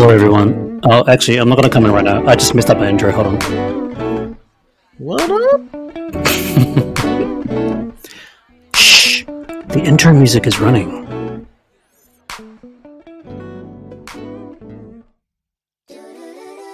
Hello, 0.00 0.14
everyone. 0.14 0.80
Oh, 0.84 1.04
actually, 1.08 1.36
I'm 1.36 1.50
not 1.50 1.56
going 1.56 1.68
to 1.68 1.74
come 1.74 1.84
in 1.84 1.92
right 1.92 2.02
now. 2.02 2.26
I 2.26 2.34
just 2.34 2.54
messed 2.54 2.70
up 2.70 2.78
my 2.78 2.88
intro. 2.88 3.12
Hold 3.12 3.26
on. 3.26 4.38
What 4.96 5.20
up? 5.20 5.60
Shh. 8.74 9.24
The 9.26 9.82
intro 9.84 10.14
music 10.14 10.46
is 10.46 10.58
running. 10.58 11.46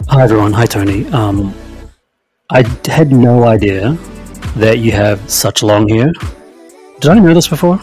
Hi, 0.09 0.23
everyone. 0.23 0.53
Hi, 0.53 0.67
Tony. 0.67 1.09
Um, 1.09 1.53
I 2.51 2.63
had 2.85 3.11
no 3.11 3.43
idea 3.43 3.99
that 4.55 4.79
you 4.79 4.93
have 4.93 5.29
such 5.29 5.65
long 5.65 5.89
hair. 5.89 6.13
Did 7.01 7.11
I 7.11 7.19
know 7.19 7.35
this 7.35 7.49
before? 7.49 7.81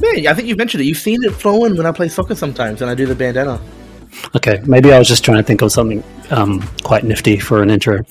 Yeah, 0.00 0.30
I 0.30 0.34
think 0.34 0.46
you've 0.46 0.56
mentioned 0.58 0.82
it. 0.82 0.86
You've 0.86 0.98
seen 0.98 1.18
it 1.24 1.32
flowing 1.32 1.76
when 1.76 1.84
I 1.84 1.90
play 1.90 2.08
soccer 2.08 2.36
sometimes, 2.36 2.80
and 2.80 2.88
I 2.88 2.94
do 2.94 3.06
the 3.06 3.16
bandana. 3.16 3.60
Okay, 4.36 4.60
maybe 4.66 4.92
I 4.92 4.98
was 4.98 5.08
just 5.08 5.24
trying 5.24 5.38
to 5.38 5.42
think 5.42 5.62
of 5.62 5.72
something 5.72 6.02
um, 6.30 6.62
quite 6.82 7.04
nifty 7.04 7.38
for 7.38 7.62
an 7.62 7.70
intro. 7.70 8.04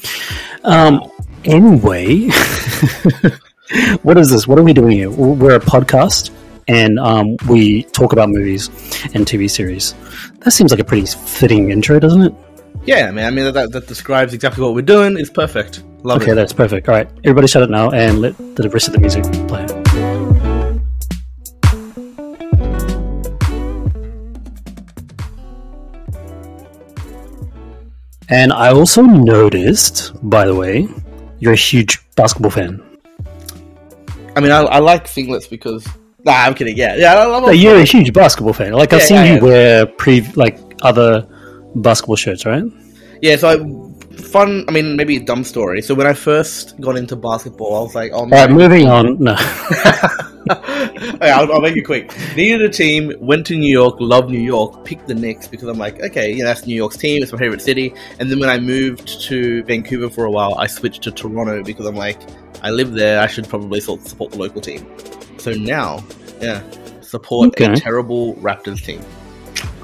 Um, 0.64 1.12
anyway, 1.44 2.30
what 4.02 4.18
is 4.18 4.30
this? 4.30 4.48
What 4.48 4.60
are 4.60 4.64
we 4.64 4.74
doing 4.74 4.92
here? 4.92 5.10
We're 5.10 5.56
a 5.56 5.60
podcast, 5.60 6.32
and 6.68 7.00
um, 7.00 7.38
we 7.48 7.84
talk 7.84 8.14
about 8.14 8.30
movies 8.30 8.70
and 9.14 9.26
TV 9.26 9.50
series. 9.50 9.94
That 10.40 10.52
seems 10.52 10.72
like 10.72 10.80
a 10.80 10.86
pretty 10.86 11.06
fitting 11.06 11.72
intro, 11.72 12.00
doesn't 12.00 12.22
it? 12.22 12.34
Yeah, 12.86 13.12
man. 13.12 13.26
I 13.26 13.32
mean, 13.32 13.54
that, 13.54 13.72
that 13.72 13.88
describes 13.88 14.34
exactly 14.34 14.64
what 14.64 14.74
we're 14.74 14.82
doing. 14.82 15.18
It's 15.18 15.30
perfect. 15.30 15.84
Love 16.04 16.18
okay, 16.18 16.28
it. 16.28 16.32
Okay, 16.32 16.36
that's 16.36 16.54
perfect. 16.54 16.88
All 16.88 16.96
right, 16.96 17.10
everybody, 17.24 17.48
shut 17.48 17.64
it 17.64 17.70
now 17.70 17.92
and 17.92 18.22
let 18.22 18.38
the 18.56 18.70
rest 18.70 18.88
of 18.88 18.94
the 18.94 19.00
music 19.00 19.24
play. 19.48 19.87
And 28.30 28.52
I 28.52 28.72
also 28.72 29.02
noticed, 29.04 30.12
by 30.30 30.46
the 30.46 30.54
way, 30.56 30.88
you're 31.40 31.54
a 31.54 31.58
huge 31.58 32.00
basketball 32.16 32.52
fan. 32.52 32.84
I 34.36 34.40
mean, 34.42 34.52
I, 34.52 34.62
I 34.64 34.80
like 34.80 35.06
singlets 35.06 35.50
because. 35.50 35.88
Nah, 36.26 36.34
I'm 36.34 36.54
kidding. 36.54 36.76
Yeah, 36.78 36.96
yeah. 36.96 37.14
I, 37.16 37.36
I'm 37.38 37.44
No, 37.44 37.50
you're 37.52 37.78
a 37.78 37.84
huge 37.86 38.12
basketball 38.12 38.54
fan. 38.54 38.74
Like 38.74 38.92
I've 38.92 39.00
Yeah, 39.02 39.06
seen 39.06 39.18
yeah, 39.18 39.26
you 39.26 39.34
yeah. 39.36 39.44
wear 39.44 39.86
pre 39.86 40.22
like 40.36 40.60
other 40.82 41.28
basketball 41.76 42.18
shirts, 42.18 42.46
right? 42.46 42.64
Yeah, 43.22 43.36
so 43.38 43.50
I, 43.50 43.56
fun. 44.18 44.66
I 44.68 44.72
mean, 44.72 44.96
maybe 44.96 45.18
a 45.18 45.20
dumb 45.20 45.44
story. 45.44 45.82
So 45.82 45.94
when 45.96 46.08
I 46.08 46.14
first 46.14 46.80
got 46.82 46.98
into 46.98 47.16
basketball, 47.16 47.76
I 47.76 47.80
was 47.82 47.96
like, 47.96 48.12
"Oh, 48.14 48.20
All 48.20 48.28
right, 48.28 48.50
moving 48.50 48.88
on. 48.88 49.18
No, 49.20 49.36
Okay, 50.50 51.30
I'll, 51.30 51.52
I'll 51.52 51.62
make 51.62 51.76
it 51.76 51.82
quick. 51.84 52.14
Needed 52.36 52.62
a 52.62 52.70
team, 52.70 53.12
went 53.20 53.46
to 53.48 53.56
New 53.58 53.72
York, 53.72 53.96
loved 54.00 54.30
New 54.30 54.40
York, 54.40 54.86
picked 54.86 55.08
the 55.08 55.14
Knicks 55.14 55.48
because 55.48 55.68
I'm 55.68 55.78
like, 55.78 56.00
okay, 56.02 56.32
yeah, 56.34 56.46
that's 56.46 56.66
New 56.66 56.76
York's 56.76 56.98
team, 56.98 57.22
it's 57.22 57.32
my 57.32 57.38
favorite 57.38 57.62
city. 57.62 57.94
And 58.20 58.30
then 58.32 58.40
when 58.40 58.50
I 58.50 58.58
moved 58.60 59.22
to 59.24 59.64
Vancouver 59.64 60.10
for 60.10 60.26
a 60.26 60.32
while, 60.32 60.56
I 60.58 60.68
switched 60.68 61.04
to 61.04 61.12
Toronto 61.12 61.64
because 61.64 61.86
I'm 61.86 61.96
like, 61.96 62.20
I 62.64 62.70
live 62.70 62.94
there, 62.94 63.20
I 63.20 63.28
should 63.28 63.48
probably 63.48 63.82
support 63.82 64.32
the 64.32 64.38
local 64.38 64.62
team. 64.62 64.86
So 65.38 65.52
now, 65.52 66.04
yeah, 66.42 66.64
support 67.02 67.50
Okay. 67.50 67.74
a 67.74 67.76
terrible 67.76 68.36
Raptors 68.36 68.84
team. 68.84 69.02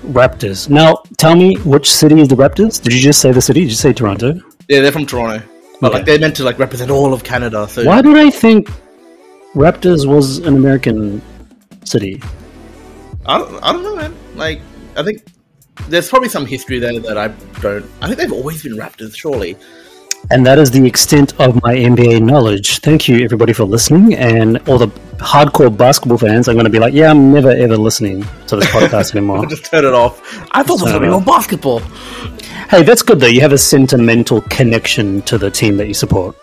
Raptors. 0.03 0.69
Now, 0.69 1.03
tell 1.17 1.35
me 1.35 1.55
which 1.57 1.91
city 1.91 2.19
is 2.19 2.27
the 2.27 2.35
Raptors? 2.35 2.81
Did 2.81 2.93
you 2.93 2.99
just 3.01 3.21
say 3.21 3.31
the 3.31 3.41
city? 3.41 3.61
Did 3.61 3.69
you 3.69 3.75
say 3.75 3.93
Toronto? 3.93 4.33
Yeah, 4.69 4.81
they're 4.81 4.91
from 4.91 5.05
Toronto, 5.05 5.43
but 5.81 5.87
Okay. 5.87 5.97
like 5.97 6.05
they're 6.05 6.19
meant 6.19 6.35
to 6.37 6.43
like 6.43 6.59
represent 6.59 6.89
all 6.91 7.13
of 7.13 7.23
Canada. 7.23 7.67
So 7.67 7.83
Why 7.85 8.01
did 8.01 8.17
I 8.17 8.29
think 8.29 8.69
Raptors 9.55 10.05
was 10.07 10.37
an 10.39 10.55
American 10.55 11.21
city? 11.85 12.21
I 13.25 13.37
don't, 13.37 13.63
I 13.63 13.71
don't 13.71 13.83
know, 13.83 13.95
man. 13.95 14.13
Like, 14.35 14.61
I 14.97 15.03
think 15.03 15.23
there's 15.89 16.09
probably 16.09 16.29
some 16.29 16.45
history 16.45 16.79
there 16.79 16.99
that 16.99 17.17
I 17.17 17.27
don't. 17.61 17.85
I 18.01 18.07
think 18.07 18.19
they've 18.19 18.31
always 18.33 18.63
been 18.63 18.73
Raptors, 18.77 19.15
surely. 19.15 19.55
And 20.31 20.45
that 20.45 20.57
is 20.57 20.71
the 20.71 20.85
extent 20.85 21.39
of 21.39 21.61
my 21.63 21.75
NBA 21.75 22.21
knowledge. 22.21 22.79
Thank 22.79 23.07
you, 23.07 23.23
everybody, 23.23 23.53
for 23.53 23.65
listening. 23.65 24.13
And 24.15 24.57
all 24.69 24.77
the 24.77 24.87
hardcore 25.17 25.75
basketball 25.75 26.17
fans 26.17 26.47
are 26.47 26.53
going 26.53 26.65
to 26.65 26.69
be 26.71 26.79
like, 26.79 26.93
yeah, 26.93 27.11
I'm 27.11 27.31
never, 27.33 27.51
ever 27.51 27.77
listening 27.77 28.23
to 28.47 28.55
this 28.55 28.65
podcast 28.69 29.15
anymore. 29.15 29.39
I'll 29.39 29.45
just 29.45 29.65
turn 29.65 29.85
it 29.85 29.93
off. 29.93 30.21
I 30.51 30.63
thought 30.63 30.79
it 30.79 30.83
was 30.83 30.91
going 30.93 31.11
to 31.11 31.19
be 31.19 31.25
basketball. 31.25 31.79
hey, 32.69 32.83
that's 32.83 33.01
good, 33.03 33.19
though. 33.19 33.27
You 33.27 33.41
have 33.41 33.53
a 33.53 33.57
sentimental 33.57 34.41
connection 34.41 35.21
to 35.23 35.37
the 35.37 35.51
team 35.51 35.77
that 35.77 35.87
you 35.87 35.93
support. 35.93 36.35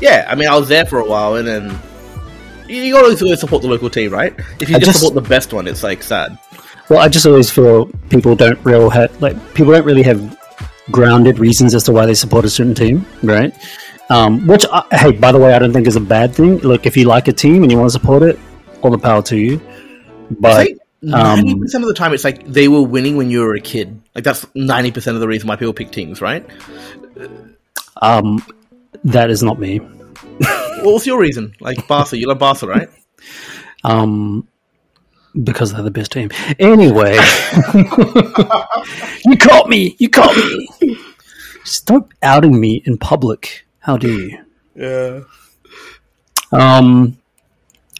Yeah, 0.00 0.26
I 0.28 0.34
mean, 0.34 0.48
I 0.48 0.56
was 0.56 0.68
there 0.68 0.86
for 0.86 0.98
a 0.98 1.04
while, 1.04 1.36
and 1.36 1.46
then 1.46 1.78
you, 2.68 2.76
you 2.82 2.94
got 2.94 3.02
to 3.16 3.24
always 3.24 3.38
support 3.40 3.62
the 3.62 3.68
local 3.68 3.90
team, 3.90 4.12
right? 4.12 4.34
If 4.60 4.68
you 4.68 4.76
just, 4.78 4.84
just- 4.86 4.98
support 5.00 5.14
the 5.22 5.28
best 5.28 5.52
one, 5.52 5.68
it's 5.68 5.82
like 5.82 6.02
sad. 6.02 6.36
Well, 6.90 6.98
I 6.98 7.08
just 7.08 7.24
always 7.24 7.50
feel 7.50 7.86
people 8.10 8.34
don't 8.36 8.62
real 8.64 8.90
ha- 8.90 9.06
like 9.20 9.36
people 9.54 9.72
don't 9.72 9.86
really 9.86 10.02
have 10.02 10.36
grounded 10.90 11.38
reasons 11.38 11.74
as 11.74 11.84
to 11.84 11.92
why 11.92 12.06
they 12.06 12.14
support 12.14 12.44
a 12.44 12.50
certain 12.50 12.74
team, 12.74 13.06
right? 13.22 13.54
Um, 14.10 14.46
which, 14.46 14.64
I, 14.70 14.84
hey, 14.92 15.12
by 15.12 15.32
the 15.32 15.38
way, 15.38 15.54
I 15.54 15.58
don't 15.58 15.72
think 15.72 15.86
is 15.86 15.96
a 15.96 16.00
bad 16.00 16.34
thing. 16.34 16.58
Look, 16.58 16.86
if 16.86 16.96
you 16.96 17.04
like 17.06 17.28
a 17.28 17.32
team 17.32 17.62
and 17.62 17.72
you 17.72 17.78
want 17.78 17.88
to 17.88 17.98
support 17.98 18.22
it, 18.22 18.38
all 18.82 18.90
the 18.90 18.98
power 18.98 19.22
to 19.22 19.36
you. 19.36 19.60
But 20.30 20.66
think 20.66 20.78
ninety 21.02 21.58
percent 21.58 21.84
of 21.84 21.88
the 21.88 21.94
time, 21.94 22.12
it's 22.12 22.24
like 22.24 22.46
they 22.46 22.68
were 22.68 22.82
winning 22.82 23.16
when 23.16 23.30
you 23.30 23.40
were 23.40 23.54
a 23.54 23.60
kid. 23.60 24.00
Like 24.14 24.24
that's 24.24 24.46
ninety 24.54 24.90
percent 24.90 25.16
of 25.16 25.20
the 25.20 25.28
reason 25.28 25.48
why 25.48 25.56
people 25.56 25.72
pick 25.72 25.90
teams, 25.90 26.20
right? 26.20 26.44
um, 28.02 28.44
that 29.04 29.30
is 29.30 29.42
not 29.42 29.58
me. 29.58 29.78
What 29.78 30.92
was 30.94 31.06
your 31.06 31.18
reason? 31.18 31.54
Like 31.60 31.86
Barca, 31.88 32.18
you 32.18 32.28
love 32.28 32.38
Barca, 32.38 32.66
right? 32.66 32.88
Um, 33.86 34.48
because 35.42 35.72
they're 35.72 35.82
the 35.82 35.90
best 35.90 36.12
team. 36.12 36.30
Anyway, 36.58 37.12
you 39.24 39.36
caught 39.36 39.68
me. 39.68 39.96
You 39.98 40.08
caught 40.08 40.36
me. 40.36 40.98
Stop 41.64 42.12
outing 42.22 42.60
me 42.60 42.82
in 42.84 42.98
public. 42.98 43.66
How 43.80 43.96
dare 43.96 44.10
you? 44.10 44.44
Yeah. 44.74 45.20
Um, 46.52 47.18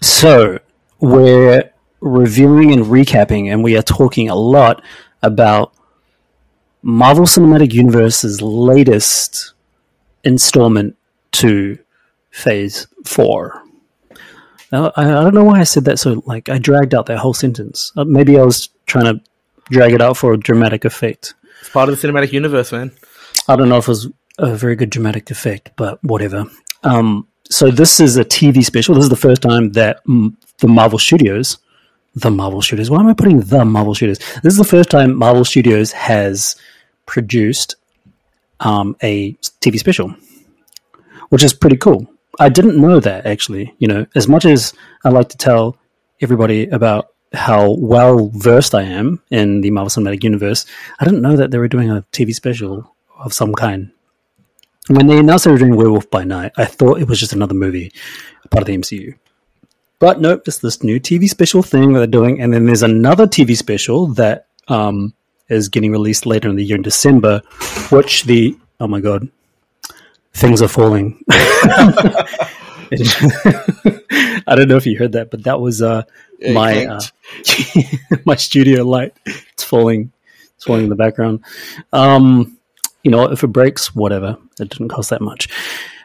so 0.00 0.58
we're 1.00 1.70
reviewing 2.00 2.72
and 2.72 2.84
recapping, 2.84 3.52
and 3.52 3.64
we 3.64 3.76
are 3.76 3.82
talking 3.82 4.28
a 4.28 4.34
lot 4.34 4.82
about 5.22 5.72
Marvel 6.82 7.24
Cinematic 7.24 7.72
Universe's 7.72 8.42
latest 8.42 9.54
installment 10.22 10.96
to 11.32 11.78
Phase 12.30 12.86
Four. 13.04 13.63
I, 14.72 14.90
I 14.96 15.04
don't 15.04 15.34
know 15.34 15.44
why 15.44 15.60
I 15.60 15.64
said 15.64 15.84
that 15.84 15.98
so. 15.98 16.22
Like 16.26 16.48
I 16.48 16.58
dragged 16.58 16.94
out 16.94 17.06
that 17.06 17.18
whole 17.18 17.34
sentence. 17.34 17.92
Uh, 17.96 18.04
maybe 18.04 18.38
I 18.38 18.42
was 18.42 18.68
trying 18.86 19.04
to 19.04 19.24
drag 19.70 19.92
it 19.92 20.02
out 20.02 20.16
for 20.16 20.32
a 20.32 20.38
dramatic 20.38 20.84
effect. 20.84 21.34
It's 21.60 21.70
part 21.70 21.88
of 21.88 22.00
the 22.00 22.08
cinematic 22.08 22.32
universe, 22.32 22.72
man. 22.72 22.92
I 23.48 23.56
don't 23.56 23.68
know 23.68 23.78
if 23.78 23.84
it 23.84 23.88
was 23.88 24.08
a 24.38 24.54
very 24.54 24.76
good 24.76 24.90
dramatic 24.90 25.30
effect, 25.30 25.72
but 25.76 26.02
whatever. 26.02 26.44
Um, 26.82 27.26
so 27.50 27.70
this 27.70 28.00
is 28.00 28.16
a 28.16 28.24
TV 28.24 28.64
special. 28.64 28.94
This 28.94 29.04
is 29.04 29.10
the 29.10 29.16
first 29.16 29.42
time 29.42 29.72
that 29.72 30.02
the 30.06 30.68
Marvel 30.68 30.98
Studios, 30.98 31.58
the 32.14 32.30
Marvel 32.30 32.62
Studios. 32.62 32.90
Why 32.90 33.00
am 33.00 33.08
I 33.08 33.14
putting 33.14 33.40
the 33.40 33.64
Marvel 33.64 33.94
Studios? 33.94 34.18
This 34.42 34.52
is 34.52 34.58
the 34.58 34.64
first 34.64 34.90
time 34.90 35.14
Marvel 35.14 35.44
Studios 35.44 35.92
has 35.92 36.56
produced 37.06 37.76
um, 38.60 38.96
a 39.02 39.32
TV 39.60 39.78
special, 39.78 40.14
which 41.28 41.42
is 41.42 41.52
pretty 41.52 41.76
cool. 41.76 42.06
I 42.38 42.48
didn't 42.48 42.80
know 42.80 43.00
that 43.00 43.26
actually. 43.26 43.74
You 43.78 43.88
know, 43.88 44.06
as 44.14 44.28
much 44.28 44.44
as 44.44 44.72
I 45.04 45.10
like 45.10 45.28
to 45.30 45.36
tell 45.36 45.76
everybody 46.20 46.66
about 46.66 47.10
how 47.32 47.72
well 47.72 48.30
versed 48.34 48.74
I 48.74 48.82
am 48.82 49.20
in 49.30 49.60
the 49.60 49.70
Marvel 49.70 49.90
Cinematic 49.90 50.22
Universe, 50.22 50.66
I 51.00 51.04
didn't 51.04 51.22
know 51.22 51.36
that 51.36 51.50
they 51.50 51.58
were 51.58 51.68
doing 51.68 51.90
a 51.90 52.04
TV 52.12 52.34
special 52.34 52.94
of 53.18 53.32
some 53.32 53.54
kind. 53.54 53.90
When 54.88 55.06
they 55.06 55.18
announced 55.18 55.46
they 55.46 55.50
were 55.50 55.58
doing 55.58 55.76
Werewolf 55.76 56.10
by 56.10 56.24
Night, 56.24 56.52
I 56.56 56.66
thought 56.66 57.00
it 57.00 57.08
was 57.08 57.18
just 57.18 57.32
another 57.32 57.54
movie, 57.54 57.90
part 58.50 58.62
of 58.62 58.66
the 58.66 58.76
MCU. 58.76 59.14
But 59.98 60.20
nope, 60.20 60.42
it's 60.46 60.58
this 60.58 60.82
new 60.82 61.00
TV 61.00 61.28
special 61.28 61.62
thing 61.62 61.92
that 61.92 62.00
they're 62.00 62.06
doing, 62.06 62.40
and 62.40 62.52
then 62.52 62.66
there's 62.66 62.82
another 62.82 63.26
TV 63.26 63.56
special 63.56 64.08
that 64.08 64.48
um, 64.68 65.14
is 65.48 65.68
getting 65.68 65.92
released 65.92 66.26
later 66.26 66.48
in 66.48 66.56
the 66.56 66.64
year 66.64 66.76
in 66.76 66.82
December, 66.82 67.40
which 67.90 68.24
the 68.24 68.56
oh 68.80 68.86
my 68.86 69.00
god, 69.00 69.28
things 70.34 70.60
are 70.60 70.68
falling. 70.68 71.24
I 74.46 74.54
don't 74.54 74.68
know 74.68 74.76
if 74.76 74.86
you 74.86 74.98
heard 74.98 75.12
that, 75.12 75.28
but 75.30 75.44
that 75.44 75.60
was 75.60 75.80
uh, 75.82 76.02
Yeah, 76.38 76.52
my 76.52 76.86
uh, 76.86 77.00
my 78.24 78.36
studio 78.36 78.84
light. 78.84 79.16
It's 79.24 79.64
falling. 79.64 80.12
It's 80.56 80.64
falling 80.64 80.84
in 80.84 80.90
the 80.90 80.96
background. 80.96 81.44
Um, 81.92 82.58
you 83.02 83.10
know, 83.10 83.30
if 83.30 83.42
it 83.42 83.48
breaks, 83.48 83.94
whatever. 83.94 84.38
It 84.60 84.68
didn't 84.68 84.88
cost 84.88 85.10
that 85.10 85.20
much. 85.20 85.48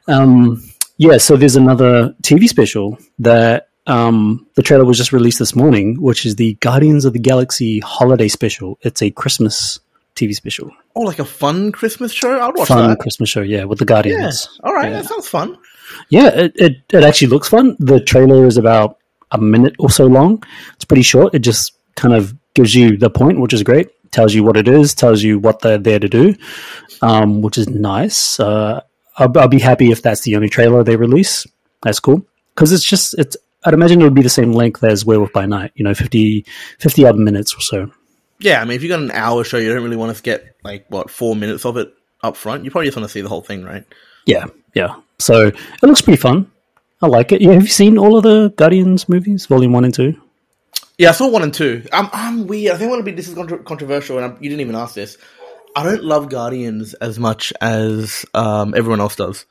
Um, 0.07 0.63
yeah, 0.97 1.17
so 1.17 1.37
there's 1.37 1.55
another 1.55 2.15
TV 2.23 2.47
special 2.47 2.97
that 3.19 3.69
um, 3.87 4.47
the 4.55 4.63
trailer 4.63 4.85
was 4.85 4.97
just 4.97 5.13
released 5.13 5.39
this 5.39 5.55
morning, 5.55 6.01
which 6.01 6.25
is 6.25 6.35
the 6.35 6.55
Guardians 6.55 7.05
of 7.05 7.13
the 7.13 7.19
Galaxy 7.19 7.79
Holiday 7.79 8.27
Special. 8.27 8.77
It's 8.81 9.01
a 9.01 9.11
Christmas 9.11 9.79
TV 10.15 10.33
special, 10.33 10.71
Oh, 10.99 11.03
like 11.03 11.19
a 11.19 11.25
fun 11.25 11.71
Christmas 11.71 12.11
show? 12.11 12.39
I'd 12.41 12.55
watch 12.57 12.67
fun 12.67 12.89
that. 12.89 12.99
Christmas 12.99 13.29
show. 13.29 13.41
Yeah, 13.41 13.63
with 13.63 13.79
the 13.79 13.83
Yeah. 13.83 13.87
Guardians. 13.87 14.59
All 14.63 14.73
right, 14.73 14.91
Yeah. 14.91 15.01
that 15.01 15.05
sounds 15.09 15.27
fun. 15.27 15.57
Yeah, 16.09 16.27
it, 16.27 16.51
it, 16.55 16.73
it 16.91 17.03
actually 17.03 17.27
looks 17.27 17.47
fun. 17.47 17.75
The 17.79 17.99
trailer 18.01 18.45
is 18.45 18.57
about 18.57 18.97
a 19.31 19.37
minute 19.39 19.75
or 19.79 19.89
so 19.89 20.05
long. 20.07 20.43
It's 20.75 20.85
pretty 20.85 21.03
short. 21.03 21.33
It 21.33 21.39
just 21.39 21.71
kind 21.95 22.13
of 22.13 22.33
gives 22.53 22.75
you 22.75 22.97
the 22.97 23.09
point, 23.09 23.39
which 23.39 23.53
is 23.53 23.63
great. 23.63 23.87
tells 24.11 24.33
you 24.33 24.43
what 24.43 24.57
it 24.57 24.67
is, 24.67 24.93
tells 24.93 25.23
you 25.23 25.39
what 25.39 25.61
they're 25.61 25.77
there 25.77 25.99
to 25.99 26.09
do, 26.09 26.35
um, 27.01 27.41
which 27.41 27.57
is 27.57 27.69
nice. 27.69 28.39
Uh, 28.39 28.81
I'll, 29.17 29.37
I'll 29.37 29.47
be 29.47 29.59
happy 29.59 29.91
if 29.91 30.01
that's 30.01 30.21
the 30.21 30.35
only 30.35 30.49
trailer 30.49 30.83
they 30.83 30.95
release. 30.95 31.45
That's 31.83 31.99
cool 31.99 32.25
because 32.55 32.71
it's 32.73 32.83
just 32.83 33.13
it's. 33.17 33.37
I'd 33.65 33.73
imagine 33.73 33.99
it 34.01 34.05
would 34.05 34.13
be 34.15 34.21
the 34.21 34.29
same 34.29 34.53
length 34.53 34.83
as 34.83 35.05
Werewolf 35.05 35.31
by 35.33 35.45
Night. 35.45 35.71
You 35.75 35.83
know, 35.83 35.93
50, 35.93 36.45
50 36.79 37.05
odd 37.05 37.17
minutes 37.17 37.53
or 37.55 37.59
so. 37.61 37.91
Yeah, 38.39 38.61
I 38.61 38.65
mean, 38.65 38.75
if 38.75 38.83
you 38.83 38.89
got 38.89 39.01
an 39.01 39.11
hour 39.11 39.43
show, 39.43 39.57
you 39.57 39.73
don't 39.73 39.83
really 39.83 39.97
want 39.97 40.15
to 40.15 40.23
get 40.23 40.55
like 40.63 40.85
what 40.89 41.09
four 41.09 41.35
minutes 41.35 41.65
of 41.65 41.77
it 41.77 41.93
up 42.23 42.37
front. 42.37 42.63
You 42.63 42.71
probably 42.71 42.87
just 42.87 42.97
want 42.97 43.07
to 43.07 43.11
see 43.11 43.21
the 43.21 43.29
whole 43.29 43.41
thing, 43.41 43.63
right? 43.63 43.85
Yeah, 44.25 44.45
yeah. 44.73 44.95
So 45.19 45.47
it 45.47 45.83
looks 45.83 46.01
pretty 46.01 46.21
fun. 46.21 46.49
I 47.01 47.07
like 47.07 47.31
it. 47.31 47.41
Yeah, 47.41 47.53
have 47.53 47.63
you 47.63 47.67
seen 47.67 47.97
all 47.97 48.17
of 48.17 48.23
the 48.23 48.49
Guardians 48.55 49.07
movies, 49.09 49.45
Volume 49.45 49.73
One 49.73 49.85
and 49.85 49.93
Two? 49.93 50.19
Yeah, 50.97 51.09
I 51.09 51.11
saw 51.13 51.29
one 51.29 51.43
and 51.43 51.53
two. 51.53 51.85
I'm, 51.93 52.09
I'm 52.11 52.47
weird. 52.47 52.75
I 52.75 52.77
think 52.77 52.89
want 52.89 52.99
to 52.99 53.05
be 53.05 53.15
this 53.15 53.29
is 53.29 53.33
controversial, 53.33 54.17
and 54.17 54.25
I'm, 54.25 54.43
you 54.43 54.49
didn't 54.49 54.61
even 54.61 54.75
ask 54.75 54.95
this. 54.95 55.17
I 55.75 55.83
don't 55.83 56.03
love 56.03 56.29
Guardians 56.29 56.93
as 56.95 57.17
much 57.17 57.53
as 57.61 58.25
um, 58.33 58.73
everyone 58.75 58.99
else 58.99 59.15
does. 59.15 59.45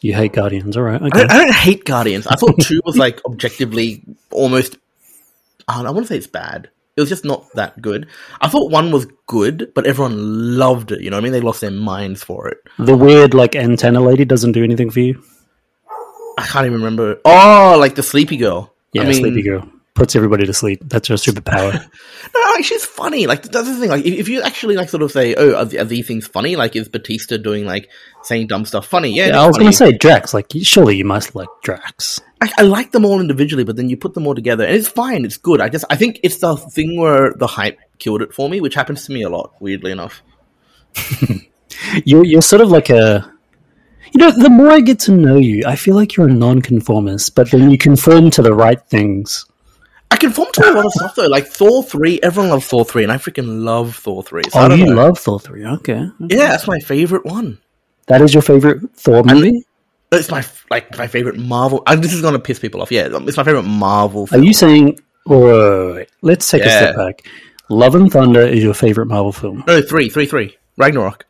You 0.00 0.14
hate 0.14 0.32
Guardians, 0.32 0.76
all 0.76 0.84
right? 0.84 1.02
I, 1.02 1.08
don't, 1.08 1.30
I 1.30 1.38
don't 1.38 1.52
hate 1.52 1.84
Guardians. 1.84 2.26
I 2.28 2.36
thought 2.36 2.60
two 2.60 2.80
was 2.84 2.96
like 2.96 3.20
objectively 3.26 4.04
almost. 4.30 4.78
I, 5.66 5.82
I 5.82 5.90
want 5.90 6.06
to 6.06 6.12
say 6.12 6.16
it's 6.16 6.28
bad. 6.28 6.70
It 6.96 7.00
was 7.00 7.08
just 7.08 7.24
not 7.24 7.46
that 7.54 7.80
good. 7.80 8.08
I 8.40 8.48
thought 8.48 8.70
one 8.70 8.90
was 8.90 9.06
good, 9.26 9.72
but 9.74 9.86
everyone 9.86 10.58
loved 10.58 10.92
it. 10.92 11.00
You 11.00 11.10
know 11.10 11.16
what 11.16 11.22
I 11.22 11.24
mean? 11.24 11.32
They 11.32 11.40
lost 11.40 11.60
their 11.60 11.70
minds 11.70 12.22
for 12.22 12.48
it. 12.48 12.58
The 12.78 12.96
weird 12.96 13.32
like 13.32 13.54
antenna 13.56 14.00
lady 14.00 14.24
doesn't 14.24 14.52
do 14.52 14.64
anything 14.64 14.90
for 14.90 15.00
you. 15.00 15.22
I 16.36 16.46
can't 16.46 16.66
even 16.66 16.78
remember. 16.78 17.20
Oh, 17.24 17.76
like 17.78 17.94
the 17.94 18.02
sleepy 18.02 18.36
girl. 18.36 18.74
Yeah, 18.92 19.02
I 19.02 19.04
mean, 19.06 19.14
Sleepy 19.14 19.42
Girl 19.42 19.70
puts 19.94 20.16
everybody 20.16 20.46
to 20.46 20.52
sleep. 20.52 20.80
That's 20.84 21.08
her 21.08 21.14
superpower. 21.14 21.86
No, 22.34 22.40
like 22.52 22.64
she's 22.64 22.84
funny. 22.84 23.26
Like 23.26 23.42
that's 23.44 23.66
the 23.66 23.74
thing. 23.76 23.88
Like 23.88 24.04
if, 24.04 24.14
if 24.14 24.28
you 24.28 24.42
actually 24.42 24.76
like 24.76 24.90
sort 24.90 25.02
of 25.02 25.10
say, 25.10 25.34
"Oh, 25.34 25.54
are, 25.54 25.80
are 25.80 25.84
these 25.84 26.06
things 26.06 26.26
funny?" 26.26 26.54
Like 26.54 26.76
is 26.76 26.88
Batista 26.88 27.38
doing 27.38 27.64
like 27.64 27.88
saying 28.22 28.48
dumb 28.48 28.66
stuff 28.66 28.86
funny? 28.86 29.14
Yeah, 29.14 29.28
yeah, 29.28 29.42
I 29.42 29.46
was 29.46 29.56
going 29.56 29.70
to 29.70 29.76
say 29.76 29.92
Drax. 29.92 30.34
Like, 30.34 30.46
surely 30.62 30.96
you 30.96 31.04
must 31.04 31.34
like 31.34 31.48
Drax. 31.62 32.20
I, 32.42 32.52
I 32.58 32.62
like 32.62 32.92
them 32.92 33.06
all 33.06 33.20
individually, 33.20 33.64
but 33.64 33.76
then 33.76 33.88
you 33.88 33.96
put 33.96 34.14
them 34.14 34.26
all 34.26 34.34
together, 34.34 34.64
and 34.64 34.76
it's 34.76 34.86
fine. 34.86 35.24
It's 35.24 35.38
good. 35.38 35.60
I 35.60 35.70
just 35.70 35.86
I 35.88 35.96
think 35.96 36.20
it's 36.22 36.36
the 36.36 36.56
thing 36.56 36.98
where 37.00 37.32
the 37.32 37.46
hype 37.46 37.78
killed 37.98 38.20
it 38.20 38.34
for 38.34 38.48
me, 38.48 38.60
which 38.60 38.74
happens 38.74 39.06
to 39.06 39.12
me 39.12 39.22
a 39.22 39.30
lot. 39.30 39.54
Weirdly 39.60 39.90
enough. 39.90 40.22
You're 42.04 42.24
you're 42.24 42.42
sort 42.42 42.62
of 42.62 42.70
like 42.70 42.90
a. 42.90 43.32
You 44.12 44.18
know, 44.18 44.32
the 44.32 44.50
more 44.50 44.70
I 44.70 44.80
get 44.80 44.98
to 45.00 45.12
know 45.12 45.36
you, 45.36 45.62
I 45.66 45.76
feel 45.76 45.94
like 45.94 46.16
you're 46.16 46.28
a 46.28 46.32
nonconformist, 46.32 47.36
but 47.36 47.50
then 47.52 47.70
you 47.70 47.78
conform 47.78 48.30
to 48.32 48.42
the 48.42 48.52
right 48.52 48.80
things. 48.88 49.46
I 50.10 50.16
conform 50.16 50.48
to 50.54 50.70
a 50.70 50.72
lot 50.72 50.86
of 50.86 50.92
stuff 50.92 51.14
though. 51.14 51.26
Like 51.26 51.46
Thor 51.46 51.82
three, 51.84 52.18
everyone 52.22 52.50
loves 52.50 52.66
Thor 52.66 52.84
three, 52.84 53.02
and 53.04 53.12
I 53.12 53.16
freaking 53.16 53.62
love 53.64 53.94
Thor 53.96 54.22
three. 54.22 54.42
So 54.50 54.58
oh, 54.58 54.62
I 54.62 54.72
Oh, 54.72 54.74
you 54.74 54.86
know. 54.86 54.94
love 54.94 55.18
Thor 55.18 55.38
three? 55.40 55.64
Okay, 55.64 56.08
Yeah, 56.20 56.48
that's 56.48 56.66
my 56.66 56.78
favorite 56.80 57.24
one. 57.24 57.58
that 58.06 58.20
is 58.20 58.34
your 58.34 58.42
favorite 58.42 58.80
Thor 58.96 59.22
movie. 59.22 59.64
It's 60.12 60.28
my 60.30 60.44
like 60.70 60.96
my 60.98 61.06
favorite 61.06 61.36
Marvel. 61.38 61.82
And 61.86 62.02
this 62.02 62.12
is 62.12 62.20
gonna 62.22 62.40
piss 62.40 62.58
people 62.58 62.82
off. 62.82 62.90
Yeah, 62.90 63.08
it's 63.12 63.36
my 63.36 63.44
favorite 63.44 63.62
Marvel. 63.62 64.28
Are 64.32 64.38
you 64.38 64.52
saying? 64.52 64.98
Wait, 65.26 65.92
wait. 65.94 66.08
Let's 66.22 66.50
take 66.50 66.62
a 66.64 66.70
step 66.70 66.96
back. 66.96 67.22
Love 67.68 67.94
and 67.94 68.10
Thunder 68.10 68.40
is 68.40 68.64
your 68.64 68.74
favorite 68.74 69.06
Marvel 69.06 69.30
film. 69.32 69.62
No, 69.68 69.80
three, 69.80 70.08
three, 70.08 70.26
three. 70.26 70.56
Ragnarok. 70.76 71.24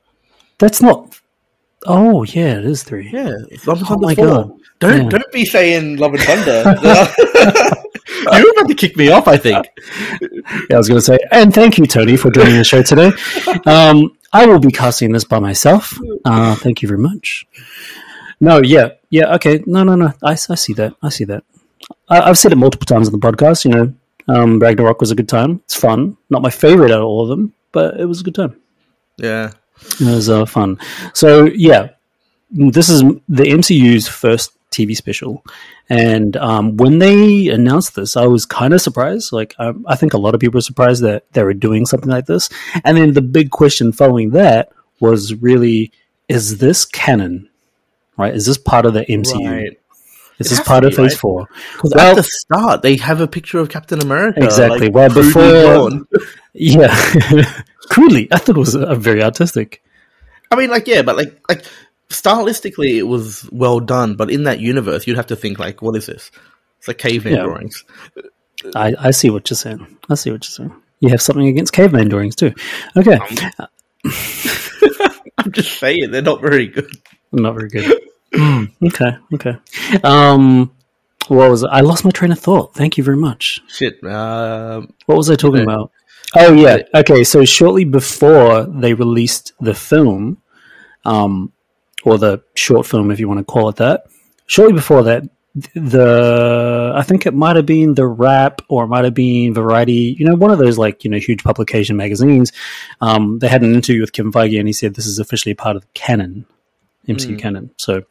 That's 0.59 0.81
not. 0.81 1.21
Oh 1.87 2.23
yeah, 2.25 2.59
it 2.59 2.65
is 2.65 2.83
three. 2.83 3.11
Yeah, 3.13 3.35
Love 3.67 3.79
and 3.81 3.87
Oh 3.87 3.89
Thunder 3.91 4.07
my 4.07 4.15
4. 4.15 4.27
God. 4.27 4.53
Don't 4.79 5.03
Yeah. 5.03 5.09
don't 5.11 5.33
be 5.33 5.45
saying 5.45 5.97
Love 5.99 6.15
and 6.15 6.23
Thunder. 6.23 6.77
You're 8.33 8.53
about 8.53 8.69
to 8.69 8.75
kick 8.75 8.97
me 8.97 9.11
off. 9.11 9.29
I 9.29 9.37
think. 9.37 9.67
Yeah, 10.21 10.75
I 10.75 10.79
was 10.79 10.89
going 10.89 10.99
to 10.99 11.05
say, 11.05 11.19
and 11.33 11.55
thank 11.55 11.79
you, 11.79 11.87
Tony, 11.87 12.17
for 12.17 12.31
joining 12.31 12.57
the 12.57 12.65
show 12.65 12.83
today. 12.83 13.13
Um, 13.67 14.17
I 14.33 14.47
will 14.47 14.61
be 14.61 14.71
casting 14.71 15.13
this 15.13 15.25
by 15.25 15.39
myself. 15.39 15.99
Uh, 16.25 16.55
thank 16.55 16.83
you 16.83 16.89
very 16.89 17.01
much. 17.01 17.47
No, 18.41 18.63
yeah, 18.63 18.91
yeah, 19.11 19.35
okay, 19.35 19.63
no, 19.67 19.85
no, 19.85 19.97
no. 19.97 20.13
I, 20.23 20.33
I 20.33 20.35
see 20.35 20.73
that. 20.75 20.95
I 21.03 21.09
see 21.11 21.25
that. 21.25 21.45
I, 22.09 22.21
I've 22.21 22.39
said 22.39 22.53
it 22.53 22.57
multiple 22.57 22.87
times 22.87 23.09
on 23.09 23.13
the 23.13 23.19
podcast. 23.19 23.65
You 23.65 23.71
know, 23.73 23.95
um, 24.29 24.59
Ragnarok 24.59 25.01
was 25.01 25.11
a 25.11 25.15
good 25.15 25.29
time. 25.29 25.61
It's 25.65 25.75
fun. 25.75 26.17
Not 26.31 26.43
my 26.43 26.51
favorite 26.51 26.91
out 26.91 27.01
of 27.01 27.07
all 27.07 27.23
of 27.23 27.29
them, 27.29 27.53
but 27.73 28.01
it 28.01 28.07
was 28.07 28.21
a 28.21 28.25
good 28.25 28.35
time. 28.35 28.57
Yeah. 29.17 29.53
It 30.01 30.07
was 30.07 30.29
uh, 30.29 30.47
fun. 30.47 30.79
So 31.15 31.45
yeah, 31.45 31.91
this 32.51 32.89
is 32.89 33.03
the 33.29 33.45
MCU's 33.45 34.09
first 34.09 34.53
TV 34.71 34.97
special, 34.97 35.45
and 35.89 36.37
um, 36.37 36.77
when 36.77 36.99
they 36.99 37.49
announced 37.49 37.95
this, 37.95 38.17
I 38.17 38.27
was 38.27 38.47
kind 38.47 38.73
of 38.73 38.81
surprised. 38.81 39.33
Like 39.33 39.55
I, 39.59 39.73
I 39.87 39.97
think 39.97 40.15
a 40.15 40.19
lot 40.19 40.35
of 40.35 40.41
people 40.41 40.59
were 40.59 40.63
surprised 40.63 41.03
that 41.03 41.31
they 41.33 41.43
were 41.43 41.55
doing 41.55 41.87
something 41.87 42.11
like 42.11 42.27
this. 42.27 42.49
And 42.85 42.97
then 42.97 43.13
the 43.13 43.23
big 43.23 43.51
question 43.51 43.93
following 43.93 44.31
that 44.31 44.71
was 45.01 45.35
really: 45.35 45.93
Is 46.29 46.59
this 46.59 46.85
canon? 46.85 47.49
Right? 48.17 48.35
Is 48.35 48.47
this 48.47 48.59
part 48.59 48.87
of 48.87 48.95
the 48.95 49.05
MCU? 49.05 49.51
Right. 49.51 49.81
Is 50.41 50.49
this 50.49 50.61
part 50.61 50.85
of 50.85 50.95
Phase 50.95 51.13
right? 51.13 51.19
Four? 51.21 51.49
Because 51.75 51.93
Well- 51.95 52.11
at 52.11 52.17
the 52.17 52.23
start, 52.23 52.83
they 52.83 52.97
have 52.97 53.21
a 53.21 53.27
picture 53.27 53.59
of 53.59 53.69
Captain 53.69 54.01
America. 54.01 54.43
Exactly. 54.43 54.89
like, 54.89 54.95
well, 54.95 55.13
before, 55.13 55.91
yeah, 56.55 56.95
crudely, 57.91 58.27
I 58.33 58.39
thought 58.39 58.57
it 58.57 58.59
was 58.59 58.75
uh, 58.75 58.95
very 58.95 59.23
artistic. 59.23 59.83
I 60.51 60.57
mean, 60.57 60.71
like, 60.71 60.87
yeah, 60.89 61.03
but 61.03 61.17
like, 61.17 61.39
like 61.49 61.65
stylistically, 62.11 62.97
it 62.99 63.05
was 63.05 63.49
well 63.51 63.81
done. 63.81 64.15
But 64.17 64.31
in 64.31 64.45
that 64.45 64.61
universe, 64.61 65.07
you'd 65.07 65.17
have 65.17 65.27
to 65.29 65.37
think 65.37 65.59
like, 65.59 65.81
what 65.83 65.97
is 65.97 66.07
this? 66.07 66.31
It's 66.79 66.89
like 66.89 66.99
caveman 66.99 67.35
Yeah. 67.35 67.43
drawings. 67.45 67.85
I, 68.75 68.95
I 68.99 69.11
see 69.11 69.31
what 69.31 69.49
you're 69.49 69.57
saying. 69.57 69.99
I 70.11 70.15
see 70.15 70.31
what 70.31 70.45
you're 70.45 70.51
saying. 70.69 70.75
You 71.01 71.09
have 71.11 71.23
something 71.23 71.47
against 71.49 71.73
caveman 71.73 72.09
drawings 72.11 72.37
too. 72.37 72.53
Okay, 72.97 73.19
I'm 75.39 75.53
just 75.53 75.79
saying, 75.79 76.11
they're 76.11 76.21
not 76.23 76.43
very 76.43 76.67
good. 76.67 76.91
not 77.33 77.55
very 77.55 77.69
good. 77.71 78.01
Hmm, 78.35 78.65
okay, 78.85 79.17
okay. 79.35 79.57
Um, 80.05 80.75
what 81.29 81.51
was 81.51 81.63
it? 81.63 81.71
I 81.73 81.81
lost 81.81 82.05
my 82.05 82.11
train 82.11 82.33
of 82.33 82.39
thought. 82.39 82.75
Thank 82.75 82.99
you 82.99 83.05
very 83.05 83.17
much. 83.17 83.61
Shit. 83.69 84.03
Um, 84.05 84.93
What 85.07 85.17
was 85.17 85.31
I 85.31 85.37
talking 85.37 85.61
Okay. 85.61 85.73
about? 85.73 85.91
Oh 86.37 86.53
yeah. 86.53 86.83
Okay, 86.95 87.25
so 87.25 87.45
shortly 87.45 87.85
before 87.85 88.65
they 88.65 88.95
released 88.95 89.53
the 89.61 89.75
film, 89.75 90.39
um, 91.05 91.53
or 92.05 92.19
the 92.19 92.43
short 92.55 92.87
film, 92.87 93.11
if 93.11 93.21
you 93.21 93.29
want 93.29 93.39
to 93.39 93.45
call 93.45 93.69
it 93.69 93.77
that, 93.77 94.07
shortly 94.47 94.75
before 94.75 95.05
that, 95.05 95.25
the 95.75 96.93
I 96.95 97.03
think 97.03 97.27
it 97.27 97.35
might 97.35 97.57
have 97.57 97.67
been 97.67 97.95
the 97.95 98.07
Wrap 98.07 98.63
or 98.69 98.85
it 98.85 98.89
might 98.89 99.05
have 99.05 99.15
been 99.15 99.53
Variety. 99.53 100.17
You 100.19 100.27
know, 100.27 100.37
one 100.37 100.51
of 100.51 100.59
those 100.59 100.79
like 100.79 101.05
you 101.05 101.11
know 101.11 101.19
huge 101.19 101.43
publication 101.43 101.97
magazines. 101.97 102.53
Um, 103.01 103.39
they 103.41 103.49
had 103.49 103.63
an 103.63 103.75
interview 103.75 104.01
with 104.01 104.13
Kevin 104.13 104.33
Feige, 104.33 104.59
and 104.59 104.69
he 104.69 104.73
said 104.73 104.95
this 104.95 105.07
is 105.07 105.19
officially 105.19 105.55
part 105.55 105.77
of 105.77 105.83
the 105.83 105.89
canon, 105.95 106.47
MCU 107.09 107.39
canon. 107.39 107.71
So 107.79 108.05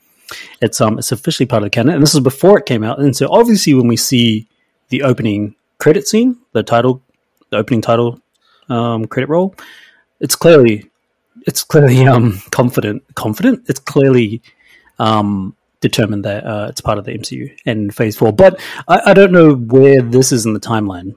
it's 0.61 0.81
um 0.81 0.99
it's 0.99 1.11
officially 1.11 1.47
part 1.47 1.63
of 1.63 1.67
the 1.67 1.69
canon, 1.69 1.95
and 1.95 2.03
this 2.03 2.13
is 2.13 2.19
before 2.19 2.59
it 2.59 2.65
came 2.65 2.83
out. 2.83 2.99
And 2.99 3.15
so 3.15 3.29
obviously, 3.31 3.73
when 3.73 3.87
we 3.87 3.97
see 3.97 4.47
the 4.89 5.03
opening 5.03 5.55
credit 5.77 6.07
scene, 6.07 6.37
the 6.51 6.63
title, 6.63 7.01
the 7.51 7.57
opening 7.57 7.81
title 7.81 8.19
um, 8.69 9.05
credit 9.05 9.29
roll, 9.29 9.55
it's 10.19 10.35
clearly 10.35 10.88
it's 11.47 11.63
clearly 11.63 12.05
um 12.07 12.41
confident 12.51 13.03
confident. 13.15 13.65
It's 13.67 13.79
clearly 13.79 14.41
um 14.97 15.55
determined 15.81 16.25
that 16.25 16.45
uh, 16.45 16.67
it's 16.69 16.81
part 16.81 16.97
of 16.97 17.05
the 17.05 17.17
MCU 17.17 17.55
and 17.65 17.93
Phase 17.95 18.17
Four. 18.17 18.33
But 18.33 18.59
I, 18.87 19.01
I 19.07 19.13
don't 19.13 19.31
know 19.31 19.53
where 19.53 20.01
this 20.01 20.31
is 20.31 20.45
in 20.45 20.53
the 20.53 20.59
timeline. 20.59 21.15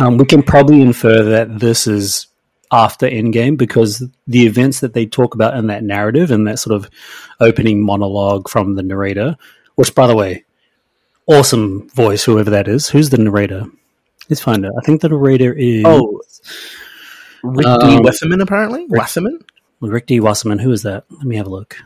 Um, 0.00 0.16
we 0.16 0.24
can 0.24 0.42
probably 0.42 0.80
infer 0.80 1.22
that 1.24 1.58
this 1.58 1.86
is 1.86 2.26
after 2.72 3.08
Endgame 3.08 3.56
because 3.56 4.02
the 4.26 4.46
events 4.46 4.80
that 4.80 4.94
they 4.94 5.06
talk 5.06 5.34
about 5.34 5.56
in 5.56 5.66
that 5.66 5.82
narrative 5.82 6.30
and 6.30 6.46
that 6.46 6.58
sort 6.58 6.74
of 6.74 6.90
opening 7.40 7.82
monologue 7.84 8.48
from 8.48 8.74
the 8.74 8.82
narrator, 8.82 9.36
which, 9.74 9.94
by 9.94 10.06
the 10.06 10.16
way, 10.16 10.44
awesome 11.26 11.88
voice, 11.90 12.24
whoever 12.24 12.50
that 12.50 12.68
is. 12.68 12.88
Who's 12.88 13.10
the 13.10 13.18
narrator? 13.18 13.66
Let's 14.28 14.42
find 14.42 14.64
out. 14.64 14.72
I 14.80 14.84
think 14.84 15.00
the 15.00 15.08
narrator 15.08 15.52
is 15.52 15.84
oh, 15.84 16.22
Rick 17.42 17.66
D. 17.80 17.96
Um, 17.96 18.02
Wasserman, 18.02 18.40
apparently. 18.40 18.86
Wasserman? 18.88 19.40
Rick 19.80 20.06
D. 20.06 20.20
Wasserman. 20.20 20.58
Who 20.58 20.72
is 20.72 20.82
that? 20.82 21.04
Let 21.10 21.24
me 21.24 21.36
have 21.36 21.46
a 21.46 21.50
look. 21.50 21.76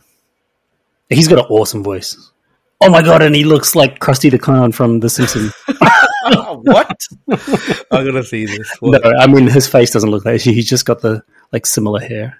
He's 1.08 1.28
got 1.28 1.38
an 1.38 1.46
awesome 1.46 1.82
voice. 1.82 2.32
Oh 2.80 2.90
my 2.90 3.02
god! 3.02 3.22
And 3.22 3.34
he 3.34 3.44
looks 3.44 3.74
like 3.74 4.00
Krusty 4.00 4.30
the 4.30 4.38
Clown 4.38 4.72
from 4.72 5.00
The 5.00 5.08
Simpsons. 5.08 5.54
what? 6.24 7.00
I'm 7.90 8.04
gonna 8.04 8.22
see 8.22 8.46
this. 8.46 8.70
no, 8.82 8.98
I 9.18 9.26
mean 9.26 9.46
his 9.46 9.68
face 9.68 9.90
doesn't 9.90 10.10
look 10.10 10.24
like. 10.24 10.40
He's 10.40 10.68
just 10.68 10.86
got 10.86 11.00
the 11.00 11.22
like 11.52 11.66
similar 11.66 12.00
hair. 12.00 12.38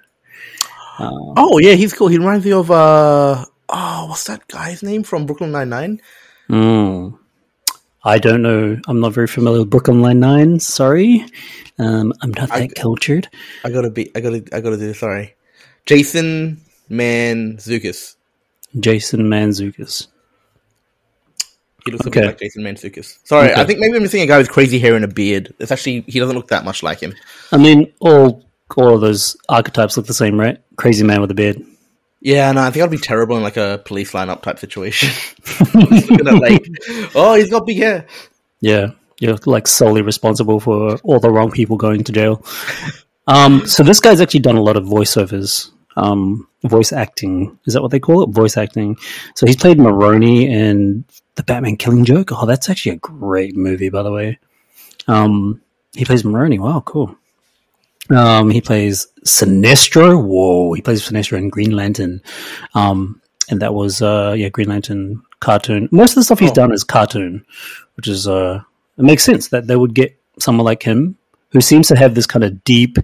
Oh 0.99 1.59
yeah, 1.59 1.73
he's 1.73 1.93
cool. 1.93 2.07
He 2.07 2.17
reminds 2.17 2.45
me 2.45 2.51
of 2.51 2.71
uh 2.71 3.45
oh, 3.69 4.05
what's 4.07 4.25
that 4.25 4.47
guy's 4.47 4.81
name 4.81 5.03
from 5.03 5.25
Brooklyn 5.25 5.51
Nine 5.51 5.69
Nine? 5.69 6.01
Mm. 6.49 7.19
I 8.07 8.19
don't 8.19 8.41
know. 8.43 8.79
I'm 8.87 8.99
not 8.99 9.13
very 9.13 9.27
familiar 9.27 9.59
with 9.61 9.69
Brooklyn 9.71 10.01
Nine 10.01 10.19
Nine. 10.19 10.59
Sorry, 10.59 11.25
um, 11.79 12.13
I'm 12.21 12.29
not 12.31 12.49
that 12.49 12.51
I- 12.61 12.67
cultured. 12.67 13.27
I 13.63 13.69
gotta 13.71 13.89
be. 13.89 14.11
I 14.15 14.19
gotta. 14.21 14.43
I 14.53 14.61
gotta 14.61 14.77
do. 14.77 14.93
Sorry, 14.93 15.33
Jason 15.87 16.61
Mantzoukas. 16.89 18.15
Jason 18.79 19.21
Mantzoukas. 19.21 20.07
He 21.85 21.91
looks 21.91 22.05
a 22.05 22.09
bit 22.09 22.25
like 22.25 22.39
Jason 22.39 22.63
Mantzoukas. 22.63 23.17
Sorry, 23.25 23.51
Okay. 23.51 23.61
I 23.61 23.63
think 23.63 23.79
maybe 23.79 23.95
I'm 23.97 24.07
seeing 24.07 24.23
a 24.23 24.27
guy 24.27 24.37
with 24.39 24.49
crazy 24.49 24.79
hair 24.79 24.95
and 24.95 25.05
a 25.05 25.07
beard. 25.07 25.53
It's 25.59 25.71
actually 25.71 26.01
he 26.07 26.19
doesn't 26.19 26.35
look 26.35 26.47
that 26.49 26.65
much 26.65 26.83
like 26.83 26.99
him. 26.99 27.13
I 27.51 27.57
mean, 27.57 27.91
all 27.99 28.43
all 28.77 28.95
of 28.95 29.01
those 29.01 29.35
archetypes 29.49 29.97
look 29.97 30.05
the 30.07 30.13
same, 30.13 30.39
right? 30.39 30.57
Crazy 30.77 31.03
man 31.03 31.21
with 31.21 31.31
a 31.31 31.35
beard. 31.35 31.61
Yeah, 32.25 32.51
no, 32.53 32.61
I 32.61 32.71
think 32.71 32.83
I'd 32.83 32.89
be 32.89 32.97
terrible 32.97 33.37
in 33.37 33.43
like 33.43 33.55
a 33.55 33.79
police 33.85 34.13
lineup 34.13 34.41
type 34.41 34.57
situation. 34.57 35.09
At, 35.47 36.41
like, 36.41 36.67
oh, 37.13 37.35
he's 37.35 37.51
got 37.51 37.67
big 37.67 37.77
hair. 37.77 38.07
Yeah, 38.61 38.93
you're 39.19 39.37
like 39.45 39.67
solely 39.67 40.01
responsible 40.01 40.59
for 40.59 40.97
all 41.03 41.19
the 41.19 41.29
wrong 41.29 41.51
people 41.51 41.77
going 41.77 42.03
to 42.03 42.11
jail. 42.11 42.43
Um, 43.27 43.67
so 43.67 43.83
this 43.83 43.99
guy's 43.99 44.21
actually 44.21 44.39
done 44.39 44.55
a 44.55 44.63
lot 44.63 44.75
of 44.75 44.85
voiceovers, 44.85 45.69
um, 45.97 46.47
voice 46.63 46.91
acting. 46.91 47.59
Is 47.67 47.75
that 47.75 47.83
what 47.83 47.91
they 47.91 47.99
call 47.99 48.23
it? 48.23 48.31
Voice 48.31 48.57
acting. 48.57 48.97
So 49.35 49.45
he's 49.45 49.57
played 49.57 49.77
Maroni 49.77 50.51
in 50.51 51.05
the 51.35 51.43
Batman 51.43 51.77
Killing 51.77 52.05
Joke. 52.05 52.31
Oh, 52.31 52.47
that's 52.47 52.71
actually 52.71 52.93
a 52.93 52.97
great 52.97 53.55
movie, 53.55 53.89
by 53.89 54.01
the 54.01 54.11
way. 54.11 54.39
Um, 55.07 55.61
he 55.95 56.05
plays 56.05 56.25
Maroni. 56.25 56.57
Wow, 56.57 56.81
cool. 56.83 57.15
Um, 58.09 58.49
he 58.49 58.61
plays 58.61 59.07
Sinestro. 59.25 60.21
Whoa, 60.23 60.73
he 60.73 60.81
plays 60.81 61.07
Sinestro 61.07 61.37
in 61.37 61.49
Green 61.49 61.71
Lantern. 61.75 62.21
Um, 62.73 63.21
and 63.49 63.61
that 63.61 63.73
was 63.73 64.01
uh, 64.01 64.35
yeah, 64.37 64.49
Green 64.49 64.69
Lantern 64.69 65.21
cartoon. 65.39 65.89
Most 65.91 66.11
of 66.11 66.15
the 66.15 66.23
stuff 66.23 66.39
he's 66.39 66.51
Oh. 66.51 66.55
done 66.55 66.71
is 66.73 66.83
cartoon, 66.83 67.45
which 67.95 68.07
is 68.07 68.27
uh, 68.27 68.61
it 68.97 69.03
makes 69.03 69.23
sense 69.23 69.49
that 69.49 69.67
they 69.67 69.75
would 69.75 69.93
get 69.93 70.17
someone 70.39 70.65
like 70.65 70.83
him 70.83 71.17
who 71.49 71.61
seems 71.61 71.87
to 71.87 71.95
have 71.95 72.15
this 72.15 72.27
kind 72.27 72.43
of 72.43 72.63
deep, 72.63 72.97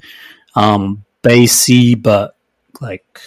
um, 0.55 1.03
bassy 1.21 1.95
but 1.95 2.35
like 2.81 3.19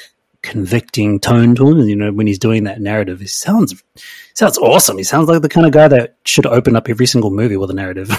convicting 0.42 1.18
tone 1.20 1.54
to 1.54 1.68
him. 1.68 1.78
You 1.88 1.96
know, 1.96 2.12
when 2.12 2.26
he's 2.26 2.38
doing 2.38 2.64
that 2.64 2.80
narrative, 2.80 3.20
he 3.20 3.26
sounds 3.26 3.82
sounds 4.34 4.58
awesome. 4.58 4.98
He 4.98 5.04
sounds 5.04 5.28
like 5.28 5.42
the 5.42 5.48
kind 5.48 5.66
of 5.66 5.72
guy 5.72 5.88
that 5.88 6.16
should 6.24 6.46
open 6.46 6.76
up 6.76 6.88
every 6.88 7.06
single 7.06 7.30
movie 7.30 7.56
with 7.56 7.70
a 7.70 7.74
narrative. 7.74 8.10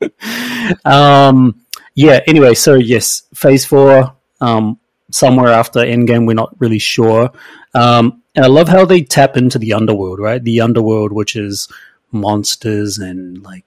um, 0.84 1.60
yeah. 1.96 2.20
Anyway, 2.28 2.54
so 2.54 2.74
yes, 2.74 3.24
Phase 3.34 3.64
Four. 3.64 4.14
Um, 4.40 4.78
somewhere 5.10 5.48
after 5.48 5.80
Endgame, 5.80 6.26
we're 6.26 6.34
not 6.34 6.54
really 6.60 6.78
sure. 6.78 7.32
Um, 7.74 8.22
and 8.34 8.44
I 8.44 8.48
love 8.48 8.68
how 8.68 8.84
they 8.84 9.02
tap 9.02 9.36
into 9.36 9.58
the 9.58 9.72
underworld, 9.72 10.18
right? 10.18 10.42
The 10.42 10.60
underworld, 10.60 11.12
which 11.12 11.36
is 11.36 11.68
monsters 12.12 12.98
and 12.98 13.42
like 13.42 13.64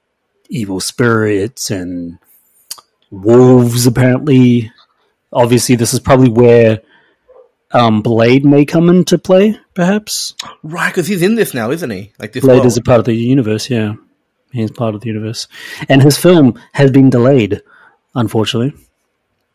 evil 0.49 0.79
spirits 0.79 1.71
and 1.71 2.19
wolves. 3.11 3.87
Apparently, 3.87 4.71
obviously, 5.33 5.75
this 5.75 5.93
is 5.93 5.99
probably 5.99 6.29
where 6.29 6.81
um, 7.71 8.01
Blade 8.01 8.45
may 8.45 8.65
come 8.65 8.89
into 8.89 9.17
play. 9.17 9.59
Perhaps 9.73 10.35
Right, 10.63 10.89
because 10.89 11.07
he's 11.07 11.21
in 11.21 11.35
this 11.35 11.53
now, 11.53 11.71
isn't 11.71 11.89
he? 11.89 12.13
Like 12.19 12.33
this. 12.33 12.43
Blade 12.43 12.57
world. 12.57 12.65
is 12.65 12.77
a 12.77 12.81
part 12.81 12.99
of 12.99 13.05
the 13.05 13.15
universe. 13.15 13.69
Yeah, 13.69 13.93
he's 14.51 14.71
part 14.71 14.95
of 14.95 15.01
the 15.01 15.07
universe, 15.07 15.47
and 15.87 16.01
his 16.01 16.17
film 16.17 16.59
has 16.73 16.91
been 16.91 17.09
delayed, 17.09 17.61
unfortunately. 18.15 18.73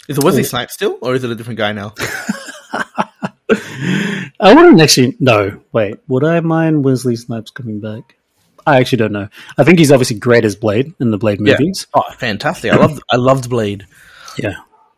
Is 0.09 0.19
it 0.19 0.25
Wesley 0.25 0.45
Snipes 0.45 0.75
still, 0.75 0.99
or 1.01 1.15
is 1.15 1.25
it 1.25 1.31
a 1.31 1.35
different 1.35 1.59
guy 1.59 1.73
now? 1.73 1.95
I 4.41 4.53
wouldn't 4.55 4.81
actually. 4.81 5.17
No, 5.21 5.61
wait. 5.73 5.99
Would 6.09 6.25
I 6.25 6.41
mind 6.41 6.85
Wesley 6.85 7.17
Snipes 7.17 7.51
coming 7.51 7.81
back? 7.81 8.17
I 8.67 8.79
actually 8.81 8.99
don't 8.99 9.13
know. 9.13 9.29
I 9.59 9.65
think 9.65 9.79
he's 9.79 9.93
obviously 9.93 10.19
great 10.19 10.45
as 10.45 10.57
Blade 10.57 10.93
in 11.01 11.11
the 11.11 11.19
Blade 11.19 11.39
Yeah. 11.43 11.53
movies. 11.59 11.87
Oh, 11.95 12.03
fantastic! 12.19 12.73
I 12.73 12.77
loved 12.77 13.03
I 13.11 13.17
loved 13.17 13.49
Blade. 13.51 13.87
Yeah. 14.37 14.55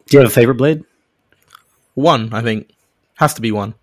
Do 0.06 0.16
you 0.16 0.20
have 0.22 0.30
a 0.30 0.34
favorite 0.34 0.54
Blade? 0.56 0.84
One, 1.94 2.32
I 2.32 2.42
think, 2.42 2.70
has 3.16 3.34
to 3.34 3.40
be 3.40 3.50
one. 3.52 3.74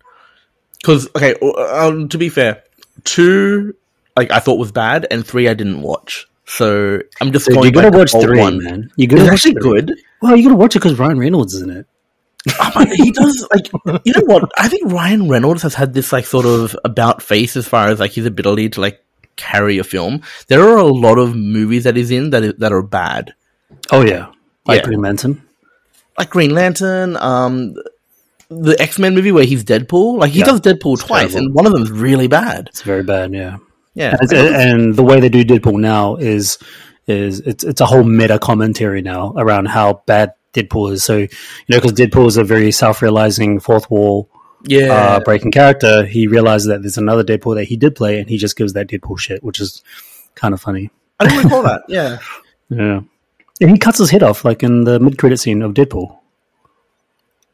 Because 0.80 1.08
okay, 1.14 1.34
um, 1.34 2.08
to 2.10 2.18
be 2.18 2.28
fair, 2.28 2.62
two 3.04 3.74
like 4.16 4.30
I 4.30 4.40
thought 4.40 4.58
was 4.58 4.72
bad, 4.72 5.06
and 5.10 5.26
three 5.26 5.48
I 5.48 5.54
didn't 5.54 5.82
watch. 5.82 6.26
So 6.46 7.00
I'm 7.20 7.32
just 7.32 7.46
Dude, 7.46 7.54
going. 7.54 7.66
you 7.66 7.72
gotta 7.72 7.90
by 7.90 7.98
watch 7.98 8.10
three, 8.12 8.38
one. 8.38 8.62
man. 8.62 8.90
You 8.96 9.04
It's 9.04 9.14
gotta 9.14 9.24
watch 9.24 9.32
actually 9.32 9.52
three. 9.54 9.62
good. 9.62 9.92
Well, 10.20 10.36
you 10.36 10.42
gotta 10.44 10.56
watch 10.56 10.76
it 10.76 10.80
because 10.80 10.98
Ryan 10.98 11.18
Reynolds 11.18 11.54
is 11.54 11.62
in 11.62 11.70
it. 11.70 11.86
Oh, 12.60 12.84
he 12.94 13.10
does 13.10 13.48
like 13.54 13.68
you 14.04 14.12
know 14.12 14.24
what? 14.26 14.50
I 14.58 14.68
think 14.68 14.92
Ryan 14.92 15.28
Reynolds 15.28 15.62
has 15.62 15.74
had 15.74 15.94
this 15.94 16.12
like 16.12 16.26
sort 16.26 16.44
of 16.44 16.76
about 16.84 17.22
face 17.22 17.56
as 17.56 17.66
far 17.66 17.88
as 17.88 18.00
like 18.00 18.12
his 18.12 18.26
ability 18.26 18.68
to 18.70 18.80
like 18.82 19.02
carry 19.36 19.78
a 19.78 19.84
film. 19.84 20.20
There 20.48 20.60
are 20.62 20.76
a 20.76 20.84
lot 20.84 21.16
of 21.18 21.34
movies 21.34 21.84
that 21.84 21.96
he's 21.96 22.10
in 22.10 22.28
that 22.30 22.42
is, 22.42 22.54
that 22.58 22.72
are 22.72 22.82
bad, 22.82 23.32
Oh 23.90 24.02
yeah, 24.04 24.26
like 24.66 24.80
Yeah. 24.82 24.84
Green 24.86 25.00
Lantern. 25.00 25.42
like 26.18 26.28
Green 26.28 26.50
Lantern, 26.54 27.16
um, 27.16 27.74
the 28.50 28.76
X 28.78 28.98
Men 28.98 29.14
movie 29.14 29.32
where 29.32 29.44
he's 29.46 29.64
Deadpool. 29.64 30.18
Like 30.18 30.32
he 30.32 30.40
Yeah. 30.40 30.44
does 30.44 30.60
Deadpool 30.60 30.98
twice, 31.00 31.32
terrible. 31.32 31.38
and 31.46 31.54
one 31.54 31.64
of 31.66 31.72
them 31.72 31.82
is 31.82 31.90
really 31.90 32.28
bad. 32.28 32.68
It's 32.68 32.82
very 32.82 33.02
bad. 33.02 33.32
Yeah. 33.32 33.56
Yeah, 33.94 34.16
And, 34.20 34.32
and 34.32 34.94
the 34.94 35.04
way 35.04 35.20
they 35.20 35.28
do 35.28 35.44
Deadpool 35.44 35.80
now 35.80 36.16
is 36.16 36.58
is 37.06 37.40
it's 37.40 37.64
it's 37.64 37.80
a 37.80 37.86
whole 37.86 38.02
meta 38.02 38.38
commentary 38.38 39.02
now 39.02 39.34
around 39.36 39.66
how 39.66 40.02
bad 40.06 40.34
Deadpool 40.52 40.92
is. 40.92 41.04
So 41.04 41.18
you 41.18 41.28
know, 41.68 41.76
because 41.76 41.92
Deadpool 41.92 42.26
is 42.26 42.36
a 42.36 42.44
very 42.44 42.72
self 42.72 43.02
realizing 43.02 43.60
fourth 43.60 43.90
wall 43.90 44.28
yeah. 44.64 44.92
uh, 44.92 45.20
breaking 45.20 45.52
character, 45.52 46.04
he 46.04 46.26
realizes 46.26 46.68
that 46.68 46.82
there's 46.82 46.98
another 46.98 47.22
Deadpool 47.22 47.56
that 47.56 47.64
he 47.64 47.76
did 47.76 47.94
play, 47.94 48.18
and 48.18 48.28
he 48.28 48.36
just 48.36 48.56
gives 48.56 48.72
that 48.72 48.88
Deadpool 48.88 49.18
shit, 49.18 49.44
which 49.44 49.60
is 49.60 49.82
kind 50.34 50.54
of 50.54 50.60
funny. 50.60 50.90
I 51.20 51.28
didn't 51.28 51.44
recall 51.44 51.62
that. 51.62 51.82
Yeah. 51.88 52.18
Yeah, 52.70 53.02
and 53.60 53.70
he 53.70 53.78
cuts 53.78 53.98
his 53.98 54.10
head 54.10 54.22
off 54.22 54.44
like 54.44 54.62
in 54.62 54.84
the 54.84 54.98
mid 54.98 55.18
credit 55.18 55.38
scene 55.38 55.60
of 55.62 55.74
Deadpool. 55.74 56.18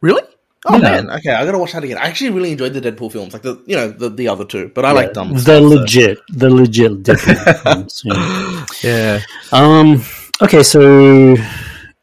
Really? 0.00 0.22
Oh 0.66 0.74
Yeah. 0.74 0.82
man, 0.82 1.10
okay, 1.10 1.30
I 1.30 1.44
gotta 1.46 1.58
watch 1.58 1.72
that 1.72 1.84
again. 1.84 1.96
I 1.98 2.02
actually 2.02 2.30
really 2.30 2.52
enjoyed 2.52 2.74
the 2.74 2.80
Deadpool 2.82 3.10
films, 3.12 3.32
like 3.32 3.42
the 3.42 3.62
you 3.66 3.76
know 3.76 3.88
the, 3.90 4.10
the 4.10 4.28
other 4.28 4.44
two, 4.44 4.70
but 4.74 4.84
I 4.84 4.92
like 4.92 5.14
them. 5.14 5.32
The 5.32 5.60
legit, 5.60 6.18
the 6.28 6.50
legit 6.50 7.02
Deadpool 7.02 7.62
films. 7.62 8.02
Yeah. 8.04 8.70
Yeah, 8.82 9.20
Um. 9.52 10.02
Okay, 10.42 10.62
so, 10.62 11.36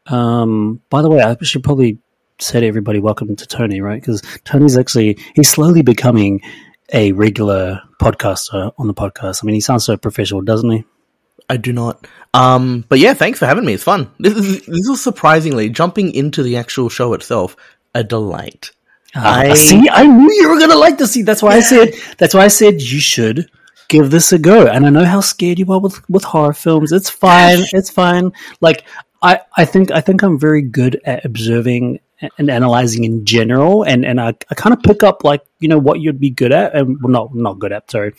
um. 0.06 0.80
By 0.90 1.02
the 1.02 1.10
way, 1.10 1.20
I 1.22 1.36
should 1.42 1.62
probably 1.62 1.98
say 2.40 2.60
to 2.60 2.66
everybody, 2.66 2.98
welcome 3.00 3.34
to 3.34 3.46
Tony, 3.46 3.80
right? 3.80 4.00
Because 4.00 4.22
Tony's 4.44 4.76
actually 4.76 5.18
he's 5.34 5.48
slowly 5.50 5.82
becoming 5.82 6.40
a 6.92 7.12
regular 7.12 7.80
podcaster 8.00 8.72
on 8.78 8.86
the 8.86 8.94
podcast. 8.94 9.42
I 9.42 9.46
mean, 9.46 9.54
he 9.54 9.60
sounds 9.60 9.84
so 9.84 9.96
professional, 9.96 10.40
doesn't 10.42 10.70
he? 10.70 10.84
I 11.50 11.56
do 11.56 11.72
not. 11.72 12.06
Um, 12.34 12.84
but 12.88 12.98
yeah, 12.98 13.14
thanks 13.14 13.38
for 13.38 13.46
having 13.46 13.64
me. 13.64 13.72
It's 13.74 13.82
fun. 13.84 14.10
This 14.18 14.34
is 14.36 14.66
this 14.66 14.86
is 14.88 15.00
surprisingly 15.02 15.68
jumping 15.70 16.12
into 16.14 16.42
the 16.42 16.56
actual 16.56 16.88
show 16.88 17.12
itself 17.14 17.56
a 17.94 18.04
delight. 18.04 18.70
I 19.14 19.50
I- 19.50 19.54
see. 19.54 19.88
I 19.90 20.06
knew 20.06 20.32
you 20.32 20.48
were 20.48 20.58
gonna 20.58 20.76
like 20.76 20.98
this. 20.98 21.12
See, 21.12 21.22
that's 21.22 21.42
why 21.42 21.52
I 21.52 21.60
said. 21.60 21.94
That's 22.18 22.34
why 22.34 22.44
I 22.44 22.48
said 22.48 22.82
you 22.82 23.00
should 23.00 23.50
give 23.88 24.10
this 24.10 24.32
a 24.32 24.38
go. 24.38 24.66
And 24.66 24.84
I 24.86 24.90
know 24.90 25.04
how 25.04 25.20
scared 25.20 25.58
you 25.58 25.72
are 25.72 25.80
with 25.80 25.98
with 26.10 26.24
horror 26.24 26.52
films. 26.52 26.92
It's 26.92 27.10
fine. 27.10 27.60
It's 27.72 27.90
fine. 27.90 28.32
Like 28.60 28.84
I, 29.22 29.40
I 29.56 29.64
think 29.64 29.90
I 29.90 30.00
think 30.00 30.22
I'm 30.22 30.38
very 30.38 30.62
good 30.62 31.00
at 31.04 31.24
observing 31.24 32.00
and 32.36 32.50
analyzing 32.50 33.04
in 33.04 33.24
general, 33.24 33.82
and 33.84 34.04
and 34.04 34.20
I, 34.20 34.34
I 34.50 34.54
kind 34.54 34.74
of 34.74 34.82
pick 34.82 35.02
up 35.02 35.24
like 35.24 35.42
you 35.60 35.68
know 35.68 35.78
what 35.78 36.00
you'd 36.00 36.20
be 36.20 36.30
good 36.30 36.52
at, 36.52 36.74
and 36.74 36.98
well, 37.02 37.10
not 37.12 37.34
not 37.34 37.58
good 37.58 37.72
at. 37.72 37.90
Sorry. 37.90 38.12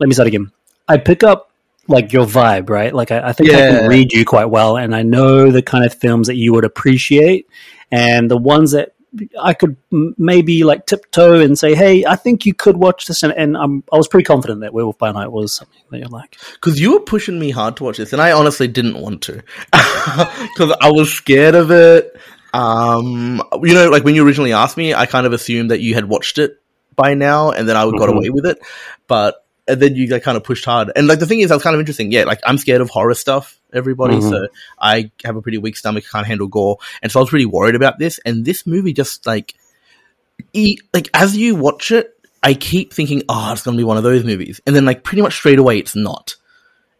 Let 0.00 0.08
me 0.08 0.14
start 0.14 0.28
again. 0.28 0.50
I 0.88 0.98
pick 0.98 1.22
up 1.22 1.50
like 1.86 2.12
your 2.12 2.26
vibe, 2.26 2.70
right? 2.70 2.92
Like 2.94 3.10
I, 3.10 3.28
I 3.28 3.32
think 3.32 3.50
I 3.50 3.70
can 3.70 3.88
read 3.88 4.12
you 4.12 4.24
quite 4.24 4.46
well, 4.46 4.76
and 4.76 4.94
I 4.94 5.02
know 5.02 5.50
the 5.50 5.62
kind 5.62 5.84
of 5.84 5.94
films 5.94 6.26
that 6.26 6.36
you 6.36 6.52
would 6.54 6.64
appreciate, 6.64 7.46
and 7.92 8.30
the 8.30 8.36
ones 8.38 8.72
that 8.72 8.93
I 9.40 9.54
could 9.54 9.76
m- 9.92 10.14
maybe 10.18 10.64
like 10.64 10.86
tiptoe 10.86 11.40
and 11.40 11.58
say, 11.58 11.74
"Hey, 11.74 12.04
I 12.04 12.16
think 12.16 12.46
you 12.46 12.54
could 12.54 12.76
watch 12.76 13.06
this," 13.06 13.22
and, 13.22 13.32
and 13.32 13.56
I'm, 13.56 13.84
I 13.92 13.96
was 13.96 14.08
pretty 14.08 14.24
confident 14.24 14.60
that 14.60 14.72
Werewolf 14.74 14.98
by 14.98 15.12
Night 15.12 15.30
was 15.30 15.52
something 15.54 15.80
that 15.90 15.98
you 15.98 16.06
like. 16.08 16.36
Because 16.54 16.80
you 16.80 16.92
were 16.94 17.00
pushing 17.00 17.38
me 17.38 17.50
hard 17.50 17.76
to 17.78 17.84
watch 17.84 17.96
this, 17.98 18.12
and 18.12 18.20
I 18.22 18.32
honestly 18.32 18.68
didn't 18.68 19.00
want 19.00 19.22
to 19.22 19.42
because 19.72 20.76
I 20.80 20.90
was 20.90 21.12
scared 21.12 21.54
of 21.54 21.70
it. 21.70 22.16
Um, 22.52 23.42
you 23.62 23.74
know, 23.74 23.90
like 23.90 24.04
when 24.04 24.14
you 24.14 24.24
originally 24.26 24.52
asked 24.52 24.76
me, 24.76 24.94
I 24.94 25.06
kind 25.06 25.26
of 25.26 25.32
assumed 25.32 25.70
that 25.70 25.80
you 25.80 25.94
had 25.94 26.04
watched 26.08 26.38
it 26.38 26.60
by 26.96 27.14
now, 27.14 27.50
and 27.50 27.68
then 27.68 27.76
I 27.76 27.84
would 27.84 27.98
got 27.98 28.08
Mhm. 28.08 28.16
away 28.16 28.30
with 28.30 28.46
it. 28.46 28.58
But 29.08 29.43
and 29.66 29.80
then 29.80 29.94
you 29.94 30.06
like 30.08 30.22
kind 30.22 30.36
of 30.36 30.44
pushed 30.44 30.64
hard, 30.64 30.90
and 30.94 31.06
like 31.06 31.18
the 31.18 31.26
thing 31.26 31.40
is, 31.40 31.48
that 31.48 31.54
was 31.56 31.62
kind 31.62 31.74
of 31.74 31.80
interesting. 31.80 32.12
Yeah, 32.12 32.24
like 32.24 32.40
I'm 32.46 32.58
scared 32.58 32.80
of 32.80 32.90
horror 32.90 33.14
stuff. 33.14 33.58
Everybody, 33.72 34.16
Mhm. 34.16 34.30
so 34.30 34.48
I 34.78 35.10
have 35.24 35.36
a 35.36 35.42
pretty 35.42 35.58
weak 35.58 35.76
stomach, 35.76 36.04
can't 36.10 36.26
handle 36.26 36.46
gore, 36.46 36.78
and 37.02 37.10
so 37.10 37.18
I 37.18 37.22
was 37.22 37.30
pretty 37.30 37.46
worried 37.46 37.74
about 37.74 37.98
this. 37.98 38.20
And 38.24 38.44
this 38.44 38.66
movie 38.66 38.92
just 38.92 39.26
like, 39.26 39.54
e- 40.52 40.78
like 40.92 41.08
as 41.14 41.36
you 41.36 41.54
watch 41.56 41.90
it, 41.90 42.16
I 42.42 42.54
keep 42.54 42.92
thinking, 42.92 43.22
oh, 43.28 43.52
it's 43.52 43.62
gonna 43.62 43.76
be 43.76 43.84
one 43.84 43.96
of 43.96 44.02
those 44.04 44.22
movies, 44.24 44.60
and 44.66 44.76
then 44.76 44.84
like 44.84 45.02
pretty 45.02 45.22
much 45.22 45.34
straight 45.34 45.58
away, 45.58 45.78
it's 45.78 45.96
not. 45.96 46.36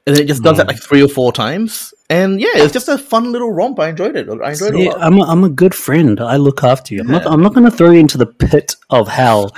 And 0.07 0.15
then 0.17 0.25
it 0.25 0.27
just 0.27 0.43
does 0.43 0.57
that 0.59 0.67
like 0.67 0.83
three 0.83 1.03
or 1.03 1.09
four 1.09 1.33
times, 1.33 1.94
and 2.11 2.41
yeah, 2.41 2.49
it's 2.55 2.73
just 2.73 2.89
a 2.89 2.99
fun 2.99 3.33
little 3.33 3.51
romp. 3.53 3.79
I 3.81 3.89
enjoyed 3.89 4.17
it. 4.17 4.29
I 4.29 4.51
enjoyed 4.51 4.75
it 4.75 4.77
See, 4.79 4.87
a 4.87 4.91
lot. 4.91 5.01
I'm 5.03 5.19
a, 5.19 5.23
I'm 5.25 5.45
a 5.45 5.49
good 5.49 5.75
friend. 5.75 6.21
I 6.21 6.37
look 6.37 6.63
after 6.65 6.95
you. 6.95 7.01
I'm 7.01 7.07
not 7.09 7.23
Yeah. 7.23 7.31
I'm 7.31 7.43
not 7.43 7.55
going 7.55 7.65
to 7.71 7.77
throw 7.77 7.91
you 7.91 8.01
into 8.01 8.19
the 8.19 8.27
pit 8.27 8.77
of 8.91 9.09
hell, 9.09 9.55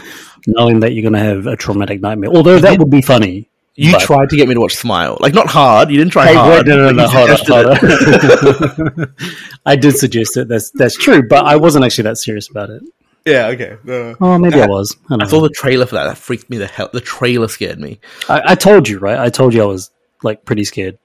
knowing 0.47 0.81
that 0.81 0.93
you're 0.93 1.03
going 1.03 1.15
to 1.15 1.19
have 1.19 1.47
a 1.47 1.57
traumatic 1.57 2.01
nightmare. 2.01 2.31
Although 2.31 2.59
that 2.61 2.79
would 2.79 2.91
be 2.91 3.03
funny. 3.03 3.49
You 3.79 3.93
but- 3.93 4.01
tried 4.01 4.31
to 4.31 4.37
get 4.37 4.49
me 4.49 4.55
to 4.55 4.61
watch 4.61 4.75
Smile, 4.77 5.19
like 5.21 5.35
not 5.35 5.49
hard. 5.49 5.91
You 5.91 5.99
didn't 5.99 6.13
try 6.13 6.29
Hey, 6.29 6.35
hard. 6.35 6.67
no, 6.67 6.77
no, 6.77 6.93
no, 6.93 7.03
you 7.03 7.09
hold 7.11 7.31
on, 7.31 7.37
suggested 7.37 8.79
hold 8.87 9.01
on. 9.01 9.15
I 9.67 9.77
did 9.77 9.97
suggest 9.99 10.37
it. 10.39 10.49
That's 10.49 10.71
that's 10.71 10.97
true, 10.97 11.29
but 11.29 11.45
I 11.45 11.57
wasn't 11.57 11.85
actually 11.85 12.05
that 12.05 12.17
serious 12.17 12.49
about 12.49 12.71
it. 12.71 12.83
Yeah, 13.27 13.49
okay. 13.49 13.77
No. 13.85 14.15
Oh, 14.21 14.39
maybe 14.39 14.63
I 14.63 14.67
was. 14.67 14.97
I, 15.11 15.17
I 15.21 15.27
saw 15.27 15.41
the 15.43 15.51
trailer 15.51 15.85
for 15.85 15.97
that. 15.97 16.05
That 16.05 16.17
freaked 16.17 16.49
me 16.49 16.57
the 16.59 16.69
hell. 16.69 16.89
The 16.93 17.01
trailer 17.03 17.49
scared 17.49 17.79
me. 17.81 18.01
I, 18.31 18.53
I 18.53 18.55
told 18.55 18.89
you, 18.89 18.99
right? 18.99 19.19
I 19.19 19.29
told 19.31 19.53
you 19.53 19.63
I 19.63 19.67
was 19.67 19.91
like 20.23 20.45
pretty 20.47 20.65
scared. 20.65 20.97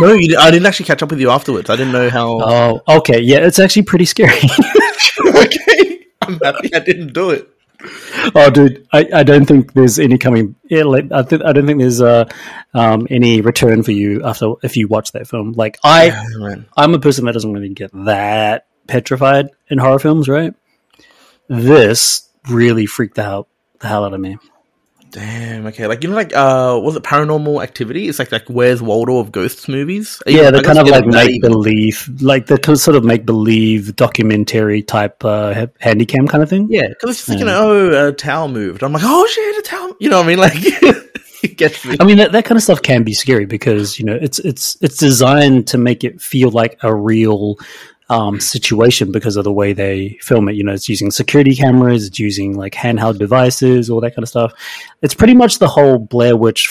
No, 0.00 0.12
you, 0.14 0.36
I 0.38 0.50
didn't 0.50 0.66
actually 0.66 0.86
catch 0.86 1.02
up 1.02 1.10
with 1.10 1.20
you 1.20 1.30
afterwards. 1.30 1.68
I 1.70 1.76
didn't 1.76 1.92
know 1.92 2.08
how. 2.10 2.40
Oh, 2.40 2.82
okay. 2.98 3.20
Yeah, 3.20 3.38
it's 3.38 3.58
actually 3.58 3.82
pretty 3.82 4.04
scary. 4.06 4.38
okay, 5.26 6.06
I'm 6.22 6.38
happy 6.40 6.74
I 6.74 6.78
didn't 6.80 7.12
do 7.12 7.30
it. 7.30 7.48
oh, 8.34 8.48
dude, 8.50 8.86
I, 8.92 9.08
I 9.12 9.22
don't 9.24 9.44
think 9.44 9.72
there's 9.72 9.98
any 9.98 10.16
coming. 10.16 10.54
Yeah, 10.70 10.84
like 10.84 11.10
I, 11.10 11.22
th- 11.22 11.42
I 11.44 11.52
don't 11.52 11.66
think 11.66 11.80
there's 11.80 12.00
uh, 12.00 12.28
um, 12.74 13.06
any 13.10 13.40
return 13.40 13.82
for 13.82 13.90
you 13.92 14.22
after 14.24 14.52
if 14.62 14.76
you 14.76 14.86
watch 14.88 15.12
that 15.12 15.26
film. 15.28 15.52
Like 15.52 15.78
I, 15.82 16.06
Yeah. 16.06 16.56
I'm 16.76 16.94
a 16.94 16.98
person 17.00 17.24
that 17.24 17.32
doesn't 17.32 17.52
really 17.52 17.70
get 17.70 17.90
that 18.04 18.66
petrified 18.86 19.48
in 19.68 19.78
horror 19.78 19.98
films, 19.98 20.28
right? 20.28 20.54
This 21.48 22.28
really 22.48 22.86
freaked 22.86 23.16
the 23.16 23.24
hell, 23.24 23.48
the 23.80 23.88
hell 23.88 24.04
out 24.04 24.14
of 24.14 24.20
me. 24.20 24.38
Damn. 25.12 25.66
Okay, 25.66 25.86
like 25.86 26.02
you 26.02 26.08
know, 26.08 26.16
like 26.16 26.34
uh, 26.34 26.80
was 26.82 26.96
it 26.96 27.02
Paranormal 27.02 27.62
Activity? 27.62 28.08
It's 28.08 28.18
like 28.18 28.32
like 28.32 28.48
Where's 28.48 28.80
Waldo 28.80 29.18
of 29.18 29.30
Ghosts 29.30 29.68
movies. 29.68 30.22
Yeah, 30.26 30.50
they're 30.50 30.62
kind 30.62 30.78
of 30.78 30.88
like 30.88 31.06
make 31.06 31.42
believe, 31.42 32.08
like 32.20 32.46
the 32.46 32.56
kind 32.56 32.74
of 32.74 32.80
sort 32.80 32.96
of 32.96 33.04
make 33.04 33.26
believe 33.26 33.94
documentary 33.94 34.82
type 34.82 35.22
uh, 35.22 35.52
ha- 35.52 35.66
handycam 35.82 36.30
kind 36.30 36.42
of 36.42 36.48
thing. 36.48 36.68
Yeah, 36.70 36.88
because 36.88 37.10
it's 37.10 37.18
just 37.18 37.28
like, 37.28 37.38
you 37.40 37.44
know, 37.44 37.90
oh, 37.92 38.08
a 38.08 38.12
towel 38.12 38.48
moved. 38.48 38.82
I'm 38.82 38.92
like, 38.94 39.02
oh 39.04 39.26
shit, 39.26 39.58
a 39.58 39.62
towel. 39.62 39.94
You 40.00 40.08
know 40.08 40.16
what 40.16 40.24
I 40.24 40.28
mean? 40.28 40.38
Like, 40.38 40.54
it 41.42 41.58
gets 41.58 41.84
me. 41.84 41.96
I 42.00 42.04
mean 42.04 42.16
that, 42.16 42.32
that 42.32 42.46
kind 42.46 42.56
of 42.56 42.62
stuff 42.62 42.80
can 42.80 43.02
be 43.02 43.12
scary 43.12 43.44
because 43.44 43.98
you 43.98 44.06
know 44.06 44.18
it's 44.18 44.38
it's 44.38 44.78
it's 44.80 44.96
designed 44.96 45.66
to 45.68 45.78
make 45.78 46.04
it 46.04 46.22
feel 46.22 46.50
like 46.50 46.78
a 46.82 46.94
real 46.94 47.58
um, 48.12 48.40
situation 48.40 49.10
because 49.10 49.36
of 49.36 49.44
the 49.44 49.52
way 49.52 49.72
they 49.72 50.18
film 50.20 50.48
it. 50.48 50.54
You 50.54 50.64
know, 50.64 50.72
it's 50.72 50.88
using 50.88 51.10
security 51.10 51.54
cameras, 51.54 52.06
it's 52.06 52.18
using 52.18 52.56
like 52.56 52.74
handheld 52.74 53.18
devices, 53.18 53.88
all 53.88 54.00
that 54.02 54.14
kind 54.14 54.22
of 54.22 54.28
stuff. 54.28 54.52
It's 55.00 55.14
pretty 55.14 55.34
much 55.34 55.58
the 55.58 55.68
whole 55.68 55.98
Blair 55.98 56.36
Witch 56.36 56.70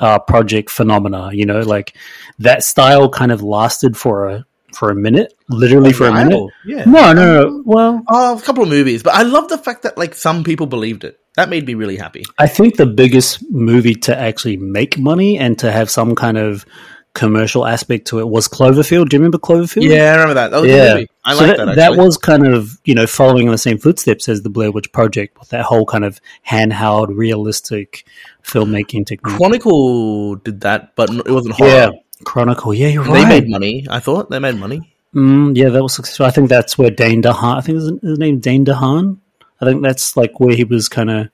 uh, 0.00 0.18
project 0.18 0.70
phenomena. 0.70 1.30
You 1.32 1.46
know, 1.46 1.60
like 1.60 1.96
that 2.40 2.62
style 2.62 3.08
kind 3.08 3.32
of 3.32 3.42
lasted 3.42 3.96
for 3.96 4.28
a 4.28 4.46
for 4.74 4.90
a 4.90 4.94
minute, 4.94 5.34
literally 5.48 5.92
for 5.92 6.06
a 6.06 6.12
minute. 6.12 6.50
Yeah. 6.66 6.84
No, 6.84 7.12
no, 7.12 7.42
no. 7.42 7.62
Well, 7.64 8.02
Oh, 8.08 8.36
a 8.36 8.40
couple 8.40 8.62
of 8.62 8.68
movies, 8.68 9.02
but 9.02 9.14
I 9.14 9.22
love 9.22 9.48
the 9.48 9.58
fact 9.58 9.82
that 9.82 9.96
like 9.96 10.14
some 10.14 10.44
people 10.44 10.66
believed 10.66 11.04
it. 11.04 11.18
That 11.36 11.48
made 11.48 11.66
me 11.66 11.72
really 11.74 11.96
happy. 11.96 12.24
I 12.38 12.46
think 12.46 12.76
the 12.76 12.84
biggest 12.84 13.42
movie 13.50 13.94
to 13.94 14.18
actually 14.18 14.58
make 14.58 14.98
money 14.98 15.38
and 15.38 15.58
to 15.60 15.72
have 15.72 15.88
some 15.90 16.14
kind 16.14 16.36
of 16.36 16.66
commercial 17.14 17.66
aspect 17.66 18.06
to 18.08 18.18
it 18.20 18.28
was 18.28 18.48
Cloverfield. 18.48 19.08
Do 19.10 19.16
you 19.16 19.20
remember 19.20 19.38
Cloverfield? 19.38 19.82
Yeah, 19.88 20.10
I 20.10 20.12
remember 20.12 20.34
that. 20.34 20.50
That 20.50 20.60
was 20.62 20.70
a 20.70 20.74
Yeah. 21.00 21.04
I 21.24 21.34
so 21.34 21.44
like 21.44 21.56
that, 21.56 21.64
that. 21.66 21.76
that 21.76 21.96
was 21.96 22.16
kind 22.16 22.46
of 22.46 22.80
you 22.84 22.94
know 22.94 23.06
following 23.06 23.46
in 23.46 23.52
the 23.52 23.58
same 23.58 23.78
footsteps 23.78 24.28
as 24.28 24.42
the 24.42 24.48
Blair 24.50 24.72
Witch 24.72 24.90
Project 24.92 25.38
with 25.38 25.50
that 25.50 25.64
whole 25.64 25.84
kind 25.86 26.04
of 26.04 26.20
handheld, 26.48 27.08
realistic 27.16 28.04
filmmaking 28.44 29.06
technique. 29.06 29.36
Chronicle 29.36 30.36
did 30.36 30.62
that, 30.62 30.94
but 30.96 31.10
it 31.10 31.30
wasn't 31.30 31.54
horror. 31.56 31.68
yeah, 31.70 31.90
Chronicle. 32.24 32.72
Yeah, 32.74 32.88
you're 32.88 33.04
They 33.04 33.10
right. 33.10 33.28
made 33.28 33.48
money. 33.48 33.86
I 33.90 34.00
thought 34.00 34.30
they 34.30 34.38
made 34.38 34.56
money. 34.56 34.94
Mm, 35.14 35.56
yeah, 35.56 35.68
that 35.68 35.82
was 35.82 35.94
successful. 35.94 36.24
I 36.26 36.30
think 36.30 36.48
that's 36.48 36.78
where 36.78 36.90
Dane 36.90 37.22
DeHaan. 37.22 37.58
I 37.58 37.60
think 37.60 37.76
his, 37.76 37.92
his 38.02 38.18
name 38.18 38.40
Dane 38.40 38.64
DeHaan. 38.64 39.18
I 39.60 39.66
think 39.66 39.82
that's 39.82 40.16
like 40.16 40.40
where 40.40 40.56
he 40.56 40.64
was 40.64 40.88
kind 40.88 41.10
of 41.10 41.28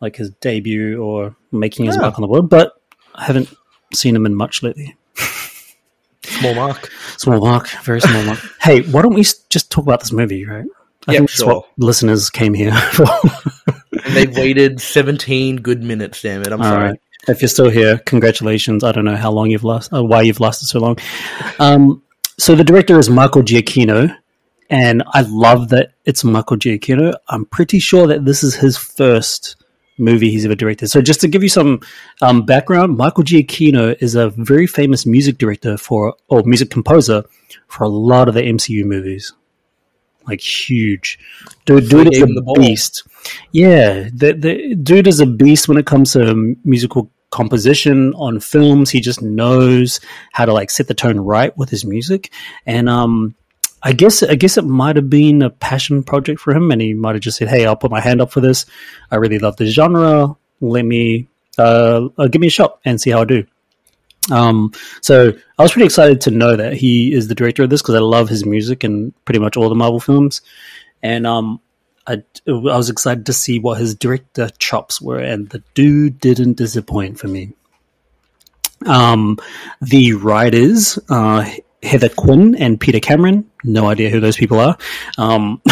like 0.00 0.14
his 0.16 0.30
debut 0.30 1.02
or 1.02 1.34
making 1.50 1.86
his 1.86 1.96
Yeah. 1.96 2.02
mark 2.02 2.14
on 2.14 2.22
the 2.22 2.28
world. 2.28 2.48
But 2.48 2.72
I 3.16 3.24
haven't 3.24 3.52
seen 3.92 4.14
him 4.14 4.24
in 4.24 4.34
much 4.36 4.62
lately. 4.62 4.96
Small 6.40 6.54
mark. 6.54 6.90
Small 7.16 7.40
mark, 7.40 7.68
very 7.82 8.00
small 8.00 8.22
mark. 8.24 8.38
hey, 8.60 8.82
why 8.82 9.02
don't 9.02 9.14
we 9.14 9.22
just 9.22 9.70
talk 9.70 9.84
about 9.84 10.00
this 10.00 10.12
movie, 10.12 10.44
right? 10.44 10.64
I 11.06 11.12
Yeah, 11.12 11.18
think 11.20 11.30
that's 11.30 11.38
sure. 11.40 11.46
what 11.54 11.68
listeners 11.78 12.30
came 12.30 12.54
here 12.54 12.74
for. 12.92 13.06
And 14.04 14.14
they've 14.16 14.36
waited 14.36 14.80
17 14.80 15.56
good 15.56 15.82
minutes, 15.82 16.22
damn 16.22 16.42
it. 16.42 16.48
I'm 16.52 16.60
All 16.60 16.68
sorry. 16.68 16.90
right. 16.90 17.00
If 17.28 17.42
you're 17.42 17.48
still 17.48 17.68
here, 17.70 17.98
congratulations. 18.06 18.84
I 18.84 18.92
don't 18.92 19.04
know 19.04 19.16
how 19.16 19.30
long 19.32 19.50
you've 19.50 19.64
last, 19.64 19.92
uh, 19.92 20.02
why 20.04 20.22
you've 20.22 20.40
lasted 20.40 20.66
so 20.66 20.78
long. 20.80 20.96
Um, 21.58 22.02
so 22.38 22.54
the 22.54 22.64
director 22.64 22.98
is 22.98 23.10
Michael 23.10 23.42
Giacchino, 23.42 24.16
and 24.70 25.02
I 25.12 25.22
love 25.22 25.68
that 25.70 25.92
it's 26.04 26.22
Michael 26.24 26.56
Giacchino. 26.56 27.14
I'm 27.28 27.44
pretty 27.46 27.80
sure 27.80 28.06
that 28.06 28.24
this 28.24 28.42
is 28.42 28.54
his 28.54 28.76
first 28.78 29.56
movie 29.98 30.30
he's 30.30 30.44
ever 30.44 30.54
directed. 30.54 30.88
So 30.88 31.00
just 31.00 31.20
to 31.20 31.28
give 31.28 31.42
you 31.42 31.48
some 31.48 31.80
um, 32.22 32.44
background, 32.44 32.96
Michael 32.96 33.24
Giacchino 33.24 33.96
is 34.00 34.14
a 34.14 34.30
very 34.30 34.66
famous 34.66 35.06
music 35.06 35.38
director 35.38 35.76
for, 35.76 36.16
or 36.28 36.42
music 36.44 36.70
composer 36.70 37.24
for 37.66 37.84
a 37.84 37.88
lot 37.88 38.28
of 38.28 38.34
the 38.34 38.42
MCU 38.42 38.84
movies. 38.84 39.32
Like 40.26 40.40
huge, 40.40 41.18
dude. 41.64 41.88
Dude 41.88 42.14
is 42.14 42.20
a 42.20 42.52
beast. 42.54 43.02
Yeah, 43.52 44.10
the 44.12 44.34
the 44.34 44.74
dude 44.74 45.06
is 45.06 45.20
a 45.20 45.26
beast 45.26 45.68
when 45.68 45.78
it 45.78 45.86
comes 45.86 46.12
to 46.12 46.54
musical 46.64 47.10
composition 47.30 48.12
on 48.12 48.38
films. 48.38 48.90
He 48.90 49.00
just 49.00 49.22
knows 49.22 50.00
how 50.32 50.44
to 50.44 50.52
like 50.52 50.70
set 50.70 50.86
the 50.86 50.92
tone 50.92 51.18
right 51.18 51.56
with 51.56 51.70
his 51.70 51.86
music, 51.86 52.30
and 52.66 52.90
um, 52.90 53.36
I 53.82 53.92
guess 53.92 54.22
I 54.22 54.34
guess 54.34 54.56
it 54.56 54.64
might 54.64 54.96
have 54.96 55.08
been 55.08 55.42
a 55.42 55.50
passion 55.50 56.02
project 56.02 56.40
for 56.40 56.52
him, 56.52 56.70
and 56.70 56.80
he 56.80 56.94
might 56.94 57.14
have 57.14 57.22
just 57.22 57.38
said, 57.38 57.48
"Hey, 57.48 57.64
I'll 57.64 57.76
put 57.76 57.90
my 57.90 58.00
hand 58.00 58.20
up 58.20 58.32
for 58.32 58.40
this. 58.40 58.66
I 59.10 59.16
really 59.16 59.38
love 59.38 59.56
this 59.56 59.74
genre. 59.74 60.36
Let 60.60 60.84
me 60.84 61.28
uh, 61.58 62.08
uh 62.18 62.28
give 62.28 62.40
me 62.40 62.48
a 62.48 62.50
shot 62.50 62.80
and 62.84 63.00
see 63.00 63.10
how 63.10 63.22
I 63.22 63.24
do." 63.24 63.46
Um, 64.30 64.72
so 65.00 65.32
I 65.58 65.62
was 65.62 65.72
pretty 65.72 65.86
excited 65.86 66.20
to 66.22 66.30
know 66.30 66.56
that 66.56 66.74
he 66.74 67.12
is 67.12 67.28
the 67.28 67.34
director 67.34 67.62
of 67.62 67.70
this 67.70 67.80
because 67.80 67.94
I 67.94 68.00
love 68.00 68.28
his 68.28 68.44
music 68.44 68.84
and 68.84 69.12
pretty 69.24 69.38
much 69.38 69.56
all 69.56 69.68
the 69.68 69.74
Marvel 69.74 70.00
films, 70.00 70.42
and 71.02 71.26
um, 71.26 71.60
I, 72.06 72.22
I 72.46 72.52
was 72.52 72.90
excited 72.90 73.26
to 73.26 73.32
see 73.32 73.58
what 73.58 73.78
his 73.78 73.94
director 73.94 74.50
chops 74.58 75.00
were, 75.00 75.20
and 75.20 75.48
the 75.50 75.62
dude 75.74 76.18
didn't 76.18 76.54
disappoint 76.54 77.18
for 77.18 77.28
me. 77.28 77.52
Um, 78.86 79.38
the 79.80 80.12
writers, 80.12 80.98
uh, 81.08 81.50
Heather 81.82 82.08
Quinn 82.08 82.54
and 82.56 82.80
Peter 82.80 82.98
Cameron, 83.00 83.48
no 83.64 83.86
idea 83.88 84.10
who 84.10 84.18
those 84.20 84.36
people 84.36 84.58
are. 84.58 84.76
Um, 85.16 85.60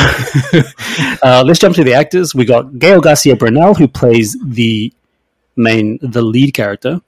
uh, 1.23 1.43
let's 1.47 1.59
jump 1.59 1.75
to 1.77 1.85
the 1.85 1.95
actors. 1.95 2.35
We 2.35 2.45
got 2.45 2.79
Gael 2.79 3.01
Garcia 3.01 3.35
Bernal, 3.37 3.75
who 3.75 3.89
plays 3.89 4.37
the 4.45 4.93
main, 5.57 5.99
the 6.01 6.23
lead 6.23 6.55
character. 6.55 7.01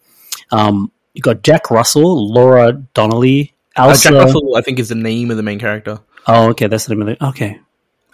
Um, 0.51 0.91
you 1.15 1.23
got 1.23 1.43
Jack 1.43 1.71
Russell, 1.71 2.33
Laura 2.33 2.73
Donnelly, 2.95 3.55
Uh, 3.77 3.95
Jack 3.97 4.13
Russell, 4.15 4.57
I 4.57 4.63
think, 4.63 4.79
is 4.81 4.89
the 4.89 4.95
name 4.97 5.31
of 5.31 5.37
the 5.37 5.43
main 5.43 5.59
character. 5.61 6.01
Oh, 6.27 6.49
okay, 6.51 6.67
that's 6.67 6.87
the 6.87 6.95
name 6.95 7.09
of 7.09 7.19
the. 7.19 7.27
Okay, 7.29 7.59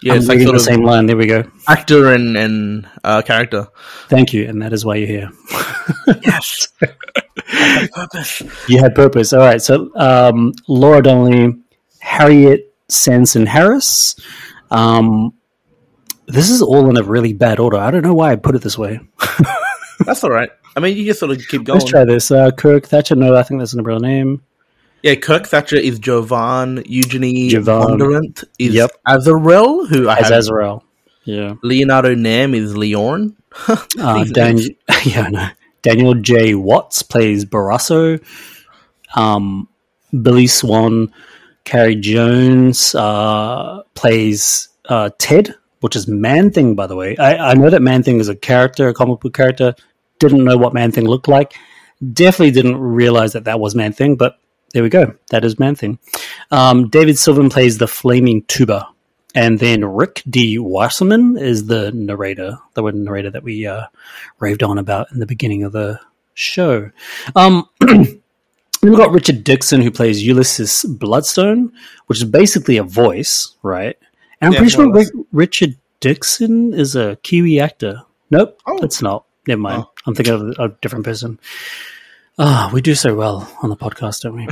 Yeah, 0.01 0.13
I'm 0.13 0.19
it's 0.19 0.27
like 0.27 0.39
the 0.39 0.59
same 0.59 0.83
line. 0.83 1.07
There 1.07 1.17
we 1.17 1.25
go. 1.27 1.43
actor 1.67 2.13
and, 2.13 2.37
and 2.37 2.87
uh, 3.03 3.21
character. 3.23 3.67
Thank 4.07 4.33
you, 4.33 4.47
and 4.47 4.61
that 4.61 4.71
is 4.73 4.85
why 4.85 4.95
you're 4.95 5.07
here. 5.07 5.31
Yes. 6.21 6.67
purpose. 7.93 8.41
You 8.67 8.79
had 8.79 8.95
purpose. 8.95 9.33
All 9.33 9.39
right. 9.39 9.61
So 9.61 9.91
um, 9.95 10.53
Laura 10.67 11.01
Donnelly, 11.01 11.55
Harriet 11.99 12.73
Sansom 12.89 13.45
Harris. 13.45 14.15
Um, 14.71 15.33
this 16.27 16.49
is 16.49 16.61
all 16.61 16.89
in 16.89 16.97
a 16.97 17.03
really 17.03 17.33
bad 17.33 17.59
order. 17.59 17.77
I 17.77 17.91
don't 17.91 18.01
know 18.03 18.13
why 18.15 18.31
I 18.31 18.35
put 18.35 18.55
it 18.55 18.61
this 18.61 18.77
way. 18.77 18.99
That's 20.05 20.23
all 20.23 20.31
right. 20.31 20.49
I 20.75 20.79
mean, 20.79 20.97
you 20.97 21.05
just 21.05 21.19
sort 21.19 21.31
of 21.31 21.37
keep 21.47 21.63
going. 21.63 21.79
Let's 21.79 21.89
try 21.89 22.03
this. 22.03 22.31
Uh, 22.31 22.51
Kirk 22.51 22.85
Thatcher. 22.87 23.15
No, 23.15 23.35
I 23.35 23.43
think 23.43 23.61
that's 23.61 23.71
an 23.73 23.83
real 23.83 23.99
name. 24.01 24.41
Yeah, 25.03 25.15
Kirk 25.15 25.47
Thatcher 25.47 25.77
is 25.77 25.99
Jovan. 25.99 26.83
Eugenie 26.85 27.47
Jovan. 27.47 27.97
Bondurant 27.99 28.43
is 28.59 28.73
Yep. 28.73 28.91
Azarel, 29.07 29.87
who 29.87 30.09
I 30.09 30.17
As 30.17 30.29
have. 30.29 30.39
Azrael. 30.39 30.83
Yeah. 31.23 31.53
Leonardo 31.63 32.13
Nam 32.13 32.53
is 32.53 32.73
Liorn. 32.73 33.35
Uh, 33.97 34.25
Dan- 34.25 34.59
yeah, 35.05 35.29
no. 35.29 35.47
Daniel 35.85 36.15
J. 36.15 36.55
Watts 36.55 37.03
plays 37.03 37.45
Barrasso. 37.45 38.19
Um, 39.15 39.69
Billy 40.19 40.47
Swan, 40.47 41.13
Carey 41.63 41.95
Jones 41.95 42.95
uh, 42.95 43.83
plays 43.93 44.69
uh, 44.85 45.11
Ted, 45.19 45.53
which 45.81 45.95
is 45.95 46.07
Man 46.07 46.49
Thing, 46.49 46.73
by 46.73 46.87
the 46.87 46.95
way. 46.95 47.15
I, 47.17 47.51
I 47.51 47.53
know 47.53 47.69
that 47.69 47.83
Man 47.83 48.01
Thing 48.01 48.19
is 48.19 48.29
a 48.29 48.35
character, 48.35 48.87
a 48.87 48.95
comic 48.95 49.19
book 49.19 49.35
character. 49.35 49.75
Didn't 50.17 50.43
know 50.43 50.57
what 50.57 50.73
Man 50.73 50.91
Thing 50.91 51.05
looked 51.05 51.27
like. 51.27 51.53
Definitely 52.13 52.51
didn't 52.51 52.77
realize 52.77 53.33
that 53.33 53.43
that 53.43 53.59
was 53.59 53.75
Man 53.75 53.93
Thing, 53.93 54.15
but 54.15 54.39
there 54.73 54.81
we 54.81 54.89
go. 54.89 55.13
That 55.29 55.45
is 55.45 55.59
Man 55.59 55.75
Thing. 55.75 55.99
Um, 56.49 56.89
David 56.89 57.19
Sylvan 57.19 57.51
plays 57.51 57.77
the 57.77 57.87
Flaming 57.87 58.41
Tuba. 58.47 58.87
And 59.35 59.59
then 59.59 59.83
Rick 59.85 60.23
D. 60.29 60.57
Wasserman 60.57 61.37
is 61.37 61.67
the 61.67 61.91
narrator, 61.91 62.57
the 62.73 62.81
narrator 62.91 63.29
that 63.29 63.43
we 63.43 63.67
uh, 63.67 63.85
raved 64.39 64.63
on 64.63 64.77
about 64.77 65.11
in 65.11 65.19
the 65.19 65.25
beginning 65.25 65.63
of 65.63 65.73
the 65.73 65.99
show. 66.33 66.89
Um, 67.35 67.67
then 67.81 68.21
we've 68.81 68.95
got 68.95 69.11
Richard 69.11 69.43
Dixon, 69.43 69.81
who 69.81 69.91
plays 69.91 70.25
Ulysses 70.25 70.85
Bloodstone, 70.87 71.71
which 72.07 72.19
is 72.19 72.23
basically 72.23 72.77
a 72.77 72.83
voice, 72.83 73.55
right? 73.61 73.97
And 74.41 74.47
I'm 74.47 74.53
Yeah, 74.53 74.59
pretty 74.59 74.71
sure. 74.71 74.91
Rick, 74.93 75.09
Richard 75.33 75.75
Dixon 75.99 76.73
is 76.73 76.95
a 76.95 77.17
Kiwi 77.23 77.59
actor. 77.59 78.03
Nope, 78.31 78.59
Oh. 78.65 78.79
it's 78.83 79.01
not. 79.01 79.25
Never 79.47 79.61
mind. 79.61 79.83
Oh. 79.85 79.91
I'm 80.07 80.15
thinking 80.15 80.33
of 80.33 80.41
a 80.59 80.75
different 80.81 81.03
person. 81.05 81.39
Ah, 82.37 82.69
we 82.73 82.81
do 82.81 82.95
so 82.95 83.15
well 83.15 83.49
on 83.63 83.69
the 83.69 83.77
podcast, 83.77 84.23
don't 84.23 84.35
we? 84.35 84.45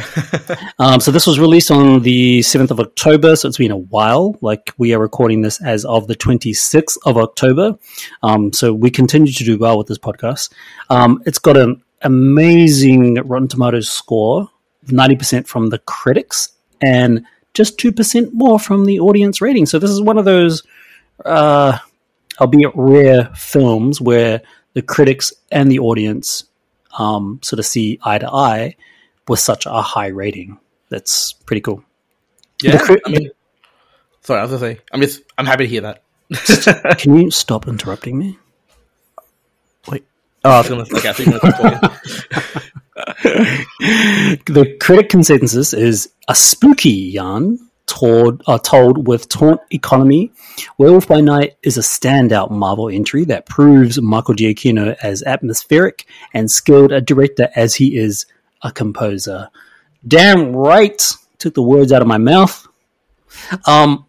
um, 0.79 1.01
so 1.01 1.11
this 1.11 1.27
was 1.27 1.37
released 1.37 1.69
on 1.69 2.01
the 2.01 2.39
7th 2.39 2.71
of 2.71 2.79
October, 2.79 3.35
so 3.35 3.49
it's 3.49 3.57
been 3.57 3.71
a 3.71 3.77
while. 3.77 4.37
Like 4.39 4.73
we 4.77 4.93
are 4.93 4.99
recording 4.99 5.41
this 5.41 5.61
as 5.61 5.83
of 5.83 6.07
the 6.07 6.15
26th 6.15 6.97
of 7.05 7.17
October. 7.17 7.77
Um, 8.21 8.53
so 8.53 8.73
we 8.73 8.89
continue 8.89 9.33
to 9.33 9.43
do 9.43 9.57
well 9.57 9.77
with 9.77 9.87
this 9.87 9.97
podcast. 9.97 10.53
Um, 10.89 11.21
it's 11.25 11.39
got 11.39 11.57
an 11.57 11.83
amazing 12.03 13.15
Rotten 13.15 13.49
Tomatoes 13.49 13.89
score, 13.89 14.49
90% 14.85 15.45
from 15.45 15.67
the 15.67 15.79
critics 15.79 16.53
and 16.81 17.25
just 17.53 17.77
2% 17.79 18.31
more 18.31 18.59
from 18.59 18.85
the 18.85 19.01
audience 19.01 19.41
rating. 19.41 19.65
So 19.65 19.77
this 19.77 19.91
is 19.91 20.01
one 20.01 20.17
of 20.17 20.23
those, 20.23 20.63
uh, 21.25 21.79
albeit 22.39 22.71
rare 22.75 23.29
films 23.35 23.99
where 23.99 24.41
the 24.71 24.81
critics 24.81 25.33
and 25.51 25.69
the 25.69 25.79
audience 25.79 26.45
um, 26.97 27.39
sort 27.41 27.59
of 27.59 27.65
see 27.65 27.99
eye 28.03 28.17
to 28.17 28.31
eye 28.31 28.75
with 29.27 29.39
such 29.39 29.65
a 29.65 29.81
high 29.81 30.07
rating. 30.07 30.59
That's 30.89 31.33
pretty 31.33 31.61
cool. 31.61 31.83
Yeah, 32.61 32.85
I 33.05 33.09
mean, 33.09 33.31
sorry, 34.21 34.39
I 34.39 34.43
was 34.43 34.51
gonna 34.51 34.75
say, 34.75 34.79
I'm 34.91 35.01
just, 35.01 35.21
I'm 35.37 35.45
happy 35.45 35.65
to 35.65 35.69
hear 35.69 35.81
that. 35.81 36.03
Can 36.99 37.15
you 37.15 37.31
stop 37.31 37.67
interrupting 37.67 38.17
me? 38.17 38.37
Wait. 39.89 40.05
Oh, 40.45 40.51
I 40.51 40.57
was 40.59 40.69
gonna. 40.69 40.83
Okay, 40.83 41.09
I 41.09 41.13
think 41.13 41.31
the 44.45 44.77
critic 44.79 45.09
consensus 45.09 45.73
is 45.73 46.11
a 46.27 46.35
spooky 46.35 46.89
yarn 46.89 47.59
told, 47.85 48.41
uh, 48.47 48.57
told 48.57 49.07
with 49.07 49.29
taunt 49.29 49.61
economy. 49.71 50.31
Werewolf 50.77 51.07
by 51.07 51.21
Night 51.21 51.57
is 51.63 51.77
a 51.77 51.81
standout 51.81 52.51
Marvel 52.51 52.89
entry 52.89 53.25
that 53.25 53.45
proves 53.45 54.01
Michael 54.01 54.35
Giacchino 54.35 54.95
as 55.01 55.23
atmospheric 55.23 56.05
and 56.33 56.49
skilled 56.49 56.91
a 56.91 57.01
director 57.01 57.49
as 57.55 57.75
he 57.75 57.97
is 57.97 58.25
a 58.61 58.71
composer. 58.71 59.49
Damn 60.07 60.55
right, 60.55 61.01
took 61.37 61.53
the 61.53 61.61
words 61.61 61.91
out 61.91 62.01
of 62.01 62.07
my 62.07 62.17
mouth. 62.17 62.67
Um, 63.65 64.05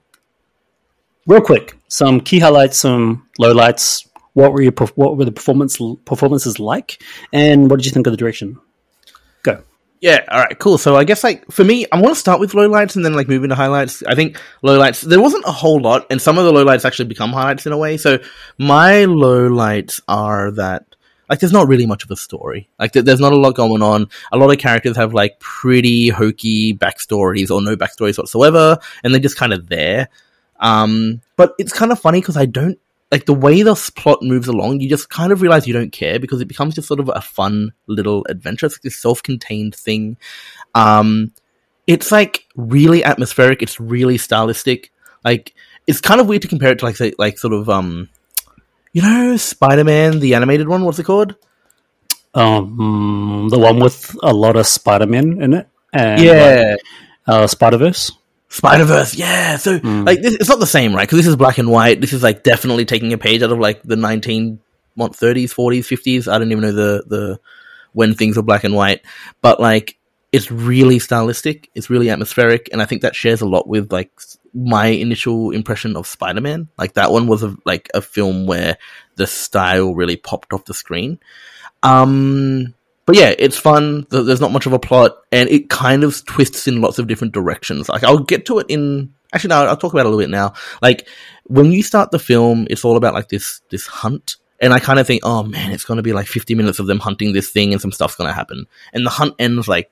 real 1.26 1.40
quick, 1.40 1.76
some 1.88 2.20
key 2.20 2.38
highlights, 2.38 2.78
some 2.78 3.28
lowlights. 3.40 4.08
What 4.32 4.52
were 4.52 4.62
your 4.62 4.72
what 4.96 5.16
were 5.16 5.24
the 5.24 5.32
performance 5.32 5.78
performances 6.04 6.58
like, 6.58 7.00
and 7.32 7.70
what 7.70 7.76
did 7.76 7.86
you 7.86 7.92
think 7.92 8.08
of 8.08 8.12
the 8.12 8.16
direction? 8.16 8.60
Yeah, 10.04 10.22
all 10.30 10.38
right, 10.38 10.58
cool. 10.58 10.76
So 10.76 10.96
I 10.96 11.04
guess 11.04 11.24
like 11.24 11.50
for 11.50 11.64
me, 11.64 11.86
I 11.90 11.98
want 11.98 12.12
to 12.14 12.20
start 12.20 12.38
with 12.38 12.52
lowlights 12.52 12.94
and 12.94 13.02
then 13.02 13.14
like 13.14 13.26
move 13.26 13.42
into 13.42 13.56
highlights. 13.56 14.02
I 14.02 14.14
think 14.14 14.38
lowlights 14.62 15.00
there 15.00 15.18
wasn't 15.18 15.46
a 15.46 15.50
whole 15.50 15.80
lot, 15.80 16.08
and 16.10 16.20
some 16.20 16.36
of 16.36 16.44
the 16.44 16.52
lowlights 16.52 16.84
actually 16.84 17.06
become 17.06 17.32
highlights 17.32 17.64
in 17.64 17.72
a 17.72 17.78
way. 17.78 17.96
So 17.96 18.18
my 18.58 19.06
lowlights 19.06 20.02
are 20.06 20.50
that 20.50 20.84
like 21.30 21.40
there's 21.40 21.54
not 21.54 21.68
really 21.68 21.86
much 21.86 22.04
of 22.04 22.10
a 22.10 22.16
story. 22.16 22.68
Like 22.78 22.92
there's 22.92 23.18
not 23.18 23.32
a 23.32 23.38
lot 23.38 23.54
going 23.54 23.80
on. 23.80 24.10
A 24.30 24.36
lot 24.36 24.52
of 24.52 24.58
characters 24.58 24.98
have 24.98 25.14
like 25.14 25.40
pretty 25.40 26.10
hokey 26.10 26.74
backstories 26.76 27.50
or 27.50 27.62
no 27.62 27.74
backstories 27.74 28.18
whatsoever, 28.18 28.76
and 29.02 29.14
they're 29.14 29.22
just 29.22 29.38
kind 29.38 29.54
of 29.54 29.70
there. 29.70 30.10
Um, 30.60 31.22
but 31.36 31.54
it's 31.58 31.72
kind 31.72 31.92
of 31.92 31.98
funny 31.98 32.20
because 32.20 32.36
I 32.36 32.44
don't 32.44 32.78
like 33.14 33.26
the 33.26 33.32
way 33.32 33.62
the 33.62 33.76
plot 33.94 34.24
moves 34.24 34.48
along, 34.48 34.80
you 34.80 34.88
just 34.88 35.08
kind 35.08 35.30
of 35.30 35.40
realize 35.40 35.68
you 35.68 35.72
don't 35.72 35.92
care 35.92 36.18
because 36.18 36.40
it 36.40 36.48
becomes 36.48 36.74
just 36.74 36.88
sort 36.88 36.98
of 36.98 37.08
a 37.14 37.20
fun 37.20 37.72
little 37.86 38.26
adventure. 38.28 38.66
It's 38.66 38.74
like 38.74 38.82
this 38.82 38.96
self-contained 38.96 39.72
thing. 39.72 40.16
Um, 40.74 41.32
it's 41.86 42.10
like 42.10 42.44
really 42.56 43.04
atmospheric. 43.04 43.62
It's 43.62 43.78
really 43.78 44.18
stylistic. 44.18 44.90
Like 45.24 45.54
it's 45.86 46.00
kind 46.00 46.20
of 46.20 46.26
weird 46.26 46.42
to 46.42 46.48
compare 46.48 46.72
it 46.72 46.80
to 46.80 46.86
like 46.86 46.96
say, 46.96 47.12
like 47.16 47.38
sort 47.38 47.54
of 47.54 47.70
um, 47.70 48.08
you 48.92 49.02
know, 49.02 49.36
Spider-Man, 49.36 50.18
the 50.18 50.34
animated 50.34 50.66
one. 50.66 50.84
What's 50.84 50.98
it 50.98 51.04
called? 51.04 51.36
Um, 52.34 53.48
the 53.48 53.60
one 53.60 53.78
with 53.78 54.16
a 54.24 54.34
lot 54.34 54.56
of 54.56 54.66
Spider-Man 54.66 55.40
in 55.40 55.54
it. 55.54 55.68
And, 55.92 56.20
yeah, 56.20 56.74
like, 56.74 56.80
uh, 57.28 57.46
Spider 57.46 57.76
Verse. 57.76 58.10
Spider 58.54 58.84
Verse, 58.84 59.16
yeah. 59.16 59.56
So 59.56 59.80
mm. 59.80 60.06
like, 60.06 60.22
this, 60.22 60.36
it's 60.36 60.48
not 60.48 60.60
the 60.60 60.66
same, 60.66 60.94
right? 60.94 61.02
Because 61.02 61.18
this 61.18 61.26
is 61.26 61.34
black 61.34 61.58
and 61.58 61.68
white. 61.68 62.00
This 62.00 62.12
is 62.12 62.22
like 62.22 62.44
definitely 62.44 62.84
taking 62.84 63.12
a 63.12 63.18
page 63.18 63.42
out 63.42 63.50
of 63.50 63.58
like 63.58 63.82
the 63.82 63.96
nineteen 63.96 64.60
what 64.94 65.16
thirties, 65.16 65.52
forties, 65.52 65.88
fifties. 65.88 66.28
I 66.28 66.38
don't 66.38 66.52
even 66.52 66.62
know 66.62 66.70
the 66.70 67.02
the 67.04 67.40
when 67.94 68.14
things 68.14 68.36
were 68.36 68.44
black 68.44 68.62
and 68.62 68.76
white, 68.76 69.00
but 69.40 69.58
like 69.58 69.98
it's 70.30 70.52
really 70.52 71.00
stylistic. 71.00 71.68
It's 71.74 71.90
really 71.90 72.10
atmospheric, 72.10 72.68
and 72.70 72.80
I 72.80 72.84
think 72.84 73.02
that 73.02 73.16
shares 73.16 73.40
a 73.40 73.46
lot 73.46 73.66
with 73.66 73.92
like 73.92 74.12
my 74.54 74.86
initial 74.86 75.50
impression 75.50 75.96
of 75.96 76.06
Spider 76.06 76.40
Man. 76.40 76.68
Like 76.78 76.92
that 76.92 77.10
one 77.10 77.26
was 77.26 77.42
a, 77.42 77.56
like 77.64 77.90
a 77.92 78.00
film 78.00 78.46
where 78.46 78.78
the 79.16 79.26
style 79.26 79.96
really 79.96 80.16
popped 80.16 80.52
off 80.52 80.64
the 80.64 80.74
screen. 80.74 81.18
Um, 81.82 82.74
but 83.06 83.16
yeah, 83.16 83.34
it's 83.38 83.58
fun. 83.58 84.06
There's 84.10 84.40
not 84.40 84.52
much 84.52 84.66
of 84.66 84.72
a 84.72 84.78
plot, 84.78 85.16
and 85.30 85.48
it 85.48 85.68
kind 85.68 86.04
of 86.04 86.24
twists 86.24 86.66
in 86.66 86.80
lots 86.80 86.98
of 86.98 87.06
different 87.06 87.34
directions. 87.34 87.88
Like 87.88 88.04
I'll 88.04 88.18
get 88.18 88.46
to 88.46 88.58
it 88.58 88.66
in. 88.68 89.14
Actually, 89.32 89.48
no, 89.48 89.66
I'll 89.66 89.76
talk 89.76 89.92
about 89.92 90.06
it 90.06 90.06
a 90.06 90.10
little 90.10 90.22
bit 90.22 90.30
now. 90.30 90.54
Like 90.80 91.06
when 91.44 91.72
you 91.72 91.82
start 91.82 92.10
the 92.10 92.18
film, 92.18 92.66
it's 92.70 92.84
all 92.84 92.96
about 92.96 93.14
like 93.14 93.28
this 93.28 93.60
this 93.70 93.86
hunt, 93.86 94.36
and 94.60 94.72
I 94.72 94.78
kind 94.78 94.98
of 94.98 95.06
think, 95.06 95.22
oh 95.24 95.42
man, 95.42 95.72
it's 95.72 95.84
going 95.84 95.96
to 95.98 96.02
be 96.02 96.12
like 96.12 96.26
50 96.26 96.54
minutes 96.54 96.78
of 96.78 96.86
them 96.86 96.98
hunting 96.98 97.32
this 97.32 97.50
thing, 97.50 97.72
and 97.72 97.80
some 97.80 97.92
stuff's 97.92 98.14
going 98.14 98.28
to 98.28 98.34
happen. 98.34 98.66
And 98.92 99.04
the 99.04 99.10
hunt 99.10 99.34
ends 99.38 99.68
like 99.68 99.90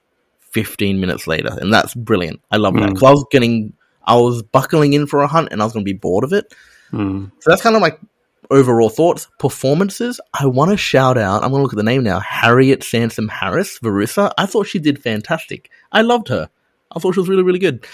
15 0.52 1.00
minutes 1.00 1.26
later, 1.26 1.50
and 1.60 1.72
that's 1.72 1.94
brilliant. 1.94 2.40
I 2.50 2.56
love 2.56 2.74
mm. 2.74 2.80
that 2.80 2.88
because 2.88 3.02
I 3.02 3.10
was 3.10 3.26
getting, 3.30 3.74
I 4.04 4.16
was 4.16 4.42
buckling 4.42 4.94
in 4.94 5.06
for 5.06 5.22
a 5.22 5.26
hunt, 5.26 5.48
and 5.50 5.60
I 5.60 5.64
was 5.64 5.74
going 5.74 5.84
to 5.84 5.92
be 5.92 5.98
bored 5.98 6.24
of 6.24 6.32
it. 6.32 6.54
Mm. 6.92 7.30
So 7.40 7.50
that's 7.50 7.62
kind 7.62 7.76
of 7.76 7.82
like 7.82 7.98
overall 8.52 8.88
thoughts, 8.88 9.28
performances. 9.38 10.20
I 10.38 10.46
want 10.46 10.70
to 10.70 10.76
shout 10.76 11.18
out. 11.18 11.42
I'm 11.42 11.50
going 11.50 11.60
to 11.60 11.62
look 11.62 11.72
at 11.72 11.76
the 11.76 11.82
name 11.82 12.04
now. 12.04 12.20
Harriet 12.20 12.84
Sansom 12.84 13.28
Harris, 13.28 13.78
Verussa. 13.78 14.32
I 14.38 14.46
thought 14.46 14.66
she 14.66 14.78
did 14.78 15.02
fantastic. 15.02 15.70
I 15.90 16.02
loved 16.02 16.28
her. 16.28 16.50
I 16.94 17.00
thought 17.00 17.14
she 17.14 17.20
was 17.20 17.28
really, 17.28 17.42
really 17.42 17.58
good. 17.58 17.86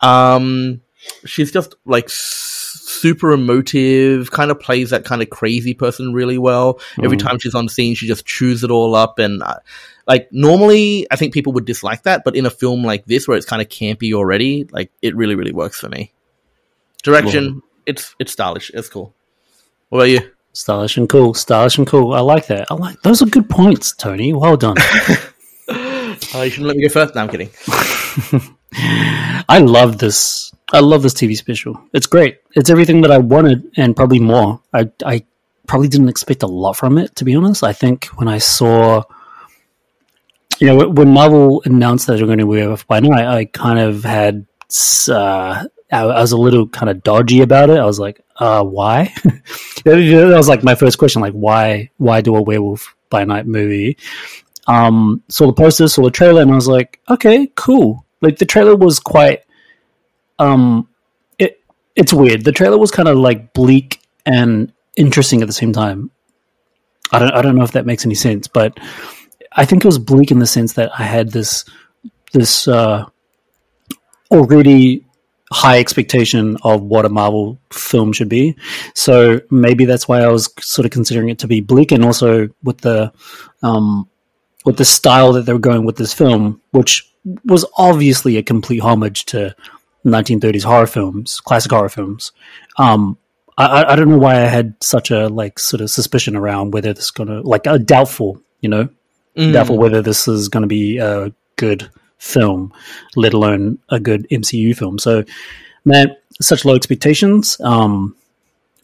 Um, 0.00 0.80
she's 1.24 1.52
just 1.52 1.74
like 1.84 2.08
super 2.08 3.32
emotive. 3.32 4.30
Kind 4.30 4.50
of 4.50 4.60
plays 4.60 4.90
that 4.90 5.04
kind 5.04 5.22
of 5.22 5.30
crazy 5.30 5.74
person 5.74 6.12
really 6.12 6.38
well. 6.38 6.74
Mm. 6.96 7.04
Every 7.04 7.16
time 7.16 7.38
she's 7.38 7.54
on 7.54 7.68
scene, 7.68 7.94
she 7.94 8.06
just 8.06 8.26
chews 8.26 8.64
it 8.64 8.70
all 8.70 8.94
up. 8.94 9.18
And 9.18 9.42
uh, 9.42 9.60
like 10.06 10.28
normally, 10.32 11.06
I 11.10 11.16
think 11.16 11.32
people 11.32 11.52
would 11.52 11.64
dislike 11.64 12.02
that, 12.02 12.22
but 12.24 12.36
in 12.36 12.46
a 12.46 12.50
film 12.50 12.84
like 12.84 13.06
this, 13.06 13.28
where 13.28 13.36
it's 13.36 13.46
kind 13.46 13.62
of 13.62 13.68
campy 13.68 14.12
already, 14.12 14.64
like 14.64 14.90
it 15.02 15.14
really, 15.14 15.36
really 15.36 15.52
works 15.52 15.78
for 15.78 15.88
me. 15.88 16.12
Direction, 17.02 17.62
it's 17.86 18.14
it's 18.18 18.32
stylish. 18.32 18.70
It's 18.74 18.88
cool. 18.88 19.14
What 19.90 19.98
about 19.98 20.10
you? 20.10 20.30
Stylish 20.52 20.96
and 20.96 21.08
cool. 21.08 21.34
Stylish 21.34 21.78
and 21.78 21.86
cool. 21.86 22.14
I 22.14 22.20
like 22.20 22.46
that. 22.46 22.70
I 22.70 22.74
like 22.74 23.02
those 23.02 23.22
are 23.22 23.26
good 23.26 23.50
points, 23.50 23.92
Tony. 23.92 24.32
Well 24.32 24.56
done. 24.56 24.76
oh, 25.68 26.16
you 26.42 26.50
shouldn't 26.50 26.68
let 26.68 26.76
me 26.76 26.84
go 26.84 26.88
first. 26.88 27.16
No, 27.16 27.22
I'm 27.22 27.28
kidding. 27.28 27.50
I 29.48 29.58
love 29.58 29.98
this. 29.98 30.52
I 30.72 30.78
love 30.78 31.02
this 31.02 31.14
TV 31.14 31.36
special. 31.36 31.80
It's 31.92 32.06
great. 32.06 32.38
It's 32.54 32.70
everything 32.70 33.00
that 33.00 33.10
I 33.10 33.18
wanted 33.18 33.68
and 33.76 33.96
probably 33.96 34.20
more. 34.20 34.60
I 34.72 34.90
I 35.04 35.24
probably 35.66 35.88
didn't 35.88 36.08
expect 36.08 36.44
a 36.44 36.46
lot 36.46 36.74
from 36.74 36.96
it, 36.96 37.16
to 37.16 37.24
be 37.24 37.34
honest. 37.34 37.64
I 37.64 37.72
think 37.72 38.04
when 38.14 38.28
I 38.28 38.38
saw, 38.38 39.02
you 40.60 40.68
know, 40.68 40.88
when 40.88 41.12
Marvel 41.12 41.62
announced 41.64 42.06
that 42.06 42.18
they're 42.18 42.26
going 42.26 42.38
to 42.38 42.46
wear 42.46 42.76
by 42.86 43.00
night, 43.00 43.26
I 43.26 43.44
kind 43.46 43.80
of 43.80 44.04
had 44.04 44.46
uh, 45.08 45.64
I, 45.92 46.04
was 46.04 46.32
a 46.32 46.36
little 46.36 46.68
kind 46.68 46.88
of 46.88 47.02
dodgy 47.02 47.40
about 47.42 47.70
it. 47.70 47.78
I 47.78 47.84
was 47.84 47.98
like, 47.98 48.20
uh, 48.36 48.64
why? 48.64 49.12
that 49.84 50.32
was 50.36 50.48
like 50.48 50.62
my 50.62 50.74
first 50.74 50.98
question, 50.98 51.20
like 51.20 51.32
why 51.32 51.90
why 51.96 52.20
do 52.20 52.36
a 52.36 52.42
werewolf 52.42 52.94
by 53.10 53.24
night 53.24 53.46
movie? 53.46 53.96
Um, 54.66 55.22
saw 55.28 55.46
the 55.46 55.52
poster, 55.52 55.88
saw 55.88 56.02
the 56.02 56.10
trailer, 56.10 56.42
and 56.42 56.52
I 56.52 56.54
was 56.54 56.68
like, 56.68 57.00
okay, 57.08 57.50
cool. 57.56 58.06
Like 58.20 58.38
the 58.38 58.46
trailer 58.46 58.76
was 58.76 59.00
quite 59.00 59.40
um 60.38 60.88
it 61.38 61.60
it's 61.96 62.12
weird. 62.12 62.44
The 62.44 62.52
trailer 62.52 62.78
was 62.78 62.90
kind 62.90 63.08
of 63.08 63.16
like 63.16 63.52
bleak 63.52 64.00
and 64.26 64.72
interesting 64.96 65.42
at 65.42 65.46
the 65.46 65.52
same 65.52 65.72
time. 65.72 66.10
I 67.12 67.18
don't 67.18 67.32
I 67.32 67.42
don't 67.42 67.56
know 67.56 67.64
if 67.64 67.72
that 67.72 67.86
makes 67.86 68.04
any 68.06 68.14
sense, 68.14 68.46
but 68.46 68.78
I 69.52 69.64
think 69.64 69.84
it 69.84 69.88
was 69.88 69.98
bleak 69.98 70.30
in 70.30 70.38
the 70.38 70.46
sense 70.46 70.74
that 70.74 70.90
I 70.98 71.02
had 71.02 71.30
this 71.30 71.64
this 72.32 72.68
uh 72.68 73.06
already 74.30 75.04
high 75.52 75.78
expectation 75.78 76.56
of 76.62 76.82
what 76.82 77.04
a 77.04 77.08
Marvel 77.08 77.58
film 77.72 78.12
should 78.12 78.28
be. 78.28 78.56
So 78.94 79.40
maybe 79.50 79.84
that's 79.84 80.06
why 80.06 80.20
I 80.20 80.28
was 80.28 80.52
sort 80.60 80.86
of 80.86 80.92
considering 80.92 81.28
it 81.28 81.38
to 81.40 81.48
be 81.48 81.60
bleak, 81.60 81.92
and 81.92 82.04
also 82.04 82.48
with 82.62 82.78
the 82.78 83.12
um, 83.62 84.08
with 84.64 84.76
the 84.76 84.84
style 84.84 85.32
that 85.32 85.46
they 85.46 85.52
were 85.52 85.58
going 85.58 85.84
with 85.84 85.96
this 85.96 86.14
film, 86.14 86.60
which 86.70 87.10
was 87.44 87.64
obviously 87.76 88.36
a 88.36 88.42
complete 88.42 88.80
homage 88.80 89.26
to 89.26 89.54
1930s 90.06 90.64
horror 90.64 90.86
films, 90.86 91.40
classic 91.40 91.72
horror 91.72 91.88
films. 91.88 92.32
Um, 92.78 93.18
I, 93.58 93.84
I 93.92 93.96
don't 93.96 94.08
know 94.08 94.18
why 94.18 94.36
I 94.36 94.46
had 94.46 94.74
such 94.80 95.10
a 95.10 95.28
like 95.28 95.58
sort 95.58 95.80
of 95.80 95.90
suspicion 95.90 96.36
around 96.36 96.72
whether 96.72 96.92
this 96.92 97.04
is 97.06 97.10
gonna 97.10 97.40
like 97.42 97.66
a 97.66 97.78
doubtful, 97.78 98.40
you 98.60 98.68
know, 98.68 98.88
mm. 99.36 99.52
doubtful 99.52 99.78
whether 99.78 100.00
this 100.00 100.28
is 100.28 100.48
going 100.48 100.62
to 100.62 100.68
be 100.68 100.98
a 100.98 101.32
good 101.56 101.90
film, 102.20 102.72
let 103.16 103.32
alone 103.34 103.78
a 103.88 103.98
good 103.98 104.28
MCU 104.30 104.76
film. 104.76 104.98
So, 104.98 105.24
man, 105.84 106.14
such 106.40 106.64
low 106.64 106.76
expectations. 106.76 107.60
Um, 107.60 108.14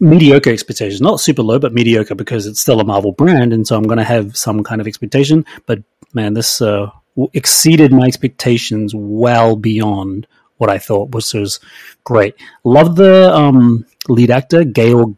mediocre 0.01 0.51
expectations, 0.51 1.01
not 1.01 1.21
super 1.21 1.43
low, 1.43 1.59
but 1.59 1.73
mediocre 1.73 2.15
because 2.15 2.47
it's 2.47 2.61
still 2.61 2.81
a 2.81 2.85
Marvel 2.85 3.13
brand, 3.13 3.53
and 3.53 3.67
so 3.67 3.77
I'm 3.77 3.85
going 3.85 3.99
to 3.99 4.05
have 4.05 4.37
some 4.37 4.65
kind 4.65 4.81
of 4.81 4.87
expectation. 4.87 5.45
But 5.67 5.83
man, 6.13 6.35
this 6.35 6.61
uh, 6.61 6.91
exceeded 7.33 7.93
my 7.93 8.07
expectations 8.07 8.95
well 8.95 9.57
beyond 9.57 10.27
what 10.57 10.71
I 10.71 10.79
thought, 10.79 11.15
which 11.15 11.33
was 11.35 11.61
great. 12.05 12.35
Love 12.65 12.97
the 12.97 13.33
um, 13.35 13.87
lead 14.09 14.31
actor, 14.31 14.65
Gael 14.65 15.17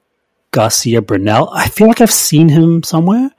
Garcia 0.51 1.03
Bernal. 1.03 1.49
I 1.53 1.69
feel 1.69 1.87
like 1.87 2.01
I've 2.01 2.13
seen 2.13 2.49
him 2.49 2.83
somewhere. 2.83 3.31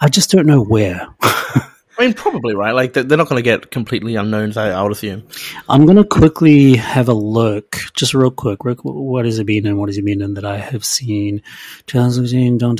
I 0.00 0.08
just 0.08 0.30
don't 0.30 0.46
know 0.46 0.62
where. 0.62 1.08
I 1.98 2.04
mean, 2.04 2.14
probably 2.14 2.54
right. 2.54 2.72
Like 2.72 2.92
they're 2.92 3.04
not 3.04 3.28
going 3.28 3.42
to 3.42 3.42
get 3.42 3.72
completely 3.72 4.14
unknowns. 4.14 4.56
I, 4.56 4.70
I 4.70 4.82
would 4.82 4.92
assume. 4.92 5.26
I'm 5.68 5.84
going 5.84 5.96
to 5.96 6.04
quickly 6.04 6.76
have 6.76 7.08
a 7.08 7.12
look, 7.12 7.76
just 7.94 8.14
real 8.14 8.30
quick. 8.30 8.60
What 8.62 9.24
has 9.24 9.40
it 9.40 9.46
been 9.46 9.66
and 9.66 9.78
what 9.78 9.88
has 9.88 9.98
it 9.98 10.04
been 10.04 10.22
in 10.22 10.34
that 10.34 10.44
I 10.44 10.58
have 10.58 10.84
seen? 10.84 11.42
2016, 11.86 12.58
don't 12.58 12.76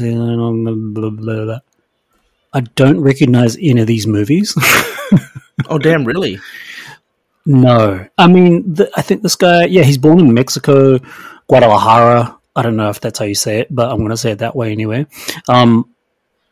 blah, 0.94 1.10
blah, 1.10 1.44
blah. 1.44 1.58
I 2.52 2.60
don't 2.60 3.00
recognize 3.00 3.56
any 3.56 3.80
of 3.80 3.88
these 3.88 4.06
movies. 4.06 4.56
oh 5.68 5.78
damn! 5.78 6.04
Really? 6.04 6.38
No. 7.44 8.06
I 8.16 8.26
mean, 8.26 8.74
the, 8.74 8.90
I 8.96 9.02
think 9.02 9.22
this 9.22 9.36
guy. 9.36 9.64
Yeah, 9.66 9.82
he's 9.82 9.98
born 9.98 10.20
in 10.20 10.32
Mexico, 10.32 10.98
Guadalajara. 11.48 12.38
I 12.56 12.62
don't 12.62 12.76
know 12.76 12.88
if 12.88 13.00
that's 13.00 13.18
how 13.18 13.24
you 13.24 13.34
say 13.34 13.60
it, 13.60 13.68
but 13.70 13.90
I'm 13.90 13.98
going 13.98 14.10
to 14.10 14.16
say 14.16 14.30
it 14.30 14.38
that 14.38 14.56
way 14.56 14.72
anyway. 14.72 15.06
Um, 15.48 15.94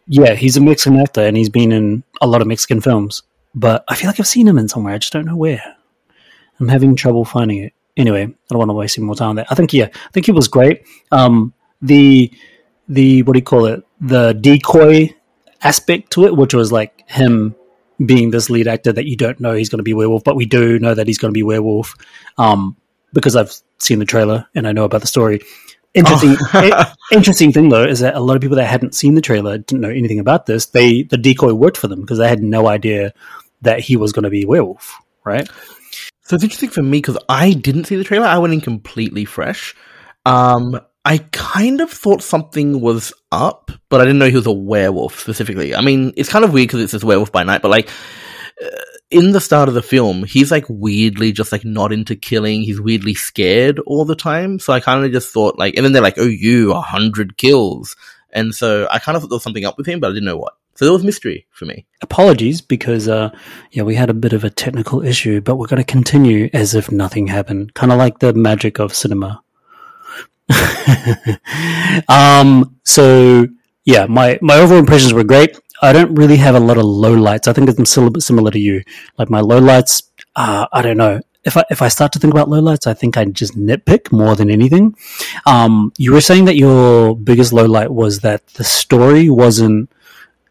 yeah, 0.07 0.35
he's 0.35 0.57
a 0.57 0.61
Mexican 0.61 1.01
actor 1.01 1.23
and 1.23 1.37
he's 1.37 1.49
been 1.49 1.73
in 1.73 2.05
a 2.21 2.27
lot 2.27 2.41
of 2.41 2.47
Mexican 2.47 2.81
films, 2.81 3.23
but 3.55 3.85
I 3.89 3.95
feel 3.95 4.09
like 4.09 4.21
I've 4.21 4.27
seen 4.27 4.47
him 4.47 4.59
in 4.59 4.69
somewhere. 4.69 4.95
I 4.95 4.99
just 4.99 5.13
don't 5.13 5.27
know 5.27 5.37
where. 5.37 5.77
I'm 6.61 6.69
having 6.69 6.97
trouble 6.97 7.25
finding 7.25 7.59
it. 7.59 7.73
Anyway, 7.97 8.23
I 8.23 8.35
don't 8.51 8.59
want 8.59 8.69
to 8.69 8.75
waste 8.75 8.99
any 8.99 9.07
more 9.07 9.15
time 9.15 9.31
on 9.31 9.37
that. 9.37 9.47
I 9.51 9.55
think 9.55 9.73
yeah, 9.73 9.89
I 9.93 10.11
think 10.13 10.27
he 10.27 10.33
was 10.33 10.49
great. 10.49 10.87
Um, 11.11 11.55
the 11.81 12.33
the 12.89 13.23
what 13.23 13.33
do 13.33 13.39
you 13.39 13.45
call 13.45 13.67
it? 13.67 13.85
The 14.01 14.33
decoy 14.35 15.15
aspect 15.63 16.13
to 16.13 16.27
it, 16.27 16.37
which 16.37 16.55
was 16.55 16.71
like 16.71 17.09
him 17.09 17.55
being 18.05 18.31
this 18.31 18.51
lead 18.51 18.69
actor 18.69 18.93
that 18.93 19.07
you 19.07 19.17
don't 19.17 19.41
know 19.41 19.55
he's 19.55 19.71
going 19.71 19.79
to 19.79 19.83
be 19.83 19.95
werewolf, 19.95 20.25
but 20.25 20.37
we 20.37 20.45
do 20.47 20.79
know 20.79 20.95
that 20.95 21.07
he's 21.07 21.19
going 21.19 21.31
to 21.31 21.37
be 21.37 21.43
werewolf 21.43 21.95
um, 22.37 22.77
because 23.13 23.35
I've 23.35 23.55
seen 23.79 23.99
the 23.99 24.05
trailer 24.05 24.47
and 24.55 24.69
I 24.69 24.73
know 24.73 24.85
about 24.85 25.01
the 25.01 25.07
story. 25.07 25.41
Interesting, 25.97 26.37
oh. 26.53 26.93
interesting 27.11 27.53
thing 27.53 27.71
though 27.71 27.85
is 27.85 28.01
that 28.01 28.15
a 28.15 28.21
lot 28.21 28.37
of 28.37 28.43
people 28.43 28.59
that 28.59 28.67
hadn't 28.67 28.95
seen 28.95 29.15
the 29.15 29.23
trailer 29.23 29.57
didn't 29.57 29.81
know 29.81 29.89
anything 29.89 30.19
about 30.19 30.45
this. 30.45 30.67
They 30.67 31.05
the 31.05 31.17
decoy 31.17 31.55
worked 31.55 31.79
for 31.79 31.89
them 31.89 32.03
because 32.03 32.19
they 32.19 32.29
had 32.29 32.43
no 32.43 32.69
idea 32.69 33.15
that 33.63 33.81
he 33.81 33.97
was 33.97 34.13
going 34.13 34.25
to 34.25 34.31
be 34.31 34.43
a 34.43 34.47
werewolf, 34.47 34.95
right? 35.25 35.49
So 36.25 36.35
it's 36.35 36.45
interesting 36.45 36.69
for 36.69 36.83
me 36.83 36.99
because 36.99 37.17
I 37.31 37.55
didn't 37.55 37.85
see 37.85 37.97
the 37.97 38.05
trailer. 38.05 38.27
I 38.27 38.37
went 38.37 38.53
in 38.53 38.61
completely 38.61 39.25
fresh. 39.25 39.75
Um, 40.27 40.79
I 41.07 41.19
kind 41.33 41.81
of 41.81 41.91
thought 41.91 42.21
something 42.21 42.83
was 42.83 43.15
up, 43.33 43.71
but 43.89 44.03
I 44.03 44.05
didn't 44.05 44.19
know 44.19 44.29
he 44.29 44.37
was 44.37 44.47
a 44.47 44.53
werewolf 44.53 45.19
specifically. 45.19 45.75
I 45.75 45.81
mean, 45.81 46.13
it's 46.17 46.29
kind 46.29 46.45
of 46.45 46.53
weird 46.53 46.69
because 46.69 46.83
it's 46.83 46.93
this 46.93 47.05
werewolf 47.05 47.33
by 47.33 47.43
night, 47.43 47.63
but 47.63 47.71
like. 47.71 47.89
Uh, 48.63 48.69
in 49.11 49.33
the 49.33 49.41
start 49.41 49.69
of 49.69 49.75
the 49.75 49.83
film, 49.83 50.25
he's 50.25 50.51
like 50.51 50.65
weirdly 50.69 51.33
just 51.33 51.53
like 51.53 51.65
not 51.65 51.93
into 51.93 52.17
killing. 52.17 52.63
He's 52.63 52.81
weirdly 52.81 53.15
scared 53.15 53.79
all 53.81 54.05
the 54.05 54.17
time. 54.17 54.59
So 54.59 54.73
I 54.73 54.81
kind 54.81 55.05
of 55.05 55.13
just 55.13 55.33
thought 55.33 55.59
like, 55.59 55.77
and 55.77 55.85
then 55.85 55.93
they're 55.93 56.03
like, 56.03 56.19
"Oh, 56.19 56.27
you 56.27 56.73
a 56.73 56.81
hundred 56.81 57.37
kills," 57.37 57.97
and 58.33 58.55
so 58.55 58.89
I 58.91 58.99
kind 58.99 59.15
of 59.17 59.23
thought 59.23 59.29
there 59.29 59.37
was 59.37 59.43
something 59.43 59.65
up 59.65 59.79
with 59.79 59.87
him, 59.87 60.01
but 60.01 60.11
I 60.11 60.15
didn't 60.15 60.25
know 60.25 60.37
what. 60.37 60.57
So 60.75 60.85
there 60.85 60.93
was 60.93 61.05
mystery 61.05 61.47
for 61.53 61.65
me. 61.65 61.87
Apologies 62.03 62.61
because 62.61 63.09
uh, 63.09 63.31
yeah, 63.71 63.85
we 63.85 63.95
had 63.95 64.11
a 64.11 64.15
bit 64.15 64.33
of 64.33 64.45
a 64.45 64.51
technical 64.51 65.03
issue, 65.03 65.41
but 65.41 65.57
we're 65.57 65.69
going 65.69 65.83
to 65.83 65.85
continue 65.85 66.51
as 66.53 66.75
if 66.75 66.93
nothing 66.93 67.29
happened, 67.29 67.75
kind 67.75 67.93
of 67.93 67.99
like 67.99 68.19
the 68.19 68.35
magic 68.35 68.79
of 68.79 68.95
cinema. 68.95 69.43
um. 72.09 72.77
So 72.85 73.47
yeah, 73.85 74.07
my 74.07 74.39
my 74.43 74.59
overall 74.59 74.81
impressions 74.81 75.15
were 75.15 75.25
great. 75.25 75.59
I 75.83 75.93
don't 75.93 76.15
really 76.15 76.37
have 76.37 76.55
a 76.55 76.61
lot 76.61 76.79
of 76.79 76.85
lowlights. 76.85 77.49
I 77.49 77.53
think 77.53 77.87
still 77.87 78.07
a 78.07 78.11
bit 78.11 78.23
similar 78.23 78.51
to 78.51 78.59
you. 78.59 78.83
Like 79.19 79.31
my 79.31 79.41
lowlights, 79.41 80.05
uh, 80.35 80.67
I 80.73 80.83
don't 80.83 80.97
know. 80.97 81.21
If 81.45 81.57
I 81.57 81.65
if 81.71 81.81
I 81.83 81.89
start 81.89 82.13
to 82.13 82.19
think 82.19 82.35
about 82.35 82.49
lowlights, 82.49 82.87
I 82.87 82.95
think 82.95 83.17
I 83.17 83.25
just 83.27 83.57
nitpick 83.57 84.11
more 84.11 84.35
than 84.35 84.51
anything. 84.51 84.97
Um, 85.47 85.93
you 85.97 86.13
were 86.13 86.21
saying 86.21 86.47
that 86.47 86.57
your 86.57 87.17
biggest 87.17 87.53
lowlight 87.53 87.91
was 87.91 88.21
that 88.21 88.47
the 88.49 88.65
story 88.65 89.31
wasn't 89.31 89.91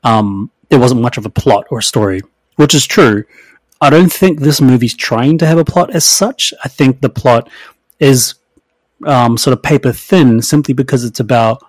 um, 0.03 0.51
there 0.69 0.79
wasn't 0.79 1.01
much 1.01 1.17
of 1.17 1.25
a 1.25 1.29
plot 1.29 1.65
or 1.69 1.81
story, 1.81 2.21
which 2.55 2.73
is 2.73 2.85
true. 2.85 3.25
I 3.81 3.89
don't 3.89 4.11
think 4.11 4.39
this 4.39 4.61
movie's 4.61 4.95
trying 4.95 5.37
to 5.39 5.45
have 5.45 5.57
a 5.57 5.65
plot 5.65 5.93
as 5.93 6.05
such. 6.05 6.53
I 6.63 6.69
think 6.69 7.01
the 7.01 7.09
plot 7.09 7.49
is 7.99 8.35
um, 9.05 9.37
sort 9.37 9.53
of 9.53 9.63
paper 9.63 9.91
thin 9.91 10.41
simply 10.41 10.73
because 10.73 11.03
it's 11.03 11.19
about 11.19 11.61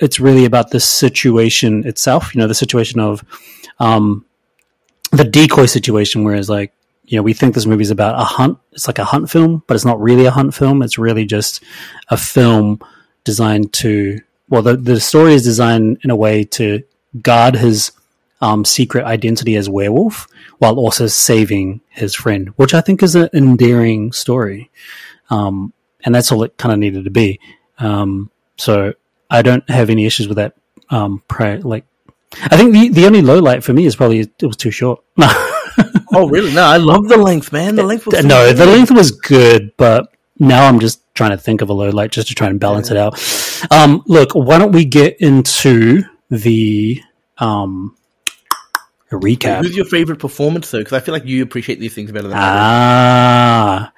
it's 0.00 0.20
really 0.20 0.44
about 0.44 0.70
the 0.70 0.80
situation 0.80 1.86
itself. 1.86 2.34
You 2.34 2.40
know, 2.40 2.46
the 2.46 2.54
situation 2.54 3.00
of 3.00 3.24
um, 3.78 4.24
the 5.12 5.24
decoy 5.24 5.66
situation, 5.66 6.24
whereas 6.24 6.48
like 6.48 6.72
you 7.04 7.16
know 7.16 7.22
we 7.22 7.32
think 7.32 7.54
this 7.54 7.66
movie 7.66 7.82
is 7.82 7.90
about 7.90 8.20
a 8.20 8.24
hunt. 8.24 8.58
It's 8.72 8.86
like 8.86 8.98
a 8.98 9.04
hunt 9.04 9.30
film, 9.30 9.62
but 9.66 9.74
it's 9.74 9.84
not 9.84 10.00
really 10.00 10.26
a 10.26 10.30
hunt 10.30 10.54
film. 10.54 10.82
It's 10.82 10.98
really 10.98 11.24
just 11.24 11.62
a 12.08 12.16
film 12.16 12.80
designed 13.24 13.72
to. 13.74 14.20
Well, 14.48 14.62
the 14.62 14.76
the 14.76 15.00
story 15.00 15.34
is 15.34 15.44
designed 15.44 15.98
in 16.02 16.10
a 16.10 16.16
way 16.16 16.44
to 16.44 16.82
guard 17.22 17.56
his 17.56 17.92
um, 18.40 18.64
secret 18.64 19.04
identity 19.04 19.56
as 19.56 19.68
werewolf 19.68 20.28
while 20.58 20.78
also 20.78 21.06
saving 21.06 21.80
his 21.88 22.14
friend, 22.14 22.48
which 22.56 22.74
I 22.74 22.80
think 22.80 23.02
is 23.02 23.14
an 23.14 23.28
endearing 23.32 24.12
story. 24.12 24.70
Um, 25.30 25.72
and 26.04 26.14
that's 26.14 26.30
all 26.30 26.42
it 26.44 26.56
kind 26.56 26.72
of 26.72 26.78
needed 26.78 27.04
to 27.04 27.10
be. 27.10 27.40
Um, 27.78 28.30
so 28.56 28.94
I 29.30 29.42
don't 29.42 29.68
have 29.70 29.90
any 29.90 30.06
issues 30.06 30.28
with 30.28 30.36
that. 30.36 30.54
Um, 30.90 31.22
prior, 31.28 31.60
like, 31.60 31.84
I 32.44 32.56
think 32.56 32.72
the 32.72 32.88
the 32.88 33.06
only 33.06 33.22
low 33.22 33.38
light 33.38 33.62
for 33.62 33.72
me 33.72 33.86
is 33.86 33.96
probably 33.96 34.20
it 34.20 34.42
was 34.42 34.56
too 34.56 34.70
short. 34.70 35.02
oh, 36.12 36.28
really? 36.28 36.52
No, 36.54 36.64
I 36.64 36.76
love 36.92 37.08
the 37.08 37.18
length, 37.18 37.52
man. 37.52 37.76
The 37.76 37.82
length 37.82 38.06
was 38.06 38.24
no, 38.24 38.52
the 38.52 38.66
length 38.66 38.90
was 38.90 39.10
good, 39.10 39.72
but 39.76 40.10
now 40.38 40.66
I'm 40.66 40.80
just 40.80 41.02
trying 41.14 41.30
to 41.30 41.38
think 41.38 41.60
of 41.60 41.68
a 41.68 41.72
low 41.72 41.90
light 41.90 42.12
just 42.12 42.28
to 42.28 42.34
try 42.34 42.46
and 42.46 42.60
balance 42.60 42.90
yeah. 42.90 42.96
it 42.96 43.00
out. 43.00 43.72
Um, 43.72 44.02
look, 44.06 44.34
why 44.34 44.58
don't 44.58 44.72
we 44.72 44.84
get 44.84 45.20
into 45.20 46.02
the 46.30 47.02
um, 47.38 47.96
a 49.10 49.14
recap. 49.16 49.62
Who's 49.62 49.76
your 49.76 49.86
favorite 49.86 50.18
performance 50.18 50.70
though? 50.70 50.78
Because 50.78 50.92
I 50.92 51.00
feel 51.00 51.12
like 51.12 51.24
you 51.24 51.42
appreciate 51.42 51.80
these 51.80 51.94
things 51.94 52.12
better 52.12 52.28
than 52.28 52.36
me. 52.36 52.42
ah, 52.42 53.92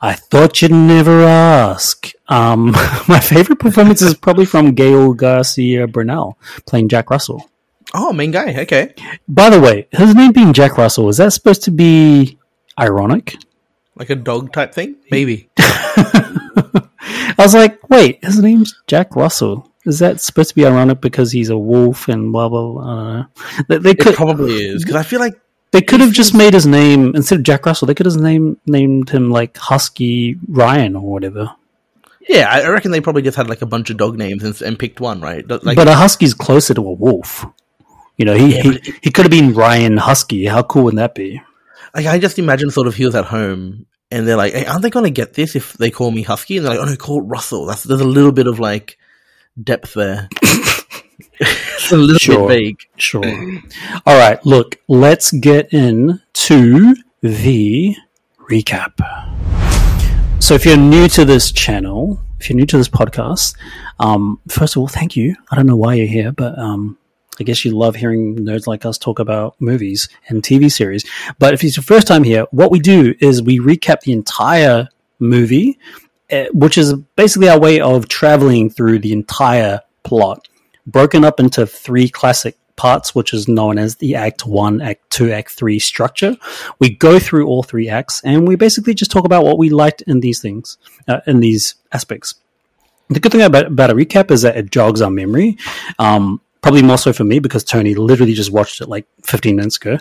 I 0.00 0.12
thought 0.14 0.60
you'd 0.62 0.72
never 0.72 1.22
ask. 1.22 2.10
Um, 2.28 2.72
my 3.08 3.20
favorite 3.20 3.58
performance 3.58 4.02
is 4.02 4.14
probably 4.14 4.46
from 4.46 4.74
Gael 4.74 5.14
Garcia 5.14 5.86
Bernal 5.86 6.38
playing 6.66 6.88
Jack 6.88 7.10
Russell. 7.10 7.50
Oh, 7.94 8.12
main 8.12 8.30
guy. 8.30 8.60
Okay. 8.62 8.94
By 9.28 9.48
the 9.48 9.60
way, 9.60 9.88
his 9.90 10.14
name 10.14 10.32
being 10.32 10.52
Jack 10.52 10.76
Russell 10.76 11.08
is 11.08 11.16
that 11.18 11.32
supposed 11.32 11.62
to 11.64 11.70
be 11.70 12.38
ironic? 12.78 13.36
Like 13.94 14.10
a 14.10 14.14
dog 14.14 14.52
type 14.52 14.74
thing? 14.74 14.96
Maybe. 15.10 15.48
I 15.58 17.34
was 17.38 17.54
like, 17.54 17.88
wait, 17.88 18.22
his 18.24 18.40
name's 18.40 18.74
Jack 18.86 19.16
Russell. 19.16 19.67
Is 19.88 19.98
that 20.00 20.20
supposed 20.20 20.50
to 20.50 20.54
be 20.54 20.66
ironic 20.66 21.00
because 21.00 21.32
he's 21.32 21.50
a 21.50 21.58
wolf 21.58 22.08
and 22.08 22.30
blah 22.30 22.48
blah? 22.48 22.72
blah? 22.72 22.82
I 22.82 22.94
don't 22.94 23.06
know. 23.06 23.26
They, 23.68 23.78
they 23.78 23.94
could, 23.94 24.12
it 24.12 24.16
probably 24.16 24.52
is 24.52 24.84
because 24.84 24.96
I 24.96 25.02
feel 25.02 25.18
like 25.18 25.40
they 25.70 25.80
could 25.80 26.00
have 26.00 26.12
just 26.12 26.34
made 26.34 26.54
his 26.54 26.66
name 26.66 27.14
instead 27.14 27.38
of 27.38 27.44
Jack 27.44 27.66
Russell. 27.66 27.86
They 27.86 27.94
could 27.94 28.06
have 28.06 28.16
name 28.16 28.58
named 28.66 29.10
him 29.10 29.30
like 29.30 29.56
Husky 29.56 30.38
Ryan 30.46 30.94
or 30.94 31.02
whatever. 31.02 31.54
Yeah, 32.28 32.48
I 32.50 32.68
reckon 32.68 32.90
they 32.90 33.00
probably 33.00 33.22
just 33.22 33.36
had 33.36 33.48
like 33.48 33.62
a 33.62 33.66
bunch 33.66 33.88
of 33.88 33.96
dog 33.96 34.18
names 34.18 34.44
and, 34.44 34.60
and 34.60 34.78
picked 34.78 35.00
one, 35.00 35.22
right? 35.22 35.48
Like, 35.48 35.76
but 35.76 35.88
a 35.88 35.94
husky's 35.94 36.34
closer 36.34 36.74
to 36.74 36.86
a 36.86 36.92
wolf. 36.92 37.46
You 38.18 38.26
know, 38.26 38.34
he 38.34 38.54
yeah, 38.54 38.62
he, 38.62 38.94
he 39.02 39.10
could 39.10 39.24
have 39.24 39.30
been 39.30 39.54
Ryan 39.54 39.96
Husky. 39.96 40.44
How 40.44 40.62
cool 40.62 40.84
would 40.84 40.96
that 40.96 41.14
be? 41.14 41.40
Like, 41.94 42.04
I 42.04 42.18
just 42.18 42.38
imagine 42.38 42.70
sort 42.70 42.86
of 42.86 42.94
he 42.94 43.06
was 43.06 43.14
at 43.14 43.24
home 43.24 43.86
and 44.10 44.28
they're 44.28 44.36
like, 44.36 44.52
hey, 44.52 44.66
aren't 44.66 44.82
they 44.82 44.90
going 44.90 45.04
to 45.04 45.10
get 45.10 45.34
this 45.34 45.56
if 45.56 45.72
they 45.74 45.90
call 45.90 46.10
me 46.10 46.22
Husky? 46.22 46.56
And 46.56 46.66
they're 46.66 46.74
like, 46.74 46.86
oh 46.86 46.90
no, 46.90 46.96
call 46.96 47.20
it 47.20 47.26
Russell. 47.26 47.66
That's 47.66 47.84
there's 47.84 48.00
a 48.00 48.04
little 48.04 48.32
bit 48.32 48.46
of 48.46 48.58
like 48.58 48.98
depth 49.62 49.94
there. 49.94 50.28
it's 51.40 51.92
a 51.92 51.96
little 51.96 52.18
sure, 52.18 52.48
bit 52.48 52.54
vague. 52.54 52.80
Sure. 52.96 53.24
All 54.06 54.18
right, 54.18 54.44
look, 54.44 54.76
let's 54.88 55.30
get 55.30 55.72
into 55.72 56.94
the 57.22 57.96
recap. 58.50 58.98
So, 60.40 60.54
if 60.54 60.64
you're 60.64 60.76
new 60.76 61.08
to 61.08 61.24
this 61.24 61.52
channel, 61.52 62.20
if 62.40 62.48
you're 62.48 62.56
new 62.56 62.66
to 62.66 62.78
this 62.78 62.88
podcast, 62.88 63.56
um, 63.98 64.40
first 64.48 64.76
of 64.76 64.80
all, 64.80 64.88
thank 64.88 65.16
you. 65.16 65.34
I 65.50 65.56
don't 65.56 65.66
know 65.66 65.76
why 65.76 65.94
you're 65.94 66.06
here, 66.06 66.32
but 66.32 66.58
um, 66.58 66.96
I 67.40 67.44
guess 67.44 67.64
you 67.64 67.76
love 67.76 67.96
hearing 67.96 68.36
nerds 68.36 68.66
like 68.66 68.84
us 68.84 68.98
talk 68.98 69.18
about 69.18 69.60
movies 69.60 70.08
and 70.28 70.42
TV 70.42 70.70
series. 70.70 71.04
But 71.38 71.54
if 71.54 71.62
it's 71.62 71.76
your 71.76 71.84
first 71.84 72.06
time 72.06 72.24
here, 72.24 72.46
what 72.50 72.70
we 72.70 72.80
do 72.80 73.14
is 73.20 73.42
we 73.42 73.58
recap 73.58 74.00
the 74.00 74.12
entire 74.12 74.88
movie 75.18 75.78
which 76.52 76.78
is 76.78 76.94
basically 77.16 77.48
our 77.48 77.58
way 77.58 77.80
of 77.80 78.08
traveling 78.08 78.70
through 78.70 78.98
the 79.00 79.12
entire 79.12 79.80
plot, 80.02 80.48
broken 80.86 81.24
up 81.24 81.40
into 81.40 81.66
three 81.66 82.08
classic 82.08 82.56
parts, 82.76 83.14
which 83.14 83.34
is 83.34 83.48
known 83.48 83.78
as 83.78 83.96
the 83.96 84.14
Act 84.14 84.46
1, 84.46 84.80
Act 84.80 85.10
2, 85.10 85.32
Act 85.32 85.50
3 85.50 85.78
structure. 85.78 86.36
We 86.78 86.90
go 86.90 87.18
through 87.18 87.46
all 87.46 87.62
three 87.62 87.88
acts 87.88 88.22
and 88.24 88.46
we 88.46 88.56
basically 88.56 88.94
just 88.94 89.10
talk 89.10 89.24
about 89.24 89.44
what 89.44 89.58
we 89.58 89.68
liked 89.68 90.02
in 90.02 90.20
these 90.20 90.40
things, 90.40 90.78
uh, 91.08 91.20
in 91.26 91.40
these 91.40 91.74
aspects. 91.92 92.34
The 93.08 93.20
good 93.20 93.32
thing 93.32 93.42
about, 93.42 93.66
about 93.66 93.90
a 93.90 93.94
recap 93.94 94.30
is 94.30 94.42
that 94.42 94.56
it 94.56 94.70
jogs 94.70 95.02
our 95.02 95.10
memory. 95.10 95.58
Um, 95.98 96.40
Probably 96.60 96.82
more 96.82 96.98
so 96.98 97.12
for 97.12 97.24
me 97.24 97.38
because 97.38 97.62
Tony 97.62 97.94
literally 97.94 98.34
just 98.34 98.50
watched 98.50 98.80
it 98.80 98.88
like 98.88 99.06
15 99.24 99.56
minutes 99.56 99.76
ago. 99.76 99.98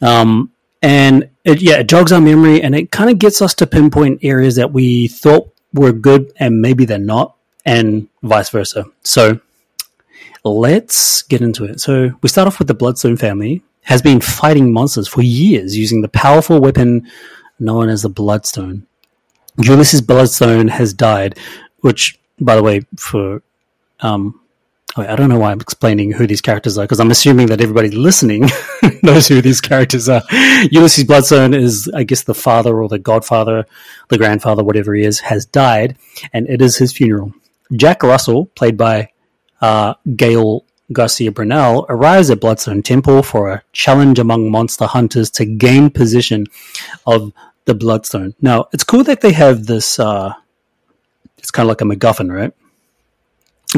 Um, 0.00 0.50
and 0.84 1.30
it, 1.44 1.62
yeah, 1.62 1.78
it 1.78 1.88
jogs 1.88 2.12
our 2.12 2.20
memory 2.20 2.60
and 2.62 2.74
it 2.74 2.90
kind 2.90 3.08
of 3.08 3.18
gets 3.18 3.40
us 3.40 3.54
to 3.54 3.66
pinpoint 3.66 4.22
areas 4.22 4.56
that 4.56 4.72
we 4.72 5.08
thought 5.08 5.50
were 5.72 5.92
good 5.92 6.30
and 6.36 6.60
maybe 6.60 6.84
they're 6.84 6.98
not, 6.98 7.36
and 7.64 8.06
vice 8.22 8.50
versa. 8.50 8.84
So 9.02 9.40
let's 10.44 11.22
get 11.22 11.40
into 11.40 11.64
it. 11.64 11.80
So 11.80 12.10
we 12.20 12.28
start 12.28 12.46
off 12.46 12.58
with 12.58 12.68
the 12.68 12.74
Bloodstone 12.74 13.16
family 13.16 13.62
has 13.84 14.02
been 14.02 14.20
fighting 14.20 14.74
monsters 14.74 15.08
for 15.08 15.22
years 15.22 15.74
using 15.74 16.02
the 16.02 16.08
powerful 16.08 16.60
weapon 16.60 17.10
known 17.58 17.88
as 17.88 18.02
the 18.02 18.10
Bloodstone. 18.10 18.86
Ulysses 19.56 20.02
Bloodstone 20.02 20.68
has 20.68 20.92
died, 20.92 21.38
which, 21.80 22.20
by 22.40 22.56
the 22.56 22.62
way, 22.62 22.82
for 22.98 23.42
um, 24.00 24.38
I 24.96 25.16
don't 25.16 25.28
know 25.28 25.40
why 25.40 25.50
I'm 25.50 25.60
explaining 25.60 26.12
who 26.12 26.24
these 26.24 26.40
characters 26.40 26.78
are 26.78 26.84
because 26.84 27.00
I'm 27.00 27.10
assuming 27.10 27.48
that 27.48 27.60
everybody 27.60 27.90
listening 27.90 28.48
knows 29.02 29.26
who 29.26 29.42
these 29.42 29.60
characters 29.60 30.08
are. 30.08 30.22
Ulysses 30.70 31.02
Bloodstone 31.02 31.52
is, 31.52 31.90
I 31.92 32.04
guess, 32.04 32.22
the 32.22 32.34
father 32.34 32.80
or 32.80 32.88
the 32.88 33.00
godfather, 33.00 33.66
the 34.08 34.18
grandfather, 34.18 34.62
whatever 34.62 34.94
he 34.94 35.02
is, 35.02 35.18
has 35.20 35.46
died, 35.46 35.96
and 36.32 36.48
it 36.48 36.62
is 36.62 36.76
his 36.76 36.92
funeral. 36.92 37.34
Jack 37.74 38.04
Russell, 38.04 38.46
played 38.54 38.76
by 38.76 39.10
uh, 39.60 39.94
Gael 40.14 40.64
Garcia 40.92 41.32
Bernal, 41.32 41.86
arrives 41.88 42.30
at 42.30 42.40
Bloodstone 42.40 42.82
Temple 42.82 43.24
for 43.24 43.50
a 43.50 43.62
challenge 43.72 44.20
among 44.20 44.48
monster 44.48 44.86
hunters 44.86 45.28
to 45.32 45.44
gain 45.44 45.90
possession 45.90 46.46
of 47.04 47.32
the 47.64 47.74
Bloodstone. 47.74 48.34
Now, 48.40 48.66
it's 48.72 48.84
cool 48.84 49.02
that 49.04 49.22
they 49.22 49.32
have 49.32 49.66
this. 49.66 49.98
Uh, 49.98 50.34
it's 51.38 51.50
kind 51.50 51.66
of 51.66 51.68
like 51.68 51.80
a 51.80 51.84
MacGuffin, 51.84 52.32
right? 52.32 52.52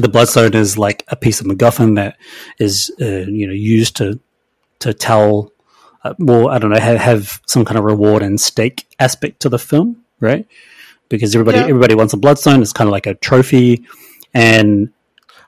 The 0.00 0.08
Bloodstone 0.08 0.54
is 0.54 0.76
like 0.76 1.04
a 1.08 1.16
piece 1.16 1.40
of 1.40 1.46
MacGuffin 1.46 1.96
that 1.96 2.18
is, 2.58 2.92
uh, 3.00 3.04
you 3.04 3.46
know, 3.46 3.52
used 3.52 3.96
to 3.96 4.20
to 4.80 4.92
tell. 4.92 5.52
Uh, 6.04 6.14
well, 6.18 6.48
I 6.48 6.58
don't 6.58 6.70
know, 6.70 6.78
have, 6.78 6.98
have, 6.98 7.40
some 7.46 7.64
kind 7.64 7.78
of 7.78 7.84
reward 7.84 8.22
and 8.22 8.40
stake 8.40 8.86
aspect 9.00 9.40
to 9.40 9.48
the 9.48 9.58
film, 9.58 10.04
right? 10.20 10.46
Because 11.08 11.34
everybody 11.34 11.58
yeah. 11.58 11.66
everybody 11.66 11.94
wants 11.94 12.12
a 12.12 12.16
Bloodstone. 12.16 12.62
It's 12.62 12.72
kind 12.72 12.86
of 12.86 12.92
like 12.92 13.06
a 13.06 13.14
trophy, 13.14 13.86
and 14.34 14.92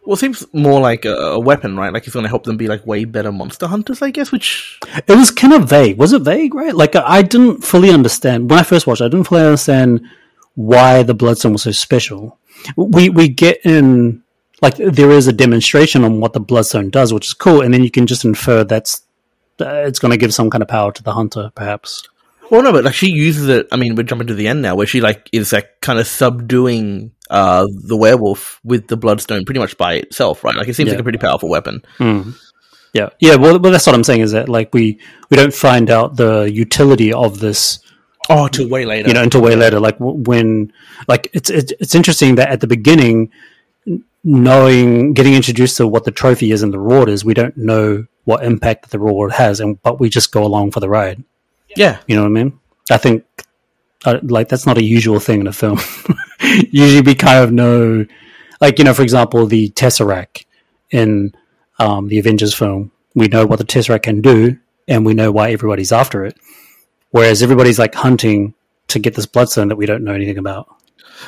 well, 0.08 0.14
it 0.14 0.20
seems 0.20 0.46
more 0.54 0.80
like 0.80 1.04
a, 1.04 1.14
a 1.14 1.38
weapon, 1.38 1.76
right? 1.76 1.92
Like 1.92 2.04
it's 2.06 2.14
going 2.14 2.22
to 2.22 2.30
help 2.30 2.44
them 2.44 2.56
be 2.56 2.66
like 2.66 2.86
way 2.86 3.04
better 3.04 3.30
monster 3.30 3.66
hunters, 3.66 4.00
I 4.00 4.10
guess. 4.10 4.32
Which 4.32 4.80
it 5.06 5.14
was 5.14 5.30
kind 5.30 5.52
of 5.52 5.68
vague. 5.68 5.98
Was 5.98 6.14
it 6.14 6.22
vague, 6.22 6.54
right? 6.54 6.74
Like 6.74 6.96
I 6.96 7.20
didn't 7.20 7.62
fully 7.62 7.90
understand 7.90 8.48
when 8.48 8.58
I 8.58 8.62
first 8.62 8.86
watched. 8.86 9.02
it, 9.02 9.04
I 9.04 9.08
didn't 9.08 9.26
fully 9.26 9.42
understand 9.42 10.00
why 10.54 11.02
the 11.02 11.12
bloodstone 11.12 11.52
was 11.52 11.62
so 11.62 11.72
special. 11.72 12.38
We 12.76 13.10
we 13.10 13.28
get 13.28 13.60
in 13.66 14.22
like 14.60 14.76
there 14.76 15.10
is 15.10 15.26
a 15.26 15.32
demonstration 15.32 16.04
on 16.04 16.20
what 16.20 16.32
the 16.32 16.40
bloodstone 16.40 16.90
does, 16.90 17.12
which 17.12 17.26
is 17.26 17.34
cool, 17.34 17.62
and 17.62 17.72
then 17.72 17.84
you 17.84 17.90
can 17.90 18.06
just 18.06 18.24
infer 18.24 18.64
that's 18.64 19.02
uh, 19.60 19.84
it's 19.86 19.98
going 19.98 20.12
to 20.12 20.18
give 20.18 20.32
some 20.34 20.50
kind 20.50 20.62
of 20.62 20.68
power 20.68 20.92
to 20.92 21.02
the 21.02 21.12
hunter, 21.12 21.50
perhaps. 21.54 22.08
Well, 22.50 22.62
no, 22.62 22.72
but 22.72 22.84
like 22.84 22.94
she 22.94 23.10
uses 23.10 23.48
it. 23.48 23.68
I 23.72 23.76
mean, 23.76 23.94
we're 23.94 24.04
jumping 24.04 24.28
to 24.28 24.34
the 24.34 24.48
end 24.48 24.62
now, 24.62 24.74
where 24.74 24.86
she 24.86 25.00
like 25.00 25.28
is 25.32 25.52
like 25.52 25.80
kind 25.80 25.98
of 25.98 26.06
subduing 26.06 27.12
uh, 27.30 27.66
the 27.70 27.96
werewolf 27.96 28.60
with 28.64 28.88
the 28.88 28.96
bloodstone 28.96 29.44
pretty 29.44 29.60
much 29.60 29.76
by 29.76 29.94
itself, 29.94 30.42
right? 30.44 30.56
Like 30.56 30.68
it 30.68 30.74
seems 30.74 30.88
yeah. 30.88 30.94
like 30.94 31.00
a 31.00 31.02
pretty 31.02 31.18
powerful 31.18 31.48
weapon. 31.48 31.82
Mm. 31.98 32.38
Yeah, 32.94 33.10
yeah. 33.20 33.36
Well, 33.36 33.58
well, 33.58 33.70
that's 33.70 33.86
what 33.86 33.94
I'm 33.94 34.04
saying 34.04 34.22
is 34.22 34.32
that 34.32 34.48
like 34.48 34.72
we 34.72 34.98
we 35.28 35.36
don't 35.36 35.52
find 35.52 35.90
out 35.90 36.16
the 36.16 36.50
utility 36.50 37.12
of 37.12 37.38
this. 37.40 37.80
Oh, 38.30 38.46
until 38.46 38.68
way 38.68 38.86
later. 38.86 39.08
You 39.08 39.14
know, 39.14 39.22
until 39.22 39.42
way 39.42 39.56
later. 39.56 39.78
Like 39.78 39.96
when, 39.98 40.72
like 41.06 41.28
it's 41.34 41.50
it's 41.50 41.72
it's 41.80 41.94
interesting 41.94 42.36
that 42.36 42.48
at 42.48 42.60
the 42.60 42.66
beginning, 42.66 43.30
knowing 44.24 45.14
getting 45.14 45.34
introduced 45.34 45.76
to 45.76 45.86
what 45.86 46.04
the 46.04 46.10
trophy 46.10 46.52
is 46.52 46.62
and 46.62 46.72
the 46.72 46.78
reward 46.78 47.08
is, 47.08 47.24
we 47.24 47.34
don't 47.34 47.56
know 47.56 48.06
what 48.24 48.44
impact 48.44 48.90
the 48.90 48.98
reward 48.98 49.32
has, 49.32 49.60
and 49.60 49.80
but 49.82 50.00
we 50.00 50.08
just 50.08 50.32
go 50.32 50.44
along 50.44 50.70
for 50.70 50.80
the 50.80 50.88
ride. 50.88 51.22
Yeah, 51.76 52.00
you 52.06 52.16
know 52.16 52.22
what 52.22 52.28
I 52.28 52.32
mean. 52.32 52.58
I 52.90 52.98
think 52.98 53.24
uh, 54.04 54.18
like 54.22 54.48
that's 54.48 54.66
not 54.66 54.78
a 54.78 54.82
usual 54.82 55.20
thing 55.20 55.40
in 55.40 55.46
a 55.46 55.52
film. 55.52 55.78
Usually, 56.70 57.02
we 57.02 57.14
kind 57.14 57.42
of 57.42 57.52
know, 57.52 58.06
like 58.60 58.78
you 58.78 58.84
know, 58.84 58.94
for 58.94 59.02
example, 59.02 59.46
the 59.46 59.70
Tesseract 59.70 60.44
in 60.90 61.32
um, 61.78 62.08
the 62.08 62.18
Avengers 62.18 62.54
film. 62.54 62.92
We 63.14 63.28
know 63.28 63.46
what 63.46 63.58
the 63.58 63.64
Tesseract 63.64 64.04
can 64.04 64.20
do, 64.20 64.58
and 64.86 65.04
we 65.04 65.14
know 65.14 65.32
why 65.32 65.50
everybody's 65.50 65.92
after 65.92 66.24
it. 66.24 66.38
Whereas 67.10 67.42
everybody's 67.42 67.78
like 67.78 67.94
hunting 67.94 68.54
to 68.88 68.98
get 68.98 69.14
this 69.14 69.26
bloodstone 69.26 69.68
that 69.68 69.76
we 69.76 69.86
don't 69.86 70.04
know 70.04 70.12
anything 70.12 70.38
about. 70.38 70.68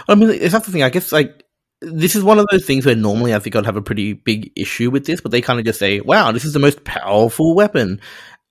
I 0.08 0.14
mean, 0.14 0.30
it's 0.30 0.52
that's 0.52 0.66
the 0.66 0.72
thing. 0.72 0.82
I 0.82 0.90
guess 0.90 1.12
like 1.12 1.44
this 1.80 2.14
is 2.14 2.22
one 2.22 2.38
of 2.38 2.46
those 2.50 2.64
things 2.64 2.84
where 2.86 2.94
normally 2.94 3.34
I 3.34 3.38
think 3.38 3.56
I'd 3.56 3.66
have 3.66 3.76
a 3.76 3.82
pretty 3.82 4.12
big 4.12 4.52
issue 4.56 4.90
with 4.90 5.06
this, 5.06 5.20
but 5.20 5.30
they 5.32 5.40
kind 5.40 5.58
of 5.58 5.64
just 5.64 5.78
say, 5.78 6.00
"Wow, 6.00 6.32
this 6.32 6.44
is 6.44 6.52
the 6.52 6.58
most 6.58 6.84
powerful 6.84 7.54
weapon," 7.54 8.00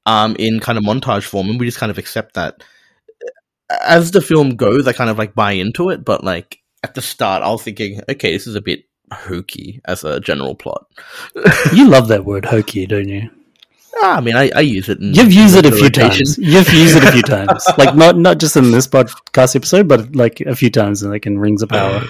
um, 0.05 0.35
in 0.39 0.59
kind 0.59 0.77
of 0.77 0.83
montage 0.83 1.23
form, 1.23 1.49
and 1.49 1.59
we 1.59 1.65
just 1.65 1.77
kind 1.77 1.91
of 1.91 1.97
accept 1.97 2.35
that 2.35 2.63
as 3.69 4.11
the 4.11 4.21
film 4.21 4.55
goes, 4.55 4.87
I 4.87 4.93
kind 4.93 5.09
of 5.09 5.17
like 5.17 5.35
buy 5.35 5.53
into 5.53 5.89
it, 5.89 6.03
but 6.03 6.23
like 6.23 6.59
at 6.83 6.95
the 6.95 7.01
start, 7.01 7.43
I 7.43 7.49
was 7.49 7.63
thinking, 7.63 8.01
okay, 8.09 8.33
this 8.33 8.47
is 8.47 8.55
a 8.55 8.61
bit 8.61 8.85
hokey 9.11 9.81
as 9.85 10.03
a 10.03 10.19
general 10.19 10.55
plot. 10.55 10.85
you 11.73 11.87
love 11.87 12.07
that 12.07 12.25
word 12.25 12.45
hokey, 12.45 12.85
don't 12.85 13.09
you? 13.09 13.29
Ah, 13.97 14.17
I 14.17 14.21
mean, 14.21 14.35
I, 14.35 14.51
I 14.55 14.61
use 14.61 14.87
it. 14.87 14.99
You've 15.01 15.33
used 15.33 15.57
it 15.57 15.65
a 15.65 15.71
few 15.71 15.89
times. 15.89 16.37
You've 16.37 16.71
used 16.71 16.95
it 16.97 17.03
a 17.03 17.11
few 17.11 17.21
times, 17.35 17.65
like 17.77 17.95
not 17.95 18.17
not 18.17 18.37
just 18.37 18.55
in 18.55 18.71
this 18.71 18.87
podcast 18.87 19.55
episode, 19.55 19.87
but 19.87 20.15
like 20.15 20.41
a 20.41 20.55
few 20.55 20.69
times, 20.69 21.03
like 21.03 21.25
in 21.25 21.39
Rings 21.39 21.61
of 21.61 21.69
Power. 21.69 22.03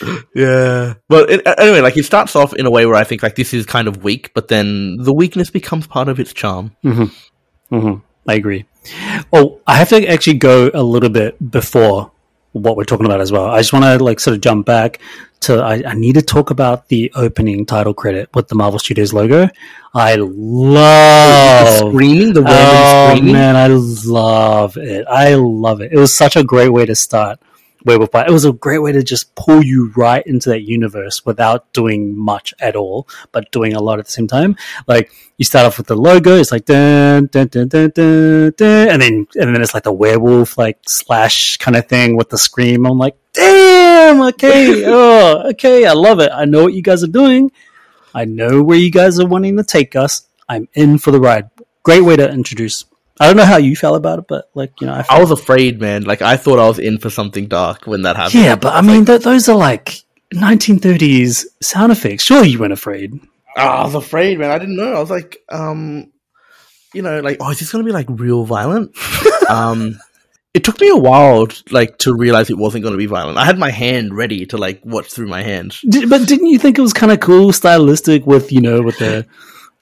yeah. 0.34 0.94
Well, 1.08 1.26
it, 1.28 1.42
anyway, 1.58 1.80
like 1.80 1.96
it 1.96 2.04
starts 2.04 2.36
off 2.36 2.54
in 2.54 2.66
a 2.66 2.70
way 2.70 2.86
where 2.86 2.96
I 2.96 3.04
think 3.04 3.22
like 3.22 3.34
this 3.34 3.52
is 3.52 3.66
kind 3.66 3.88
of 3.88 4.02
weak, 4.04 4.32
but 4.34 4.48
then 4.48 4.96
the 4.98 5.12
weakness 5.12 5.50
becomes 5.50 5.86
part 5.86 6.08
of 6.08 6.20
its 6.20 6.32
charm. 6.32 6.76
Mm-hmm. 6.84 7.74
Mm-hmm. 7.74 8.00
I 8.26 8.34
agree. 8.34 8.64
Oh, 9.32 9.60
I 9.66 9.76
have 9.76 9.88
to 9.90 10.06
actually 10.06 10.38
go 10.38 10.70
a 10.72 10.82
little 10.82 11.10
bit 11.10 11.50
before 11.50 12.12
what 12.54 12.76
we're 12.76 12.84
talking 12.84 13.04
about 13.04 13.20
as 13.20 13.32
well. 13.32 13.46
I 13.46 13.58
just 13.58 13.72
want 13.72 13.84
to 13.84 14.02
like 14.02 14.20
sort 14.20 14.34
of 14.34 14.40
jump 14.40 14.64
back 14.64 15.00
to 15.40 15.60
I, 15.60 15.82
I, 15.86 15.94
need 15.94 16.14
to 16.14 16.22
talk 16.22 16.50
about 16.50 16.88
the 16.88 17.12
opening 17.16 17.66
title 17.66 17.92
credit 17.92 18.30
with 18.32 18.48
the 18.48 18.54
Marvel 18.54 18.78
Studios 18.78 19.12
logo. 19.12 19.48
I 19.92 20.14
love 20.14 21.82
the 21.82 21.90
screaming, 21.90 22.32
the 22.32 22.44
oh, 22.46 23.08
screaming. 23.10 23.32
Man, 23.32 23.56
I 23.56 23.66
love 23.66 24.76
it. 24.76 25.04
I 25.08 25.34
love 25.34 25.80
it. 25.80 25.92
It 25.92 25.98
was 25.98 26.14
such 26.14 26.36
a 26.36 26.44
great 26.44 26.70
way 26.70 26.86
to 26.86 26.94
start 26.94 27.40
Werewolf 27.84 28.10
by. 28.10 28.26
It 28.26 28.30
was 28.30 28.44
a 28.44 28.52
great 28.52 28.78
way 28.78 28.92
to 28.92 29.02
just 29.02 29.34
pull 29.34 29.62
you 29.62 29.92
right 29.94 30.26
into 30.26 30.48
that 30.50 30.62
universe 30.62 31.24
without 31.26 31.72
doing 31.72 32.16
much 32.16 32.54
at 32.58 32.76
all, 32.76 33.06
but 33.30 33.50
doing 33.52 33.74
a 33.74 33.80
lot 33.80 33.98
at 33.98 34.06
the 34.06 34.10
same 34.10 34.26
time. 34.26 34.56
Like 34.86 35.10
you 35.36 35.44
start 35.44 35.66
off 35.66 35.76
with 35.76 35.88
the 35.88 35.96
logo, 35.96 36.36
it's 36.36 36.50
like 36.50 36.64
dun 36.64 37.26
dun 37.26 37.48
dun 37.48 37.68
dun 37.68 37.90
dun, 37.90 38.52
dun 38.56 38.88
and 38.88 39.02
then 39.02 39.26
and 39.34 39.54
then 39.54 39.60
it's 39.60 39.74
like 39.74 39.82
the 39.82 39.92
werewolf 39.92 40.56
like 40.56 40.78
slash 40.86 41.58
kind 41.58 41.76
of 41.76 41.86
thing 41.86 42.16
with 42.16 42.30
the 42.30 42.38
scream. 42.38 42.86
I'm 42.86 42.98
like, 42.98 43.16
damn, 43.34 44.22
okay, 44.28 44.84
oh, 44.86 45.50
okay, 45.50 45.86
I 45.86 45.92
love 45.92 46.20
it. 46.20 46.30
I 46.32 46.46
know 46.46 46.64
what 46.64 46.74
you 46.74 46.82
guys 46.82 47.02
are 47.04 47.08
doing. 47.08 47.52
I 48.14 48.24
know 48.24 48.62
where 48.62 48.78
you 48.78 48.90
guys 48.90 49.18
are 49.18 49.26
wanting 49.26 49.56
to 49.56 49.64
take 49.64 49.94
us. 49.94 50.26
I'm 50.48 50.68
in 50.72 50.98
for 50.98 51.10
the 51.10 51.20
ride. 51.20 51.50
Great 51.82 52.02
way 52.02 52.16
to 52.16 52.30
introduce 52.30 52.84
I 53.20 53.26
don't 53.28 53.36
know 53.36 53.44
how 53.44 53.58
you 53.58 53.76
felt 53.76 53.96
about 53.96 54.18
it, 54.18 54.24
but 54.28 54.50
like 54.54 54.80
you 54.80 54.86
know, 54.86 54.94
I, 54.94 55.04
I 55.08 55.20
was 55.20 55.30
afraid, 55.30 55.80
man. 55.80 56.02
Like 56.02 56.22
I 56.22 56.36
thought 56.36 56.58
I 56.58 56.66
was 56.66 56.78
in 56.78 56.98
for 56.98 57.10
something 57.10 57.46
dark 57.46 57.86
when 57.86 58.02
that 58.02 58.16
happened. 58.16 58.42
Yeah, 58.42 58.56
but 58.56 58.72
I, 58.72 58.78
I 58.78 58.82
mean, 58.82 59.04
like, 59.04 59.06
th- 59.06 59.22
those 59.22 59.48
are 59.48 59.56
like 59.56 60.02
1930s 60.32 61.44
sound 61.62 61.92
effects. 61.92 62.24
Sure, 62.24 62.44
you 62.44 62.58
weren't 62.58 62.72
afraid. 62.72 63.20
Oh, 63.56 63.62
I 63.62 63.84
was 63.84 63.94
afraid, 63.94 64.38
man. 64.38 64.50
I 64.50 64.58
didn't 64.58 64.76
know. 64.76 64.94
I 64.94 65.00
was 65.00 65.10
like, 65.10 65.36
um, 65.48 66.10
you 66.92 67.02
know, 67.02 67.20
like, 67.20 67.36
oh, 67.40 67.50
is 67.50 67.60
this 67.60 67.70
going 67.70 67.84
to 67.84 67.88
be 67.88 67.92
like 67.92 68.06
real 68.08 68.44
violent? 68.44 68.96
um, 69.48 69.98
it 70.52 70.64
took 70.64 70.80
me 70.80 70.88
a 70.88 70.96
while, 70.96 71.46
like, 71.70 71.98
to 71.98 72.14
realize 72.14 72.50
it 72.50 72.58
wasn't 72.58 72.82
going 72.82 72.94
to 72.94 72.98
be 72.98 73.06
violent. 73.06 73.38
I 73.38 73.44
had 73.44 73.58
my 73.58 73.70
hand 73.70 74.16
ready 74.16 74.46
to 74.46 74.56
like 74.56 74.84
watch 74.84 75.12
through 75.12 75.28
my 75.28 75.42
hand. 75.42 75.76
Did, 75.88 76.10
but 76.10 76.26
didn't 76.26 76.46
you 76.46 76.58
think 76.58 76.78
it 76.78 76.82
was 76.82 76.92
kind 76.92 77.12
of 77.12 77.20
cool, 77.20 77.52
stylistic, 77.52 78.26
with 78.26 78.50
you 78.50 78.60
know, 78.60 78.82
with 78.82 78.98
the 78.98 79.26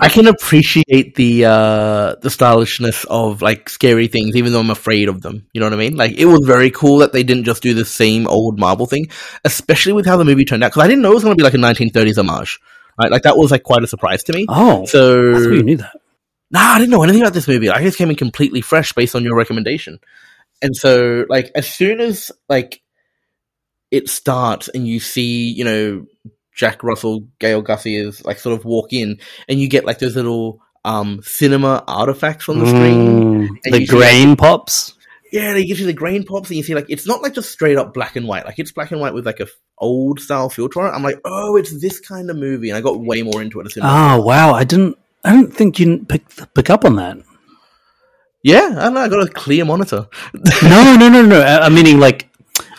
I 0.00 0.08
can 0.08 0.26
appreciate 0.26 1.14
the 1.14 1.44
uh, 1.44 2.14
the 2.20 2.30
stylishness 2.30 3.04
of 3.04 3.42
like 3.42 3.68
scary 3.68 4.08
things, 4.08 4.36
even 4.36 4.52
though 4.52 4.60
I'm 4.60 4.70
afraid 4.70 5.08
of 5.08 5.22
them. 5.22 5.46
You 5.52 5.60
know 5.60 5.66
what 5.66 5.72
I 5.72 5.76
mean? 5.76 5.96
Like 5.96 6.12
it 6.12 6.26
was 6.26 6.40
very 6.46 6.70
cool 6.70 6.98
that 6.98 7.12
they 7.12 7.22
didn't 7.22 7.44
just 7.44 7.62
do 7.62 7.74
the 7.74 7.84
same 7.84 8.26
old 8.26 8.58
Marvel 8.58 8.86
thing, 8.86 9.06
especially 9.44 9.92
with 9.92 10.06
how 10.06 10.16
the 10.16 10.24
movie 10.24 10.44
turned 10.44 10.62
out. 10.64 10.72
Because 10.72 10.84
I 10.84 10.88
didn't 10.88 11.02
know 11.02 11.12
it 11.12 11.14
was 11.14 11.24
going 11.24 11.36
to 11.36 11.40
be 11.40 11.44
like 11.44 11.54
a 11.54 11.58
1930s 11.58 12.18
homage. 12.18 12.60
Right? 13.00 13.10
Like 13.10 13.22
that 13.22 13.36
was 13.36 13.50
like 13.50 13.62
quite 13.62 13.82
a 13.82 13.86
surprise 13.86 14.22
to 14.24 14.32
me. 14.32 14.46
Oh, 14.48 14.86
so 14.86 15.30
you 15.36 15.62
knew 15.62 15.76
that. 15.78 15.96
Nah, 16.50 16.60
I 16.60 16.78
didn't 16.78 16.90
know 16.90 17.02
anything 17.02 17.22
about 17.22 17.34
this 17.34 17.48
movie. 17.48 17.68
I 17.68 17.82
just 17.82 17.98
came 17.98 18.10
in 18.10 18.16
completely 18.16 18.60
fresh 18.60 18.92
based 18.92 19.16
on 19.16 19.24
your 19.24 19.36
recommendation. 19.36 19.98
And 20.62 20.76
so, 20.76 21.26
like, 21.28 21.50
as 21.54 21.68
soon 21.68 22.00
as 22.00 22.30
like 22.48 22.80
it 23.90 24.08
starts 24.08 24.68
and 24.68 24.86
you 24.86 25.00
see, 25.00 25.50
you 25.50 25.64
know, 25.64 26.06
Jack 26.56 26.82
Russell, 26.82 27.28
Gael 27.38 27.64
is 27.84 28.24
like 28.24 28.38
sort 28.38 28.58
of 28.58 28.64
walk 28.64 28.92
in, 28.92 29.20
and 29.48 29.60
you 29.60 29.68
get 29.68 29.84
like 29.84 29.98
those 29.98 30.16
little 30.16 30.60
um, 30.84 31.20
cinema 31.22 31.84
artifacts 31.86 32.48
on 32.48 32.58
the 32.58 32.66
screen. 32.66 33.48
Mm, 33.48 33.48
the 33.64 33.86
grain 33.86 34.30
like, 34.30 34.38
pops. 34.38 34.94
Yeah, 35.30 35.52
they 35.52 35.66
give 35.66 35.78
you 35.78 35.86
the 35.86 35.92
grain 35.92 36.24
pops, 36.24 36.48
and 36.48 36.56
you 36.56 36.62
see 36.62 36.74
like 36.74 36.86
it's 36.88 37.06
not 37.06 37.22
like 37.22 37.34
just 37.34 37.50
straight 37.50 37.76
up 37.76 37.92
black 37.92 38.16
and 38.16 38.26
white. 38.26 38.46
Like 38.46 38.58
it's 38.58 38.72
black 38.72 38.90
and 38.90 39.00
white 39.00 39.12
with 39.12 39.26
like 39.26 39.40
a 39.40 39.48
old 39.78 40.18
style 40.18 40.48
filter 40.48 40.80
on 40.80 40.92
it. 40.92 40.96
I'm 40.96 41.02
like, 41.02 41.20
oh, 41.26 41.56
it's 41.56 41.78
this 41.78 42.00
kind 42.00 42.30
of 42.30 42.36
movie, 42.36 42.70
and 42.70 42.78
I 42.78 42.80
got 42.80 42.98
way 42.98 43.22
more 43.22 43.42
into 43.42 43.60
it. 43.60 43.66
As 43.66 43.74
soon 43.74 43.84
as 43.84 43.90
Oh 43.92 44.22
wow, 44.22 44.54
I 44.54 44.64
didn't. 44.64 44.96
I 45.24 45.32
don't 45.32 45.52
think 45.52 45.78
you 45.78 45.86
didn't 45.86 46.08
pick 46.08 46.24
pick 46.54 46.70
up 46.70 46.86
on 46.86 46.96
that. 46.96 47.18
Yeah, 48.42 48.76
I 48.78 48.84
don't 48.84 48.94
know. 48.94 49.00
I 49.00 49.08
got 49.08 49.26
a 49.26 49.30
clear 49.30 49.64
monitor. 49.64 50.06
No, 50.62 50.96
no, 50.96 51.08
no, 51.08 51.22
no. 51.22 51.40
I, 51.42 51.66
I 51.66 51.68
meaning 51.68 51.98
like, 51.98 52.30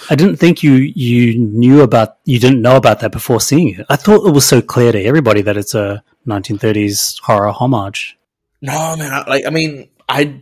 I 0.10 0.16
didn't 0.16 0.38
think 0.38 0.64
you 0.64 0.74
you 0.74 1.38
knew 1.38 1.82
about 1.82 2.18
you 2.26 2.40
didn't 2.40 2.62
know 2.62 2.76
about 2.76 3.02
that 3.02 3.12
before 3.12 3.42
seeing 3.42 3.76
it. 3.76 3.86
I 3.90 3.96
thought 3.96 4.28
it 4.28 4.32
was 4.32 4.46
so 4.46 4.62
clear 4.62 4.92
to 4.92 5.04
everybody 5.04 5.42
that 5.42 5.58
it's 5.58 5.76
a 5.76 6.04
1930s 6.28 7.20
horror 7.22 7.52
homage. 7.52 8.18
no, 8.62 8.96
man. 8.98 9.12
I, 9.12 9.30
like, 9.30 9.46
I 9.46 9.50
mean, 9.50 9.90
I 10.08 10.42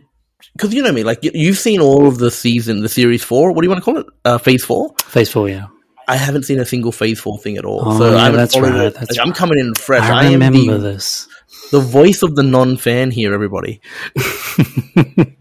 because 0.52 0.72
you 0.72 0.82
know 0.82 0.92
me. 0.92 1.04
Like, 1.04 1.22
you, 1.22 1.30
you've 1.34 1.58
seen 1.58 1.80
all 1.80 2.06
of 2.06 2.18
the 2.18 2.30
season, 2.30 2.80
the 2.80 2.88
series 2.88 3.22
four. 3.22 3.52
What 3.52 3.62
do 3.62 3.66
you 3.66 3.70
want 3.70 3.82
to 3.82 3.84
call 3.84 3.98
it? 3.98 4.06
Uh, 4.24 4.38
phase 4.38 4.64
four. 4.64 4.94
Phase 5.04 5.30
four, 5.30 5.48
yeah. 5.48 5.66
I 6.08 6.16
haven't 6.16 6.44
seen 6.44 6.60
a 6.60 6.64
single 6.64 6.92
phase 6.92 7.20
four 7.20 7.38
thing 7.38 7.56
at 7.56 7.64
all. 7.64 7.82
Oh, 7.84 7.98
so 7.98 8.10
yeah, 8.12 8.16
I 8.16 8.30
that's 8.30 8.56
right. 8.58 8.74
It. 8.74 8.94
That's 8.94 9.10
like, 9.10 9.18
right. 9.18 9.26
I'm 9.26 9.32
coming 9.32 9.58
in 9.58 9.74
fresh. 9.74 10.02
I, 10.02 10.20
I 10.20 10.24
am 10.26 10.32
remember 10.34 10.78
the, 10.78 10.92
this. 10.92 11.28
the 11.72 11.80
voice 11.80 12.22
of 12.22 12.36
the 12.36 12.44
non-fan 12.44 13.10
here. 13.10 13.34
Everybody. 13.34 13.80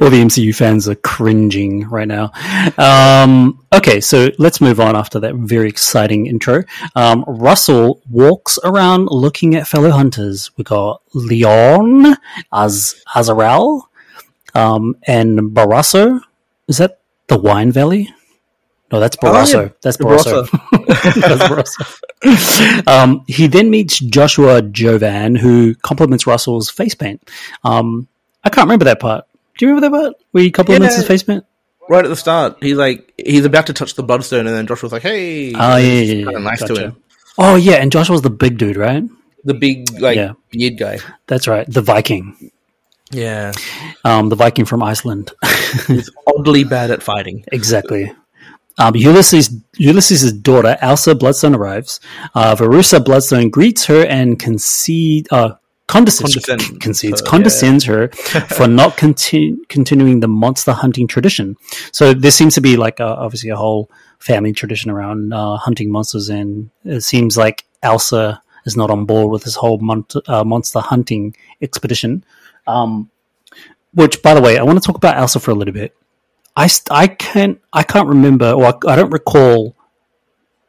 All 0.00 0.10
the 0.10 0.22
MCU 0.22 0.54
fans 0.54 0.88
are 0.88 0.96
cringing 0.96 1.88
right 1.88 2.08
now. 2.08 2.32
Um, 2.78 3.64
okay, 3.72 4.00
so 4.00 4.30
let's 4.38 4.60
move 4.60 4.80
on 4.80 4.96
after 4.96 5.20
that 5.20 5.36
very 5.36 5.68
exciting 5.68 6.26
intro. 6.26 6.64
Um, 6.96 7.24
Russell 7.28 8.02
walks 8.10 8.58
around 8.64 9.06
looking 9.10 9.54
at 9.54 9.68
fellow 9.68 9.90
hunters. 9.90 10.50
We 10.56 10.64
got 10.64 11.02
Liorn, 11.14 12.16
Az 12.50 13.02
Azarel, 13.14 13.82
um, 14.54 14.96
and 15.06 15.38
Barasso. 15.38 16.20
Is 16.66 16.78
that 16.78 17.00
the 17.28 17.38
Wine 17.38 17.70
Valley? 17.70 18.12
No, 18.90 19.00
that's 19.00 19.16
Barasso. 19.16 19.54
Oh, 19.54 19.62
yeah. 19.62 19.68
That's 19.80 19.96
Barasso. 19.96 20.46
um, 22.86 23.24
he 23.26 23.46
then 23.46 23.70
meets 23.70 23.98
Joshua 23.98 24.60
Jovan, 24.60 25.34
who 25.34 25.74
compliments 25.76 26.26
Russell's 26.26 26.68
face 26.68 26.94
paint. 26.94 27.26
Um, 27.64 28.06
I 28.44 28.50
can't 28.50 28.66
remember 28.66 28.84
that 28.84 29.00
part. 29.00 29.24
Do 29.62 29.68
you 29.68 29.74
remember 29.76 29.96
that 29.96 30.02
part 30.02 30.14
where 30.32 30.42
he 30.42 30.50
compliments 30.50 30.94
Yeah. 30.94 30.98
his 30.98 31.06
face 31.06 31.22
paint? 31.22 31.44
Right 31.88 32.04
at 32.04 32.08
the 32.08 32.16
start, 32.16 32.56
he's 32.60 32.74
like 32.76 33.12
he's 33.16 33.44
about 33.44 33.68
to 33.68 33.72
touch 33.72 33.94
the 33.94 34.02
bloodstone, 34.02 34.48
and 34.48 34.56
then 34.56 34.66
Joshua's 34.66 34.90
like, 34.90 35.02
"Hey, 35.02 35.52
Oh 35.54 35.76
yeah, 35.76 35.78
yeah, 35.78 36.00
yeah, 36.14 36.24
kinda 36.24 36.40
nice 36.40 36.64
to 36.64 36.74
him." 36.74 36.96
Oh 37.38 37.54
yeah, 37.54 37.74
and 37.74 37.92
Joshua's 37.92 38.22
the 38.22 38.30
big 38.30 38.58
dude, 38.58 38.76
right? 38.76 39.04
The 39.44 39.54
big 39.54 40.00
like 40.00 40.16
Yeah. 40.16 40.32
beard 40.50 40.78
guy. 40.78 40.98
That's 41.28 41.46
right, 41.46 41.64
the 41.70 41.80
Viking, 41.80 42.50
Yeah, 43.12 43.52
um, 44.04 44.30
the 44.30 44.34
Viking 44.36 44.64
from 44.64 44.82
Iceland. 44.82 45.30
he's 45.86 46.10
oddly 46.26 46.64
bad 46.64 46.90
at 46.90 47.00
fighting. 47.04 47.44
exactly. 47.52 48.12
Um, 48.78 48.96
Ulysses 48.96 49.54
Ulysses' 49.76 50.32
daughter 50.32 50.76
Elsa 50.80 51.14
Bloodstone 51.14 51.54
arrives. 51.54 52.00
Uh, 52.34 52.56
Verussa 52.56 53.04
Bloodstone 53.04 53.48
greets 53.50 53.84
her 53.84 54.04
and 54.06 54.40
concede, 54.40 55.28
uh, 55.30 55.52
condescends, 55.92 56.34
Condescends 56.34 56.78
concedes, 56.78 57.20
her, 57.20 57.26
condescends 57.26 57.84
her 57.84 58.08
for 58.56 58.66
not 58.66 58.96
conti- 58.96 59.56
continuing 59.68 60.20
the 60.20 60.28
monster 60.28 60.72
hunting 60.72 61.06
tradition. 61.06 61.56
So 61.92 62.14
there 62.14 62.30
seems 62.30 62.54
to 62.54 62.62
be 62.62 62.76
like 62.76 62.98
a, 62.98 63.04
obviously 63.04 63.50
a 63.50 63.56
whole 63.56 63.90
family 64.18 64.52
tradition 64.52 64.90
around 64.90 65.34
uh, 65.34 65.56
hunting 65.56 65.90
monsters, 65.90 66.30
and 66.30 66.70
it 66.84 67.02
seems 67.02 67.36
like 67.36 67.64
Elsa 67.82 68.42
is 68.64 68.76
not 68.76 68.90
on 68.90 69.04
board 69.04 69.30
with 69.30 69.44
this 69.44 69.56
whole 69.56 69.78
mon- 69.78 70.06
uh, 70.26 70.44
monster 70.44 70.80
hunting 70.80 71.36
expedition. 71.60 72.24
Um, 72.66 73.10
which, 73.92 74.22
by 74.22 74.32
the 74.32 74.40
way, 74.40 74.56
I 74.56 74.62
want 74.62 74.80
to 74.80 74.86
talk 74.86 74.96
about 74.96 75.18
Elsa 75.18 75.40
for 75.40 75.50
a 75.50 75.54
little 75.54 75.74
bit. 75.74 75.94
I, 76.56 76.68
st- 76.68 76.90
I 76.90 77.06
can't 77.08 77.60
I 77.72 77.82
can't 77.82 78.08
remember 78.08 78.52
or 78.52 78.66
I, 78.66 78.92
I 78.92 78.96
don't 78.96 79.10
recall 79.10 79.74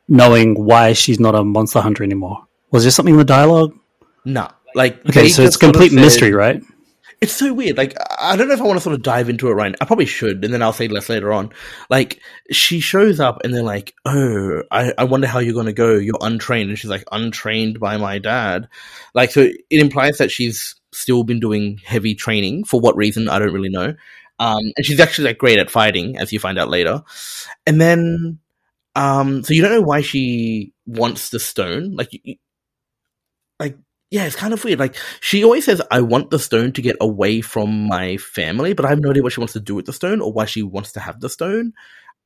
knowing 0.08 0.56
why 0.56 0.94
she's 0.94 1.20
not 1.20 1.36
a 1.36 1.44
monster 1.44 1.82
hunter 1.82 2.04
anymore. 2.04 2.46
Was 2.72 2.84
there 2.84 2.92
something 2.92 3.14
in 3.14 3.20
the 3.20 3.26
dialogue? 3.26 3.78
No, 4.26 4.48
like 4.76 5.06
Okay, 5.08 5.28
so 5.30 5.44
it's 5.44 5.52
just 5.54 5.60
sort 5.60 5.70
of 5.70 5.74
complete 5.74 5.92
said- 5.92 6.02
mystery, 6.02 6.34
right? 6.34 6.62
It's 7.22 7.32
so 7.32 7.54
weird. 7.54 7.78
Like 7.78 7.96
I 8.20 8.36
don't 8.36 8.50
know 8.50 8.54
if 8.54 8.60
I 8.60 8.66
want 8.66 8.76
to 8.80 8.84
sort 8.84 8.96
of 8.96 9.02
dive 9.02 9.30
into 9.30 9.48
it 9.48 9.54
right. 9.54 9.72
now. 9.72 9.78
I 9.80 9.86
probably 9.86 10.06
should, 10.06 10.44
and 10.44 10.54
then 10.54 10.62
I'll 10.62 10.74
say 10.74 10.90
less 10.90 11.08
later 11.08 11.32
on. 11.32 11.52
Like 11.90 12.20
she 12.52 12.82
shows 12.82 13.22
up, 13.22 13.42
and 13.46 13.54
they're 13.54 13.64
like, 13.64 13.94
"Oh, 14.06 14.62
I, 14.70 14.92
I 14.98 15.06
wonder 15.06 15.26
how 15.28 15.40
you're 15.40 15.54
going 15.54 15.68
to 15.68 15.72
go. 15.74 15.94
You're 15.94 16.18
untrained," 16.20 16.70
and 16.70 16.78
she's 16.78 16.90
like, 16.90 17.06
"Untrained 17.14 17.80
by 17.80 17.96
my 17.96 18.20
dad." 18.20 18.68
Like 19.14 19.32
so, 19.32 19.42
it 19.44 19.80
implies 19.80 20.18
that 20.18 20.32
she's 20.32 20.76
still 20.92 21.24
been 21.24 21.40
doing 21.40 21.80
heavy 21.86 22.14
training 22.14 22.66
for 22.66 22.82
what 22.82 22.98
reason 22.98 23.30
I 23.30 23.40
don't 23.40 23.54
really 23.54 23.70
know. 23.70 23.96
Um, 24.40 24.60
and 24.76 24.86
she's 24.86 25.00
actually 25.00 25.30
like 25.30 25.38
great 25.38 25.60
at 25.60 25.72
fighting, 25.72 26.18
as 26.18 26.34
you 26.34 26.40
find 26.40 26.60
out 26.60 26.68
later. 26.68 27.04
And 27.66 27.80
then, 27.80 28.40
um, 28.98 29.44
so 29.44 29.54
you 29.54 29.62
don't 29.62 29.72
know 29.72 29.82
why 29.82 30.02
she 30.02 30.74
wants 30.86 31.30
the 31.30 31.40
stone. 31.40 31.96
Like, 31.96 32.10
you, 32.12 32.36
yeah, 34.14 34.26
it's 34.26 34.36
kind 34.36 34.54
of 34.54 34.64
weird. 34.64 34.78
Like 34.78 34.96
she 35.22 35.44
always 35.44 35.66
says, 35.66 35.82
"I 35.90 36.02
want 36.02 36.30
the 36.30 36.38
stone 36.38 36.72
to 36.74 36.84
get 36.84 36.98
away 37.02 37.42
from 37.42 37.88
my 37.88 38.18
family," 38.18 38.74
but 38.74 38.86
I 38.86 38.90
have 38.90 39.00
no 39.00 39.10
idea 39.10 39.24
what 39.24 39.34
she 39.34 39.40
wants 39.40 39.54
to 39.54 39.60
do 39.60 39.74
with 39.74 39.88
the 39.88 39.92
stone 39.92 40.22
or 40.22 40.32
why 40.32 40.46
she 40.46 40.62
wants 40.62 40.92
to 40.92 41.00
have 41.00 41.20
the 41.20 41.30
stone. 41.30 41.74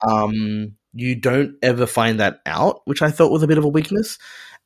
Um, 0.06 0.74
you 0.92 1.16
don't 1.16 1.56
ever 1.64 1.86
find 1.86 2.20
that 2.20 2.42
out, 2.46 2.82
which 2.84 3.02
I 3.02 3.10
thought 3.10 3.32
was 3.32 3.42
a 3.42 3.48
bit 3.48 3.58
of 3.58 3.64
a 3.64 3.70
weakness. 3.70 4.18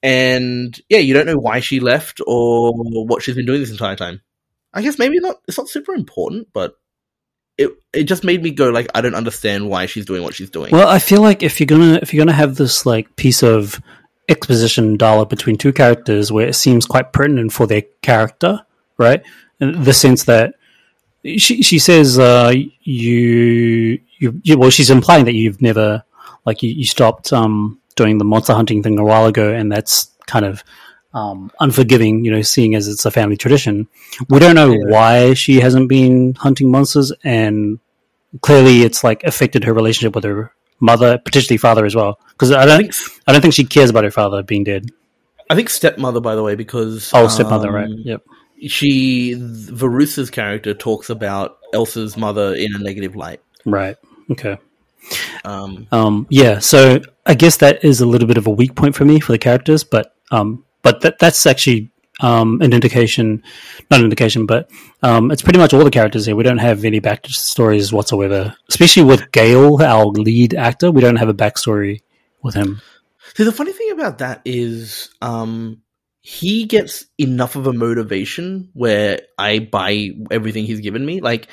And 0.02 0.76
yeah, 0.90 0.98
you 0.98 1.14
don't 1.14 1.28
know 1.28 1.38
why 1.38 1.60
she 1.60 1.80
left 1.80 2.22
or 2.26 2.74
what 2.74 3.22
she's 3.22 3.36
been 3.36 3.46
doing 3.46 3.60
this 3.60 3.70
entire 3.70 3.96
time. 3.96 4.22
I 4.74 4.82
guess 4.82 4.98
maybe 4.98 5.20
not. 5.20 5.36
It's 5.48 5.60
not 5.60 5.70
super 5.70 5.94
important, 5.94 6.48
but 6.54 6.74
it 7.60 7.70
it 7.94 8.04
just 8.06 8.24
made 8.24 8.42
me 8.42 8.50
go 8.50 8.72
like, 8.72 8.88
I 8.96 9.02
don't 9.02 9.14
understand 9.14 9.70
why 9.70 9.86
she's 9.86 10.08
doing 10.08 10.24
what 10.24 10.34
she's 10.34 10.50
doing. 10.50 10.72
Well, 10.72 10.88
I 10.88 10.98
feel 10.98 11.22
like 11.22 11.44
if 11.44 11.60
you're 11.60 11.68
gonna 11.68 12.00
if 12.02 12.16
you're 12.16 12.26
gonna 12.26 12.36
have 12.36 12.56
this 12.56 12.84
like 12.84 13.16
piece 13.16 13.44
of 13.44 13.80
exposition 14.30 14.98
dialogue 14.98 15.30
between 15.30 15.58
two 15.58 15.74
characters 15.74 16.32
where 16.32 16.48
it 16.48 16.56
seems 16.56 16.86
quite 16.86 17.12
pertinent 17.14 17.52
for 17.52 17.68
their 17.68 17.84
character, 18.02 18.66
right? 18.98 19.22
In 19.60 19.84
the 19.84 19.94
sense 19.94 20.24
that 20.26 20.56
she 21.24 21.62
she 21.62 21.78
says 21.80 22.18
uh, 22.18 22.52
you, 22.84 24.00
you 24.20 24.42
you 24.44 24.58
well 24.58 24.70
she's 24.70 24.90
implying 24.90 25.26
that 25.26 25.34
you've 25.36 25.62
never 25.62 26.04
like 26.46 26.64
you, 26.64 26.72
you 26.72 26.86
stopped 26.86 27.32
um, 27.32 27.80
doing 27.96 28.18
the 28.18 28.26
monster 28.26 28.54
hunting 28.54 28.82
thing 28.82 28.98
a 28.98 29.04
while 29.04 29.26
ago, 29.28 29.54
and 29.54 29.72
that's 29.72 30.10
kind 30.26 30.46
of 30.46 30.64
um, 31.14 31.52
unforgiving, 31.60 32.24
you 32.26 32.32
know, 32.32 32.42
seeing 32.42 32.74
as 32.74 32.88
it's 32.88 33.06
a 33.06 33.12
family 33.12 33.38
tradition. 33.38 33.88
We 34.30 34.40
don't 34.40 34.56
know 34.56 34.72
Yeah. 34.72 34.86
why 34.86 35.34
she 35.34 35.60
hasn't 35.60 35.90
been 35.90 36.34
hunting 36.36 36.72
monsters, 36.72 37.12
and 37.24 37.80
clearly 38.42 38.82
it's 38.84 39.04
like 39.04 39.24
affected 39.24 39.66
her 39.66 39.74
relationship 39.74 40.16
with 40.16 40.24
her 40.24 40.52
mother, 40.82 41.18
potentially 41.18 41.58
father 41.58 41.86
as 41.86 41.96
well. 41.96 42.20
Because 42.32 42.52
I 42.52 42.66
don't, 42.66 42.82
think 42.82 42.94
I 43.28 43.32
don't 43.32 43.42
think 43.42 43.54
she 43.54 43.64
cares 43.64 43.90
about 43.90 44.04
her 44.04 44.12
father 44.12 44.44
being 44.44 44.64
dead. 44.64 44.90
I 45.50 45.56
think 45.56 45.70
stepmother, 45.70 46.20
by 46.20 46.36
the 46.36 46.44
way, 46.44 46.56
because 46.56 47.12
Oh, 47.14 47.28
stepmother, 47.28 47.70
um, 47.70 47.76
right? 47.76 47.90
Yep. 47.90 48.24
she 48.68 49.36
Verussa's 49.36 50.30
character 50.30 50.74
talks 50.74 51.10
about 51.10 51.58
Elsa's 51.74 52.18
mother 52.18 52.54
in 52.56 52.74
a 52.76 52.80
negative 52.80 53.16
light. 53.16 53.42
Right. 53.66 53.98
Okay. 54.32 54.58
Um, 55.44 55.88
Um, 55.92 56.28
yeah. 56.30 56.60
So 56.60 57.02
I 57.26 57.34
guess 57.34 57.58
that 57.58 57.84
is 57.84 58.02
a 58.02 58.06
little 58.06 58.28
bit 58.28 58.38
of 58.38 58.48
a 58.48 58.52
weak 58.52 58.76
point 58.76 58.96
for 58.96 59.06
me 59.06 59.20
for 59.20 59.32
the 59.32 59.38
characters, 59.38 59.84
but 59.84 60.16
um, 60.32 60.64
but 60.84 61.02
that 61.02 61.20
that's 61.20 61.46
actually 61.46 61.92
um, 62.22 62.62
an 62.62 62.74
indication, 62.74 63.44
not 63.90 64.00
an 64.00 64.06
indication, 64.06 64.46
but 64.46 64.70
um, 65.04 65.32
it's 65.32 65.42
pretty 65.42 65.60
much 65.60 65.74
all 65.74 65.84
the 65.84 65.92
characters 65.92 66.26
here. 66.26 66.36
We 66.36 66.44
don't 66.44 66.60
have 66.60 66.86
any 66.86 67.02
backstories 67.02 67.92
whatsoever, 67.92 68.56
especially 68.70 69.04
with 69.04 69.32
Gael, 69.32 69.82
our 69.82 70.06
lead 70.06 70.54
actor. 70.54 70.92
We 70.92 71.02
don't 71.02 71.18
have 71.18 71.30
a 71.30 71.34
backstory 71.34 72.02
with 72.42 72.56
him. 72.56 72.82
see, 73.36 73.44
the 73.44 73.52
funny 73.52 73.74
thing 73.74 73.92
about 73.92 74.20
that 74.20 74.42
is, 74.46 75.10
um, 75.22 75.82
he 76.24 76.66
gets 76.66 77.06
enough 77.18 77.56
of 77.56 77.66
a 77.66 77.74
motivation 77.74 78.70
where 78.74 79.22
I 79.40 79.58
buy 79.58 80.12
everything 80.30 80.66
he's 80.66 80.80
given 80.80 81.04
me. 81.04 81.20
Like, 81.20 81.48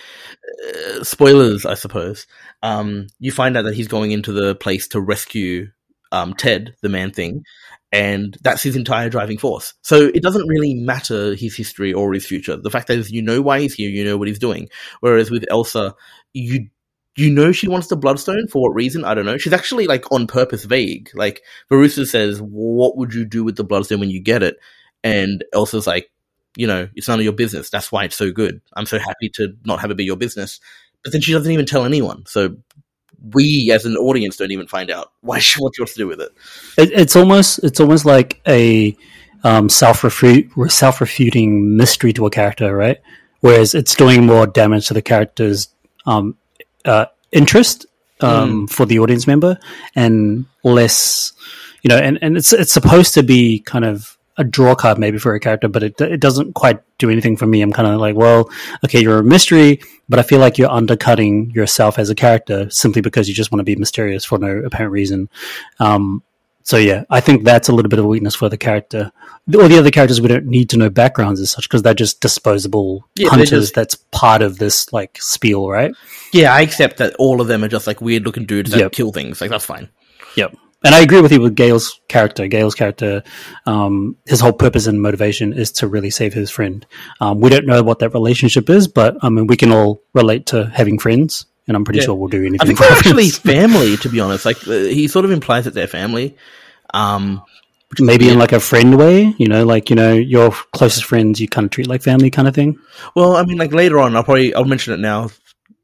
uh, 0.68 1.04
spoilers, 1.04 1.64
I 1.64 1.72
suppose. 1.72 2.26
Um, 2.62 3.06
you 3.18 3.32
find 3.32 3.56
out 3.56 3.62
that 3.62 3.74
he's 3.74 3.88
going 3.88 4.10
into 4.10 4.32
the 4.32 4.54
place 4.54 4.88
to 4.88 5.00
rescue 5.00 5.70
um, 6.12 6.34
Ted, 6.34 6.74
the 6.82 6.88
man 6.88 7.10
thing, 7.10 7.44
and 7.92 8.36
that's 8.42 8.62
his 8.62 8.76
entire 8.76 9.08
driving 9.08 9.38
force. 9.38 9.74
So 9.82 10.10
it 10.14 10.22
doesn't 10.22 10.46
really 10.46 10.74
matter 10.74 11.34
his 11.34 11.56
history 11.56 11.92
or 11.92 12.12
his 12.12 12.26
future. 12.26 12.56
The 12.56 12.70
fact 12.70 12.90
is, 12.90 13.10
you 13.10 13.22
know 13.22 13.40
why 13.40 13.60
he's 13.60 13.74
here, 13.74 13.90
you 13.90 14.04
know 14.04 14.16
what 14.16 14.28
he's 14.28 14.38
doing. 14.38 14.68
Whereas 15.00 15.30
with 15.30 15.44
Elsa, 15.50 15.94
you 16.32 16.68
you 17.16 17.30
know 17.30 17.50
she 17.50 17.66
wants 17.66 17.88
the 17.88 17.96
bloodstone 17.96 18.46
for 18.46 18.62
what 18.62 18.74
reason? 18.74 19.04
I 19.04 19.14
don't 19.14 19.26
know. 19.26 19.38
She's 19.38 19.52
actually 19.52 19.86
like 19.86 20.10
on 20.12 20.26
purpose 20.26 20.64
vague. 20.64 21.10
Like 21.14 21.42
Verussa 21.70 22.06
says, 22.06 22.40
"What 22.40 22.96
would 22.96 23.12
you 23.12 23.24
do 23.24 23.42
with 23.42 23.56
the 23.56 23.64
bloodstone 23.64 24.00
when 24.00 24.10
you 24.10 24.20
get 24.20 24.42
it?" 24.42 24.56
And 25.02 25.44
Elsa's 25.52 25.86
like, 25.86 26.10
"You 26.56 26.66
know, 26.66 26.88
it's 26.94 27.08
none 27.08 27.18
of 27.18 27.24
your 27.24 27.32
business. 27.32 27.70
That's 27.70 27.90
why 27.90 28.04
it's 28.04 28.16
so 28.16 28.30
good. 28.30 28.60
I'm 28.76 28.86
so 28.86 28.98
happy 28.98 29.30
to 29.34 29.54
not 29.64 29.80
have 29.80 29.90
it 29.90 29.96
be 29.96 30.04
your 30.04 30.16
business." 30.16 30.60
But 31.02 31.12
then 31.12 31.20
she 31.20 31.32
doesn't 31.32 31.50
even 31.50 31.66
tell 31.66 31.84
anyone. 31.84 32.24
So 32.26 32.56
we, 33.32 33.70
as 33.72 33.84
an 33.84 33.96
audience, 33.96 34.36
don't 34.36 34.50
even 34.50 34.66
find 34.66 34.90
out 34.90 35.12
why 35.20 35.38
she 35.38 35.60
wants 35.60 35.78
to 35.78 35.98
do 35.98 36.06
with 36.06 36.20
it. 36.20 36.32
It, 36.76 36.92
it's 36.92 37.16
almost 37.16 37.60
it's 37.62 37.80
almost 37.80 38.04
like 38.04 38.40
a 38.46 38.96
um, 39.44 39.68
self 39.68 40.04
self 40.68 41.00
refuting 41.00 41.76
mystery 41.76 42.12
to 42.14 42.26
a 42.26 42.30
character, 42.30 42.74
right? 42.74 42.98
Whereas 43.40 43.74
it's 43.74 43.94
doing 43.94 44.26
more 44.26 44.46
damage 44.46 44.88
to 44.88 44.94
the 44.94 45.02
character's 45.02 45.68
um, 46.06 46.36
uh, 46.84 47.06
interest 47.30 47.86
um, 48.20 48.66
for 48.66 48.84
the 48.84 48.98
audience 48.98 49.26
member 49.26 49.58
and 49.94 50.46
less, 50.64 51.32
you 51.82 51.88
know, 51.88 51.98
and, 51.98 52.18
and 52.20 52.36
it's 52.36 52.52
it's 52.52 52.72
supposed 52.72 53.14
to 53.14 53.22
be 53.22 53.60
kind 53.60 53.84
of 53.84 54.17
a 54.38 54.44
draw 54.44 54.74
card 54.74 54.98
maybe 54.98 55.18
for 55.18 55.34
a 55.34 55.40
character, 55.40 55.68
but 55.68 55.82
it 55.82 56.00
it 56.00 56.20
doesn't 56.20 56.54
quite 56.54 56.80
do 56.98 57.10
anything 57.10 57.36
for 57.36 57.46
me. 57.46 57.60
I'm 57.60 57.72
kind 57.72 57.88
of 57.88 58.00
like, 58.00 58.14
well, 58.16 58.48
okay, 58.84 59.00
you're 59.02 59.18
a 59.18 59.24
mystery, 59.24 59.80
but 60.08 60.18
I 60.18 60.22
feel 60.22 60.38
like 60.40 60.56
you're 60.58 60.70
undercutting 60.70 61.50
yourself 61.50 61.98
as 61.98 62.08
a 62.08 62.14
character 62.14 62.70
simply 62.70 63.02
because 63.02 63.28
you 63.28 63.34
just 63.34 63.52
want 63.52 63.60
to 63.60 63.64
be 63.64 63.76
mysterious 63.76 64.24
for 64.24 64.38
no 64.38 64.58
apparent 64.64 64.92
reason. 64.92 65.28
Um, 65.80 66.22
so 66.62 66.76
yeah, 66.76 67.04
I 67.10 67.20
think 67.20 67.44
that's 67.44 67.68
a 67.68 67.72
little 67.72 67.88
bit 67.88 67.98
of 67.98 68.04
a 68.04 68.08
weakness 68.08 68.34
for 68.34 68.48
the 68.48 68.58
character. 68.58 69.10
All 69.54 69.68
the 69.68 69.78
other 69.78 69.90
characters 69.90 70.20
we 70.20 70.28
don't 70.28 70.44
need 70.46 70.68
to 70.70 70.76
know 70.76 70.90
backgrounds 70.90 71.40
as 71.40 71.50
such 71.50 71.64
because 71.66 71.80
they're 71.82 71.94
just 71.94 72.20
disposable 72.20 73.08
Yeah, 73.16 73.30
hunters. 73.30 73.48
just- 73.50 73.74
That's 73.74 73.94
part 74.12 74.42
of 74.42 74.58
this 74.58 74.92
like 74.92 75.16
spiel, 75.20 75.68
right? 75.70 75.92
Yeah, 76.34 76.52
I 76.52 76.60
accept 76.60 76.98
that 76.98 77.14
all 77.18 77.40
of 77.40 77.46
them 77.48 77.64
are 77.64 77.68
just 77.68 77.86
like 77.86 78.02
weird 78.02 78.24
looking 78.26 78.44
dudes 78.44 78.70
that 78.72 78.78
Yep. 78.80 78.92
kill 78.92 79.12
things. 79.12 79.40
Like 79.40 79.48
that's 79.50 79.64
fine. 79.64 79.88
Yep. 80.36 80.54
And 80.84 80.94
I 80.94 81.00
agree 81.00 81.20
with 81.20 81.32
you 81.32 81.40
with 81.40 81.56
Gael's 81.56 82.00
character. 82.08 82.46
Gael's 82.46 82.74
character, 82.76 83.24
um, 83.66 84.16
his 84.26 84.38
whole 84.40 84.52
purpose 84.52 84.86
and 84.86 85.02
motivation 85.02 85.52
is 85.52 85.72
to 85.72 85.88
really 85.88 86.10
save 86.10 86.32
his 86.32 86.50
friend. 86.50 86.86
Um, 87.20 87.40
we 87.40 87.50
don't 87.50 87.66
know 87.66 87.82
what 87.82 87.98
that 87.98 88.10
relationship 88.14 88.70
is, 88.70 88.86
but 88.86 89.16
I 89.22 89.28
mean, 89.28 89.48
we 89.48 89.56
can 89.56 89.72
all 89.72 90.00
relate 90.14 90.46
to 90.46 90.66
having 90.66 91.00
friends, 91.00 91.46
and 91.66 91.76
I'm 91.76 91.84
pretty 91.84 91.98
Yeah. 91.98 92.04
sure 92.06 92.14
we'll 92.14 92.28
do 92.28 92.38
anything. 92.46 92.60
I 92.60 92.64
think 92.66 92.78
for 92.78 92.84
they're 92.84 92.92
actually 92.92 93.30
family, 93.30 93.96
to 93.98 94.08
be 94.08 94.20
honest. 94.24 94.44
Like 94.44 94.58
uh, 94.68 94.70
he 94.72 95.08
sort 95.08 95.24
of 95.24 95.32
implies 95.32 95.64
that 95.64 95.74
they're 95.74 95.88
family. 95.88 96.36
Um, 96.94 97.42
maybe 97.98 98.28
in 98.28 98.38
like 98.38 98.52
a 98.52 98.60
friend 98.60 98.96
way, 98.96 99.34
you 99.36 99.48
know, 99.48 99.64
like 99.64 99.90
you 99.90 99.96
know, 99.96 100.12
your 100.12 100.52
closest 100.72 101.06
friends 101.06 101.40
you 101.40 101.48
kind 101.48 101.64
of 101.64 101.70
treat 101.72 101.88
like 101.88 102.02
family, 102.02 102.30
kind 102.30 102.46
of 102.46 102.54
thing. 102.54 102.78
well, 103.16 103.34
I 103.34 103.42
mean, 103.44 103.58
like 103.58 103.72
later 103.72 103.98
on, 103.98 104.14
I'll 104.14 104.22
probably 104.22 104.54
I'll 104.54 104.64
mention 104.64 104.94
it 104.94 105.00
now. 105.00 105.30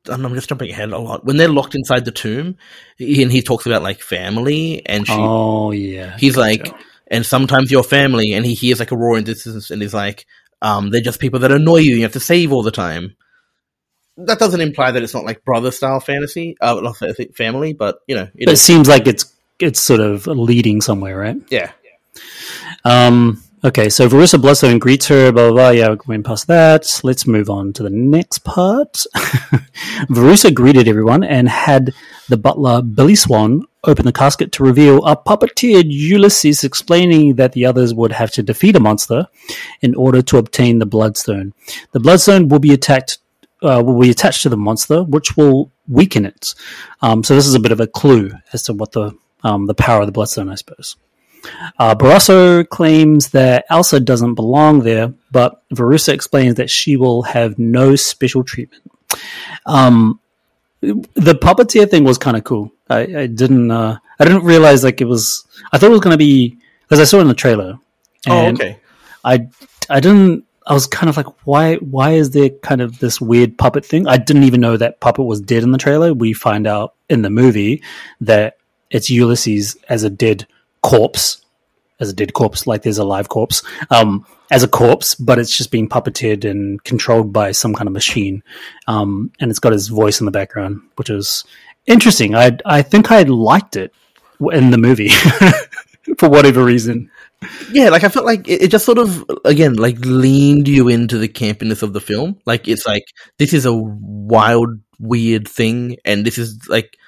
And 0.07 0.25
I'm 0.25 0.35
just 0.35 0.49
jumping 0.49 0.71
ahead 0.71 0.91
a 0.91 0.99
lot. 0.99 1.25
When 1.25 1.37
they're 1.37 1.49
locked 1.49 1.75
inside 1.75 2.05
the 2.05 2.13
tomb, 2.13 2.57
and 2.99 3.33
he 3.33 3.43
talks 3.43 3.67
about 3.67 3.83
like 3.83 4.01
family, 4.01 4.85
and 4.87 5.07
she, 5.07 5.15
Oh 5.17 5.71
yeah, 5.71 6.17
he's 6.19 6.37
like, 6.37 6.69
and 7.07 7.25
sometimes 7.25 7.71
your 7.71 7.83
family, 7.83 8.33
and 8.33 8.45
he 8.45 8.55
hears 8.55 8.81
like 8.81 8.93
a 8.93 8.97
roaring 8.97 9.25
distance, 9.25 9.71
and 9.71 9.81
he's 9.81 9.95
like, 9.95 10.27
um, 10.63 10.91
they're 10.91 11.01
just 11.01 11.21
people 11.21 11.41
that 11.41 11.53
annoy 11.53 11.79
you. 11.79 11.97
You 11.97 12.03
have 12.03 12.13
to 12.13 12.21
save 12.21 12.53
all 12.53 12.63
the 12.63 12.71
time. 12.71 13.17
That 14.17 14.39
doesn't 14.39 14.61
imply 14.61 14.93
that 14.93 15.03
it's 15.03 15.15
not 15.15 15.25
like 15.25 15.45
brother 15.45 15.71
style 15.71 16.01
fantasy, 16.01 16.57
uh, 16.61 16.81
not 16.81 16.97
family, 17.37 17.73
but 17.73 17.99
you 18.07 18.15
know, 18.15 18.29
it 18.35 18.49
it 18.49 18.57
seems 18.57 18.89
like 18.89 19.07
it's 19.07 19.33
it's 19.59 19.81
sort 19.81 20.01
of 20.01 20.27
leading 20.27 20.81
somewhere, 20.81 21.17
right? 21.19 21.37
Yeah, 21.51 21.73
Um, 22.85 23.43
okay, 23.65 23.89
so 23.89 24.09
Verussa 24.09 24.71
and 24.71 24.81
greets 24.81 25.09
her, 25.09 25.33
blah, 25.33 25.49
blah, 25.49 25.53
blah. 25.53 25.71
Yeah, 25.71 25.91
we 25.91 25.99
went 26.07 26.27
past 26.27 26.47
that. 26.49 27.01
Let's 27.03 27.27
move 27.27 27.49
on 27.49 27.73
to 27.75 27.83
the 27.83 27.91
next 27.91 28.39
part. 28.41 28.93
Verussa 30.09 30.53
greeted 30.53 30.87
everyone 30.87 31.25
and 31.25 31.49
had 31.49 31.95
the 32.29 32.37
butler, 32.37 32.83
Billy 32.83 33.15
Swan, 33.15 33.62
open 33.85 34.05
the 34.05 34.12
casket 34.12 34.53
to 34.53 34.65
reveal 34.65 35.05
a 35.05 35.17
puppeteered 35.17 35.87
Ulysses 35.87 36.65
explaining 36.65 37.37
that 37.37 37.53
the 37.53 37.67
others 37.67 37.95
would 37.95 38.12
have 38.12 38.31
to 38.33 38.43
defeat 38.43 38.77
a 38.77 38.81
monster 38.81 39.27
in 39.81 39.95
order 39.95 40.23
to 40.23 40.39
obtain 40.39 40.79
the 40.79 40.87
Bloodstone. 40.87 41.55
The 41.93 42.01
Bloodstone 42.01 42.49
will 42.49 42.61
be 42.61 42.73
attacked. 42.73 43.19
Uh, 43.62 43.83
will 43.83 43.99
be 43.99 44.11
attached 44.11 44.43
to 44.43 44.51
the 44.51 44.59
monster, 44.59 45.03
which 45.05 45.39
will 45.39 45.73
weaken 45.89 46.27
it. 46.27 46.55
Um, 47.01 47.25
so 47.25 47.35
this 47.35 47.47
is 47.47 47.55
a 47.55 47.61
bit 47.61 47.73
of 47.73 47.81
a 47.81 47.87
clue 47.87 48.31
as 48.53 48.65
to 48.65 48.75
what 48.75 48.93
the 48.93 49.17
um, 49.43 49.65
the 49.65 49.75
power 49.75 50.01
of 50.01 50.07
the 50.07 50.12
Bloodstone, 50.12 50.51
I 50.51 50.57
suppose. 50.57 50.97
Uh, 51.78 51.95
Barasso 51.95 52.68
claims 52.68 53.30
that 53.30 53.64
Elsa 53.70 54.01
doesn't 54.01 54.34
belong 54.34 54.80
there, 54.80 55.12
but 55.30 55.62
Verussa 55.70 56.12
explains 56.12 56.55
that 56.57 56.70
she 56.70 56.97
will 56.97 57.22
have 57.22 57.59
no 57.59 57.97
special 57.97 58.45
treatment. 58.45 58.82
Um, 59.66 60.20
the 60.80 61.34
puppeteer 61.34 61.88
thing 61.90 62.05
was 62.05 62.18
kind 62.18 62.36
of 62.36 62.45
cool. 62.45 62.72
I, 62.88 63.01
I 63.01 63.26
didn't, 63.26 63.70
uh, 63.70 63.99
I 64.18 64.24
didn't 64.24 64.45
realize 64.45 64.84
like 64.84 65.01
it 65.01 65.07
was. 65.07 65.47
I 65.72 65.78
thought 65.78 65.88
it 65.88 65.90
was 65.90 66.01
going 66.01 66.14
to 66.14 66.18
be 66.18 66.59
because 66.82 67.01
I 67.01 67.05
saw 67.05 67.18
it 67.18 67.22
in 67.22 67.28
the 67.28 67.34
trailer. 67.34 67.78
Oh, 68.28 68.47
okay. 68.49 68.78
I, 69.24 69.49
I 69.88 70.01
didn't. 70.01 70.45
I 70.66 70.72
was 70.72 70.86
kind 70.86 71.11
of 71.11 71.16
like, 71.16 71.26
why? 71.47 71.76
Why 71.76 72.12
is 72.12 72.30
there 72.30 72.51
kind 72.51 72.80
of 72.80 72.99
this 72.99 73.20
weird 73.20 73.59
puppet 73.59 73.84
thing? 73.84 74.07
I 74.07 74.16
didn't 74.16 74.45
even 74.45 74.61
know 74.61 74.76
that 74.76 75.01
puppet 75.01 75.26
was 75.26 75.40
dead 75.40 75.62
in 75.62 75.72
the 75.72 75.78
trailer. 75.78 76.14
We 76.14 76.32
find 76.32 76.66
out 76.66 76.95
in 77.11 77.22
the 77.22 77.30
movie 77.30 77.82
that 78.20 78.57
it's 78.90 79.11
Ulysses 79.11 79.76
as 79.88 80.05
a 80.05 80.11
dead 80.11 80.47
corpse, 80.85 81.41
as 81.99 82.11
a 82.11 82.12
dead 82.12 82.35
corpse, 82.35 82.66
like 82.66 82.82
there's 82.82 82.99
a 82.99 83.05
live 83.05 83.28
corpse, 83.28 83.62
um, 83.91 84.26
as 84.51 84.62
a 84.62 84.68
corpse, 84.68 85.14
but 85.14 85.39
it's 85.39 85.57
just 85.57 85.70
being 85.70 85.89
puppeted 85.89 86.49
and 86.49 86.82
controlled 86.85 87.32
by 87.32 87.51
some 87.53 87.74
kind 87.74 87.89
of 87.89 87.93
machine, 87.93 88.43
um, 88.87 89.32
and 89.41 89.51
it's 89.51 89.59
got 89.59 89.72
his 89.72 89.89
voice 89.89 90.20
in 90.20 90.26
the 90.26 90.30
background, 90.30 90.82
which 90.97 91.11
is 91.11 91.45
interesting. 91.87 92.35
I 92.35 92.59
I 92.64 92.82
think 92.82 93.11
I 93.11 93.22
liked 93.22 93.76
it 93.76 93.93
in 94.53 94.70
the 94.70 94.78
movie 94.78 95.09
for 96.18 96.28
whatever 96.28 96.62
reason. 96.64 97.11
Yeah, 97.72 97.91
like 97.91 98.05
I 98.05 98.09
felt 98.09 98.26
like 98.26 98.49
it, 98.49 98.62
it 98.62 98.70
just 98.70 98.85
sort 98.85 98.99
of 98.99 99.24
again 99.45 99.74
like 99.74 99.99
leaned 100.01 100.68
you 100.68 100.89
into 100.89 101.18
the 101.18 101.28
campiness 101.28 101.82
of 101.82 101.93
the 101.93 102.01
film. 102.01 102.39
Like 102.45 102.68
it's 102.68 102.87
like 102.87 103.07
this 103.39 103.53
is 103.53 103.66
a 103.66 103.74
wild, 103.74 104.80
weird 104.99 105.49
thing, 105.49 105.97
and 106.05 106.26
this 106.26 106.39
is 106.39 106.68
like 106.68 106.99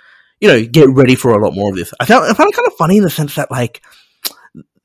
you 0.41 0.49
know 0.49 0.64
get 0.64 0.89
ready 0.91 1.14
for 1.14 1.32
a 1.32 1.43
lot 1.43 1.55
more 1.55 1.70
of 1.70 1.76
this. 1.76 1.93
I 2.01 2.05
found 2.05 2.24
I 2.24 2.34
found 2.34 2.51
it 2.51 2.57
kind 2.57 2.66
of 2.66 2.74
funny 2.74 2.99
in 2.99 3.03
the 3.03 3.11
sense 3.11 3.34
that 3.37 3.51
like 3.51 3.82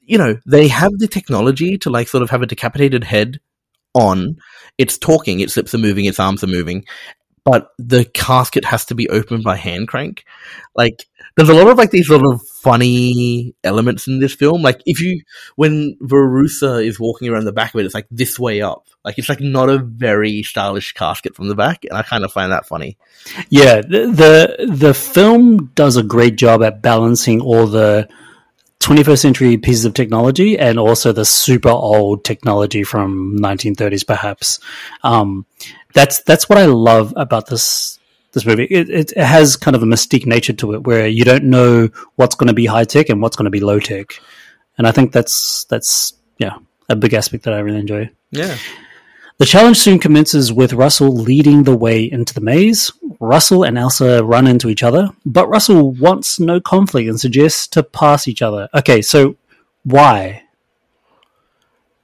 you 0.01 0.17
know 0.17 0.37
they 0.45 0.67
have 0.67 0.91
the 0.97 1.07
technology 1.07 1.77
to 1.79 1.89
like 1.89 2.07
sort 2.07 2.23
of 2.23 2.29
have 2.29 2.41
a 2.41 2.47
decapitated 2.47 3.03
head 3.03 3.39
on. 3.93 4.37
It's 4.77 4.97
talking, 4.97 5.39
its 5.39 5.57
lips 5.57 5.75
are 5.75 5.79
moving, 5.79 6.05
its 6.05 6.19
arms 6.19 6.43
are 6.43 6.47
moving, 6.47 6.85
but 7.43 7.69
the 7.77 8.05
casket 8.05 8.65
has 8.65 8.85
to 8.85 8.95
be 8.95 9.09
opened 9.09 9.43
by 9.43 9.57
hand 9.57 9.87
crank. 9.87 10.23
Like 10.75 11.05
there's 11.36 11.49
a 11.49 11.53
lot 11.53 11.67
of 11.67 11.77
like 11.77 11.91
these 11.91 12.07
sort 12.07 12.25
of 12.25 12.41
funny 12.61 13.55
elements 13.63 14.07
in 14.07 14.19
this 14.19 14.34
film. 14.34 14.61
Like 14.61 14.82
if 14.86 15.01
you 15.01 15.21
when 15.55 15.97
Verussa 16.01 16.86
is 16.86 16.99
walking 16.99 17.29
around 17.29 17.45
the 17.45 17.53
back 17.53 17.73
of 17.73 17.79
it, 17.79 17.86
it's 17.86 17.95
like 17.95 18.07
this 18.11 18.38
way 18.39 18.61
up. 18.61 18.88
Like 19.03 19.17
it's 19.17 19.29
like 19.29 19.39
not 19.39 19.69
a 19.69 19.79
very 19.79 20.43
stylish 20.43 20.93
casket 20.93 21.36
from 21.36 21.47
the 21.47 21.55
back, 21.55 21.86
and 21.86 21.93
I 21.97 22.03
kind 22.03 22.23
of 22.23 22.32
find 22.32 22.51
that 22.51 22.67
funny. 22.67 22.97
Yeah, 23.49 23.82
the, 23.82 24.57
the 24.59 24.65
the 24.67 24.93
film 24.93 25.67
does 25.75 25.97
a 25.97 26.03
great 26.03 26.36
job 26.36 26.61
at 26.63 26.82
balancing 26.82 27.41
all 27.41 27.67
the 27.67 28.07
21st 28.82 29.19
century 29.19 29.57
pieces 29.57 29.86
of 29.86 29.93
technology 29.93 30.57
and 30.57 30.79
also 30.79 31.11
the 31.11 31.25
super 31.25 31.69
old 31.69 32.25
technology 32.25 32.84
from 32.84 33.38
1930s, 33.38 34.05
perhaps. 34.05 34.59
Um, 35.03 35.45
that's 35.93 36.21
that's 36.23 36.49
what 36.49 36.57
I 36.57 36.65
love 36.65 37.13
about 37.15 37.47
this 37.47 37.99
this 38.34 38.45
movie. 38.45 38.65
It, 38.65 38.89
it, 38.89 39.11
it 39.11 39.23
has 39.23 39.55
kind 39.55 39.75
of 39.75 39.84
a 39.84 39.86
mystique 39.86 40.25
nature 40.25 40.53
to 40.53 40.73
it, 40.73 40.86
where 40.86 41.07
you 41.07 41.23
don't 41.23 41.45
know 41.45 41.89
what's 42.15 42.36
going 42.36 42.47
to 42.47 42.53
be 42.53 42.65
high 42.65 42.86
tech 42.86 43.09
and 43.09 43.21
what's 43.21 43.36
going 43.36 43.45
to 43.45 43.51
be 43.51 43.59
low 43.59 43.79
tech, 43.79 44.19
and 44.77 44.88
I 44.88 44.91
think 44.91 45.11
that's 45.11 45.65
that's 45.65 46.13
yeah 46.38 46.57
a 46.89 46.95
big 46.95 47.13
aspect 47.13 47.43
that 47.45 47.53
I 47.53 47.59
really 47.59 47.79
enjoy. 47.79 48.09
Yeah, 48.32 48.57
The 49.38 49.45
challenge 49.45 49.77
soon 49.77 49.97
commences 49.97 50.53
with 50.53 50.73
Russell 50.73 51.11
leading 51.11 51.63
the 51.63 51.75
way 51.75 52.03
into 52.03 52.34
the 52.34 52.41
maze. 52.41 52.91
Russell 53.19 53.63
and 53.63 53.77
Elsa 53.77 54.23
run 54.23 54.45
into 54.45 54.69
each 54.69 54.84
other, 54.84 55.09
but 55.25 55.47
Russell 55.47 55.91
wants 55.91 56.39
no 56.39 56.59
conflict 56.61 57.09
and 57.09 57.19
suggests 57.19 57.65
to 57.69 57.82
pass 57.82 58.27
each 58.27 58.41
other. 58.41 58.69
Okay, 58.73 59.01
so 59.01 59.38
why? 59.84 60.43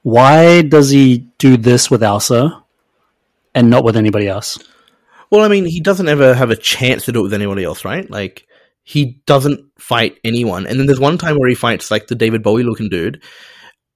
Why 0.02 0.62
does 0.62 0.90
he 0.90 1.28
do 1.38 1.56
this 1.56 1.90
with 1.90 2.02
Elsa 2.02 2.62
and 3.54 3.70
not 3.70 3.84
with 3.84 3.96
anybody 3.96 4.26
else? 4.26 4.58
Well, 5.30 5.42
I 5.44 5.48
mean, 5.48 5.66
he 5.66 5.80
doesn't 5.80 6.08
ever 6.08 6.34
have 6.34 6.50
a 6.50 6.56
chance 6.56 7.04
to 7.04 7.12
do 7.12 7.20
it 7.20 7.24
with 7.24 7.34
anybody 7.34 7.64
else, 7.64 7.84
right? 7.84 8.08
Like 8.10 8.46
he 8.82 9.20
doesn't 9.26 9.60
fight 9.78 10.18
anyone. 10.24 10.66
And 10.66 10.78
then 10.78 10.86
there's 10.86 11.00
one 11.00 11.18
time 11.18 11.36
where 11.36 11.48
he 11.48 11.54
fights 11.54 11.90
like 11.90 12.06
the 12.06 12.14
David 12.14 12.42
Bowie 12.42 12.62
looking 12.62 12.88
dude, 12.88 13.22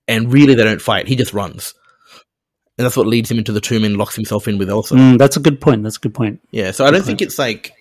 and 0.07 0.33
really 0.33 0.55
they 0.55 0.65
don't 0.65 0.83
fight. 0.83 1.09
He 1.09 1.17
just 1.17 1.33
runs. 1.33 1.75
And 2.79 2.85
that's 2.87 2.97
what 2.97 3.07
leads 3.07 3.31
him 3.31 3.39
into 3.39 3.53
the 3.53 3.61
tomb 3.61 3.85
and 3.85 3.97
locks 3.97 4.15
himself 4.17 4.49
in 4.49 4.59
with 4.59 4.69
Elsa. 4.71 4.95
Mm, 4.95 5.19
that's 5.19 5.37
a 5.37 5.41
good 5.41 5.61
point. 5.61 5.83
That's 5.83 5.97
a 5.97 6.01
good 6.01 6.15
point. 6.15 6.41
Yeah, 6.51 6.71
so 6.71 6.85
I 6.85 6.91
don't 6.91 7.05
think 7.05 7.21
it's 7.23 7.39
like 7.39 7.73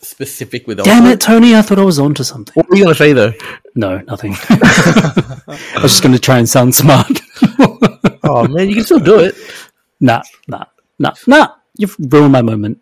specific 0.00 0.66
with 0.66 0.78
Elsa. 0.78 0.90
Damn 0.90 1.06
it, 1.06 1.20
Tony! 1.20 1.54
I 1.54 1.62
thought 1.62 1.78
I 1.78 1.84
was 1.84 1.98
onto 1.98 2.24
something. 2.24 2.52
What 2.54 2.68
were 2.68 2.76
you 2.76 2.84
going 2.84 2.94
to 2.94 2.98
say 2.98 3.12
though? 3.12 3.32
No, 3.74 3.98
nothing. 3.98 4.34
I 4.48 5.78
was 5.82 5.92
just 5.92 6.02
going 6.02 6.14
to 6.14 6.18
try 6.20 6.38
and 6.38 6.48
sound 6.48 6.74
smart. 6.74 7.20
Oh 8.22 8.46
man, 8.46 8.68
you 8.68 8.76
can 8.76 8.84
still 8.84 9.00
do 9.00 9.18
it. 9.18 9.34
nah, 9.98 10.22
nah, 10.46 10.64
nah, 11.00 11.14
nah. 11.26 11.48
You've 11.76 11.96
ruined 11.98 12.30
my 12.30 12.42
moment. 12.42 12.80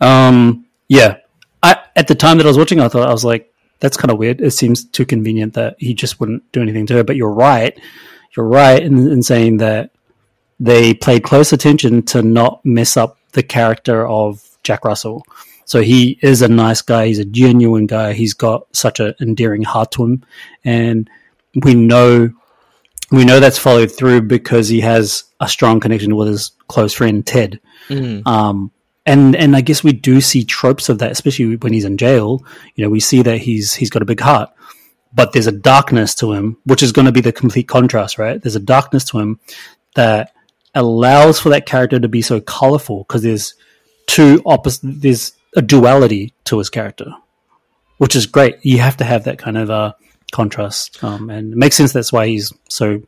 Um, 0.00 0.66
yeah. 0.88 1.18
I 1.62 1.78
at 1.94 2.08
the 2.08 2.14
time 2.14 2.38
that 2.38 2.46
I 2.46 2.48
was 2.48 2.58
watching, 2.58 2.80
I 2.80 2.88
thought 2.88 3.08
I 3.08 3.12
was 3.12 3.24
like, 3.24 3.52
that's 3.80 3.96
kind 3.96 4.10
of 4.10 4.18
weird. 4.18 4.40
It 4.40 4.52
seems 4.52 4.84
too 4.84 5.06
convenient 5.06 5.54
that 5.54 5.76
he 5.78 5.94
just 5.94 6.20
wouldn't 6.20 6.50
do 6.52 6.62
anything 6.62 6.86
to 6.86 6.94
her. 6.94 7.04
But 7.04 7.16
you're 7.16 7.32
right. 7.32 7.78
You're 8.36 8.46
right 8.46 8.82
in, 8.82 9.10
in 9.10 9.22
saying 9.22 9.58
that 9.58 9.90
they 10.60 10.94
played 10.94 11.22
close 11.22 11.52
attention 11.52 12.02
to 12.04 12.22
not 12.22 12.64
mess 12.64 12.96
up 12.96 13.18
the 13.32 13.42
character 13.42 14.06
of 14.06 14.42
Jack 14.62 14.84
Russell. 14.84 15.24
So 15.64 15.82
he 15.82 16.18
is 16.22 16.42
a 16.42 16.48
nice 16.48 16.80
guy. 16.80 17.06
He's 17.06 17.18
a 17.18 17.24
genuine 17.24 17.86
guy. 17.86 18.12
He's 18.12 18.34
got 18.34 18.66
such 18.74 19.00
an 19.00 19.14
endearing 19.20 19.62
heart 19.62 19.90
to 19.92 20.04
him, 20.04 20.24
and 20.64 21.10
we 21.62 21.74
know 21.74 22.30
we 23.10 23.24
know 23.24 23.40
that's 23.40 23.58
followed 23.58 23.90
through 23.90 24.22
because 24.22 24.68
he 24.68 24.80
has 24.80 25.24
a 25.40 25.48
strong 25.48 25.80
connection 25.80 26.14
with 26.16 26.28
his 26.28 26.52
close 26.68 26.92
friend 26.92 27.26
Ted. 27.26 27.60
Mm. 27.88 28.26
Um, 28.26 28.70
and 29.06 29.36
and 29.36 29.56
I 29.56 29.60
guess 29.60 29.84
we 29.84 29.92
do 29.92 30.20
see 30.20 30.44
tropes 30.44 30.88
of 30.88 30.98
that, 30.98 31.12
especially 31.12 31.56
when 31.56 31.72
he's 31.72 31.84
in 31.84 31.96
jail. 31.96 32.44
You 32.74 32.84
know, 32.84 32.90
we 32.90 33.00
see 33.00 33.22
that 33.22 33.38
he's 33.38 33.72
he's 33.72 33.90
got 33.90 34.02
a 34.02 34.06
big 34.06 34.20
heart, 34.20 34.50
but 35.14 35.32
there's 35.32 35.46
a 35.46 35.52
darkness 35.52 36.14
to 36.16 36.32
him, 36.32 36.58
which 36.64 36.82
is 36.82 36.92
going 36.92 37.06
to 37.06 37.12
be 37.12 37.20
the 37.20 37.32
complete 37.32 37.68
contrast, 37.68 38.18
right? 38.18 38.42
There's 38.42 38.56
a 38.56 38.60
darkness 38.60 39.04
to 39.06 39.18
him 39.18 39.40
that 39.94 40.32
allows 40.74 41.40
for 41.40 41.48
that 41.50 41.66
character 41.66 41.98
to 41.98 42.08
be 42.08 42.20
so 42.20 42.40
colorful 42.40 43.04
because 43.04 43.22
there's 43.22 43.54
two 44.06 44.42
opposite. 44.44 45.00
There's 45.00 45.32
a 45.54 45.62
duality 45.62 46.34
to 46.44 46.58
his 46.58 46.68
character, 46.68 47.14
which 47.98 48.16
is 48.16 48.26
great. 48.26 48.58
You 48.62 48.80
have 48.80 48.96
to 48.98 49.04
have 49.04 49.24
that 49.24 49.38
kind 49.38 49.56
of 49.56 49.70
uh, 49.70 49.92
contrast, 50.32 51.02
um, 51.04 51.30
and 51.30 51.52
it 51.52 51.56
makes 51.56 51.76
sense. 51.76 51.92
That's 51.92 52.12
why 52.12 52.26
he's 52.26 52.52
so 52.68 53.02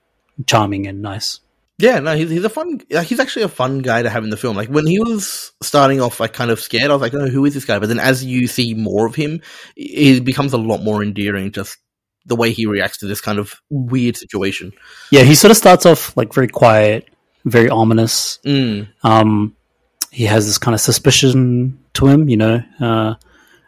charming 0.46 0.86
and 0.86 1.02
nice. 1.02 1.40
Yeah, 1.78 2.00
no, 2.00 2.16
he's, 2.16 2.28
he's 2.28 2.44
a 2.44 2.48
fun. 2.48 2.80
He's 3.04 3.20
actually 3.20 3.44
a 3.44 3.48
fun 3.48 3.78
guy 3.78 4.02
to 4.02 4.10
have 4.10 4.24
in 4.24 4.30
the 4.30 4.36
film. 4.36 4.56
Like 4.56 4.68
when 4.68 4.86
he 4.86 4.98
was 4.98 5.52
starting 5.62 6.00
off, 6.00 6.18
like 6.18 6.32
kind 6.32 6.50
of 6.50 6.60
scared. 6.60 6.90
I 6.90 6.94
was 6.94 7.00
like, 7.00 7.14
"Oh, 7.14 7.28
who 7.28 7.44
is 7.44 7.54
this 7.54 7.64
guy?" 7.64 7.78
But 7.78 7.88
then 7.88 8.00
as 8.00 8.24
you 8.24 8.48
see 8.48 8.74
more 8.74 9.06
of 9.06 9.14
him, 9.14 9.40
he 9.76 10.18
becomes 10.18 10.52
a 10.52 10.58
lot 10.58 10.82
more 10.82 11.04
endearing. 11.04 11.52
Just 11.52 11.78
the 12.26 12.34
way 12.34 12.50
he 12.50 12.66
reacts 12.66 12.98
to 12.98 13.06
this 13.06 13.20
kind 13.20 13.38
of 13.38 13.54
weird 13.70 14.16
situation. 14.16 14.72
Yeah, 15.12 15.22
he 15.22 15.36
sort 15.36 15.52
of 15.52 15.56
starts 15.56 15.86
off 15.86 16.16
like 16.16 16.34
very 16.34 16.48
quiet, 16.48 17.08
very 17.44 17.68
ominous. 17.68 18.38
Mm. 18.44 18.88
Um, 19.04 19.56
he 20.10 20.24
has 20.24 20.46
this 20.46 20.58
kind 20.58 20.74
of 20.74 20.80
suspicion 20.80 21.78
to 21.94 22.08
him, 22.08 22.28
you 22.28 22.36
know. 22.36 22.62
Uh, 22.80 23.14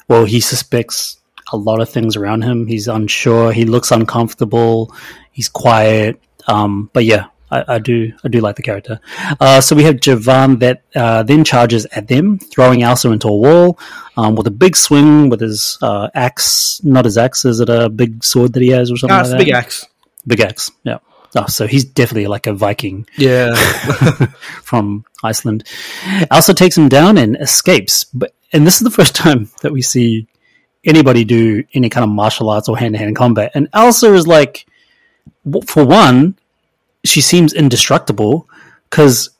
well, 0.09 0.25
he 0.25 0.41
suspects 0.41 1.21
a 1.53 1.57
lot 1.57 1.81
of 1.81 1.89
things 1.89 2.17
around 2.17 2.43
him. 2.43 2.67
He's 2.67 2.89
unsure. 2.89 3.53
He 3.53 3.65
looks 3.65 3.93
uncomfortable. 3.93 4.95
He's 5.31 5.49
quiet. 5.49 6.21
Um, 6.47 6.91
but 6.93 7.05
yeah, 7.05 7.27
I, 7.51 7.65
I, 7.75 7.79
do 7.79 8.13
I 8.25 8.29
do 8.29 8.41
like 8.41 8.57
the 8.57 8.63
character. 8.63 9.01
Uh, 9.41 9.61
so 9.61 9.75
we 9.75 9.83
have 9.85 10.01
Jovan 10.01 10.59
that 10.61 10.83
uh, 10.95 11.23
then 11.23 11.45
charges 11.45 11.87
at 11.87 12.09
them, 12.09 12.39
throwing 12.39 12.83
Elsa 12.83 13.11
into 13.11 13.29
a 13.29 13.37
wall 13.37 13.79
um, 14.17 14.37
with 14.37 14.47
a 14.47 14.51
big 14.53 14.77
swing 14.77 15.29
with 15.31 15.41
his 15.41 15.79
uh, 15.83 16.09
axe. 16.15 16.81
Not 16.85 17.05
his 17.05 17.19
axe. 17.19 17.45
Is 17.45 17.61
it 17.61 17.69
a 17.69 17.89
big 17.89 18.23
sword 18.23 18.53
that 18.53 18.63
he 18.63 18.69
has 18.69 18.91
or 18.91 18.97
something? 18.97 19.15
Ah, 19.15 19.19
like 19.19 19.25
it's 19.27 19.31
a 19.35 19.37
that? 19.39 19.45
big 19.45 19.55
axe. 19.55 19.87
Big 20.27 20.41
axe. 20.41 20.71
Yeah. 20.85 20.99
Oh, 21.37 21.47
so 21.47 21.67
he's 21.67 21.85
definitely 21.85 22.27
like 22.27 22.47
a 22.47 22.53
Viking 22.55 23.07
Yeah. 23.17 23.55
from 24.63 25.05
Iceland. 25.23 25.65
Elsa 26.31 26.55
takes 26.55 26.77
him 26.77 26.89
down 26.89 27.19
and 27.19 27.37
escapes. 27.37 28.05
But 28.05 28.35
and 28.53 28.67
this 28.67 28.75
is 28.75 28.81
the 28.81 28.91
first 28.91 29.15
time 29.25 29.49
that 29.63 29.73
we 29.73 29.83
see 29.83 30.27
anybody 30.85 31.25
do 31.25 31.63
any 31.75 31.89
kind 31.89 32.05
of 32.05 32.11
martial 32.11 32.49
arts 32.51 32.69
or 32.69 32.77
hand 32.77 32.95
to 32.95 32.99
hand 32.99 33.15
combat. 33.17 33.53
And 33.55 33.69
Elsa 33.73 34.13
is 34.15 34.27
like, 34.27 34.67
for 35.67 35.85
one, 35.85 36.37
she 37.05 37.21
seems 37.21 37.53
indestructible 37.53 38.49
because 38.89 39.31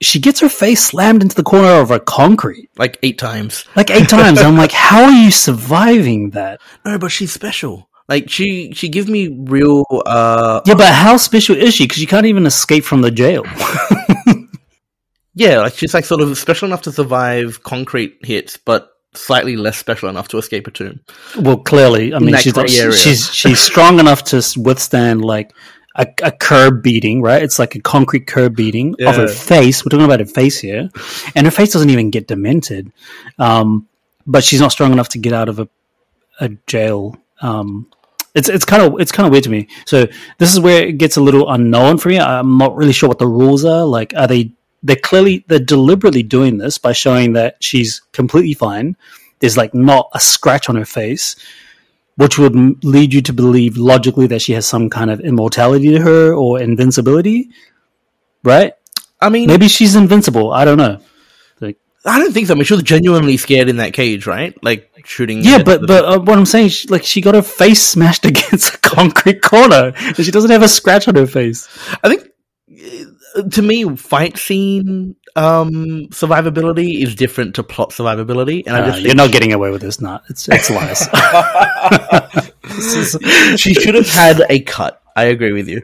she 0.00 0.18
gets 0.18 0.40
her 0.40 0.48
face 0.48 0.84
slammed 0.84 1.22
into 1.22 1.36
the 1.36 1.42
corner 1.42 1.80
of 1.80 1.90
a 1.90 2.00
concrete 2.00 2.68
like 2.76 2.98
eight 3.02 3.18
times. 3.18 3.64
like 3.76 3.90
eight 3.90 4.08
times. 4.08 4.40
I'm 4.40 4.56
like, 4.56 4.72
how 4.72 5.04
are 5.04 5.12
you 5.12 5.30
surviving 5.30 6.30
that? 6.30 6.60
No, 6.84 6.98
but 6.98 7.08
she's 7.08 7.32
special. 7.32 7.88
Like 8.08 8.28
she, 8.28 8.72
she 8.74 8.88
gives 8.88 9.08
me 9.08 9.28
real. 9.28 9.84
uh 10.04 10.60
Yeah, 10.66 10.74
but 10.74 10.92
how 10.92 11.16
special 11.16 11.56
is 11.56 11.74
she? 11.74 11.84
Because 11.84 11.98
you 11.98 12.06
can't 12.06 12.26
even 12.26 12.44
escape 12.46 12.84
from 12.84 13.00
the 13.00 13.10
jail. 13.10 13.44
Yeah, 15.34 15.58
like 15.60 15.74
she's 15.74 15.92
like 15.94 16.04
sort 16.04 16.20
of 16.20 16.36
special 16.38 16.66
enough 16.66 16.82
to 16.82 16.92
survive 16.92 17.62
concrete 17.62 18.18
hits, 18.22 18.56
but 18.56 18.90
slightly 19.14 19.56
less 19.56 19.76
special 19.76 20.08
enough 20.08 20.28
to 20.28 20.38
escape 20.38 20.66
a 20.66 20.70
tomb. 20.70 21.00
Well, 21.38 21.56
clearly, 21.58 22.14
I 22.14 22.20
mean, 22.20 22.36
she's 22.36 22.54
she's 23.00 23.34
she's 23.34 23.60
strong 23.60 23.98
enough 23.98 24.24
to 24.24 24.42
withstand 24.56 25.24
like 25.24 25.52
a, 25.94 26.06
a 26.22 26.32
curb 26.32 26.82
beating, 26.82 27.22
right? 27.22 27.42
It's 27.42 27.58
like 27.58 27.74
a 27.74 27.80
concrete 27.80 28.26
curb 28.26 28.56
beating 28.56 28.94
of 29.00 29.16
her 29.16 29.28
face. 29.28 29.84
We're 29.84 29.90
talking 29.90 30.04
about 30.06 30.20
her 30.20 30.26
face 30.26 30.58
here, 30.58 30.90
and 31.34 31.46
her 31.46 31.50
face 31.50 31.72
doesn't 31.72 31.90
even 31.90 32.10
get 32.10 32.26
demented. 32.26 32.92
Um, 33.38 33.88
but 34.26 34.42
she's 34.44 34.60
not 34.60 34.72
strong 34.72 34.92
enough 34.92 35.10
to 35.10 35.18
get 35.18 35.32
out 35.32 35.48
of 35.48 35.60
a 35.60 35.68
a 36.40 36.50
jail. 36.66 37.16
Um, 37.40 37.90
it's 38.34 38.48
it's 38.48 38.64
kind 38.64 38.82
of 38.82 39.00
it's 39.00 39.12
kind 39.12 39.26
of 39.26 39.32
weird 39.32 39.44
to 39.44 39.50
me. 39.50 39.68
So 39.86 40.06
this 40.38 40.52
is 40.52 40.60
where 40.60 40.84
it 40.86 40.98
gets 40.98 41.16
a 41.16 41.20
little 41.20 41.50
unknown 41.50 41.98
for 41.98 42.08
me. 42.08 42.18
I'm 42.18 42.58
not 42.58 42.76
really 42.76 42.92
sure 42.92 43.08
what 43.08 43.18
the 43.18 43.26
rules 43.26 43.64
are. 43.64 43.84
Like, 43.84 44.12
are 44.16 44.26
they 44.26 44.52
they're 44.82 44.96
clearly 44.96 45.44
they're 45.48 45.58
deliberately 45.58 46.22
doing 46.22 46.58
this 46.58 46.78
by 46.78 46.92
showing 46.92 47.34
that 47.34 47.56
she's 47.60 48.00
completely 48.12 48.54
fine. 48.54 48.96
There's 49.38 49.56
like 49.56 49.74
not 49.74 50.10
a 50.14 50.20
scratch 50.20 50.68
on 50.68 50.76
her 50.76 50.84
face, 50.84 51.36
which 52.16 52.38
would 52.38 52.84
lead 52.84 53.12
you 53.12 53.22
to 53.22 53.32
believe 53.32 53.76
logically 53.76 54.26
that 54.28 54.40
she 54.42 54.52
has 54.52 54.66
some 54.66 54.88
kind 54.90 55.10
of 55.10 55.20
immortality 55.20 55.90
to 55.92 56.00
her 56.00 56.32
or 56.34 56.60
invincibility, 56.60 57.50
right? 58.42 58.72
I 59.20 59.28
mean, 59.30 59.48
Maybe 59.48 59.68
she's 59.68 59.96
invincible. 59.96 60.52
I 60.52 60.64
don't 60.64 60.78
know. 60.78 61.00
Like, 61.60 61.78
I 62.04 62.18
don't 62.18 62.32
think 62.32 62.46
so. 62.46 62.52
I 62.52 62.56
mean, 62.56 62.64
she 62.64 62.74
was 62.74 62.82
genuinely 62.82 63.36
scared 63.36 63.68
in 63.68 63.78
that 63.78 63.94
cage, 63.94 64.26
right? 64.26 64.54
Like 64.62 64.90
shooting. 65.04 65.42
yeah, 65.42 65.62
but 65.62 65.80
the- 65.80 65.86
but 65.86 66.04
uh, 66.04 66.18
what 66.20 66.36
I'm 66.38 66.46
saying, 66.46 66.68
she, 66.68 66.88
like, 66.88 67.04
she 67.04 67.20
got 67.20 67.34
her 67.34 67.42
face 67.42 67.82
smashed 67.86 68.24
against 68.26 68.74
a 68.74 68.78
concrete 68.78 69.40
corner, 69.42 69.92
and 69.96 70.16
she 70.16 70.30
doesn't 70.30 70.50
have 70.50 70.62
a 70.62 70.68
scratch 70.68 71.08
on 71.08 71.14
her 71.16 71.26
face. 71.26 71.68
I 72.02 72.08
think 72.08 72.28
uh, 73.36 73.42
to 73.42 73.62
me, 73.62 73.96
fight 73.96 74.36
scene 74.38 75.16
um 75.36 76.06
survivability 76.10 77.02
is 77.02 77.14
different 77.14 77.54
to 77.56 77.62
plot 77.62 77.90
survivability, 77.90 78.62
and 78.66 78.76
I 78.76 78.80
Uh, 78.80 78.86
just 78.92 79.02
you're 79.02 79.14
not 79.14 79.32
getting 79.32 79.52
away 79.52 79.70
with 79.70 79.82
this. 79.82 80.00
Not 80.00 80.22
it's 80.28 80.48
it's 80.48 80.70
lies. 80.70 81.08
Is- 82.76 83.16
she 83.60 83.74
should 83.74 83.94
have 83.94 84.08
had 84.08 84.42
a 84.50 84.60
cut. 84.60 85.00
I 85.16 85.24
agree 85.24 85.52
with 85.52 85.68
you. 85.68 85.80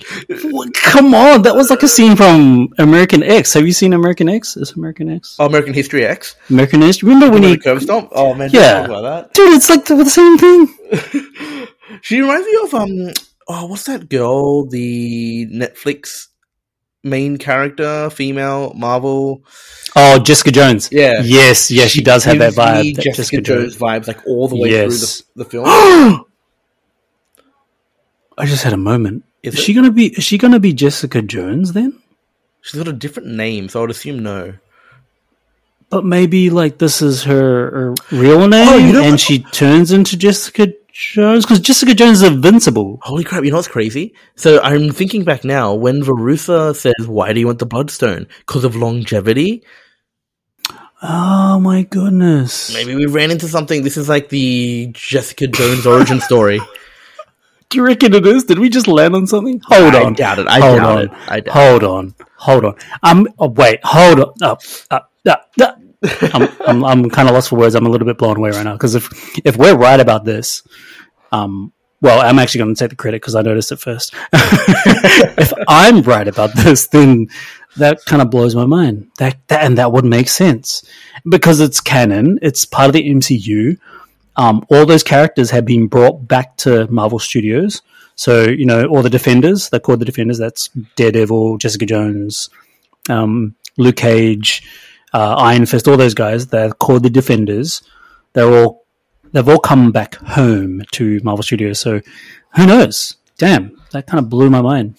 Come 0.75 1.15
on, 1.15 1.43
that 1.43 1.55
was 1.55 1.71
like 1.71 1.85
a 1.85 1.89
scene 1.89 2.17
from 2.17 2.69
American 2.79 3.23
X. 3.23 3.53
Have 3.55 3.65
you 3.65 3.73
seen 3.73 3.93
American 3.93 4.29
X? 4.29 4.57
Is 4.57 4.73
American 4.73 5.09
X? 5.09 5.37
Oh, 5.39 5.47
American 5.47 5.73
History 5.73 6.05
X. 6.05 6.35
American 6.49 6.83
History. 6.83 7.11
Remember 7.11 7.33
when 7.35 7.45
he? 7.45 7.57
curb 7.57 7.81
stomp? 7.81 8.09
Oh 8.13 8.35
man, 8.35 8.51
Yeah. 8.53 8.87
Dude, 9.33 9.55
it's 9.55 9.71
like 9.71 9.85
the, 9.85 9.95
the 9.97 10.11
same 10.11 10.37
thing. 10.39 10.69
She 12.03 12.21
reminds 12.21 12.47
me 12.47 12.59
of 12.65 12.75
um. 12.75 13.13
Oh, 13.49 13.67
what's 13.67 13.85
that 13.85 14.09
girl? 14.09 14.65
The 14.65 15.47
Netflix 15.53 16.29
main 17.03 17.37
character, 17.39 18.11
female 18.11 18.73
Marvel. 18.75 19.43
Oh, 19.97 20.19
Jessica 20.19 20.51
Jones. 20.53 20.89
Yeah. 20.93 21.21
Yes, 21.23 21.71
yes, 21.71 21.91
she, 21.91 22.03
does 22.03 22.25
have 22.25 22.39
that 22.39 22.53
vibe. 22.55 22.97
that 22.97 23.03
Jessica, 23.03 23.41
Jones 23.41 23.77
vibes, 23.77 24.07
like 24.07 24.25
all 24.27 24.49
the 24.49 24.57
way 24.57 24.71
Yes. 24.71 25.21
through 25.23 25.27
the, 25.37 25.45
the 25.45 25.51
film. 25.51 25.65
I 28.39 28.47
just 28.47 28.65
had 28.65 28.73
a 28.73 28.79
moment. 28.79 29.25
Is 29.43 29.55
Is, 29.55 29.61
she 29.61 29.75
gonna 29.75 29.91
be? 29.91 30.07
Is 30.07 30.25
she 30.25 30.39
gonna 30.39 30.61
be 30.61 30.73
Jessica 30.73 31.23
Jones 31.23 31.73
then? 31.73 31.99
She's 32.63 32.79
got 32.79 32.89
a 32.89 32.93
different 32.93 33.29
name, 33.31 33.69
so 33.69 33.81
I 33.81 33.83
would 33.83 33.91
assume 33.91 34.23
no. 34.23 34.55
But 35.89 36.05
maybe 36.05 36.51
like 36.51 36.79
this 36.79 37.03
is 37.03 37.25
her, 37.25 37.71
her 37.71 37.95
real 38.13 38.47
name, 38.49 38.95
Oh, 38.97 39.03
and 39.03 39.19
she 39.19 39.41
turns 39.41 39.93
into 39.93 40.17
Jessica 40.17 40.73
Jones 41.01 41.45
because 41.47 41.61
Jessica 41.61 41.95
Jones 41.95 42.21
is 42.21 42.29
invincible. 42.29 42.99
Holy 43.03 43.25
crap! 43.25 43.43
You 43.43 43.51
know 43.51 43.57
what's 43.57 43.69
crazy? 43.69 44.15
So 44.37 44.61
I'm 44.61 44.91
thinking 44.93 45.25
back 45.25 45.45
now 45.45 45.75
when 45.75 46.03
Verussa 46.03 46.77
says, 46.77 47.07
"Why 47.07 47.33
do 47.33 47.41
you 47.41 47.47
want 47.47 47.59
the 47.59 47.67
Bloodstone?" 47.67 48.27
Because 48.41 48.65
of 48.65 48.77
longevity. 48.77 49.65
Oh 51.03 51.59
my 51.59 51.85
goodness! 51.85 52.75
Maybe 52.75 52.95
we 52.95 53.07
ran 53.07 53.31
into 53.31 53.49
something. 53.49 53.83
This 53.83 53.97
is 53.97 54.11
like 54.11 54.29
the 54.29 54.91
Jessica 54.93 55.47
Jones 55.47 55.87
origin 55.87 56.21
story. 56.31 56.61
Do 57.71 57.79
you 57.79 57.87
reckon 57.87 58.13
it 58.13 58.27
is? 58.27 58.45
Did 58.45 58.59
we 58.59 58.69
just 58.69 58.87
land 58.87 59.15
on 59.17 59.27
something? 59.27 59.61
Hold 59.67 59.95
I 59.95 60.05
on. 60.05 60.13
doubt 60.13 60.39
it. 60.39 60.49
I 60.49 60.61
hold 60.61 60.79
doubt 60.81 60.99
on. 60.99 61.05
it. 61.05 61.11
I 61.29 61.41
doubt 61.41 61.55
hold 61.55 61.85
on. 61.85 62.15
Hold 62.37 62.65
on. 62.67 62.75
I'm. 63.03 63.27
Oh, 63.39 63.49
wait. 63.49 63.81
Hold 63.85 64.21
on. 64.21 64.33
Uh, 64.43 64.57
uh, 64.91 65.01
uh, 65.27 65.37
uh. 65.63 65.73
I'm. 66.33 66.49
I'm, 66.67 66.85
I'm 66.85 67.11
kind 67.11 67.29
of 67.29 67.35
lost 67.35 67.51
for 67.51 67.57
words. 67.57 67.75
I'm 67.75 67.87
a 67.87 67.91
little 67.91 68.07
bit 68.07 68.19
blown 68.19 68.37
away 68.37 68.51
right 68.51 68.65
now 68.65 68.73
because 68.73 68.95
if 68.95 69.11
if 69.45 69.57
we're 69.57 69.77
right 69.77 70.01
about 70.01 70.25
this, 70.25 70.63
um, 71.33 71.73
well, 72.01 72.21
I'm 72.23 72.39
actually 72.39 72.61
going 72.61 72.75
to 72.75 72.79
take 72.79 72.91
the 72.91 72.97
credit 72.97 73.21
because 73.21 73.35
I 73.35 73.43
noticed 73.43 73.73
it 73.73 73.79
first. 73.79 74.15
if 74.33 75.53
I'm 75.69 76.01
right 76.03 76.27
about 76.27 76.55
this, 76.55 76.87
then 76.87 77.29
that 77.77 78.05
kind 78.07 78.23
of 78.23 78.31
blows 78.31 78.55
my 78.57 78.65
mind. 78.65 79.11
That, 79.19 79.37
that 79.49 79.65
and 79.65 79.77
that 79.79 79.93
would 79.93 80.05
make 80.05 80.29
sense 80.29 80.83
because 81.29 81.61
it's 81.61 81.81
canon. 81.81 82.39
It's 82.41 82.65
part 82.65 82.89
of 82.89 82.93
the 82.95 83.09
MCU. 83.09 83.79
Um, 84.37 84.65
all 84.71 84.87
those 84.87 85.03
characters 85.03 85.51
have 85.51 85.67
been 85.67 85.89
brought 85.89 86.27
back 86.27 86.57
to 86.59 86.87
Marvel 86.91 87.19
Studios. 87.19 87.83
So 88.17 88.45
you 88.45 88.67
know 88.67 88.87
all 88.87 89.03
the 89.03 89.11
Defenders. 89.11 89.69
They're 89.69 89.81
called 89.81 90.01
the 90.01 90.05
Defenders. 90.07 90.39
That's 90.39 90.69
Daredevil, 90.97 91.59
Jessica 91.59 91.87
Jones, 91.87 92.49
um, 93.09 93.55
Luke 93.77 93.97
Cage, 93.97 94.63
uh, 95.13 95.35
Iron 95.35 95.67
Fist. 95.67 95.89
All 95.89 95.97
those 95.97 96.15
guys. 96.15 96.49
They're 96.49 96.73
called 96.73 97.03
the 97.03 97.11
Defenders. 97.11 97.83
They're 98.33 98.51
all 98.51 98.85
they've 99.33 99.49
all 99.49 99.59
come 99.59 99.93
back 99.93 100.15
home 100.17 100.83
to 100.93 101.21
Marvel 101.23 101.43
Studios. 101.43 101.79
So 101.79 102.01
who 102.57 102.67
knows? 102.67 103.17
Damn, 103.39 103.81
that 103.93 104.07
kind 104.07 104.23
of 104.23 104.29
blew 104.29 104.51
my 104.51 104.63
mind. 104.63 104.97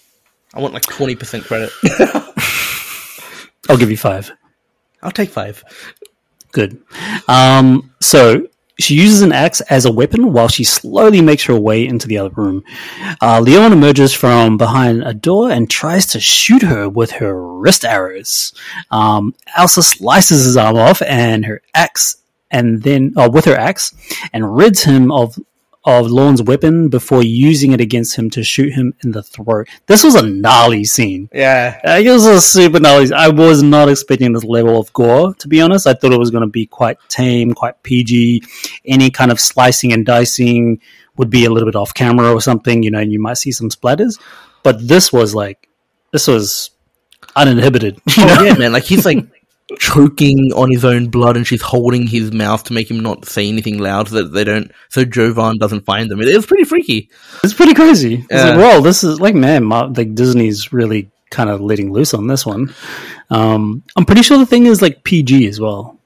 I 0.53 0.59
want 0.59 0.74
like 0.74 0.84
twenty 0.84 1.16
percent 1.16 1.45
credit. 1.45 1.72
I'll 3.70 3.78
give 3.78 3.91
you 3.91 3.97
five. 3.97 4.32
I'll 5.01 5.12
take 5.12 5.30
five. 5.30 5.64
Good. 6.51 6.82
Um, 7.28 7.93
so 8.01 8.47
she 8.82 8.95
uses 8.95 9.21
an 9.21 9.32
axe 9.32 9.61
as 9.61 9.86
a 9.86 9.91
weapon 9.91 10.34
while 10.34 10.47
she 10.47 10.63
slowly 10.63 11.21
makes 11.21 11.43
her 11.45 11.59
way 11.59 11.86
into 11.86 12.07
the 12.07 12.17
other 12.17 12.29
room. 12.36 12.63
Uh, 13.21 13.39
Liorn 13.41 13.71
emerges 13.71 14.13
from 14.13 14.57
behind 14.57 15.03
a 15.03 15.13
door 15.13 15.51
and 15.51 15.69
tries 15.69 16.05
to 16.07 16.19
shoot 16.19 16.61
her 16.61 16.89
with 16.89 17.11
her 17.11 17.34
wrist 17.59 17.86
arrows. 17.86 18.53
Um, 18.89 19.36
Elsa 19.57 19.84
slices 19.84 20.45
his 20.45 20.57
arm 20.57 20.77
off 20.77 21.01
and 21.01 21.45
her 21.45 21.61
axe, 21.73 22.17
and 22.49 22.82
then 22.84 23.13
uh, 23.15 23.29
with 23.32 23.45
her 23.45 23.55
axe, 23.55 23.93
and 24.34 24.55
rids 24.55 24.84
him 24.84 25.11
of 25.11 25.38
of 25.84 26.07
Liorn's 26.07 26.43
weapon 26.43 26.89
before 26.89 27.23
using 27.23 27.71
it 27.71 27.82
against 27.82 28.15
him 28.15 28.29
to 28.32 28.43
shoot 28.43 28.73
him 28.73 28.93
in 29.03 29.11
the 29.11 29.23
throat. 29.23 29.67
This 29.88 30.03
was 30.03 30.13
a 30.15 30.21
gnarly 30.21 30.84
scene. 30.84 31.27
Yeah. 31.34 31.79
Uh, 31.84 31.99
it 32.03 32.09
was 32.09 32.25
a 32.25 32.39
super 32.39 32.79
gnarly. 32.79 33.11
I 33.11 33.29
was 33.29 33.63
not 33.63 33.89
expecting 33.89 34.32
this 34.34 34.43
level 34.43 34.79
of 34.79 34.93
gore, 34.93 35.34
to 35.36 35.47
be 35.47 35.59
honest. 35.59 35.88
I 35.88 35.93
thought 35.93 36.13
it 36.13 36.19
was 36.19 36.29
going 36.29 36.43
to 36.43 36.47
be 36.47 36.67
quite 36.67 36.97
tame, 37.09 37.53
quite 37.53 37.82
PG. 37.82 38.43
Any 38.86 39.09
kind 39.09 39.32
of 39.32 39.39
slicing 39.39 39.91
and 39.91 40.05
dicing 40.05 40.79
would 41.17 41.32
be 41.32 41.45
a 41.45 41.49
little 41.49 41.67
bit 41.67 41.75
off 41.75 41.93
camera 41.93 42.32
or 42.32 42.41
something, 42.41 42.84
you 42.84 42.91
know, 42.91 42.99
and 42.99 43.11
you 43.11 43.19
might 43.19 43.38
see 43.38 43.51
some 43.51 43.69
splatters. 43.69 44.19
But 44.63 44.88
this 44.88 45.11
was 45.11 45.34
like, 45.34 45.67
this 46.11 46.27
was 46.27 46.71
uninhibited. 47.36 47.99
Oh, 48.19 48.43
yeah, 48.43 48.55
man. 48.55 48.71
Like 48.71 48.84
he's 48.84 49.05
like 49.05 49.25
choking 49.80 50.51
on 50.55 50.72
his 50.72 50.84
own 50.86 51.09
blood, 51.09 51.38
and 51.38 51.45
she's 51.45 51.61
holding 51.61 52.07
his 52.07 52.32
mouth 52.32 52.63
to 52.65 52.74
make 52.74 52.89
him 52.89 52.99
not 52.99 53.26
say 53.26 53.47
anything 53.47 53.78
loud, 53.80 54.09
so 54.09 54.15
that 54.15 54.30
they 54.34 54.43
don't, 54.43 54.72
so 54.89 55.03
Jovan 55.05 55.57
doesn't 55.57 55.86
find 55.86 56.09
them. 56.09 56.22
It, 56.22 56.30
it 56.30 56.36
was 56.36 56.45
pretty 56.45 56.63
freaky. 56.63 57.09
It's 57.43 57.53
pretty 57.53 57.74
crazy. 57.74 58.15
It's 58.15 58.28
Yeah. 58.32 58.49
like, 58.49 58.57
well, 58.57 58.82
this 58.82 59.03
is 59.03 59.19
like, 59.19 59.36
man, 59.36 59.63
Mar- 59.63 59.89
like 59.89 60.15
Disney's 60.15 60.72
really 60.74 61.09
kind 61.30 61.49
of 61.49 61.61
letting 61.61 61.91
loose 61.93 62.13
on 62.13 62.28
this 62.28 62.45
one. 62.45 62.74
Um, 63.30 63.84
I'm 63.95 64.05
pretty 64.05 64.24
sure 64.24 64.38
the 64.38 64.45
thing 64.45 64.65
is 64.65 64.82
like 64.82 65.03
PG 65.03 65.47
as 65.47 65.59
well. 65.59 65.97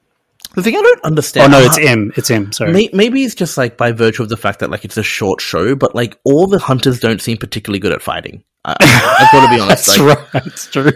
The 0.54 0.62
thing 0.62 0.74
I 0.76 0.80
don't 0.80 1.04
understand. 1.04 1.52
Oh 1.52 1.58
no, 1.58 1.66
it's 1.66 1.76
M. 1.78 2.12
It's 2.16 2.30
M. 2.30 2.50
Sorry. 2.52 2.72
May- 2.72 2.90
Maybe 2.92 3.22
it's 3.24 3.34
just 3.34 3.58
like 3.58 3.76
by 3.76 3.92
virtue 3.92 4.22
of 4.22 4.30
the 4.30 4.38
fact 4.38 4.60
that 4.60 4.70
like 4.70 4.84
it's 4.86 4.96
a 4.96 5.02
short 5.02 5.40
show, 5.42 5.74
but 5.74 5.94
like 5.94 6.18
all 6.24 6.46
the 6.46 6.58
hunters 6.58 6.98
don't 7.00 7.20
seem 7.20 7.36
particularly 7.36 7.78
good 7.78 7.92
at 7.92 8.00
fighting. 8.00 8.42
I, 8.64 8.74
I've 8.80 9.32
got 9.32 9.46
to 9.50 9.54
be 9.54 9.60
honest. 9.62 9.86
That's 9.86 9.98
like, 9.98 10.32
right. 10.34 10.46
It's 10.46 10.66
true. 10.68 10.92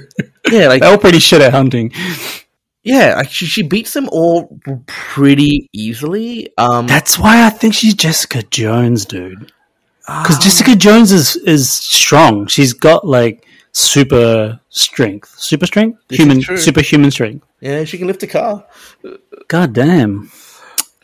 Yeah, 0.51 0.69
like 0.69 0.81
They're 0.81 0.91
all 0.91 0.97
pretty 0.99 1.19
shit 1.19 1.43
at 1.43 1.53
hunting. 1.53 1.93
Yeah, 2.83 3.15
like 3.17 3.31
she, 3.31 3.47
she 3.47 3.63
beats 3.63 3.93
them 3.93 4.09
all 4.11 4.59
pretty 4.87 5.69
easily. 5.73 6.49
Um, 6.59 6.87
That's 6.87 7.19
why 7.19 7.47
I 7.47 7.51
think 7.51 7.75
she's 7.75 7.95
Jessica 7.95 8.43
Jones, 8.45 9.05
dude. 9.05 9.53
Because 10.07 10.37
um, 10.37 10.43
Jessica 10.43 10.75
Jones 10.77 11.13
is 11.13 11.37
is 11.37 11.71
strong. 11.71 12.47
She's 12.49 12.73
got 12.73 13.07
like 13.07 13.47
super 13.73 14.59
strength, 14.71 15.29
super 15.39 15.67
strength, 15.67 16.01
human, 16.09 16.41
superhuman 16.43 17.11
strength. 17.11 17.47
yeah, 17.61 17.85
she 17.85 17.99
can 17.99 18.07
lift 18.07 18.23
a 18.23 18.27
car. 18.27 18.65
God 19.49 19.73
damn. 19.73 20.31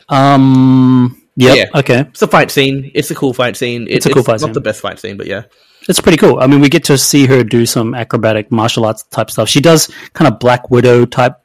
Um. 0.09 1.21
Yep. 1.35 1.55
Yeah. 1.55 1.79
Okay. 1.79 1.99
It's 2.09 2.21
a 2.23 2.27
fight 2.27 2.49
scene. 2.49 2.91
It's 2.95 3.11
a 3.11 3.15
cool 3.15 3.33
fight 3.33 3.55
scene. 3.55 3.83
It- 3.83 3.97
It's 3.97 4.05
a 4.07 4.09
cool 4.09 4.23
fight 4.23 4.41
Not 4.41 4.47
scene. 4.47 4.53
the 4.53 4.61
best 4.61 4.81
fight 4.81 4.99
scene, 4.99 5.17
but 5.17 5.27
yeah. 5.27 5.43
It's 5.87 6.01
pretty 6.01 6.17
cool. 6.17 6.39
I 6.39 6.47
mean, 6.47 6.59
we 6.59 6.67
get 6.69 6.83
to 6.85 6.97
see 6.97 7.27
her 7.27 7.43
do 7.43 7.65
some 7.65 7.93
acrobatic 7.93 8.51
martial 8.51 8.85
arts 8.85 9.03
type 9.03 9.29
stuff. 9.29 9.47
She 9.47 9.61
does 9.61 9.87
kind 10.13 10.27
of 10.31 10.39
Black 10.39 10.71
Widow 10.71 11.05
type 11.05 11.35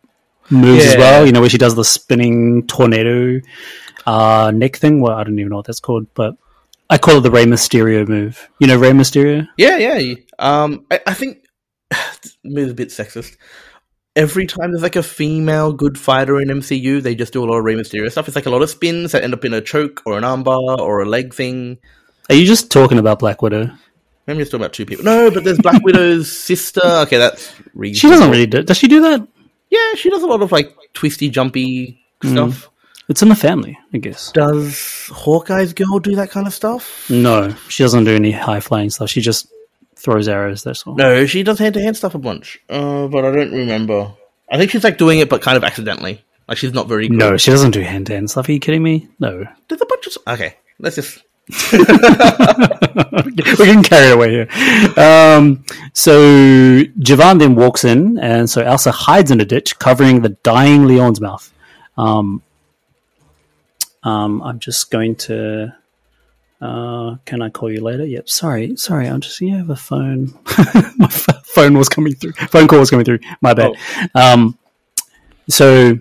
moves 0.51 0.85
as 0.85 0.97
well. 0.97 1.27
You 1.27 1.33
know, 1.33 1.41
where 1.41 1.51
she 1.51 1.59
does 1.59 1.75
the 1.75 1.85
spinning 1.85 2.67
tornado 2.67 3.41
uh, 4.07 4.53
neck 4.55 4.77
thing. 4.77 5.01
Well, 5.01 5.17
I 5.17 5.25
don't 5.25 5.39
even 5.39 5.51
know 5.51 5.57
what 5.57 5.67
that's 5.67 5.81
called, 5.81 6.07
but 6.15 6.37
I 6.91 6.99
call 6.99 7.19
it 7.19 7.21
the 7.23 7.31
Rey 7.31 7.45
Mysterio 7.45 8.07
move. 8.07 8.49
You 8.59 8.67
know, 8.67 8.79
Rey 8.79 8.91
Mysterio. 8.91 9.49
Yeah, 9.57 9.77
yeah. 9.79 10.15
Um, 10.39 10.87
I, 10.91 11.01
I 11.07 11.15
think 11.15 11.45
maybe 12.45 12.71
a 12.71 12.75
bit 12.75 12.89
sexist. 12.89 13.37
Every 14.15 14.47
time 14.47 14.73
there's 14.73 14.83
like 14.83 14.97
a 14.97 15.03
female 15.03 15.73
good 15.73 15.99
fighter 15.99 16.39
in 16.39 16.49
MCU, 16.49 17.03
they 17.03 17.15
just 17.15 17.33
do 17.33 17.43
a 17.43 17.47
lot 17.47 17.57
of 17.57 17.65
Rey 17.65 17.75
Mysterio 17.75 18.11
stuff. 18.11 18.29
It's 18.29 18.37
like 18.37 18.45
a 18.45 18.51
lot 18.51 18.61
of 18.61 18.69
spins 18.69 19.13
that 19.13 19.25
end 19.25 19.33
up 19.33 19.45
in 19.45 19.55
a 19.55 19.61
choke 19.63 20.03
or 20.05 20.19
an 20.19 20.25
armbar 20.25 20.79
or 20.79 21.01
a 21.01 21.07
leg 21.07 21.33
thing. 21.33 21.79
Are 22.29 22.35
you 22.35 22.47
just 22.47 22.71
talking 22.71 22.99
about 22.99 23.21
Black 23.21 23.41
Widow? 23.41 23.71
I'm 24.29 24.39
just 24.39 24.51
talking 24.51 24.63
about 24.63 24.75
two 24.75 24.87
people. 24.87 25.05
No, 25.05 25.31
but 25.31 25.45
there's 25.45 25.59
Black 25.59 25.83
Widow's 25.83 26.31
sister. 26.37 26.81
Okay, 26.85 27.17
that's 27.17 27.53
reasonable. 27.75 27.99
She 27.99 28.09
doesn't 28.09 28.31
really 28.31 28.47
do. 28.47 28.63
Does 28.63 28.77
she 28.77 28.87
do 28.87 29.01
that? 29.01 29.27
Yeah, 29.73 29.95
she 29.95 30.11
does 30.11 30.23
a 30.23 30.27
lot 30.27 30.43
of 30.43 30.53
like 30.53 30.77
twisty, 30.93 31.31
jumpy 31.31 31.99
stuff. 32.23 32.69
It's 33.09 33.23
in 33.23 33.31
the 33.31 33.35
family, 33.35 33.79
I 33.95 33.99
guess. 33.99 34.31
Does 34.33 35.09
Hawkeye's 35.11 35.73
girl 35.73 35.99
do 35.99 36.15
that 36.17 36.31
kind 36.31 36.47
of 36.47 36.53
stuff? 36.53 37.09
No, 37.09 37.55
she 37.69 37.83
doesn't 37.83 38.05
do 38.05 38.15
any 38.15 38.33
high 38.33 38.61
flying 38.61 38.91
stuff. 38.91 39.09
She 39.09 39.23
just 39.23 39.49
throws 39.97 40.29
arrows. 40.29 40.63
That's 40.63 40.87
all. 40.87 40.95
No, 40.95 41.25
she 41.25 41.43
does 41.43 41.59
hand 41.59 41.75
to 41.75 41.81
hand 41.81 41.97
stuff 41.97 42.15
a 42.15 42.19
bunch. 42.19 42.61
Uh, 42.69 43.09
but 43.09 43.25
I 43.25 43.33
don't 43.33 43.53
remember. 43.53 44.13
I 44.51 44.59
think 44.59 44.71
she's 44.71 44.85
like 44.85 44.99
doing 44.99 45.21
it, 45.21 45.31
but 45.31 45.41
kind 45.41 45.57
of 45.57 45.65
accidentally. 45.65 46.23
Like 46.49 46.59
she's 46.59 46.75
not 46.75 46.87
very 46.87 47.09
good. 47.09 47.17
No, 47.19 47.37
she 47.39 47.51
doesn't 47.51 47.71
do 47.71 47.81
hand 47.81 48.07
to 48.09 48.15
hand 48.15 48.31
stuff. 48.31 48.49
Are 48.49 48.53
you 48.53 48.61
kidding 48.61 48.83
me? 48.83 49.09
No. 49.19 49.47
There's 49.69 49.81
a 49.81 49.87
bunch 49.87 50.07
of. 50.07 50.19
Okay, 50.29 50.57
let's 50.79 50.97
just. 50.97 51.23
We're 51.73 53.67
getting 53.67 53.83
carried 53.83 54.13
away 54.13 54.31
here. 54.31 54.49
Um, 54.97 55.65
so 55.93 56.83
Jovan 56.99 57.39
then 57.39 57.55
walks 57.55 57.85
in, 57.85 58.19
and 58.19 58.49
so 58.49 58.63
Elsa 58.63 58.93
hides 58.93 59.31
in 59.31 59.41
a 59.41 59.45
ditch, 59.45 59.79
covering 59.79 60.23
the 60.23 60.31
dying 60.43 60.83
Liorn's 60.83 61.21
mouth. 61.21 61.53
Um, 61.97 62.43
um, 64.03 64.43
I'm 64.43 64.59
just 64.59 64.91
going 64.91 65.17
to. 65.17 65.75
Uh, 66.61 67.17
can 67.25 67.43
I 67.43 67.51
call 67.51 67.73
you 67.73 67.81
later? 67.81 68.07
Yep. 68.07 68.29
Sorry, 68.29 68.77
sorry. 68.77 69.09
I'm 69.09 69.21
just. 69.21 69.41
You 69.41 69.57
have 69.57 69.71
a 69.71 69.77
phone. 69.77 70.33
My 70.97 71.09
ph- 71.09 71.43
phone 71.45 71.77
was 71.77 71.89
coming 71.89 72.15
through. 72.15 72.33
Phone 72.33 72.69
call 72.69 72.79
was 72.79 72.91
coming 72.91 73.05
through. 73.05 73.19
My 73.41 73.53
bad. 73.53 73.73
Um, 74.15 74.57
so 75.49 75.99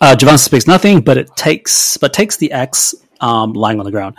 uh, 0.00 0.16
Jovan 0.16 0.38
suspects 0.38 0.66
nothing, 0.66 1.00
but 1.02 1.18
it 1.18 1.36
takes 1.36 1.96
but 1.98 2.12
takes 2.12 2.38
the 2.38 2.52
axe 2.52 2.94
um, 3.20 3.52
lying 3.52 3.78
on 3.78 3.84
the 3.84 3.90
ground. 3.90 4.16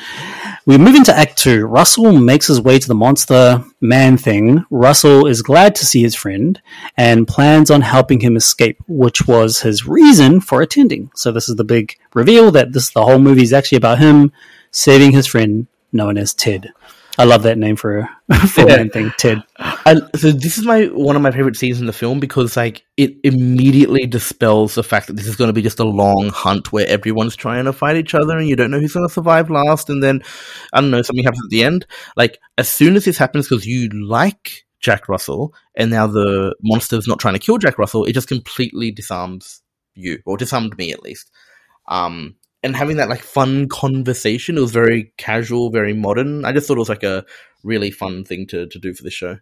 We 0.66 0.78
move 0.78 0.96
into 0.96 1.16
Act 1.16 1.38
Two. 1.38 1.66
Russell 1.66 2.12
makes 2.14 2.48
his 2.48 2.62
way 2.62 2.80
to 2.80 2.88
the 2.88 2.96
monster 2.96 3.64
man 3.82 4.18
thing. 4.18 4.66
Russell 4.70 5.28
is 5.28 5.42
glad 5.42 5.76
to 5.76 5.86
see 5.86 6.02
his 6.02 6.16
friend 6.16 6.62
and 6.98 7.28
plans 7.28 7.70
on 7.70 7.82
helping 7.82 8.20
him 8.20 8.36
escape, 8.36 8.78
which 8.88 9.28
was 9.28 9.62
his 9.62 9.86
reason 9.86 10.42
for 10.42 10.62
attending. 10.62 11.12
So 11.16 11.32
this 11.32 11.50
is 11.50 11.56
the 11.56 11.64
big 11.64 11.98
reveal 12.14 12.52
that 12.52 12.74
this 12.74 12.90
the 12.92 13.04
whole 13.04 13.20
movie 13.20 13.44
is 13.44 13.54
actually 13.54 13.78
about 13.78 14.00
him 14.00 14.32
saving 14.72 15.12
his 15.12 15.28
friend, 15.28 15.68
known 15.92 16.18
as 16.18 16.34
Ted. 16.34 16.74
I 17.18 17.24
love 17.24 17.44
that 17.44 17.58
name 17.58 17.76
for 17.76 18.00
a, 18.00 18.10
for 18.48 18.68
Yeah. 18.68 18.84
thing, 18.86 19.12
Ted. 19.18 19.42
I, 19.58 19.96
so 20.16 20.32
this 20.32 20.58
is 20.58 20.66
my 20.66 20.86
one 20.86 21.16
of 21.16 21.22
my 21.22 21.32
favorite 21.32 21.56
scenes 21.56 21.80
in 21.80 21.86
the 21.86 21.94
film 21.94 22.20
because 22.20 22.58
like 22.58 22.84
it 22.98 23.16
immediately 23.24 24.06
dispels 24.06 24.76
the 24.76 24.84
fact 24.84 25.08
that 25.08 25.14
this 25.16 25.28
is 25.28 25.36
going 25.36 25.48
to 25.50 25.54
be 25.54 25.62
just 25.62 25.80
a 25.80 25.86
long 25.86 26.30
hunt 26.30 26.74
where 26.74 26.88
everyone's 26.88 27.36
trying 27.36 27.66
to 27.66 27.74
fight 27.74 27.96
each 27.98 28.16
other 28.16 28.38
and 28.38 28.48
you 28.48 28.56
don't 28.56 28.72
know 28.72 28.80
who's 28.80 28.94
going 28.94 29.08
to 29.08 29.14
survive 29.14 29.50
last, 29.50 29.90
and 29.90 30.04
then 30.04 30.22
I 30.74 30.82
don't 30.82 30.92
know 30.92 31.02
something 31.02 31.24
happens 31.24 31.46
at 31.46 31.50
the 31.52 31.64
end. 31.64 31.86
Like 32.18 32.40
as 32.58 32.68
soon 32.68 32.96
as 32.96 33.06
this 33.06 33.18
happens, 33.18 33.48
because 33.48 33.66
you 33.66 33.90
like 33.90 34.66
Jack 34.80 35.08
Russell, 35.08 35.54
and 35.76 35.92
now 35.92 36.08
the 36.08 36.56
monster's 36.62 37.08
not 37.08 37.20
trying 37.20 37.36
to 37.36 37.40
kill 37.40 37.58
Jack 37.58 37.78
Russell, 37.78 38.06
it 38.06 38.14
just 38.14 38.28
completely 38.28 38.92
disarms 38.92 39.62
you 39.94 40.20
or 40.26 40.38
disarmed 40.38 40.78
me 40.78 40.92
at 40.92 41.02
least. 41.04 41.32
Um, 41.88 42.36
and 42.66 42.76
having 42.76 42.98
that 42.98 43.10
like 43.10 43.22
fun 43.22 43.70
conversation, 43.70 44.58
it 44.58 44.62
was 44.62 44.72
very 44.72 45.14
casual, 45.18 45.70
very 45.70 45.94
modern. 45.94 46.44
I 46.44 46.52
just 46.52 46.68
thought 46.68 46.78
it 46.78 46.80
was 46.80 46.90
like 46.90 47.04
a 47.04 47.24
really 47.64 47.92
fun 47.92 48.26
thing 48.26 48.48
to, 48.48 48.66
to 48.66 48.80
do 48.80 48.92
for 48.94 49.04
this 49.04 49.14
show. 49.14 49.38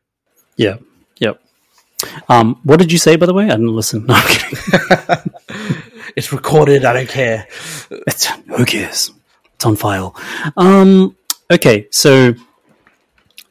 Yeah. 0.57 0.77
Yep. 1.19 1.41
Um, 2.27 2.59
what 2.63 2.79
did 2.79 2.91
you 2.91 2.97
say, 2.97 3.15
by 3.15 3.25
the 3.25 3.33
way? 3.33 3.45
I 3.45 3.51
didn't 3.51 3.75
listen. 3.75 4.05
No, 4.05 4.13
I'm 4.15 4.27
kidding. 4.27 5.33
it's 6.17 6.33
recorded. 6.33 6.83
I 6.83 6.91
don't 6.91 7.07
care. 7.07 7.47
It's, 7.89 8.25
who 8.25 8.65
cares? 8.65 9.11
It's 9.55 9.65
on 9.65 9.77
file. 9.77 10.13
Um, 10.57 11.15
okay, 11.49 11.87
so 11.91 12.33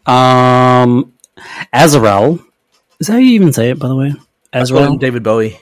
um, 0.04 1.14
Azrael. 1.72 2.38
Is 3.00 3.06
that 3.06 3.14
how 3.14 3.18
you 3.18 3.32
even 3.32 3.54
say 3.54 3.70
it, 3.70 3.78
by 3.78 3.88
the 3.88 3.96
way? 3.96 4.10
Call 4.12 4.62
Azrael? 4.62 4.92
him 4.92 4.98
David 4.98 5.22
Bowie. 5.22 5.58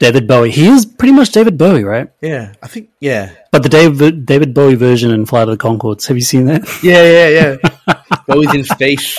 David 0.00 0.26
Bowie. 0.28 0.50
He 0.50 0.66
is 0.68 0.86
pretty 0.86 1.12
much 1.12 1.30
David 1.32 1.58
Bowie, 1.58 1.84
right? 1.84 2.08
Yeah, 2.20 2.52
I 2.62 2.68
think. 2.68 2.90
Yeah, 3.00 3.32
But 3.50 3.62
the 3.62 3.68
David 3.68 4.26
David 4.26 4.54
Bowie 4.54 4.74
version 4.76 5.10
in 5.10 5.26
Flight 5.26 5.48
of 5.48 5.58
the 5.58 5.62
Conchords. 5.62 6.06
Have 6.06 6.16
you 6.16 6.22
seen 6.22 6.46
that? 6.46 6.62
yeah, 6.82 7.02
yeah, 7.02 7.56
yeah. 7.88 7.94
Bowie's 8.26 8.54
in 8.54 8.64
space. 8.64 9.18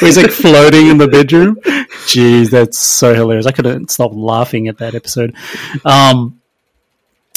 He's 0.00 0.16
like 0.16 0.30
floating 0.30 0.88
in 0.88 0.98
the 0.98 1.08
bedroom. 1.08 1.56
Jeez, 2.06 2.50
that's 2.50 2.78
so 2.78 3.14
hilarious. 3.14 3.46
I 3.46 3.52
couldn't 3.52 3.90
stop 3.90 4.10
laughing 4.14 4.68
at 4.68 4.78
that 4.78 4.94
episode. 4.94 5.34
Um, 5.84 6.40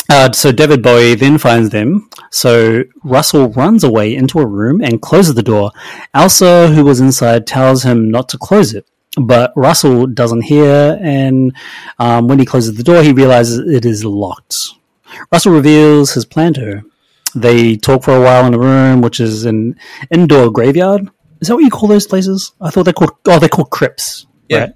uh, 0.10 0.32
so 0.32 0.52
David 0.52 0.82
Bowie 0.82 1.16
then 1.16 1.38
finds 1.38 1.70
them. 1.70 2.10
So 2.32 2.84
Russell 3.04 3.50
runs 3.50 3.84
away 3.84 4.16
into 4.16 4.40
a 4.40 4.46
room 4.46 4.82
and 4.82 5.02
closes 5.02 5.36
the 5.36 5.44
door. 5.44 5.72
Elsa, 6.14 6.70
who 6.70 6.84
was 6.86 7.00
inside, 7.00 7.46
tells 7.46 7.84
him 7.84 8.10
not 8.10 8.30
to 8.30 8.38
close 8.38 8.74
it. 8.74 8.88
But 9.20 9.52
Russell 9.56 10.06
doesn't 10.08 10.42
hear, 10.42 10.98
and 11.02 11.56
um, 11.98 12.28
when 12.28 12.40
he 12.40 12.46
closes 12.46 12.76
the 12.76 12.84
door, 12.84 13.02
he 13.02 13.14
realizes 13.14 13.60
it 13.60 13.86
is 13.86 14.06
locked. 14.06 14.70
Russell 15.32 15.54
reveals 15.54 16.14
his 16.14 16.26
plan 16.26 16.54
to 16.54 16.62
her. 16.62 16.84
They 17.36 17.78
talk 17.78 18.04
for 18.04 18.16
a 18.16 18.22
while 18.22 18.46
in 18.46 18.54
a 18.54 18.60
room, 18.60 19.02
which 19.02 19.20
is 19.20 19.46
an 19.46 19.80
indoor 20.12 20.52
graveyard. 20.52 21.10
Is 21.42 21.48
that 21.48 21.56
what 21.56 21.64
you 21.64 21.70
call 21.70 21.90
those 21.90 22.08
places? 22.08 22.52
I 22.62 22.70
thought 22.70 22.84
they're 22.84 22.94
called. 22.94 23.12
Oh, 23.26 23.40
they're 23.40 23.50
called 23.50 23.70
crypts. 23.70 24.28
Yeah. 24.50 24.60
Right? 24.60 24.74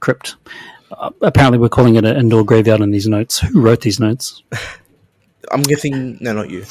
Crypt. 0.00 0.36
Uh, 0.90 1.10
apparently, 1.22 1.58
we're 1.58 1.68
calling 1.68 1.96
it 1.96 2.04
an 2.04 2.16
indoor 2.16 2.44
graveyard 2.44 2.80
in 2.80 2.90
these 2.90 3.08
notes. 3.08 3.40
Who 3.40 3.60
wrote 3.60 3.80
these 3.80 4.00
notes? 4.00 4.42
I'm 5.50 5.62
guessing. 5.62 6.18
No, 6.20 6.32
not 6.32 6.50
you. 6.50 6.64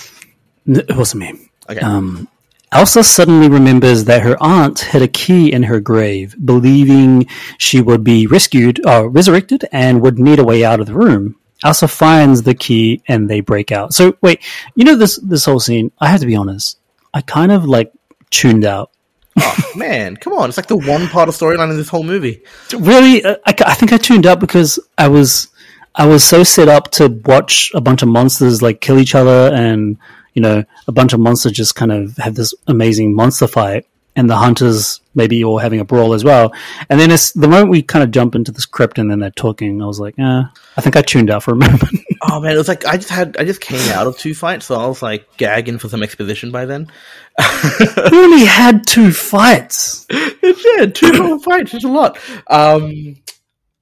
It 0.66 0.96
wasn't 0.96 1.22
me. 1.22 1.50
Okay. 1.70 1.80
Um, 1.80 2.28
Elsa 2.72 3.04
suddenly 3.04 3.48
remembers 3.48 4.06
that 4.06 4.22
her 4.24 4.36
aunt 4.42 4.80
hid 4.80 5.02
a 5.02 5.08
key 5.08 5.52
in 5.52 5.64
her 5.64 5.80
grave, 5.80 6.36
believing 6.44 7.28
she 7.58 7.82
would 7.82 8.04
be 8.04 8.28
rescued 8.28 8.86
or 8.86 9.10
resurrected 9.10 9.66
and 9.72 10.02
would 10.02 10.20
need 10.20 10.40
a 10.40 10.44
way 10.44 10.66
out 10.66 10.80
of 10.80 10.86
the 10.88 10.94
room. 10.94 11.36
Elsa 11.64 11.88
finds 11.88 12.44
the 12.44 12.54
key 12.54 13.02
and 13.08 13.30
they 13.30 13.40
break 13.40 13.72
out. 13.72 13.94
So 13.94 14.18
wait, 14.22 14.42
you 14.76 14.84
know 14.84 14.96
this 14.96 15.18
this 15.18 15.46
whole 15.46 15.60
scene. 15.60 15.92
I 16.00 16.08
have 16.08 16.20
to 16.20 16.26
be 16.26 16.36
honest. 16.36 16.78
I 17.14 17.22
kind 17.22 17.52
of 17.52 17.66
like 17.66 17.94
tuned 18.30 18.66
out. 18.66 18.92
oh, 19.40 19.72
Man, 19.76 20.18
come 20.18 20.34
on! 20.34 20.50
It's 20.50 20.58
like 20.58 20.68
the 20.68 20.76
one 20.76 21.08
part 21.08 21.30
of 21.30 21.36
storyline 21.36 21.72
in 21.72 21.78
this 21.78 21.90
whole 21.90 22.04
movie. 22.04 22.44
Really, 22.78 23.24
uh, 23.24 23.38
I, 23.46 23.56
I 23.66 23.74
think 23.74 23.94
I 23.94 23.98
tuned 23.98 24.26
out 24.26 24.40
because 24.40 24.80
I 24.98 25.08
was 25.08 25.48
I 25.96 26.06
was 26.06 26.24
so 26.24 26.44
set 26.44 26.68
up 26.68 26.92
to 26.92 27.08
watch 27.08 27.72
a 27.74 27.82
bunch 27.82 28.02
of 28.02 28.10
monsters 28.10 28.62
like 28.62 28.82
kill 28.82 29.00
each 29.00 29.16
other, 29.16 29.54
and 29.54 29.98
you 30.36 30.42
know, 30.42 30.64
a 30.88 30.92
bunch 30.92 31.14
of 31.14 31.20
monsters 31.20 31.54
just 31.54 31.74
kind 31.74 31.92
of 31.92 32.16
have 32.18 32.36
this 32.36 32.54
amazing 32.68 33.16
monster 33.16 33.48
fight, 33.48 33.88
and 34.16 34.30
the 34.30 34.36
hunters 34.36 35.02
maybe 35.14 35.44
all 35.44 35.58
having 35.58 35.80
a 35.80 35.86
brawl 35.86 36.14
as 36.14 36.24
well. 36.24 36.54
And 36.90 37.00
then 37.00 37.12
it's 37.12 37.32
the 37.34 37.48
moment 37.48 37.70
we 37.70 37.82
kind 37.82 38.04
of 38.04 38.12
jump 38.12 38.36
into 38.36 38.52
this 38.52 38.66
crypt 38.66 38.98
and 38.98 39.10
then 39.10 39.20
they're 39.20 39.32
talking, 39.32 39.82
I 39.82 39.86
was 39.86 40.00
like, 40.00 40.16
eh, 40.20 40.44
I 40.78 40.82
think 40.82 40.96
I 40.96 41.02
tuned 41.02 41.30
out 41.30 41.44
for 41.44 41.52
a 41.52 41.56
moment. 41.56 41.82
Oh 42.22 42.40
man, 42.40 42.54
it 42.54 42.58
was 42.58 42.68
like 42.68 42.86
I 42.86 42.98
just 42.98 43.10
had 43.10 43.38
I 43.38 43.44
just 43.44 43.62
came 43.62 43.92
out 43.92 44.08
of 44.08 44.18
two 44.18 44.34
fights, 44.34 44.66
so 44.66 44.76
I 44.76 44.88
was 44.88 45.02
like 45.02 45.38
gagging 45.38 45.78
for 45.78 45.90
some 45.90 46.04
exposition 46.04 46.52
by 46.52 46.66
then. 46.66 46.92
we 48.12 48.18
only 48.18 48.46
had 48.46 48.88
two 48.88 49.12
fights. 49.12 50.06
It's 50.10 50.66
yeah, 50.78 50.86
two 50.86 51.22
whole 51.22 51.40
fights 51.40 51.74
is 51.74 51.84
a 51.84 51.90
lot. 51.90 52.18
Um, 52.48 53.18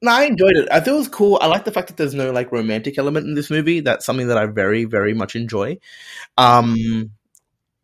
no, 0.03 0.11
I 0.11 0.23
enjoyed 0.25 0.57
it. 0.57 0.67
I 0.69 0.79
thought 0.81 0.95
it 0.95 0.97
was 0.97 1.07
cool. 1.07 1.39
I 1.41 1.47
like 1.47 1.63
the 1.65 1.71
fact 1.71 1.87
that 1.87 1.97
there's 1.97 2.13
no 2.13 2.31
like 2.31 2.51
romantic 2.51 2.97
element 2.97 3.25
in 3.25 3.35
this 3.35 3.49
movie. 3.49 3.79
That's 3.79 4.05
something 4.05 4.27
that 4.27 4.37
I 4.37 4.45
very, 4.47 4.83
very 4.83 5.13
much 5.13 5.35
enjoy. 5.35 5.77
Um, 6.37 6.75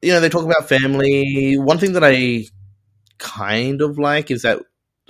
you 0.02 0.14
know, 0.14 0.20
they 0.20 0.30
talk 0.30 0.46
about 0.46 0.70
family. 0.70 1.58
One 1.58 1.78
thing 1.78 1.94
that 1.94 2.04
I 2.04 2.46
kind 3.18 3.82
of 3.82 3.98
like 3.98 4.32
is 4.32 4.44
that 4.44 4.60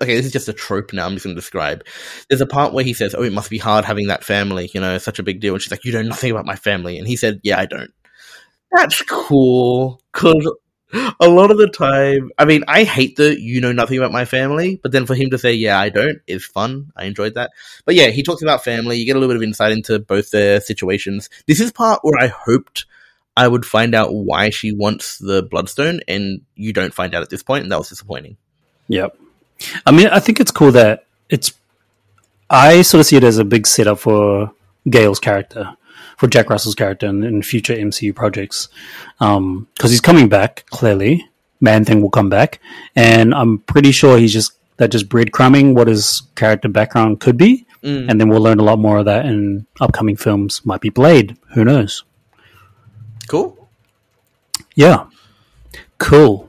okay, 0.01 0.16
this 0.16 0.26
is 0.28 0.32
just 0.32 0.49
a 0.49 0.53
trope 0.53 0.93
now. 0.93 1.05
I'm 1.05 1.14
just 1.14 1.26
going 1.26 1.36
to 1.36 1.41
describe. 1.41 1.86
There's 2.30 2.41
a 2.41 2.47
part 2.47 2.74
where 2.74 2.86
he 2.86 2.93
says, 2.93 3.16
"Oh, 3.16 3.24
it 3.24 3.34
must 3.34 3.49
be 3.49 3.57
hard 3.57 3.86
having 3.86 4.07
that 4.07 4.24
family. 4.24 4.70
You 4.74 4.82
know, 4.82 4.97
such 4.97 5.20
a 5.20 5.24
big 5.24 5.39
deal." 5.41 5.53
And 5.53 5.62
she's 5.62 5.72
like, 5.72 5.86
"You 5.86 5.93
know 5.93 6.01
nothing 6.03 6.32
about 6.32 6.45
my 6.45 6.55
family," 6.55 6.97
and 6.97 7.07
he 7.07 7.16
said, 7.16 7.39
"Yeah, 7.43 7.60
I 7.60 7.66
don't." 7.66 7.91
That's 8.76 9.01
cool 9.03 10.01
because 10.14 10.51
a 11.20 11.28
lot 11.28 11.52
of 11.52 11.58
the 11.58 11.68
time, 11.68 12.32
I 12.38 12.46
mean, 12.46 12.64
I 12.68 12.84
hate 12.84 13.16
the 13.16 13.40
"you 13.40 13.62
know 13.62 13.72
nothing 13.72 13.98
about 13.98 14.12
my 14.12 14.26
family," 14.26 14.80
but 14.82 14.92
then 14.92 15.06
for 15.06 15.16
him 15.16 15.30
to 15.32 15.38
say, 15.38 15.54
"Yeah, 15.54 15.80
I 15.80 15.90
don't," 15.90 16.20
is 16.26 16.46
fun. 16.46 16.92
I 16.96 17.06
enjoyed 17.06 17.36
that. 17.36 17.52
But 17.86 17.96
yeah, 17.96 18.08
he 18.08 18.24
talks 18.24 18.42
about 18.42 18.64
family. 18.64 18.98
You 18.98 19.06
get 19.06 19.16
a 19.16 19.20
little 19.20 19.34
bit 19.34 19.38
of 19.38 19.44
insight 19.44 19.72
into 19.72 20.00
both 20.00 20.32
their 20.32 20.60
situations. 20.62 21.30
This 21.48 21.60
is 21.60 21.72
part 21.72 22.00
where 22.04 22.20
I 22.20 22.28
hoped. 22.28 22.86
I 23.38 23.48
would 23.48 23.66
find 23.66 23.96
out 23.96 24.14
why 24.14 24.50
she 24.50 24.74
wants 24.74 25.18
the 25.20 25.44
bloodstone, 25.44 26.02
and 26.08 26.42
you 26.56 26.74
don't 26.74 26.94
find 26.94 27.14
out 27.14 27.22
at 27.22 27.30
this 27.30 27.44
point, 27.44 27.64
and 27.64 27.72
that 27.72 27.78
was 27.78 27.90
disappointing. 27.90 28.38
Yep. 28.88 29.18
I 29.86 29.92
mean, 29.92 30.08
I 30.08 30.20
think 30.20 30.40
it's 30.40 30.52
cool 30.52 30.72
that 30.72 31.06
it's. 31.30 31.54
I 32.50 32.82
sort 32.82 33.00
of 33.00 33.06
see 33.06 33.16
it 33.16 33.24
as 33.24 33.38
a 33.38 33.46
big 33.46 33.68
setup 33.68 34.00
for 34.00 34.52
Gael's 34.90 35.20
character, 35.20 35.76
for 36.20 36.28
Jack 36.28 36.50
Russell's 36.50 36.76
character 36.76 37.08
in, 37.08 37.24
in 37.24 37.42
future 37.42 37.74
MCU 37.74 38.14
projects, 38.14 38.68
because 39.18 39.90
he's 39.90 40.02
coming 40.02 40.28
back. 40.30 40.66
Clearly, 40.70 41.26
Man 41.62 41.86
Thing 41.86 42.02
will 42.02 42.10
come 42.12 42.30
back, 42.30 42.60
and 42.96 43.34
I'm 43.34 43.60
pretty 43.60 43.92
sure 43.92 44.18
he's 44.18 44.34
just 44.34 44.52
that 44.78 44.90
just 44.92 45.10
breadcrumbing 45.10 45.76
what 45.76 45.88
his 45.88 46.22
character 46.36 46.68
background 46.70 47.20
could 47.20 47.38
be, 47.38 47.66
Mm. 47.84 48.10
and 48.10 48.20
then 48.20 48.28
we'll 48.28 48.42
learn 48.42 48.60
a 48.60 48.64
lot 48.64 48.78
more 48.80 48.98
of 48.98 49.06
that 49.06 49.26
in 49.26 49.66
upcoming 49.80 50.18
films. 50.18 50.62
Might 50.66 50.82
be 50.82 50.90
Blade. 50.90 51.38
Who 51.54 51.64
knows? 51.64 52.04
Cool. 53.30 53.70
Yeah. 54.76 55.06
Cool. 55.98 56.49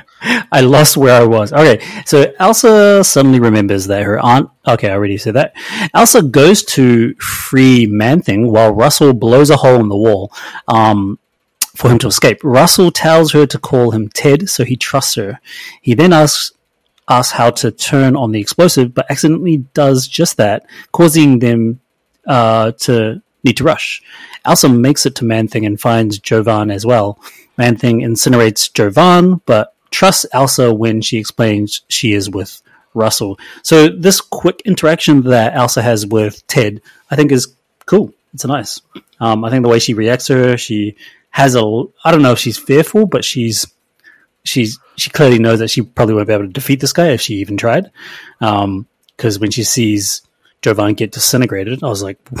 I 0.52 0.60
lost 0.60 0.96
where 0.96 1.20
I 1.20 1.24
was. 1.24 1.52
Okay, 1.52 1.84
so 2.06 2.32
Elsa 2.38 3.02
suddenly 3.04 3.40
remembers 3.40 3.86
that 3.86 4.02
her 4.02 4.18
aunt. 4.18 4.50
Okay, 4.66 4.88
I 4.88 4.94
already 4.94 5.18
said 5.18 5.34
that. 5.34 5.54
Elsa 5.94 6.22
goes 6.22 6.62
to 6.64 7.14
free 7.14 7.86
Man 7.86 8.22
Thing 8.22 8.50
while 8.50 8.74
Russell 8.74 9.12
blows 9.12 9.50
a 9.50 9.56
hole 9.56 9.80
in 9.80 9.88
the 9.88 9.96
wall 9.96 10.32
um, 10.68 11.18
for 11.74 11.90
him 11.90 11.98
to 11.98 12.08
escape. 12.08 12.38
Russell 12.42 12.90
tells 12.90 13.32
her 13.32 13.46
to 13.46 13.58
call 13.58 13.90
him 13.90 14.08
Ted, 14.08 14.48
so 14.48 14.64
he 14.64 14.76
trusts 14.76 15.14
her. 15.16 15.40
He 15.80 15.94
then 15.94 16.12
asks 16.12 16.52
asks 17.08 17.32
how 17.32 17.50
to 17.50 17.70
turn 17.70 18.16
on 18.16 18.30
the 18.30 18.40
explosive, 18.40 18.94
but 18.94 19.10
accidentally 19.10 19.58
does 19.74 20.06
just 20.06 20.36
that, 20.36 20.64
causing 20.92 21.40
them 21.40 21.80
uh, 22.26 22.72
to 22.72 23.20
need 23.44 23.56
to 23.56 23.64
rush. 23.64 24.02
Elsa 24.44 24.68
makes 24.68 25.06
it 25.06 25.14
to 25.16 25.24
Man 25.24 25.48
Thing 25.48 25.66
and 25.66 25.80
finds 25.80 26.18
Jovan 26.18 26.70
as 26.70 26.86
well. 26.86 27.18
Man 27.58 27.76
Thing 27.76 28.00
incinerates 28.00 28.72
Jovan, 28.72 29.40
but 29.46 29.74
trusts 29.92 30.26
Elsa 30.32 30.74
when 30.74 31.00
she 31.00 31.18
explains 31.18 31.82
she 31.88 32.12
is 32.12 32.28
with 32.28 32.60
Russell. 32.94 33.38
So 33.62 33.88
this 33.88 34.20
quick 34.20 34.62
interaction 34.64 35.22
that 35.22 35.54
Elsa 35.54 35.82
has 35.82 36.06
with 36.06 36.44
Ted, 36.48 36.80
I 37.10 37.16
think 37.16 37.30
is 37.30 37.54
cool. 37.86 38.12
It's 38.34 38.44
nice. 38.44 38.80
Um, 39.20 39.44
I 39.44 39.50
think 39.50 39.62
the 39.62 39.68
way 39.68 39.78
she 39.78 39.94
reacts 39.94 40.26
to 40.26 40.34
her, 40.34 40.56
she 40.56 40.96
has 41.30 41.54
a. 41.54 41.62
I 42.04 42.10
don't 42.10 42.22
know 42.22 42.32
if 42.32 42.38
she's 42.38 42.58
fearful, 42.58 43.06
but 43.06 43.24
she's 43.24 43.66
she's 44.44 44.78
she 44.96 45.10
clearly 45.10 45.38
knows 45.38 45.58
that 45.60 45.70
she 45.70 45.82
probably 45.82 46.14
won't 46.14 46.26
be 46.26 46.34
able 46.34 46.46
to 46.46 46.50
defeat 46.52 46.80
this 46.80 46.92
guy 46.92 47.08
if 47.10 47.20
she 47.20 47.34
even 47.36 47.56
tried. 47.56 47.90
Because 48.40 49.38
when 49.38 49.50
she 49.50 49.64
sees 49.64 50.22
Jovan 50.62 50.94
get 50.94 51.12
disintegrated, 51.12 51.82
I 51.82 51.88
was 51.88 52.02
like, 52.02 52.18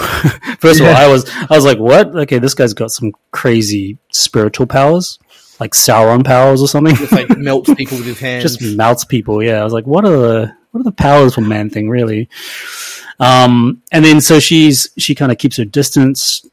first 0.58 0.80
of 0.80 0.86
all, 0.86 0.94
I 0.94 1.08
was 1.08 1.28
I 1.30 1.54
was 1.54 1.64
like, 1.64 1.78
what? 1.78 2.14
Okay, 2.14 2.38
this 2.38 2.54
guy's 2.54 2.74
got 2.74 2.90
some 2.90 3.12
crazy 3.30 3.98
spiritual 4.10 4.66
powers, 4.66 5.18
like 5.62 5.74
Sauron 5.74 6.24
powers 6.24 6.60
or 6.60 6.66
something. 6.66 6.96
Just 6.96 7.12
like 7.12 7.28
melts 7.38 7.72
people 7.74 7.96
with 7.96 8.06
his 8.06 8.18
hands. 8.18 8.42
Just 8.42 8.76
melts 8.76 9.04
people. 9.04 9.40
Yeah, 9.42 9.60
I 9.60 9.64
was 9.64 9.72
like, 9.72 9.86
what 9.86 10.04
are 10.04 10.16
the 10.16 10.56
what 10.72 10.80
are 10.80 10.84
the 10.84 10.90
powers 10.92 11.34
from 11.36 11.48
Man 11.48 11.70
Thing 11.70 11.88
really? 11.88 12.28
Um, 13.20 13.80
and 13.92 14.04
then 14.04 14.20
so 14.20 14.40
she's 14.40 14.88
she 14.98 15.14
kind 15.14 15.30
of 15.30 15.38
keeps 15.38 15.56
her 15.56 15.64
distance. 15.64 16.44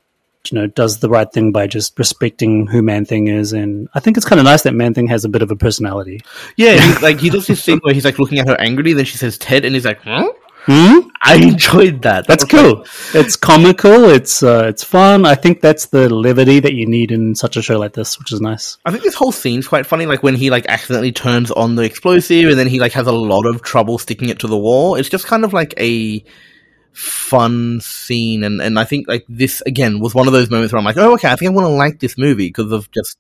You 0.52 0.60
know, 0.60 0.68
does 0.68 1.00
the 1.00 1.10
right 1.10 1.30
thing 1.32 1.52
by 1.52 1.66
just 1.66 1.98
respecting 1.98 2.68
who 2.68 2.84
Man 2.84 3.04
Thing 3.04 3.28
is, 3.28 3.52
and 3.52 3.90
I 3.96 4.00
think 4.00 4.16
it's 4.16 4.28
kind 4.28 4.40
of 4.40 4.46
nice 4.46 4.62
that 4.62 4.76
Man 4.76 4.94
Thing 4.94 5.08
has 5.08 5.26
a 5.26 5.30
bit 5.30 5.42
of 5.42 5.50
a 5.50 5.56
personality. 5.56 6.22
yeah, 6.56 6.80
he, 6.80 7.00
like 7.02 7.20
he 7.20 7.32
does 7.32 7.48
this 7.48 7.66
thing 7.66 7.80
where 7.80 7.94
he's 7.96 8.06
like 8.06 8.20
looking 8.20 8.38
at 8.38 8.48
her 8.48 8.60
angrily, 8.62 8.94
then 8.94 9.06
she 9.06 9.18
says 9.18 9.40
Ted, 9.40 9.66
and 9.66 9.74
he's 9.74 9.86
like, 9.86 10.02
huh? 10.02 10.32
Hmm? 10.72 11.00
I 11.20 11.38
enjoyed 11.38 12.04
that. 12.04 12.28
That's 12.28 12.44
cool. 12.44 12.86
It's 13.16 13.36
comical. 13.36 14.06
It's 14.06 14.44
uh, 14.44 14.66
it's 14.68 14.84
fun. 14.84 15.26
I 15.26 15.34
think 15.34 15.62
that's 15.62 15.88
the 15.88 16.14
levity 16.14 16.60
that 16.60 16.74
you 16.74 16.86
need 16.86 17.12
in 17.12 17.34
such 17.34 17.58
a 17.58 17.64
show 17.64 17.80
like 17.80 17.94
this, 17.94 18.20
which 18.20 18.32
is 18.32 18.40
nice. 18.40 18.78
I 18.86 18.92
think 18.92 19.04
this 19.04 19.16
whole 19.16 19.32
scene's 19.32 19.68
quite 19.68 19.88
funny. 19.88 20.06
Like 20.06 20.22
when 20.22 20.36
he 20.36 20.52
like 20.52 20.68
accidentally 20.68 21.12
turns 21.12 21.50
on 21.50 21.76
the 21.76 21.82
explosive, 21.82 22.50
and 22.50 22.60
then 22.60 22.68
he 22.68 22.80
like 22.80 22.92
has 22.92 23.08
a 23.08 23.12
lot 23.12 23.48
of 23.48 23.64
trouble 23.64 23.98
sticking 23.98 24.30
it 24.30 24.38
to 24.40 24.48
the 24.48 24.58
wall. 24.58 24.94
It's 24.94 25.10
just 25.10 25.26
kind 25.26 25.44
of 25.44 25.54
like 25.54 25.74
a 25.80 26.24
fun 26.92 27.82
scene, 27.82 28.44
and 28.44 28.62
and 28.62 28.78
I 28.78 28.84
think 28.84 29.08
like 29.08 29.26
this 29.28 29.62
again 29.62 30.00
was 30.00 30.14
one 30.14 30.28
of 30.28 30.34
those 30.34 30.52
moments 30.52 30.72
where 30.72 30.78
I'm 30.78 30.86
like, 30.86 30.98
oh 30.98 31.14
okay, 31.16 31.32
I 31.32 31.36
think 31.36 31.50
I'm 31.50 31.56
gonna 31.56 31.70
like 31.70 32.00
this 32.00 32.16
movie 32.16 32.48
because 32.48 32.72
of 32.72 32.92
just 32.92 33.18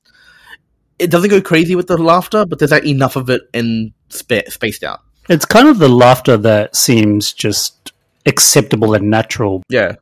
it 0.99 1.09
doesn't 1.09 1.31
go 1.31 1.41
crazy 1.41 1.75
with 1.75 1.87
the 1.87 1.97
laughter, 1.97 2.45
but 2.45 2.59
there's 2.59 2.71
like 2.71 2.85
enough 2.85 3.15
of 3.15 3.31
it 3.31 3.41
and 3.55 3.91
spa- 4.09 4.49
spaced 4.49 4.83
out. 4.83 5.01
It's 5.29 5.45
kind 5.45 5.67
of 5.67 5.79
the 5.79 5.89
laughter 5.89 6.37
that 6.37 6.75
seems 6.75 7.31
just 7.33 7.93
acceptable 8.25 8.93
and 8.93 9.09
natural. 9.09 9.63
Yeah, 9.69 9.95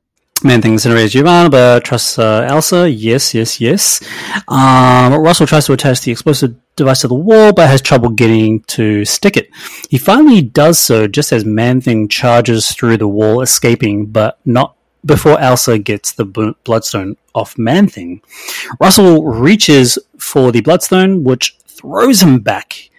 Man 0.44 0.62
thinks 0.62 0.86
incinerates 0.86 1.10
Giovanna, 1.10 1.50
but 1.50 1.84
trusts 1.84 2.20
uh, 2.20 2.46
Elsa. 2.48 2.88
Yes, 2.88 3.34
yes, 3.34 3.60
yes. 3.60 4.04
Um, 4.48 5.16
Russell 5.16 5.48
tries 5.48 5.66
to 5.66 5.74
attach 5.74 6.02
the 6.02 6.12
explosive 6.12 6.56
device 6.76 7.02
to 7.02 7.08
the 7.08 7.16
wall, 7.16 7.54
but 7.54 7.68
has 7.68 7.82
trouble 7.82 8.10
getting 8.10 8.62
to 8.64 9.04
stick 9.04 9.36
it. 9.36 9.50
He 9.90 9.98
finally 9.98 10.44
does 10.44 10.78
so 10.78 11.08
just 11.08 11.32
as 11.32 11.44
Man 11.44 11.82
Thing 11.82 12.08
charges 12.08 12.72
through 12.72 12.98
the 12.98 13.08
wall, 13.08 13.42
escaping, 13.42 14.06
but 14.06 14.38
not 14.46 14.76
before 15.04 15.40
Elsa 15.40 15.80
gets 15.80 16.12
the 16.12 16.26
bl- 16.26 16.52
bloodstone 16.64 17.18
off 17.34 17.58
Man 17.58 17.88
Thing. 17.88 18.22
Russell 18.80 19.26
reaches 19.26 19.98
for 20.20 20.52
the 20.52 20.62
bloodstone, 20.62 21.24
which 21.24 21.58
throws 21.66 22.22
him 22.22 22.42
back 22.42 22.92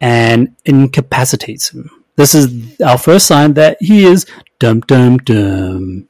and 0.00 0.54
incapacitates 0.64 1.70
him. 1.70 1.90
This 2.16 2.34
is 2.34 2.80
our 2.80 2.98
first 2.98 3.26
sign 3.26 3.54
that 3.54 3.78
he 3.80 4.04
is 4.04 4.26
dum 4.58 4.80
dum 4.80 5.18
dum 5.18 6.08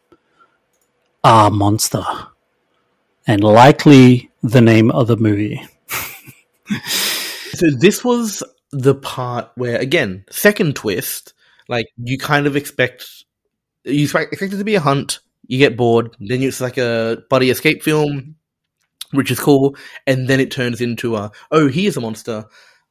a 1.22 1.50
monster, 1.50 2.04
and 3.26 3.44
likely 3.44 4.30
the 4.42 4.60
name 4.60 4.90
of 4.90 5.06
the 5.06 5.16
movie. 5.16 5.62
So 7.52 7.66
this 7.78 8.04
was 8.04 8.42
the 8.72 8.94
part 8.94 9.50
where, 9.56 9.78
again, 9.78 10.24
second 10.30 10.76
twist. 10.76 11.34
Like 11.68 11.86
you 12.02 12.18
kind 12.18 12.46
of 12.46 12.56
expect 12.56 13.24
you 13.84 14.04
expect 14.04 14.32
it 14.32 14.50
to 14.56 14.64
be 14.64 14.74
a 14.74 14.80
hunt. 14.80 15.20
You 15.46 15.58
get 15.58 15.76
bored, 15.76 16.16
then 16.20 16.42
it's 16.42 16.60
like 16.60 16.78
a 16.78 17.22
buddy 17.28 17.50
escape 17.50 17.82
film, 17.82 18.36
which 19.10 19.30
is 19.30 19.38
cool, 19.38 19.76
and 20.06 20.28
then 20.28 20.40
it 20.40 20.50
turns 20.50 20.80
into 20.80 21.16
a 21.16 21.30
oh 21.50 21.68
he 21.68 21.86
is 21.86 21.96
a 21.96 22.00
monster. 22.00 22.46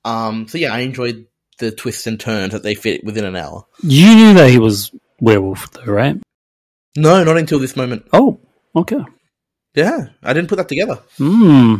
Um, 0.09 0.47
so 0.47 0.57
yeah, 0.57 0.73
I 0.73 0.79
enjoyed 0.79 1.25
the 1.59 1.71
twists 1.71 2.07
and 2.07 2.19
turns 2.19 2.53
that 2.53 2.63
they 2.63 2.75
fit 2.75 3.03
within 3.03 3.25
an 3.25 3.35
hour. 3.35 3.65
You 3.83 4.15
knew 4.15 4.33
that 4.35 4.49
he 4.49 4.57
was 4.59 4.91
werewolf, 5.19 5.69
though, 5.71 5.91
right? 5.91 6.17
No, 6.95 7.23
not 7.23 7.37
until 7.37 7.59
this 7.59 7.75
moment. 7.75 8.07
Oh, 8.13 8.39
okay. 8.75 9.03
Yeah, 9.75 10.07
I 10.23 10.33
didn't 10.33 10.49
put 10.49 10.55
that 10.57 10.69
together. 10.69 10.99
Hmm. 11.17 11.75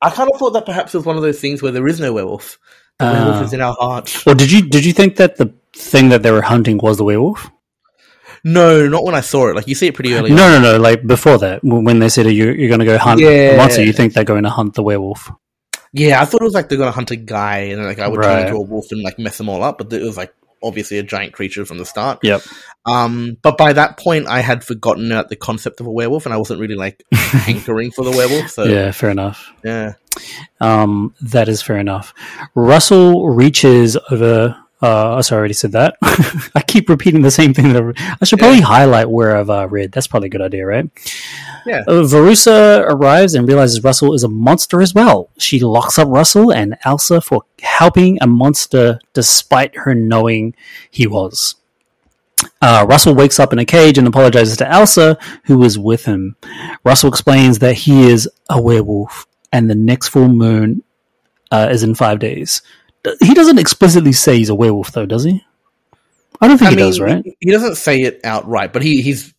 I 0.00 0.10
kind 0.10 0.30
of 0.32 0.38
thought 0.38 0.50
that 0.52 0.64
perhaps 0.66 0.94
it 0.94 0.98
was 0.98 1.06
one 1.06 1.16
of 1.16 1.22
those 1.22 1.40
things 1.40 1.60
where 1.60 1.72
there 1.72 1.86
is 1.88 2.00
no 2.00 2.12
werewolf. 2.12 2.58
The 2.98 3.06
Ah. 3.06 3.12
werewolf 3.12 3.44
is 3.46 3.52
in 3.52 3.60
our 3.60 3.76
hearts. 3.78 4.24
Well, 4.24 4.34
did 4.34 4.50
you 4.50 4.62
did 4.68 4.84
you 4.84 4.92
think 4.92 5.16
that 5.16 5.36
the 5.36 5.52
thing 5.74 6.08
that 6.10 6.22
they 6.22 6.30
were 6.30 6.42
hunting 6.42 6.78
was 6.78 6.96
the 6.98 7.04
werewolf? 7.04 7.50
No, 8.44 8.88
not 8.88 9.04
when 9.04 9.14
I 9.16 9.20
saw 9.20 9.48
it. 9.48 9.56
Like 9.56 9.66
you 9.68 9.74
see 9.74 9.88
it 9.88 9.94
pretty 9.94 10.14
early. 10.14 10.30
No, 10.30 10.44
on. 10.56 10.62
no, 10.62 10.72
no. 10.76 10.78
Like 10.78 11.06
before 11.06 11.38
that, 11.38 11.60
when 11.64 11.98
they 11.98 12.08
said 12.08 12.26
you, 12.26 12.50
you're 12.52 12.68
going 12.68 12.78
to 12.80 12.86
go 12.86 12.96
hunt 12.98 13.20
Yeah. 13.20 13.54
a 13.54 13.56
monster, 13.56 13.82
you 13.84 13.92
think 13.92 14.12
they're 14.14 14.24
going 14.24 14.44
to 14.44 14.50
hunt 14.50 14.74
the 14.74 14.82
werewolf. 14.82 15.30
Yeah, 15.92 16.20
I 16.20 16.24
thought 16.24 16.40
it 16.42 16.44
was 16.44 16.54
like 16.54 16.68
they're 16.68 16.78
gonna 16.78 16.90
hunt 16.90 17.10
a 17.10 17.16
guy 17.16 17.58
and 17.70 17.84
like 17.84 17.98
I 17.98 18.08
would 18.08 18.18
Right. 18.18 18.26
turn 18.40 18.46
into 18.46 18.56
a 18.56 18.62
wolf 18.62 18.86
and 18.90 19.02
like 19.02 19.18
mess 19.18 19.38
them 19.38 19.48
all 19.48 19.62
up, 19.62 19.78
but 19.78 19.92
it 19.92 20.02
was 20.02 20.16
like 20.16 20.34
obviously 20.62 20.98
a 20.98 21.02
giant 21.04 21.32
creature 21.32 21.64
from 21.64 21.78
the 21.78 21.84
start. 21.84 22.18
Yep. 22.22 22.42
Um, 22.84 23.36
but 23.42 23.56
by 23.56 23.72
that 23.74 23.96
point, 23.96 24.26
I 24.26 24.40
had 24.40 24.64
forgotten 24.64 25.12
about 25.12 25.28
the 25.28 25.36
concept 25.36 25.78
of 25.80 25.86
a 25.86 25.90
werewolf, 25.90 26.26
and 26.26 26.34
I 26.34 26.36
wasn't 26.36 26.60
really 26.60 26.74
like 26.74 27.04
hankering 27.12 27.90
for 27.92 28.04
the 28.04 28.10
werewolf. 28.10 28.50
So 28.50 28.64
Yeah, 28.64 28.90
fair 28.90 29.10
enough. 29.10 29.52
yeah. 29.64 29.92
Um, 30.60 31.14
that 31.20 31.48
is 31.48 31.62
fair 31.62 31.76
enough. 31.78 32.12
Russell 32.54 33.28
reaches 33.28 33.96
over. 34.10 34.56
Uh, 34.80 35.16
oh, 35.16 35.20
sorry, 35.22 35.38
I 35.38 35.40
already 35.40 35.54
said 35.54 35.72
that. 35.72 35.96
I 36.54 36.62
keep 36.66 36.88
repeating 36.88 37.22
the 37.22 37.30
same 37.30 37.52
thing. 37.52 37.72
That 37.72 37.82
I, 37.82 38.16
I 38.20 38.24
should 38.24 38.38
probably 38.38 38.60
highlight 38.60 39.10
where 39.10 39.36
I've 39.36 39.50
uh, 39.50 39.66
read. 39.68 39.90
That's 39.90 40.06
probably 40.06 40.28
a 40.28 40.30
good 40.30 40.40
idea, 40.40 40.66
right? 40.66 40.88
Yeah. 41.66 41.80
Uh, 41.80 42.02
Verussa 42.04 42.84
arrives 42.88 43.34
and 43.34 43.46
realizes 43.48 43.82
Russell 43.82 44.14
is 44.14 44.22
a 44.22 44.28
monster 44.28 44.80
as 44.80 44.94
well. 44.94 45.30
She 45.38 45.58
locks 45.58 45.98
up 45.98 46.08
Russell 46.08 46.52
and 46.52 46.76
Elsa 46.84 47.20
for 47.20 47.42
helping 47.60 48.18
a 48.20 48.26
monster 48.28 49.00
despite 49.14 49.76
her 49.78 49.94
knowing 49.94 50.54
he 50.90 51.06
was. 51.06 51.56
Uh, 52.62 52.86
Russell 52.88 53.16
wakes 53.16 53.40
up 53.40 53.52
in 53.52 53.58
a 53.58 53.64
cage 53.64 53.98
and 53.98 54.06
apologizes 54.06 54.56
to 54.58 54.70
Elsa, 54.70 55.18
who 55.44 55.62
is 55.64 55.76
with 55.76 56.04
him. 56.04 56.36
Russell 56.84 57.08
explains 57.08 57.58
that 57.58 57.74
he 57.74 58.08
is 58.08 58.28
a 58.48 58.60
werewolf 58.62 59.26
and 59.52 59.68
the 59.68 59.74
next 59.74 60.08
full 60.08 60.28
moon 60.28 60.84
uh, 61.50 61.68
is 61.70 61.82
in 61.82 61.94
five 61.94 62.18
days. 62.18 62.62
He 63.20 63.34
doesn't 63.34 63.58
explicitly 63.58 64.12
say 64.12 64.36
he's 64.38 64.48
a 64.48 64.54
werewolf, 64.54 64.92
though, 64.92 65.06
does 65.06 65.24
he? 65.24 65.44
I 66.40 66.48
don't 66.48 66.58
think 66.58 66.68
I 66.68 66.70
he 66.70 66.76
mean, 66.76 66.86
does, 66.86 67.00
right? 67.00 67.24
he 67.40 67.50
doesn't 67.50 67.76
say 67.76 68.02
it 68.02 68.20
outright, 68.24 68.72
but 68.72 68.82
he, 68.82 69.02
he's 69.02 69.34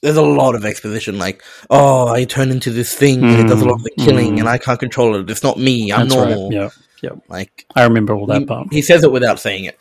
there's 0.00 0.16
a 0.16 0.22
lot 0.22 0.54
of 0.54 0.64
exposition, 0.64 1.18
like, 1.18 1.42
oh, 1.70 2.08
I 2.08 2.24
turn 2.24 2.50
into 2.50 2.70
this 2.70 2.94
thing 2.94 3.22
and 3.24 3.40
it 3.40 3.48
does 3.48 3.60
a 3.60 3.64
lot 3.64 3.74
of 3.74 3.82
the 3.82 3.90
Mm, 3.98 4.04
killing, 4.04 4.36
mm. 4.36 4.40
and 4.40 4.48
I 4.48 4.56
can't 4.58 4.78
control 4.78 5.16
it. 5.16 5.28
It's 5.28 5.42
not 5.42 5.58
me. 5.58 5.92
I'm 5.92 6.08
That's 6.08 6.14
normal. 6.14 6.50
right. 6.50 6.70
Yeah, 7.02 7.10
Like 7.28 7.66
I 7.76 7.84
remember 7.84 8.14
all 8.14 8.26
that 8.26 8.40
he, 8.40 8.46
part. 8.46 8.68
he 8.72 8.82
says 8.82 9.04
it 9.04 9.12
without 9.12 9.38
saying 9.40 9.64
it. 9.64 9.78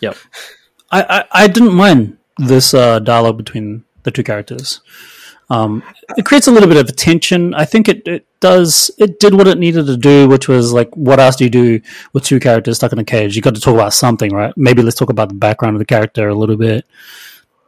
I, 0.91 1.01
I, 1.03 1.43
I 1.43 1.47
didn't 1.47 1.73
mind 1.73 2.17
this 2.38 2.73
uh, 2.73 2.99
dialogue 2.99 3.38
between 3.38 3.84
the 4.03 4.11
two 4.11 4.23
characters. 4.23 4.82
Um, 5.50 5.82
it 6.18 6.26
creates 6.26 6.48
a 6.48 6.52
little 6.52 6.68
bit 6.68 6.78
of 6.78 6.93
tension. 6.95 7.54
I 7.54 7.66
think 7.66 7.88
it, 7.88 8.08
it 8.08 8.28
does. 8.39 8.91
It 8.98 9.20
did 9.20 9.34
what 9.34 9.48
it 9.48 9.58
needed 9.58 9.86
to 9.86 9.98
do, 9.98 10.28
which 10.28 10.48
was 10.48 10.74
like, 10.74 10.93
what 10.95 11.20
else 11.20 11.38
do 11.38 11.45
you 11.45 11.50
do 11.50 11.82
with 12.14 12.24
two 12.24 12.39
characters 12.39 12.78
stuck 12.78 12.91
in 12.91 13.00
a 13.00 13.04
cage? 13.04 13.36
You 13.36 13.41
got 13.41 13.56
to 13.56 13.62
talk 13.62 13.76
about 13.76 13.93
something, 13.93 14.34
right? 14.34 14.54
Maybe 14.58 14.82
let's 14.82 14.98
talk 14.98 15.10
about 15.10 15.30
the 15.30 15.36
background 15.36 15.76
of 15.76 15.80
the 15.80 15.86
character 15.86 16.28
a 16.28 16.36
little 16.36 16.58
bit. 16.58 16.86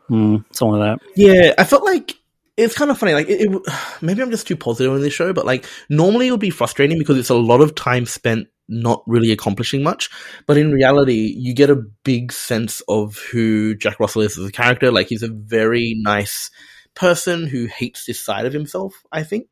Mm, 0.10 0.44
something 0.52 0.80
like 0.80 1.00
that. 1.00 1.08
Yeah, 1.16 1.54
I 1.58 1.64
felt 1.64 1.84
like 1.84 2.16
it's 2.58 2.76
kind 2.76 2.92
of 2.92 2.98
funny. 2.98 3.14
Like, 3.14 3.30
it, 3.30 3.50
it, 3.50 3.74
maybe 4.02 4.22
I'm 4.22 4.32
just 4.32 4.48
too 4.48 4.58
positive 4.58 4.94
in 4.94 5.02
this 5.02 5.14
show, 5.14 5.32
but 5.34 5.46
like, 5.46 5.66
normally 5.90 6.28
it 6.28 6.32
would 6.32 6.40
be 6.40 6.50
frustrating 6.50 7.00
because 7.00 7.18
it's 7.18 7.30
a 7.30 7.36
lot 7.36 7.62
of 7.62 7.76
time 7.76 8.06
spent 8.06 8.48
not 8.68 9.04
really 9.08 9.32
accomplishing 9.32 9.82
much. 9.84 10.10
But 10.46 10.58
in 10.58 10.72
reality, 10.72 11.34
you 11.36 11.56
get 11.56 11.70
a 11.70 11.84
big 12.04 12.32
sense 12.32 12.82
of 12.88 13.18
who 13.32 13.76
Jack 13.76 14.00
Russell 14.00 14.22
is 14.22 14.38
as 14.38 14.48
a 14.48 14.52
character. 14.52 14.92
Like, 14.92 15.08
he's 15.08 15.24
a 15.24 15.30
very 15.30 15.96
nice 15.98 16.52
person 16.96 17.48
who 17.48 17.66
hates 17.66 18.06
this 18.06 18.20
side 18.20 18.46
of 18.46 18.54
himself. 18.54 18.94
I 19.12 19.24
think. 19.24 19.48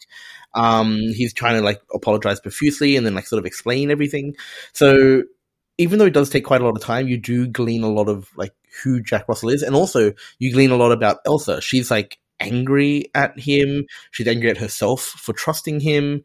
Um, 0.54 0.98
he's 1.14 1.34
trying 1.34 1.56
to 1.56 1.62
like 1.62 1.82
apologize 1.94 2.40
profusely 2.40 2.96
and 2.96 3.06
then 3.06 3.14
like 3.14 3.28
sort 3.28 3.40
of 3.40 3.46
explain 3.46 3.92
everything. 3.92 4.36
So 4.74 5.24
even 5.78 6.00
though 6.00 6.06
it 6.06 6.14
does 6.14 6.30
take 6.30 6.46
quite 6.46 6.62
a 6.62 6.66
lot 6.66 6.76
of 6.76 6.82
time, 6.82 7.08
you 7.08 7.18
do 7.18 7.48
glean 7.48 7.84
a 7.84 7.92
lot 7.92 8.10
of 8.10 8.30
like 8.36 8.54
who 8.84 9.02
Jack 9.02 9.28
Russell 9.28 9.50
is, 9.50 9.62
and 9.62 9.76
also 9.76 10.14
you 10.40 10.52
glean 10.52 10.72
a 10.72 10.78
lot 10.78 10.92
about 10.92 11.20
Elsa. 11.26 11.62
She's 11.62 11.92
like 11.92 12.18
angry 12.40 13.06
at 13.16 13.40
him. 13.40 13.86
She's 14.12 14.28
angry 14.28 14.50
at 14.50 14.58
herself 14.58 15.02
for 15.02 15.34
trusting 15.34 15.80
him. 15.80 16.24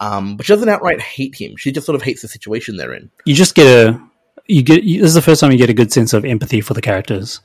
Um, 0.00 0.36
but 0.36 0.46
she 0.46 0.52
doesn't 0.52 0.68
outright 0.68 1.00
hate 1.00 1.34
him. 1.34 1.56
She 1.56 1.72
just 1.72 1.86
sort 1.86 1.96
of 1.96 2.02
hates 2.02 2.22
the 2.22 2.28
situation 2.28 2.76
they're 2.76 2.92
in. 2.92 3.10
You 3.24 3.34
just 3.34 3.54
get 3.54 3.66
a. 3.66 4.00
You 4.46 4.62
get. 4.62 4.82
This 4.82 5.02
is 5.02 5.14
the 5.14 5.22
first 5.22 5.40
time 5.40 5.52
you 5.52 5.58
get 5.58 5.70
a 5.70 5.74
good 5.74 5.92
sense 5.92 6.12
of 6.12 6.24
empathy 6.24 6.60
for 6.60 6.74
the 6.74 6.82
characters. 6.82 7.40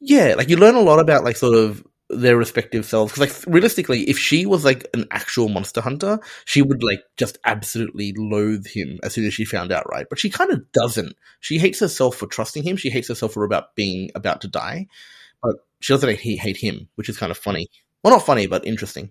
Yeah, 0.00 0.34
like 0.36 0.48
you 0.48 0.56
learn 0.56 0.74
a 0.74 0.80
lot 0.80 1.00
about 1.00 1.24
like 1.24 1.36
sort 1.36 1.56
of 1.56 1.84
their 2.10 2.36
respective 2.36 2.84
selves. 2.84 3.12
Because 3.12 3.44
like 3.46 3.52
realistically, 3.52 4.02
if 4.08 4.18
she 4.18 4.46
was 4.46 4.64
like 4.64 4.86
an 4.94 5.06
actual 5.10 5.48
monster 5.48 5.80
hunter, 5.80 6.20
she 6.44 6.62
would 6.62 6.82
like 6.82 7.02
just 7.16 7.38
absolutely 7.44 8.12
loathe 8.16 8.66
him 8.66 8.98
as 9.02 9.14
soon 9.14 9.26
as 9.26 9.34
she 9.34 9.44
found 9.44 9.72
out, 9.72 9.88
right? 9.90 10.06
But 10.08 10.18
she 10.18 10.30
kind 10.30 10.50
of 10.50 10.70
doesn't. 10.72 11.14
She 11.40 11.58
hates 11.58 11.80
herself 11.80 12.16
for 12.16 12.26
trusting 12.26 12.62
him. 12.62 12.76
She 12.76 12.90
hates 12.90 13.08
herself 13.08 13.32
for 13.32 13.44
about 13.44 13.74
being 13.74 14.10
about 14.14 14.40
to 14.42 14.48
die. 14.48 14.86
But 15.42 15.56
she 15.80 15.92
doesn't 15.92 16.18
hate, 16.18 16.40
hate 16.40 16.56
him, 16.56 16.88
which 16.96 17.08
is 17.08 17.18
kind 17.18 17.30
of 17.30 17.38
funny. 17.38 17.68
Well, 18.02 18.14
not 18.14 18.26
funny, 18.26 18.46
but 18.46 18.66
interesting. 18.66 19.10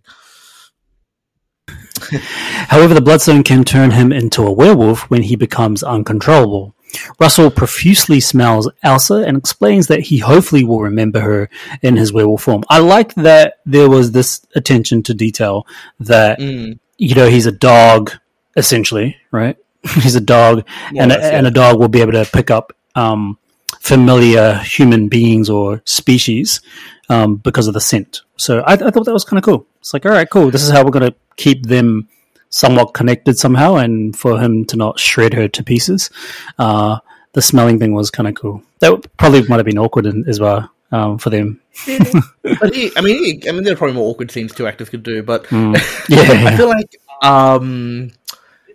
However, 2.69 2.93
the 2.93 3.01
bloodstone 3.01 3.43
can 3.43 3.63
turn 3.63 3.91
him 3.91 4.11
into 4.13 4.43
a 4.43 4.51
werewolf 4.51 5.09
when 5.09 5.23
he 5.23 5.35
becomes 5.35 5.83
uncontrollable. 5.83 6.75
Russell 7.19 7.51
profusely 7.51 8.19
smells 8.19 8.69
Elsa 8.83 9.15
and 9.27 9.37
explains 9.37 9.87
that 9.87 9.99
he 10.01 10.17
hopefully 10.19 10.63
will 10.63 10.81
remember 10.81 11.19
her 11.19 11.49
in 11.81 11.97
his 11.97 12.13
werewolf 12.13 12.43
form. 12.43 12.63
I 12.69 12.79
like 12.79 13.13
that 13.15 13.55
there 13.65 13.89
was 13.89 14.11
this 14.11 14.45
attention 14.55 15.03
to 15.03 15.13
detail 15.13 15.67
that, 15.99 16.39
Mm. 16.39 16.79
you 16.97 17.15
know, 17.15 17.27
he's 17.29 17.45
a 17.45 17.51
dog, 17.51 18.11
essentially, 18.55 19.17
right? 19.31 19.57
he's 20.01 20.15
a 20.15 20.21
dog, 20.21 20.65
and, 20.95 21.11
a, 21.11 21.23
and 21.23 21.45
a 21.47 21.51
dog 21.51 21.79
will 21.79 21.87
be 21.89 22.01
able 22.01 22.13
to 22.13 22.25
pick 22.31 22.49
up 22.49 22.73
um, 22.95 23.37
familiar 23.79 24.55
human 24.55 25.07
beings 25.07 25.49
or 25.49 25.81
species 25.85 26.61
um, 27.09 27.35
because 27.35 27.67
of 27.67 27.73
the 27.73 27.81
scent. 27.81 28.21
So 28.37 28.59
I, 28.61 28.73
I 28.73 28.91
thought 28.91 29.05
that 29.05 29.13
was 29.13 29.23
kind 29.25 29.37
of 29.37 29.43
cool. 29.43 29.65
It's 29.79 29.93
like, 29.93 30.05
all 30.05 30.11
right, 30.11 30.29
cool. 30.29 30.51
This 30.51 30.63
is 30.63 30.71
how 30.71 30.83
we're 30.83 30.91
going 30.91 31.11
to 31.11 31.15
keep 31.35 31.65
them 31.65 32.07
somewhat 32.49 32.93
connected 32.93 33.37
somehow, 33.37 33.75
and 33.75 34.15
for 34.17 34.39
him 34.39 34.65
to 34.65 34.77
not 34.77 34.99
shred 34.99 35.33
her 35.33 35.47
to 35.47 35.63
pieces. 35.63 36.09
Uh, 36.57 36.99
the 37.33 37.41
smelling 37.41 37.77
thing 37.79 37.93
was 37.93 38.09
kind 38.09 38.27
of 38.27 38.35
cool. 38.35 38.63
That 38.79 39.05
probably 39.17 39.43
might 39.43 39.57
have 39.57 39.65
been 39.65 39.77
awkward 39.77 40.05
in, 40.05 40.27
as 40.27 40.39
well 40.39 40.71
um, 40.91 41.17
for 41.17 41.29
them. 41.29 41.61
but 41.85 42.73
he, 42.73 42.91
I 42.95 43.01
mean, 43.01 43.23
he, 43.41 43.49
I 43.49 43.51
mean, 43.51 43.63
there 43.63 43.73
are 43.73 43.77
probably 43.77 43.95
more 43.95 44.09
awkward 44.09 44.31
scenes 44.31 44.53
two 44.55 44.65
actors 44.67 44.89
could 44.89 45.03
do, 45.03 45.21
but 45.23 45.43
Mm. 45.47 45.75
Yeah, 46.09 46.47
I 46.47 46.55
feel 46.57 46.67
like 46.67 46.99
um, 47.21 48.11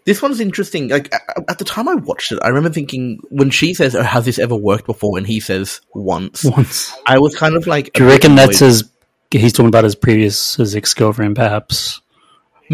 this 0.05 0.21
one's 0.21 0.39
interesting. 0.41 0.89
Like 0.89 1.13
at 1.49 1.59
the 1.59 1.65
time 1.65 1.89
I 1.89 1.95
watched 1.95 2.31
it, 2.33 2.39
I 2.43 2.49
remember 2.49 2.71
thinking 2.71 3.21
when 3.31 3.51
she 3.51 3.73
says, 3.75 3.95
oh, 3.97 4.03
"Has 4.03 4.25
this 4.27 4.39
ever 4.39 4.55
worked 4.55 4.87
before?" 4.87 5.17
and 5.17 5.27
he 5.27 5.41
says, 5.41 5.81
"Once," 5.95 6.45
Once. 6.45 6.93
I 7.07 7.19
was 7.19 7.35
kind 7.35 7.57
of 7.57 7.67
like, 7.67 7.93
Do 7.95 8.03
you 8.03 8.09
a 8.09 8.13
bit 8.13 8.15
reckon 8.17 8.35
that's 8.37 8.61
annoyed. 8.61 8.69
his? 8.69 8.91
He's 9.31 9.53
talking 9.55 9.69
about 9.69 9.85
his 9.85 9.95
previous 9.95 10.57
his 10.57 10.77
ex 10.77 10.93
girlfriend, 10.93 11.37
perhaps. 11.37 12.02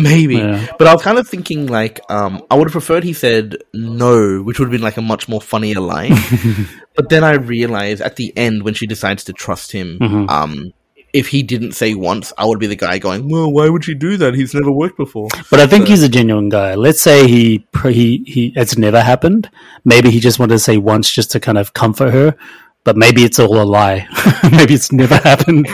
Maybe? 0.02 0.36
Yeah. 0.36 0.66
But 0.78 0.86
I 0.88 0.92
was 0.94 1.02
kind 1.02 1.18
of 1.18 1.28
thinking 1.28 1.66
like, 1.66 2.00
um, 2.10 2.42
I 2.50 2.54
would 2.56 2.68
have 2.68 2.72
preferred 2.72 3.04
he 3.04 3.12
said 3.12 3.56
no, 3.74 4.40
which 4.42 4.58
would 4.58 4.66
have 4.66 4.72
been 4.72 4.82
like 4.82 4.96
a 4.96 5.02
much 5.02 5.28
more 5.28 5.40
funnier 5.40 5.80
line. 5.80 6.14
but 6.96 7.08
then 7.08 7.24
I 7.24 7.32
realized 7.34 8.00
at 8.02 8.16
the 8.16 8.32
end 8.36 8.62
when 8.62 8.74
she 8.74 8.86
decides 8.86 9.24
to 9.24 9.32
trust 9.32 9.72
him, 9.72 9.98
Mhm. 10.00 10.30
um. 10.30 10.72
If 11.10 11.28
he 11.28 11.42
didn't 11.42 11.72
say 11.72 11.94
once, 11.94 12.34
I 12.36 12.44
would 12.44 12.58
be 12.58 12.66
the 12.66 12.76
guy 12.76 12.98
going, 12.98 13.30
"Well, 13.30 13.50
why 13.50 13.66
would 13.70 13.82
she 13.82 13.94
do 13.94 14.18
that? 14.18 14.34
He's 14.34 14.52
never 14.52 14.70
worked 14.70 14.98
before." 14.98 15.28
But 15.50 15.58
I 15.58 15.66
think 15.66 15.86
So- 15.86 15.90
he's 15.92 16.02
a 16.02 16.08
genuine 16.08 16.50
guy. 16.50 16.74
Let's 16.74 17.00
say 17.00 17.26
he 17.26 17.64
he 17.88 18.22
he 18.26 18.52
it's 18.54 18.76
never 18.76 19.00
happened. 19.00 19.48
Maybe 19.86 20.10
he 20.10 20.20
just 20.20 20.38
wanted 20.38 20.52
to 20.56 20.58
say 20.58 20.76
once 20.76 21.10
just 21.10 21.30
to 21.30 21.40
kind 21.40 21.56
of 21.56 21.72
comfort 21.72 22.10
her. 22.12 22.36
But 22.84 22.98
maybe 22.98 23.24
it's 23.24 23.38
all 23.38 23.58
a 23.58 23.64
lie. 23.64 24.06
maybe 24.52 24.74
it's 24.74 24.92
never 24.92 25.16
happened 25.16 25.66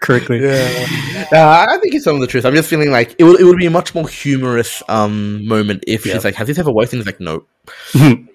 correctly. 0.00 0.42
Yeah, 0.42 1.26
uh, 1.32 1.66
I 1.68 1.78
think 1.78 1.94
it's 1.94 2.04
some 2.04 2.14
of 2.16 2.20
the 2.20 2.26
truth. 2.26 2.44
I'm 2.44 2.54
just 2.54 2.68
feeling 2.68 2.90
like 2.90 3.14
it 3.18 3.24
would 3.24 3.40
it 3.40 3.44
would 3.44 3.58
be 3.58 3.66
a 3.66 3.70
much 3.70 3.94
more 3.94 4.08
humorous 4.08 4.82
um 4.88 5.46
moment 5.46 5.84
if 5.86 6.04
Yeah. 6.06 6.14
she's 6.14 6.24
like, 6.24 6.34
"Has 6.34 6.46
this 6.48 6.58
ever 6.58 6.70
worked?" 6.72 6.92
And 6.92 7.00
he's 7.00 7.06
like, 7.06 7.20
"No." 7.20 7.44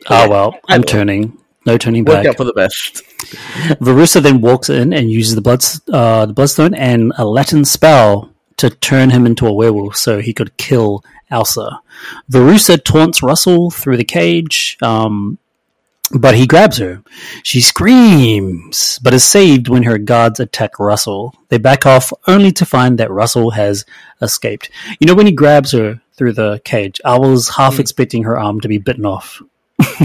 oh 0.09 0.29
well, 0.29 0.59
I'm 0.69 0.83
turning. 0.83 1.37
No 1.65 1.77
turning 1.79 2.03
back. 2.03 2.17
Worked 2.23 2.27
out 2.27 2.37
for 2.37 2.43
the 2.43 2.53
best. 2.53 3.01
Verussa 3.81 4.21
then 4.21 4.39
walks 4.41 4.69
in 4.69 4.93
and 4.93 5.09
uses 5.11 5.33
the 5.35 5.41
blood 5.41 5.63
uh, 5.91 6.25
the 6.27 6.33
bloodstone 6.33 6.75
and 6.75 7.11
a 7.17 7.25
Latin 7.25 7.65
spell 7.65 8.31
to 8.57 8.69
turn 8.69 9.09
him 9.09 9.25
into 9.25 9.47
a 9.47 9.53
werewolf, 9.53 9.95
so 9.97 10.21
he 10.21 10.31
could 10.33 10.55
kill 10.57 11.03
Elsa. 11.31 11.81
Verussa 12.31 12.81
taunts 12.81 13.23
Russell 13.23 13.71
through 13.71 13.97
the 13.97 14.03
cage, 14.03 14.77
um, 14.81 15.37
but 16.13 16.35
he 16.35 16.45
grabs 16.47 16.77
her. 16.77 17.01
She 17.43 17.61
screams, 17.61 18.99
but 19.03 19.13
is 19.13 19.23
saved 19.23 19.67
when 19.67 19.83
her 19.83 19.97
guards 19.97 20.39
attack 20.39 20.79
Russell. 20.79 21.33
They 21.49 21.57
back 21.57 21.85
off, 21.85 22.11
only 22.27 22.51
to 22.53 22.65
find 22.65 22.97
that 22.99 23.11
Russell 23.11 23.51
has 23.51 23.85
escaped. 24.21 24.69
You 24.99 25.07
know, 25.07 25.15
when 25.15 25.25
he 25.25 25.31
grabs 25.31 25.71
her 25.71 26.01
through 26.13 26.33
the 26.33 26.61
cage, 26.63 27.01
I 27.05 27.17
was 27.17 27.49
half 27.49 27.75
Mm. 27.75 27.79
expecting 27.79 28.23
her 28.23 28.37
arm 28.39 28.61
to 28.61 28.67
be 28.67 28.77
bitten 28.77 29.05
off. 29.05 29.41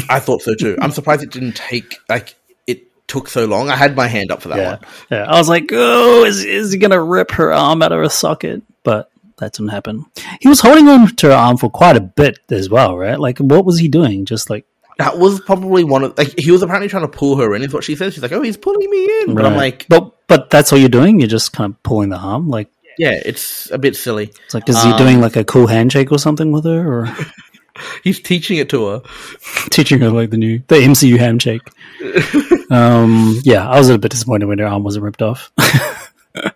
I 0.08 0.20
thought 0.20 0.42
so 0.42 0.54
too. 0.54 0.76
I'm 0.80 0.90
surprised 0.90 1.22
it 1.22 1.30
didn't 1.30 1.54
take 1.56 1.96
like 2.08 2.34
it 2.66 2.82
took 3.08 3.28
so 3.28 3.44
long. 3.46 3.70
I 3.70 3.76
had 3.76 3.94
my 3.96 4.08
hand 4.08 4.30
up 4.32 4.42
for 4.42 4.48
that 4.48 4.58
Yeah, 4.58 4.68
one. 4.70 4.78
yeah. 5.10 5.24
I 5.24 5.38
was 5.38 5.48
like, 5.48 5.70
oh, 5.72 6.24
is 6.24 6.44
is 6.44 6.72
he 6.72 6.78
gonna 6.78 7.02
rip 7.02 7.30
her 7.32 7.52
arm 7.52 7.82
out 7.82 7.92
of 7.92 7.98
her 7.98 8.08
socket? 8.08 8.62
But 8.82 9.10
that 9.38 9.52
didn't 9.52 9.70
happen. 9.70 10.06
He 10.40 10.48
was 10.48 10.60
holding 10.60 10.88
on 10.88 11.14
to 11.16 11.28
her 11.28 11.32
arm 11.34 11.56
for 11.56 11.70
quite 11.70 11.96
a 11.96 12.00
bit 12.00 12.38
as 12.50 12.68
well, 12.68 12.96
right? 12.98 13.18
Like, 13.18 13.38
what 13.38 13.64
was 13.64 13.78
he 13.78 13.88
doing? 13.88 14.24
Just 14.26 14.50
like 14.50 14.66
That 15.00 15.18
was 15.18 15.40
probably 15.40 15.82
one 15.82 16.04
of 16.04 16.18
like 16.18 16.38
he 16.38 16.50
was 16.50 16.62
apparently 16.62 16.88
trying 16.88 17.04
to 17.04 17.08
pull 17.08 17.36
her 17.36 17.54
in. 17.54 17.62
Is 17.62 17.72
what 17.72 17.84
she 17.84 17.96
says. 17.96 18.12
She's 18.12 18.22
like, 18.22 18.32
"Oh, 18.32 18.42
he's 18.42 18.58
pulling 18.58 18.90
me 18.90 19.04
in," 19.22 19.34
but 19.34 19.46
I'm 19.46 19.56
like, 19.56 19.86
but 19.88 20.14
but 20.26 20.50
that's 20.50 20.74
all 20.74 20.78
you're 20.78 20.90
doing. 20.90 21.18
You're 21.20 21.26
just 21.28 21.54
kind 21.54 21.72
of 21.72 21.82
pulling 21.82 22.10
the 22.10 22.18
arm. 22.18 22.50
Like 22.50 22.68
"Yeah, 22.98 23.12
it's 23.24 23.70
a 23.70 23.78
bit 23.78 23.96
silly." 23.96 24.30
it's 24.44 24.52
like 24.52 24.68
is 24.68 24.82
he 24.82 24.90
Um, 24.90 24.98
doing 24.98 25.20
like 25.22 25.36
a 25.36 25.44
cool 25.44 25.66
handshake 25.68 26.12
or 26.12 26.18
something 26.18 26.52
with 26.52 26.64
her, 26.64 26.86
or 26.86 27.16
He's 28.04 28.20
teaching 28.20 28.58
it 28.58 28.68
to 28.70 28.86
her. 28.88 29.02
teaching 29.70 30.00
her 30.00 30.10
like 30.10 30.28
the 30.28 30.36
new 30.36 30.62
the 30.68 30.76
MCU 30.76 31.18
handshake? 31.18 31.62
um, 32.70 33.40
yeah, 33.42 33.66
I 33.66 33.78
was 33.78 33.88
a 33.88 33.98
bit 33.98 34.10
disappointed 34.10 34.46
when 34.46 34.58
her 34.58 34.66
arm 34.66 34.82
wasn't 34.84 35.04
ripped 35.04 35.22
off. 35.22 35.50
Uh, 35.58 36.50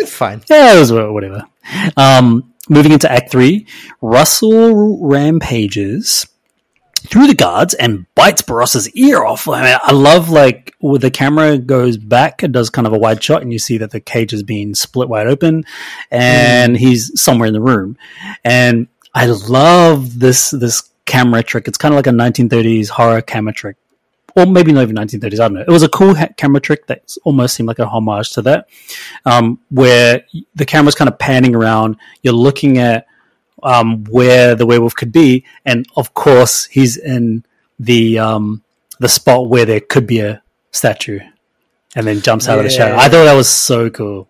it's 0.00 0.14
fine. 0.14 0.42
Yeah, 0.48 0.74
it 0.76 0.78
was 0.78 0.92
whatever. 0.92 1.44
Um, 1.96 2.54
moving 2.68 2.92
into 2.92 3.10
Act 3.10 3.30
Three, 3.30 3.66
Russell 4.00 5.06
rampages 5.06 6.26
through 7.00 7.26
the 7.26 7.34
guards 7.34 7.74
and 7.74 8.06
bites 8.14 8.42
Barasso's 8.42 8.88
ear 8.90 9.24
off. 9.24 9.48
I, 9.48 9.62
mean, 9.62 9.78
I 9.82 9.92
love 9.92 10.30
like 10.30 10.74
when 10.80 11.00
the 11.00 11.10
camera 11.10 11.58
goes 11.58 11.96
back, 11.96 12.42
it 12.42 12.52
does 12.52 12.70
kind 12.70 12.86
of 12.86 12.92
a 12.92 12.98
wide 12.98 13.22
shot, 13.22 13.42
and 13.42 13.52
you 13.52 13.58
see 13.58 13.78
that 13.78 13.90
the 13.90 14.00
cage 14.00 14.32
is 14.32 14.42
being 14.42 14.74
split 14.74 15.08
wide 15.08 15.26
open, 15.26 15.64
and 16.10 16.76
he's 16.76 17.20
somewhere 17.20 17.48
in 17.48 17.54
the 17.54 17.60
room. 17.60 17.96
And 18.44 18.88
I 19.14 19.26
love 19.26 20.18
this 20.18 20.50
this 20.50 20.88
camera 21.06 21.42
trick. 21.42 21.66
It's 21.66 21.78
kind 21.78 21.92
of 21.92 21.96
like 21.96 22.06
a 22.06 22.10
1930s 22.10 22.88
horror 22.88 23.22
camera 23.22 23.52
trick 23.52 23.76
or 24.36 24.46
maybe 24.46 24.72
not 24.72 24.82
even 24.82 24.96
1930s. 24.96 25.34
I 25.34 25.36
don't 25.36 25.54
know. 25.54 25.60
It 25.60 25.68
was 25.68 25.82
a 25.82 25.88
cool 25.88 26.14
ha- 26.14 26.28
camera 26.36 26.60
trick 26.60 26.86
that 26.86 27.16
almost 27.24 27.54
seemed 27.54 27.66
like 27.66 27.78
a 27.78 27.86
homage 27.86 28.30
to 28.32 28.42
that, 28.42 28.68
um, 29.24 29.58
where 29.70 30.22
the 30.54 30.64
camera's 30.64 30.94
kind 30.94 31.08
of 31.08 31.18
panning 31.18 31.54
around. 31.54 31.96
You're 32.22 32.34
looking 32.34 32.78
at 32.78 33.06
um, 33.62 34.04
where 34.04 34.54
the 34.54 34.66
werewolf 34.66 34.94
could 34.94 35.12
be, 35.12 35.44
and 35.64 35.86
of 35.96 36.14
course, 36.14 36.66
he's 36.66 36.96
in 36.96 37.44
the 37.78 38.18
um, 38.18 38.62
the 38.98 39.08
spot 39.08 39.48
where 39.48 39.64
there 39.64 39.80
could 39.80 40.06
be 40.06 40.20
a 40.20 40.42
statue, 40.72 41.20
and 41.96 42.06
then 42.06 42.20
jumps 42.20 42.48
out 42.48 42.58
of 42.58 42.64
the 42.64 42.70
shadow. 42.70 42.96
I 42.96 43.08
thought 43.08 43.24
that 43.24 43.34
was 43.34 43.48
so 43.48 43.90
cool. 43.90 44.28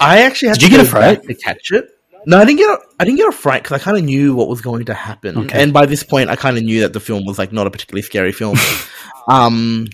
I 0.00 0.22
actually 0.22 0.48
had 0.48 0.58
Did 0.58 0.66
to 0.66 0.72
you 0.72 0.76
get 0.78 0.86
a 0.86 0.88
fright? 0.90 1.22
to 1.22 1.34
catch 1.34 1.70
it. 1.70 1.88
No, 2.26 2.38
I 2.38 2.44
didn't 2.44 2.58
get. 2.58 2.68
A, 2.70 2.78
I 2.98 3.04
didn't 3.04 3.16
get 3.18 3.28
a 3.28 3.32
fright 3.32 3.62
because 3.62 3.80
I 3.80 3.82
kind 3.82 3.96
of 3.96 4.04
knew 4.04 4.34
what 4.34 4.48
was 4.48 4.60
going 4.60 4.84
to 4.86 4.94
happen, 4.94 5.38
Okay. 5.38 5.62
and 5.62 5.72
by 5.72 5.86
this 5.86 6.02
point, 6.02 6.28
I 6.30 6.36
kind 6.36 6.58
of 6.58 6.62
knew 6.64 6.80
that 6.80 6.92
the 6.92 7.00
film 7.00 7.24
was 7.24 7.38
like 7.38 7.52
not 7.52 7.66
a 7.66 7.70
particularly 7.70 8.02
scary 8.02 8.32
film. 8.32 8.58
um, 9.28 9.86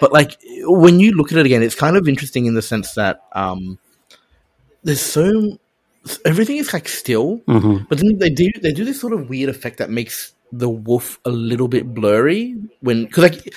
but 0.00 0.12
like 0.12 0.36
when 0.64 1.00
you 1.00 1.12
look 1.12 1.32
at 1.32 1.38
it 1.38 1.46
again, 1.46 1.62
it's 1.62 1.74
kind 1.74 1.96
of 1.96 2.08
interesting 2.08 2.46
in 2.46 2.54
the 2.54 2.60
sense 2.62 2.92
that 2.94 3.22
um, 3.32 3.78
there's 4.82 5.00
so 5.00 5.58
everything 6.24 6.56
is 6.56 6.72
like 6.72 6.88
still, 6.88 7.36
hmm 7.46 7.78
but 7.88 7.98
then 7.98 8.18
they 8.18 8.30
do 8.30 8.50
they 8.62 8.72
do 8.72 8.84
this 8.84 9.00
sort 9.00 9.12
of 9.12 9.28
weird 9.28 9.48
effect 9.48 9.78
that 9.78 9.90
makes 9.90 10.34
the 10.52 10.68
wolf 10.68 11.18
a 11.24 11.30
little 11.30 11.68
bit 11.68 11.94
blurry 11.94 12.54
when 12.80 13.04
because 13.04 13.22
like 13.22 13.54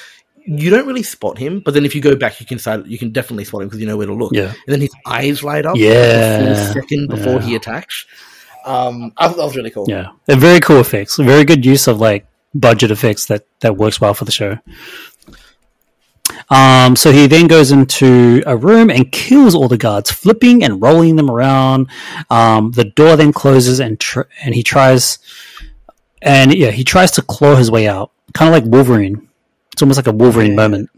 you 0.48 0.70
don't 0.70 0.86
really 0.86 1.04
spot 1.04 1.38
him, 1.40 1.60
but 1.66 1.74
then 1.74 1.86
if 1.86 1.96
you 1.96 2.02
go 2.02 2.16
back, 2.16 2.40
you 2.40 2.46
can 2.46 2.60
start, 2.60 2.86
you 2.86 3.00
can 3.00 3.12
definitely 3.12 3.44
spot 3.46 3.62
him 3.64 3.68
because 3.68 3.80
you 3.82 3.88
know 3.88 3.98
where 3.98 4.06
to 4.06 4.14
look. 4.14 4.32
Yeah. 4.32 4.50
and 4.68 4.68
then 4.68 4.80
his 4.82 4.94
eyes 5.06 5.42
light 5.44 5.66
up. 5.66 5.76
Yeah. 5.76 6.54
like, 6.54 6.74
second 6.74 7.08
before 7.10 7.34
Yeah. 7.34 7.42
he 7.42 7.56
attacks. 7.56 8.06
Um, 8.64 9.12
I 9.18 9.28
thought 9.28 9.38
that 9.38 9.44
was 9.46 9.56
really 9.56 9.72
cool. 9.72 9.86
Yeah, 9.88 10.10
and 10.28 10.40
very 10.40 10.60
cool 10.60 10.80
effects. 10.80 11.18
Very 11.18 11.46
good 11.46 11.66
use 11.66 11.88
of 11.88 12.00
like 12.00 12.26
budget 12.54 12.92
effects 12.92 13.26
that 13.26 13.46
that 13.62 13.76
works 13.78 14.00
well 14.00 14.14
for 14.14 14.26
the 14.26 14.32
show. 14.32 14.58
Um, 16.50 16.96
so 16.96 17.12
he 17.12 17.28
then 17.28 17.48
goes 17.48 17.72
into 17.72 18.44
a 18.46 18.56
room 18.56 18.90
and 18.90 19.12
kills 19.12 19.56
all 19.56 19.68
the 19.68 19.78
guards, 19.78 20.12
flipping 20.12 20.64
and 20.64 20.82
rolling 20.82 21.16
them 21.16 21.30
around. 21.30 21.90
Um, 22.30 22.72
the 22.72 22.86
door 22.86 23.16
then 23.16 23.34
closes, 23.34 23.80
and 23.80 24.00
tr- 24.00 24.30
and 24.44 24.54
he 24.54 24.62
tries, 24.64 25.18
and 26.22 26.54
yeah, 26.54 26.72
he 26.72 26.84
tries 26.84 27.12
to 27.12 27.22
claw 27.22 27.56
his 27.56 27.72
way 27.72 27.88
out, 27.88 28.12
kind 28.34 28.54
of 28.54 28.62
like 28.64 28.72
Wolverine. 28.72 29.28
It's 29.74 29.82
almost 29.82 29.98
like 29.98 30.08
a 30.08 30.12
Wolverine 30.12 30.52
Yeah. 30.52 30.56
moment. 30.56 30.90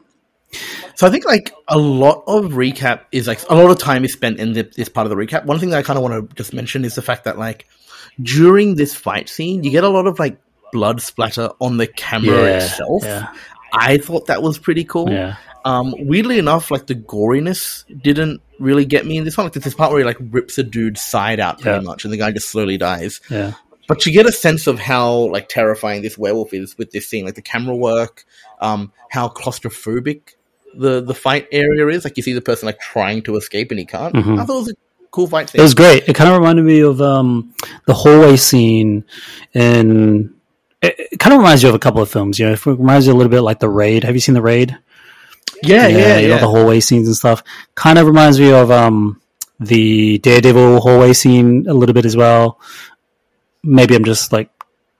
So 0.95 1.05
I 1.05 1.09
think 1.11 1.25
like 1.25 1.53
a 1.67 1.77
lot 1.77 2.23
of 2.27 2.51
recap 2.53 3.01
is 3.11 3.27
like 3.27 3.39
a 3.49 3.55
lot 3.55 3.69
of 3.69 3.77
time 3.77 4.03
is 4.05 4.13
spent 4.13 4.39
in 4.39 4.53
the, 4.53 4.63
this 4.75 4.89
part 4.89 5.05
of 5.05 5.09
the 5.09 5.15
recap. 5.15 5.45
One 5.45 5.59
thing 5.59 5.69
that 5.69 5.77
I 5.77 5.83
kind 5.83 5.97
of 5.97 6.03
want 6.03 6.29
to 6.29 6.35
just 6.35 6.53
mention 6.53 6.85
is 6.85 6.95
the 6.95 7.01
fact 7.01 7.25
that 7.25 7.37
like 7.37 7.67
during 8.21 8.75
this 8.75 8.95
fight 8.95 9.29
scene, 9.29 9.63
you 9.63 9.71
get 9.71 9.83
a 9.83 9.89
lot 9.89 10.07
of 10.07 10.19
like 10.19 10.37
blood 10.71 11.01
splatter 11.01 11.49
on 11.59 11.77
the 11.77 11.87
camera 11.87 12.43
Yeah, 12.49 12.57
itself. 12.57 13.03
yeah, 13.03 13.27
I 13.73 13.97
thought 13.97 14.27
that 14.27 14.41
was 14.41 14.57
pretty 14.57 14.83
cool. 14.83 15.09
yeah, 15.11 15.35
Um, 15.65 15.93
weirdly 15.97 16.39
enough, 16.39 16.71
like 16.71 16.87
the 16.87 16.95
goriness 16.95 17.83
didn't 18.01 18.41
really 18.59 18.85
get 18.85 19.05
me 19.05 19.17
in 19.17 19.23
this 19.25 19.37
one. 19.37 19.45
Like 19.45 19.53
there's 19.53 19.65
this 19.65 19.73
part 19.75 19.91
where 19.91 19.99
he 19.99 20.05
like 20.05 20.17
rips 20.31 20.57
a 20.57 20.63
dude's 20.63 21.01
side 21.01 21.39
out 21.39 21.59
pretty 21.61 21.77
Yeah. 21.77 21.81
much, 21.89 22.03
and 22.05 22.13
the 22.13 22.17
guy 22.17 22.31
just 22.31 22.49
slowly 22.49 22.77
dies. 22.77 23.19
yeah. 23.29 23.53
But 23.87 24.05
you 24.05 24.11
get 24.11 24.25
a 24.25 24.33
sense 24.33 24.67
of 24.67 24.79
how 24.79 25.13
like 25.31 25.47
terrifying 25.47 26.01
this 26.01 26.17
werewolf 26.17 26.53
is 26.53 26.77
with 26.77 26.91
this 26.91 27.07
scene, 27.07 27.23
like 27.23 27.35
the 27.35 27.41
camera 27.41 27.73
work, 27.75 28.25
um, 28.59 28.91
how 29.11 29.29
claustrophobic 29.29 30.35
the 30.75 30.99
the 31.01 31.13
fight 31.13 31.47
area 31.53 31.87
is. 31.87 32.03
Like 32.03 32.17
you 32.17 32.23
see 32.23 32.33
the 32.33 32.41
person 32.41 32.65
like 32.65 32.79
trying 32.81 33.21
to 33.23 33.37
escape 33.37 33.71
and 33.71 33.79
he 33.79 33.85
can't. 33.85 34.13
Mhm. 34.13 34.39
I 34.41 34.43
thought 34.45 34.55
it 34.57 34.59
was 34.59 34.69
a 34.71 34.75
cool 35.11 35.27
fight 35.27 35.49
scene. 35.49 35.61
It 35.61 35.63
was 35.63 35.73
great. 35.73 36.03
It 36.07 36.15
kind 36.15 36.29
of 36.29 36.37
reminded 36.37 36.65
me 36.65 36.81
of 36.81 37.01
um, 37.01 37.53
the 37.85 37.93
hallway 37.93 38.35
scene 38.35 39.05
in. 39.53 40.33
It, 40.81 40.95
it 41.13 41.19
kind 41.19 41.33
of 41.33 41.39
reminds 41.39 41.63
you 41.63 41.69
of 41.69 41.75
a 41.75 41.79
couple 41.79 42.01
of 42.01 42.09
films. 42.09 42.39
You 42.39 42.47
know, 42.47 42.53
it 42.53 42.65
reminds 42.65 43.07
you 43.07 43.13
a 43.13 43.15
little 43.15 43.31
bit 43.31 43.41
like 43.41 43.59
The 43.59 43.69
Raid. 43.69 44.03
Have 44.03 44.15
you 44.15 44.21
seen 44.21 44.35
The 44.35 44.41
Raid? 44.41 44.77
yeah, 45.63 45.87
yeah, 45.87 45.97
yeah. 45.97 46.17
you 46.19 46.27
know 46.27 46.37
the 46.37 46.47
hallway 46.47 46.79
scenes 46.79 47.07
and 47.07 47.15
stuff. 47.15 47.43
Kind 47.75 47.97
of 47.97 48.07
reminds 48.07 48.39
me 48.39 48.51
of 48.51 48.69
um, 48.71 49.21
the 49.59 50.19
Daredevil 50.19 50.81
hallway 50.81 51.13
scene 51.13 51.67
a 51.67 51.73
little 51.73 51.93
bit 51.93 52.05
as 52.05 52.15
well. 52.15 52.59
Maybe 53.63 53.95
I'm 53.95 54.05
just 54.05 54.31
like 54.31 54.49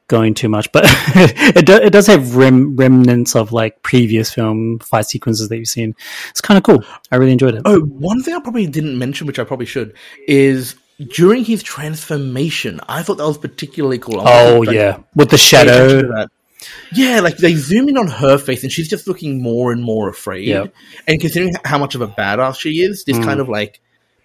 going 0.08 0.34
too 0.34 0.50
much, 0.50 0.72
but 0.72 0.86
it 0.88 1.66
do, 1.66 1.76
it 1.76 1.92
does 1.92 2.08
have 2.08 2.36
rem- 2.36 2.76
remnants 2.76 3.36
of 3.36 3.52
like 3.52 3.82
previous 3.84 4.34
film 4.34 4.80
fight 4.80 5.06
sequences 5.06 5.50
that 5.50 5.58
you've 5.58 5.68
seen. 5.68 5.96
It's 6.30 6.42
kind 6.42 6.58
of 6.58 6.64
cool. 6.64 6.84
I 7.12 7.18
really 7.18 7.34
enjoyed 7.34 7.56
it. 7.56 7.62
Oh, 7.66 7.82
one 7.82 8.24
thing 8.24 8.34
I 8.34 8.40
probably 8.40 8.68
didn't 8.68 8.98
mention, 8.98 9.28
which 9.28 9.40
I 9.40 9.44
probably 9.44 9.66
should, 9.66 9.96
is 10.28 10.76
during 11.00 11.45
his 11.45 11.64
transformation. 11.64 12.80
I 12.88 13.04
thought 13.04 13.18
that 13.18 13.28
was 13.28 13.38
particularly 13.38 14.00
cool. 14.00 14.22
Oh 14.24 14.64
like, 14.66 14.76
yeah, 14.76 15.00
with 15.16 15.30
the 15.30 15.38
pay 15.38 15.62
attention 15.62 16.00
to 16.00 16.08
shadow. 16.08 16.28
Yeah, 16.93 17.20
like 17.20 17.38
they 17.38 17.54
zoom 17.54 17.88
in 17.88 17.98
on 17.98 18.08
her 18.08 18.38
face 18.38 18.64
and 18.64 18.72
she's 18.72 18.89
just 18.89 19.08
looking 19.08 19.41
more 19.41 19.72
and 19.72 19.84
more 19.84 20.10
afraid. 20.10 20.48
Yep. 20.48 20.74
And 21.08 21.22
considering 21.22 21.54
how 21.64 21.78
much 21.78 21.93
of 21.95 22.02
a 22.02 22.08
badass 22.08 22.60
she 22.60 22.82
is, 22.82 23.04
this 23.06 23.18
Mm. 23.18 23.24
kind 23.26 23.39
of 23.39 23.48
like 23.48 23.80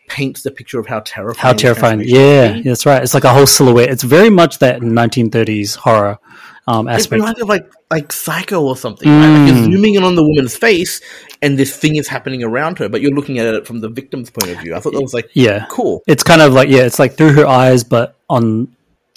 paints 0.09 0.43
the 0.43 0.51
picture 0.51 0.79
of 0.81 0.87
how 0.87 1.01
terrifying. 1.01 1.43
How 1.43 1.53
terrifying! 1.53 2.03
Yeah, 2.05 2.53
can 2.53 2.62
that's 2.62 2.87
right. 2.87 3.03
It's 3.03 3.14
like 3.14 3.25
a 3.25 3.33
whole 3.33 3.47
silhouette. 3.47 3.91
It's 3.91 4.03
very 4.03 4.31
much 4.31 4.59
that 4.59 4.81
1930s 4.81 5.77
horror 5.77 6.18
um, 6.67 6.87
It 6.89 6.93
aspect. 6.93 7.13
reminds 7.21 7.39
me 7.39 7.43
of 7.43 7.49
like 7.49 7.71
like 7.91 8.13
Psycho 8.13 8.63
or 8.63 8.77
something. 8.77 9.09
Right? 9.09 9.27
Like 9.39 9.49
you're 9.53 9.57
Mm. 9.67 9.73
zooming 9.73 9.95
in 9.95 10.05
on 10.05 10.15
the 10.15 10.23
woman's 10.23 10.57
face, 10.57 11.01
and 11.43 11.59
this 11.59 11.77
thing 11.77 11.97
is 11.97 12.09
happening 12.09 12.43
around 12.45 12.79
her, 12.79 12.89
but 12.89 13.01
you're 13.01 13.11
looking 13.13 13.39
at 13.39 13.47
it 13.55 13.67
from 13.67 13.81
the 13.81 13.89
victim's 13.89 14.31
point 14.31 14.51
of 14.51 14.59
view. 14.61 14.75
I 14.75 14.81
thought 14.81 14.93
that 14.95 15.03
was 15.03 15.13
like 15.15 15.29
Yeah, 15.35 15.67
cool. 15.71 16.03
it's 16.07 16.23
kind 16.23 16.41
of 16.41 16.53
like 16.53 16.69
yeah, 16.69 16.83
it's 16.83 16.99
like 16.99 17.17
through 17.17 17.33
her 17.33 17.47
eyes, 17.47 17.85
but 17.85 18.15
on 18.31 18.69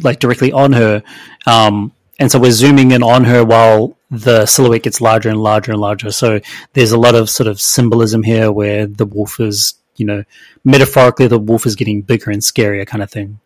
like 0.04 0.20
directly 0.20 0.52
on 0.52 0.74
her. 0.74 1.04
Um, 1.46 1.92
and 2.20 2.32
so 2.32 2.40
we're 2.40 2.52
zooming 2.52 2.92
in 2.92 3.04
on 3.04 3.24
her 3.26 3.44
while 3.46 3.96
the 4.12 4.46
silhouette 4.46 4.84
gets 4.84 5.00
larger 5.02 5.30
and 5.30 5.42
larger 5.42 5.72
and 5.72 5.82
larger. 5.82 6.12
So 6.12 6.40
there's 6.74 6.92
a 6.92 6.98
lot 6.98 7.16
of 7.16 7.30
sort 7.30 7.48
of 7.48 7.60
symbolism 7.62 8.24
here 8.24 8.52
where 8.52 8.88
the 8.88 9.06
wolf 9.06 9.40
is, 9.40 9.76
you 9.98 10.06
know, 10.06 10.24
metaphorically 10.64 11.28
the 11.28 11.40
wolf 11.40 11.66
is 11.66 11.76
getting 11.76 12.02
bigger 12.02 12.32
and 12.32 12.42
scarier, 12.42 12.86
kind 12.88 13.04
of 13.04 13.12
thing. 13.12 13.40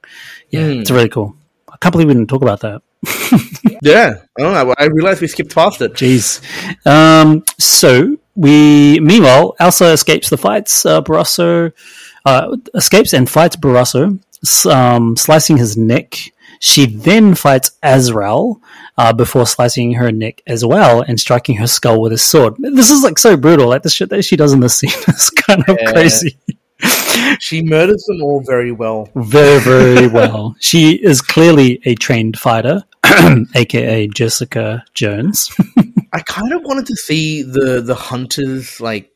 Yeah, 0.50 0.62
Mm. 0.62 0.82
it's 0.82 0.92
really 0.92 1.10
cool. 1.10 1.36
I 1.72 1.78
can't 1.82 1.92
believe 1.92 2.08
we 2.08 2.14
didn't 2.14 2.30
talk 2.30 2.42
about 2.42 2.62
that. 2.62 2.82
Yeah, 3.82 4.16
I 4.38 4.42
don't 4.42 4.54
know. 4.54 4.76
I 4.78 4.86
realized 4.88 5.22
we 5.22 5.28
skipped 5.28 5.56
past 5.56 5.82
it. 5.82 5.94
Jeez. 5.94 6.42
Um, 6.86 7.46
so 7.58 8.18
we, 8.36 9.00
meanwhile, 9.00 9.56
Elsa 9.60 9.92
escapes 9.94 10.30
the 10.30 10.36
fights. 10.38 10.86
Uh, 10.86 11.02
Barasso 11.02 11.72
uh, 12.26 12.58
escapes 12.74 13.14
and 13.14 13.30
fights 13.30 13.56
Barasso, 13.56 14.20
um, 14.66 15.16
slicing 15.16 15.56
his 15.58 15.78
neck. 15.78 16.18
She 16.60 16.88
then 16.88 17.36
fights 17.36 17.72
Azrael 17.82 18.62
uh, 18.98 19.14
before 19.14 19.46
slicing 19.46 19.94
her 19.94 20.12
neck 20.12 20.42
as 20.46 20.66
well 20.66 21.00
and 21.02 21.18
striking 21.18 21.56
her 21.56 21.68
skull 21.68 22.02
with 22.02 22.12
a 22.12 22.18
sword. 22.18 22.56
This 22.60 22.92
is 22.92 23.02
like 23.02 23.18
so 23.18 23.38
brutal. 23.38 23.70
Like 23.70 23.84
the 23.84 23.90
shit 23.90 24.10
that 24.10 24.26
she 24.26 24.36
does 24.36 24.52
in 24.52 24.60
this 24.60 24.78
scene 24.78 24.90
is 25.08 25.30
kind 25.30 25.64
of 25.70 25.78
Yeah. 25.80 25.92
crazy. 25.94 26.38
She 27.40 27.62
murders 27.62 28.04
them 28.08 28.22
all 28.24 28.42
very 28.46 28.72
well. 28.74 29.08
Very, 29.16 29.60
very 29.60 30.08
well. 30.08 30.56
She 30.60 30.94
is 30.94 31.22
clearly 31.22 31.82
a 31.86 31.96
trained 31.96 32.38
fighter, 32.40 32.84
aka 33.56 34.08
Jessica 34.08 34.84
Jones. 34.94 35.52
I 36.14 36.22
kind 36.22 36.54
of 36.54 36.64
wanted 36.64 36.88
to 36.88 36.96
see 36.96 37.44
the 37.44 37.82
the 37.82 37.96
hunters 37.96 38.80
like 38.82 39.12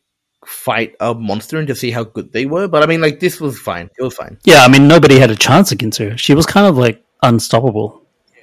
fight 0.45 0.95
a 0.99 1.13
monster 1.13 1.57
and 1.57 1.67
to 1.67 1.75
see 1.75 1.91
how 1.91 2.03
good 2.03 2.31
they 2.33 2.45
were, 2.45 2.67
but 2.67 2.83
I 2.83 2.85
mean, 2.85 3.01
like 3.01 3.19
this 3.19 3.39
was 3.39 3.57
fine. 3.59 3.89
It 3.97 4.03
was 4.03 4.15
fine. 4.15 4.37
Yeah, 4.43 4.63
I 4.63 4.67
mean, 4.67 4.87
nobody 4.87 5.19
had 5.19 5.31
a 5.31 5.35
chance 5.35 5.71
against 5.71 5.99
her. 5.99 6.17
She 6.17 6.33
was 6.33 6.45
kind 6.45 6.67
of 6.67 6.77
like 6.77 7.03
unstoppable. 7.21 8.01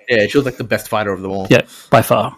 Yeah, 0.08 0.26
she 0.26 0.38
was 0.38 0.44
like 0.44 0.56
the 0.56 0.64
best 0.64 0.88
fighter 0.88 1.12
of 1.12 1.22
them 1.22 1.30
all. 1.30 1.46
Yeah, 1.50 1.62
by 1.90 2.02
far. 2.02 2.36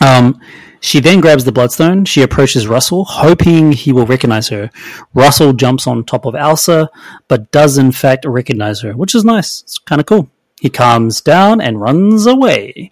Um, 0.00 0.40
she 0.80 1.00
then 1.00 1.20
grabs 1.20 1.44
the 1.44 1.52
bloodstone. 1.52 2.04
She 2.04 2.22
approaches 2.22 2.66
Russell, 2.66 3.04
hoping 3.04 3.72
he 3.72 3.92
will 3.92 4.06
recognize 4.06 4.48
her. 4.48 4.70
Russell 5.14 5.52
jumps 5.52 5.86
on 5.86 6.04
top 6.04 6.26
of 6.26 6.34
Elsa, 6.34 6.90
but 7.28 7.50
does 7.50 7.78
in 7.78 7.92
fact 7.92 8.24
recognize 8.24 8.80
her, 8.82 8.92
which 8.92 9.14
is 9.14 9.24
nice. 9.24 9.62
It's 9.62 9.78
kind 9.78 10.00
of 10.00 10.06
cool. 10.06 10.30
He 10.60 10.70
calms 10.70 11.20
down 11.20 11.60
and 11.60 11.80
runs 11.80 12.26
away. 12.26 12.90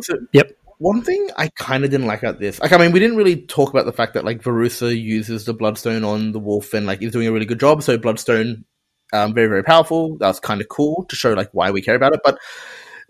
So- 0.00 0.18
yep. 0.32 0.52
One 0.78 1.00
thing 1.00 1.30
I 1.38 1.48
kind 1.48 1.84
of 1.84 1.90
didn't 1.90 2.06
like 2.06 2.22
about 2.22 2.38
this, 2.38 2.60
like, 2.60 2.72
I 2.72 2.76
mean, 2.76 2.92
we 2.92 3.00
didn't 3.00 3.16
really 3.16 3.40
talk 3.46 3.70
about 3.70 3.86
the 3.86 3.94
fact 3.94 4.12
that 4.12 4.26
like 4.26 4.42
Verussa 4.42 4.94
uses 4.94 5.46
the 5.46 5.54
Bloodstone 5.54 6.04
on 6.04 6.32
the 6.32 6.38
wolf 6.38 6.74
and 6.74 6.84
like 6.86 7.02
is 7.02 7.12
doing 7.12 7.26
a 7.26 7.32
really 7.32 7.46
good 7.46 7.58
job. 7.60 7.82
So 7.82 7.96
Bloodstone, 7.96 8.66
um, 9.14 9.32
very 9.32 9.46
very 9.46 9.62
powerful. 9.62 10.18
That 10.18 10.28
was 10.28 10.38
kind 10.38 10.60
of 10.60 10.68
cool 10.68 11.06
to 11.08 11.16
show 11.16 11.32
like 11.32 11.48
why 11.52 11.70
we 11.70 11.80
care 11.80 11.94
about 11.94 12.12
it. 12.12 12.20
But 12.22 12.38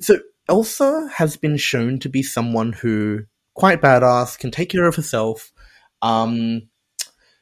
so 0.01 0.21
Elsa 0.49 1.09
has 1.17 1.37
been 1.37 1.57
shown 1.57 1.99
to 2.01 2.09
be 2.09 2.23
someone 2.23 2.73
who 2.73 3.25
quite 3.55 3.81
badass, 3.81 4.39
can 4.39 4.53
take 4.53 4.71
care 4.71 4.87
of 4.87 4.95
herself. 4.95 5.53
Um, 6.03 6.69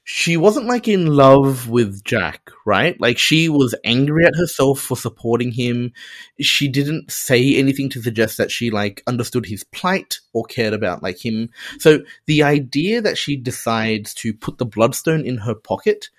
she 0.06 0.36
wasn't 0.36 0.66
like 0.66 0.86
in 0.86 1.06
love 1.06 1.68
with 1.68 2.04
Jack, 2.04 2.50
right? 2.66 3.00
Like 3.00 3.16
she 3.18 3.48
was 3.48 3.74
angry 3.84 4.26
at 4.26 4.36
herself 4.36 4.78
for 4.80 4.98
supporting 4.98 5.50
him. 5.50 5.92
She 6.40 6.68
didn't 6.68 7.10
say 7.10 7.56
anything 7.56 7.88
to 7.90 8.02
suggest 8.02 8.36
that 8.36 8.50
she 8.50 8.70
like 8.70 9.02
understood 9.06 9.46
his 9.46 9.64
plight 9.64 10.18
or 10.34 10.44
cared 10.44 10.74
about 10.74 11.02
like 11.02 11.24
him. 11.24 11.48
So 11.78 12.00
the 12.26 12.42
idea 12.42 13.00
that 13.00 13.16
she 13.16 13.34
decides 13.36 14.12
to 14.14 14.34
put 14.34 14.58
the 14.58 14.66
bloodstone 14.66 15.24
in 15.24 15.38
her 15.38 15.54
pocket 15.54 16.10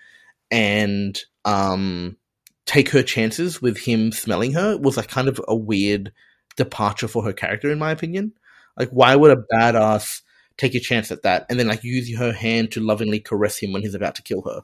and 0.50 1.20
um 1.46 2.18
take 2.66 2.90
her 2.90 3.04
chances 3.04 3.62
with 3.62 3.78
him 3.78 4.12
smelling 4.12 4.54
her 4.54 4.78
was 4.78 4.98
like 4.98 5.10
kind 5.10 5.28
of 5.28 5.40
a 5.48 5.56
weird 5.56 6.12
departure 6.58 7.08
for 7.08 7.24
her 7.24 7.34
character 7.34 7.72
in 7.72 7.78
my 7.78 7.92
opinion. 7.92 8.34
Like 8.78 8.90
why 8.90 9.16
would 9.16 9.32
a 9.32 9.44
badass 9.54 10.22
take 10.58 10.76
a 10.76 10.80
chance 10.80 11.12
at 11.12 11.24
that 11.24 11.46
and 11.50 11.60
then 11.60 11.68
like 11.68 11.84
use 11.84 12.16
her 12.18 12.32
hand 12.32 12.72
to 12.72 12.80
lovingly 12.80 13.20
caress 13.20 13.58
him 13.58 13.74
when 13.74 13.82
he's 13.82 13.96
about 13.96 14.16
to 14.16 14.22
kill 14.24 14.42
her? 14.44 14.62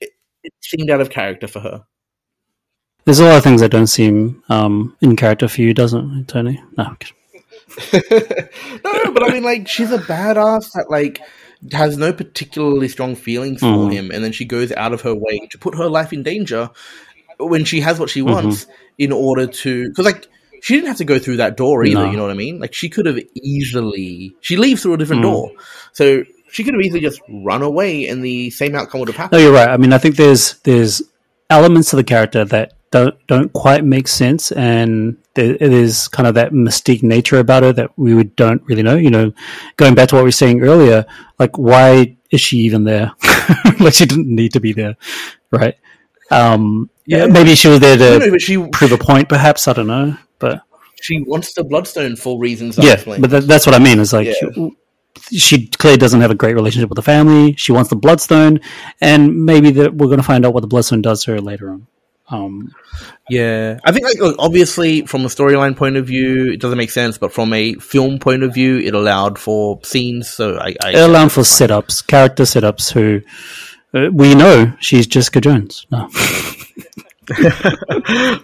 It, 0.00 0.10
it 0.42 0.52
seemed 0.60 0.90
out 0.90 1.00
of 1.00 1.10
character 1.10 1.46
for 1.46 1.60
her. 1.60 1.84
There's 3.04 3.20
a 3.20 3.24
lot 3.24 3.36
of 3.36 3.44
things 3.44 3.60
that 3.60 3.70
don't 3.70 3.86
seem 3.86 4.42
um, 4.48 4.96
in 5.02 5.14
character 5.16 5.46
for 5.46 5.60
you, 5.60 5.74
doesn't 5.74 6.18
it, 6.20 6.28
Tony? 6.28 6.62
No. 6.78 6.84
I'm 6.84 6.96
no, 7.92 9.12
but 9.12 9.22
I 9.22 9.32
mean, 9.32 9.42
like, 9.42 9.68
she's 9.68 9.90
a 9.90 9.98
badass 9.98 10.72
that 10.72 10.86
like 10.90 11.20
has 11.72 11.96
no 11.96 12.12
particularly 12.12 12.88
strong 12.88 13.14
feelings 13.14 13.60
for 13.60 13.66
Mhm. 13.66 13.92
him, 13.92 14.10
and 14.10 14.22
then 14.24 14.32
she 14.32 14.44
goes 14.44 14.70
out 14.72 14.92
of 14.92 15.00
her 15.02 15.14
way 15.14 15.46
to 15.50 15.58
put 15.58 15.74
her 15.76 15.88
life 15.88 16.12
in 16.12 16.22
danger 16.22 16.70
when 17.38 17.64
she 17.64 17.80
has 17.80 17.98
what 17.98 18.10
she 18.10 18.22
wants 18.22 18.66
in 18.98 19.12
order 19.12 19.46
to. 19.46 19.88
Because 19.88 20.04
like 20.04 20.28
she 20.64 20.74
didn't 20.74 20.88
have 20.88 20.96
to 20.96 21.04
go 21.04 21.18
through 21.18 21.36
that 21.36 21.58
door 21.58 21.84
either. 21.84 22.04
No. 22.06 22.10
You 22.10 22.16
know 22.16 22.22
what 22.22 22.30
I 22.32 22.34
mean? 22.46 22.58
Like 22.58 22.72
she 22.72 22.88
could 22.88 23.04
have 23.04 23.18
easily 23.34 24.34
she 24.40 24.56
leaves 24.56 24.82
through 24.82 24.94
a 24.94 24.96
different 24.96 25.20
Mm. 25.20 25.30
door, 25.30 25.50
so 25.92 26.24
she 26.50 26.64
could 26.64 26.72
have 26.74 26.80
easily 26.82 27.00
just 27.00 27.20
run 27.28 27.62
away, 27.62 28.08
and 28.08 28.24
the 28.24 28.48
same 28.50 28.74
outcome 28.74 29.00
would 29.00 29.08
have 29.10 29.16
happened. 29.16 29.38
No, 29.40 29.44
you're 29.46 29.52
right. 29.54 29.68
I 29.68 29.76
mean, 29.76 29.92
I 29.92 29.98
think 29.98 30.16
there's 30.16 30.54
there's 30.64 31.02
elements 31.50 31.92
of 31.92 31.98
the 31.98 32.04
character 32.04 32.44
that 32.46 32.72
don't 32.90 33.14
don't 33.26 33.52
quite 33.52 33.84
make 33.84 34.08
sense, 34.08 34.52
and 34.52 35.16
there, 35.34 35.52
it 35.54 35.72
is 35.72 36.08
kind 36.08 36.26
of 36.26 36.34
that 36.36 36.52
mystique 36.52 37.02
nature 37.02 37.38
about 37.38 37.62
her 37.64 37.72
that 37.74 37.90
we 37.98 38.14
would, 38.14 38.34
don't 38.36 38.62
really 38.66 38.82
know. 38.82 38.96
You 38.96 39.10
know, 39.10 39.32
going 39.76 39.94
back 39.94 40.08
to 40.08 40.14
what 40.14 40.22
we 40.22 40.28
were 40.28 40.32
saying 40.42 40.62
earlier, 40.62 41.04
like 41.38 41.58
why 41.58 42.16
is 42.30 42.40
she 42.40 42.58
even 42.58 42.84
there? 42.84 43.12
like 43.80 43.92
she 43.94 44.06
didn't 44.06 44.28
need 44.34 44.52
to 44.54 44.60
be 44.60 44.72
there, 44.72 44.96
right? 45.50 45.74
Um, 46.30 46.88
Yeah. 47.06 47.26
maybe 47.26 47.54
she 47.54 47.68
was 47.68 47.80
there 47.80 47.96
to 47.98 48.30
no, 48.30 48.38
she 48.38 48.56
prove 48.56 48.92
a 48.92 48.98
point, 48.98 49.28
perhaps. 49.28 49.68
I 49.68 49.72
don't 49.74 49.86
know, 49.88 50.16
but 50.38 50.62
she 51.00 51.20
wants 51.20 51.52
the 51.54 51.64
bloodstone 51.64 52.16
for 52.16 52.38
reasons. 52.38 52.78
Yeah, 52.78 52.94
explained. 52.94 53.22
but 53.22 53.30
that, 53.30 53.46
that's 53.46 53.66
what 53.66 53.74
I 53.74 53.78
mean. 53.78 53.98
Is 53.98 54.12
like 54.12 54.26
Yeah. 54.26 54.68
she, 55.30 55.38
she 55.38 55.66
clearly 55.68 55.98
doesn't 55.98 56.20
have 56.20 56.30
a 56.30 56.34
great 56.34 56.54
relationship 56.54 56.88
with 56.90 56.96
the 56.96 57.02
family. 57.02 57.54
She 57.56 57.72
wants 57.72 57.90
the 57.90 57.96
bloodstone, 57.96 58.60
and 59.00 59.44
maybe 59.44 59.70
that 59.72 59.94
we're 59.94 60.06
going 60.06 60.18
to 60.18 60.24
find 60.24 60.44
out 60.46 60.54
what 60.54 60.60
the 60.60 60.66
bloodstone 60.66 61.02
does 61.02 61.24
to 61.24 61.32
her 61.32 61.40
later 61.40 61.70
on. 61.70 61.86
Um, 62.30 62.74
Yeah, 63.28 63.78
I 63.84 63.92
think 63.92 64.06
like 64.06 64.18
look, 64.18 64.36
obviously 64.38 65.02
from 65.04 65.26
a 65.26 65.28
storyline 65.28 65.76
point 65.76 65.96
of 65.96 66.06
view, 66.06 66.52
it 66.52 66.60
doesn't 66.60 66.78
make 66.78 66.90
sense, 66.90 67.18
but 67.18 67.32
from 67.32 67.52
a 67.52 67.74
film 67.74 68.18
point 68.18 68.42
of 68.42 68.54
view, 68.54 68.78
it 68.78 68.94
allowed 68.94 69.38
for 69.38 69.78
scenes. 69.84 70.30
So 70.30 70.56
I, 70.56 70.74
I 70.82 70.90
it 70.92 70.96
allowed 71.00 71.32
for 71.32 71.42
setups, 71.42 72.06
character 72.06 72.44
setups. 72.44 72.90
Who 72.92 73.20
uh, 73.92 74.10
we 74.10 74.34
know 74.34 74.72
she's 74.80 75.06
Jessica 75.06 75.42
Jones. 75.42 75.86
No, 75.90 76.08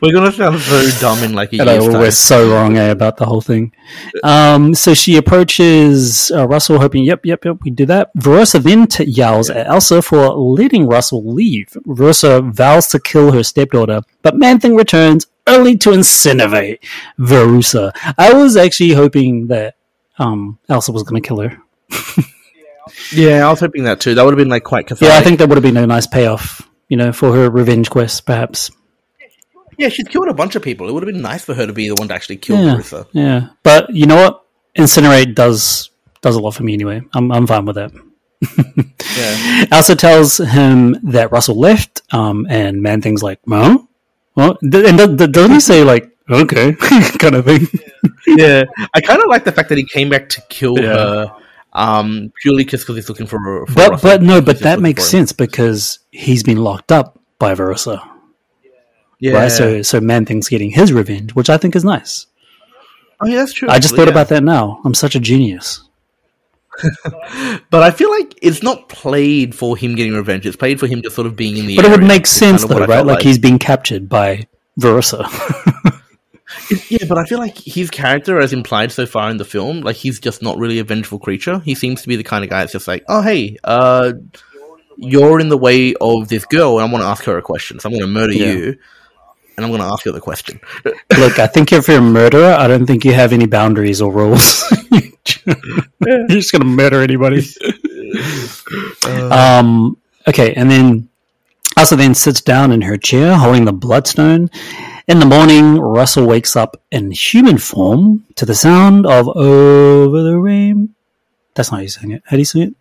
we're 0.03 0.13
gonna 0.13 0.33
sound 0.33 0.61
so 0.61 0.89
dumb 1.01 1.23
in 1.25 1.33
like 1.35 1.53
a 1.53 1.61
I 1.61 1.65
know, 1.65 1.73
year's 1.73 1.85
time. 1.89 2.01
we're 2.01 2.11
so 2.11 2.51
wrong 2.53 2.77
eh, 2.79 2.91
about 2.91 3.17
the 3.17 3.27
whole 3.27 3.41
thing. 3.41 3.73
Um, 4.23 4.75
so 4.75 4.95
she 4.95 5.17
approaches 5.17 6.31
uh, 6.35 6.47
Russell, 6.49 6.79
hoping, 6.79 7.05
"Yep, 7.05 7.27
yep, 7.27 7.45
yep, 7.45 7.59
we 7.63 7.71
do 7.71 7.87
that." 7.87 8.11
Verussa 8.17 8.63
then 8.63 8.87
t- 8.87 9.05
yells 9.05 9.51
at 9.51 9.67
Elsa 9.67 10.03
for 10.03 10.29
letting 10.35 10.87
Russell 10.87 11.25
leave. 11.33 11.69
Verussa 11.87 12.53
vows 12.53 12.89
to 12.89 13.01
kill 13.01 13.33
her 13.33 13.43
stepdaughter, 13.43 14.03
but 14.23 14.37
Man-Thing 14.37 14.75
returns 14.77 15.27
only 15.47 15.77
to 15.79 15.91
incinerate 15.91 16.79
Verussa. 17.19 17.93
I 18.17 18.33
was 18.33 18.57
actually 18.57 18.93
hoping 18.93 19.49
that 19.49 19.75
um, 20.19 20.59
Elsa 20.69 20.93
was 20.93 21.03
going 21.03 21.21
to 21.23 21.27
kill 21.27 21.41
her. 21.41 21.59
Yeah, 23.13 23.47
I 23.47 23.51
was 23.51 23.61
hoping 23.61 23.85
that 23.85 24.01
too. 24.01 24.15
That 24.17 24.25
would 24.25 24.33
have 24.33 24.39
been 24.39 24.49
like 24.49 24.65
quite 24.65 24.87
cathartic. 24.89 25.09
Yeah, 25.13 25.19
I 25.19 25.23
think 25.23 25.39
that 25.39 25.49
would 25.49 25.55
have 25.57 25.63
been 25.63 25.77
a 25.77 25.87
nice 25.87 26.09
payoff, 26.09 26.69
you 26.91 26.97
know, 26.99 27.11
for 27.13 27.33
her 27.33 27.49
revenge 27.49 27.89
quest, 27.89 28.27
perhaps. 28.27 28.71
yeah, 29.79 29.89
she's 29.89 30.07
killed 30.09 30.29
a 30.29 30.35
bunch 30.35 30.57
of 30.57 30.63
people. 30.63 30.89
It 30.89 30.93
would 30.93 31.03
have 31.03 31.13
been 31.13 31.23
nice 31.23 31.45
for 31.45 31.55
her 31.55 31.67
to 31.67 31.73
be 31.73 31.89
the 31.89 31.95
one 31.95 32.09
to 32.09 32.15
actually 32.15 32.37
kill 32.37 32.57
Yeah. 32.63 32.75
Marissa. 32.75 33.07
Yeah, 33.13 33.49
but 33.63 33.89
you 33.95 34.05
know 34.07 34.17
what? 34.17 34.45
Incinerate 34.77 35.35
does 35.35 35.89
does 36.21 36.37
a 36.37 36.41
lot 36.41 36.53
for 36.53 36.63
me 36.65 36.75
anyway. 36.75 37.01
I'm 37.15 37.33
I'm 37.33 37.47
fine 37.47 37.65
with 37.65 37.77
that. 37.77 37.93
Yeah, 39.17 39.65
Elsa 39.73 39.97
tells 39.97 40.39
him 40.39 40.97
that 41.05 41.33
Russell 41.33 41.59
left, 41.59 42.03
um, 42.13 42.47
and 42.51 42.83
Man 42.83 43.01
Thing's 43.03 43.23
like, 43.23 43.41
"Huh? 43.49 43.79
Well, 44.35 44.59
and 44.63 44.73
th- 44.99 45.19
th- 45.19 45.33
doesn't 45.33 45.53
he 45.53 45.61
say 45.61 45.83
like, 45.85 46.11
okay, 46.31 46.73
kind 47.19 47.35
of 47.35 47.45
thing? 47.45 47.67
yeah. 48.27 48.65
I 48.95 49.01
kind 49.01 49.21
of 49.21 49.29
like 49.29 49.45
the 49.45 49.53
fact 49.53 49.69
that 49.71 49.79
he 49.79 49.85
came 49.85 50.09
back 50.09 50.29
to 50.31 50.41
kill 50.49 50.79
Yeah. 50.79 50.95
her, 50.95 51.37
um, 51.73 52.33
purely 52.43 52.65
just 52.65 52.85
because 52.85 52.97
he's 52.97 53.09
looking 53.09 53.27
for. 53.27 53.67
for 53.67 53.75
But 53.75 53.91
Russell. 53.91 54.11
but 54.11 54.23
no, 54.23 54.41
but 54.41 54.53
just 54.53 54.63
that 54.65 54.81
makes 54.81 55.05
sense 55.05 55.33
because 55.33 56.01
he's 56.11 56.43
been 56.43 56.59
locked 56.59 56.93
up 56.93 57.19
by 57.39 57.55
Verussa, 57.55 58.07
Yeah, 59.19 59.33
right? 59.33 59.49
So 59.49 59.83
so 59.83 60.01
Man 60.01 60.25
Thing's 60.25 60.49
getting 60.49 60.71
his 60.71 60.93
revenge, 60.93 61.35
which 61.35 61.51
I 61.51 61.57
think 61.57 61.77
is 61.77 61.85
nice. 61.85 62.27
oh 63.21 63.27
yeah, 63.27 63.37
that's 63.37 63.53
true. 63.53 63.69
I 63.69 63.79
just 63.79 63.95
thought 63.95 64.09
yeah. 64.09 64.13
about 64.13 64.29
that 64.29 64.43
now. 64.43 64.81
I'm 64.85 64.95
such 64.95 65.15
a 65.15 65.21
genius. 65.21 65.83
But 67.71 67.83
I 67.83 67.91
feel 67.91 68.11
like 68.11 68.37
it's 68.43 68.63
not 68.63 68.89
played 68.89 69.55
for 69.55 69.77
him 69.77 69.95
getting 69.95 70.15
revenge. 70.15 70.45
It's 70.47 70.57
played 70.57 70.81
for 70.81 70.87
him 70.87 71.03
just 71.03 71.15
sort 71.15 71.27
of 71.27 71.37
being 71.37 71.57
in 71.57 71.67
the. 71.67 71.77
But 71.77 71.85
it 71.85 71.91
would 71.91 72.03
make 72.03 72.27
sense 72.27 72.65
kind 72.65 72.73
of 72.73 72.79
though, 72.79 72.87
right? 72.87 72.97
felt 72.97 73.07
Like, 73.07 73.23
he's 73.23 73.39
being 73.39 73.59
captured 73.59 74.09
by 74.09 74.47
Verussa. 74.81 75.25
Yeah, 76.89 77.07
but 77.09 77.19
I 77.19 77.25
feel 77.25 77.39
like 77.39 77.57
his 77.59 77.91
character, 77.91 78.41
as 78.41 78.53
implied 78.53 78.93
so 78.93 79.07
far 79.07 79.31
in 79.31 79.37
the 79.39 79.45
film, 79.45 79.81
like 79.81 79.97
he's 79.97 80.21
just 80.21 80.43
not 80.43 80.59
really 80.59 80.79
a 80.79 80.85
vengeful 80.85 81.19
creature. 81.19 81.59
He 81.61 81.75
seems 81.75 82.03
to 82.03 82.09
be 82.09 82.17
the 82.17 82.23
kind 82.25 82.45
of 82.45 82.51
guy 82.51 82.61
that's 82.61 82.73
just 82.73 82.87
like, 82.89 83.05
oh 83.09 83.23
hey, 83.23 83.57
uh, 83.65 84.13
you're 84.97 85.41
in 85.41 85.49
the 85.49 85.59
way 85.59 85.95
of 86.01 86.29
this 86.29 86.45
girl, 86.45 86.79
and 86.79 86.89
I 86.89 86.93
want 86.93 87.03
to 87.03 87.09
ask 87.09 87.25
her 87.25 87.37
a 87.39 87.43
question. 87.43 87.81
So 87.81 87.89
I'm 87.89 87.93
going 87.93 88.03
to 88.03 88.07
murder 88.07 88.33
Yeah. 88.35 88.53
you, 88.53 88.77
and 89.57 89.65
I'm 89.65 89.71
going 89.71 89.81
to 89.81 89.87
ask 89.93 90.05
you 90.05 90.13
the 90.13 90.21
question. 90.21 90.61
Look, 90.85 91.39
I 91.39 91.47
think 91.47 91.73
if 91.73 91.89
you're 91.89 91.99
a 91.99 92.03
murderer, 92.03 92.53
I 92.55 92.69
don't 92.69 92.87
think 92.87 93.05
you 93.05 93.13
have 93.15 93.33
any 93.33 93.47
boundaries 93.47 94.01
or 94.03 94.13
rules. 94.13 94.63
you're 96.07 96.27
just 96.29 96.53
gonna 96.53 96.65
murder 96.65 97.03
anybody. 97.03 97.45
um. 99.31 99.97
Okay, 100.29 100.53
and 100.55 100.71
then 100.71 101.09
Elsa 101.77 101.97
then 101.97 102.15
sits 102.15 102.41
down 102.41 102.73
in 102.73 102.83
her 102.83 102.97
chair, 102.97 103.37
holding 103.37 103.65
the 103.65 103.73
bloodstone. 103.73 104.51
In 105.11 105.19
the 105.19 105.27
morning, 105.27 105.79
Russell 105.81 106.25
wakes 106.27 106.55
up 106.55 106.81
in 106.93 107.11
human 107.11 107.59
form 107.59 108.25
to 108.37 108.47
the 108.47 108.55
sound 108.55 109.07
of 109.07 109.27
"Over 109.29 110.23
the 110.23 110.39
Rain." 110.39 110.95
That's 111.55 111.71
not 111.73 111.79
how 111.79 111.83
you 111.83 111.89
sing 111.89 112.13
it. 112.13 112.23
How 112.27 112.37
do 112.37 112.39
you 112.39 112.45
sing 112.45 112.63
it? 112.63 112.75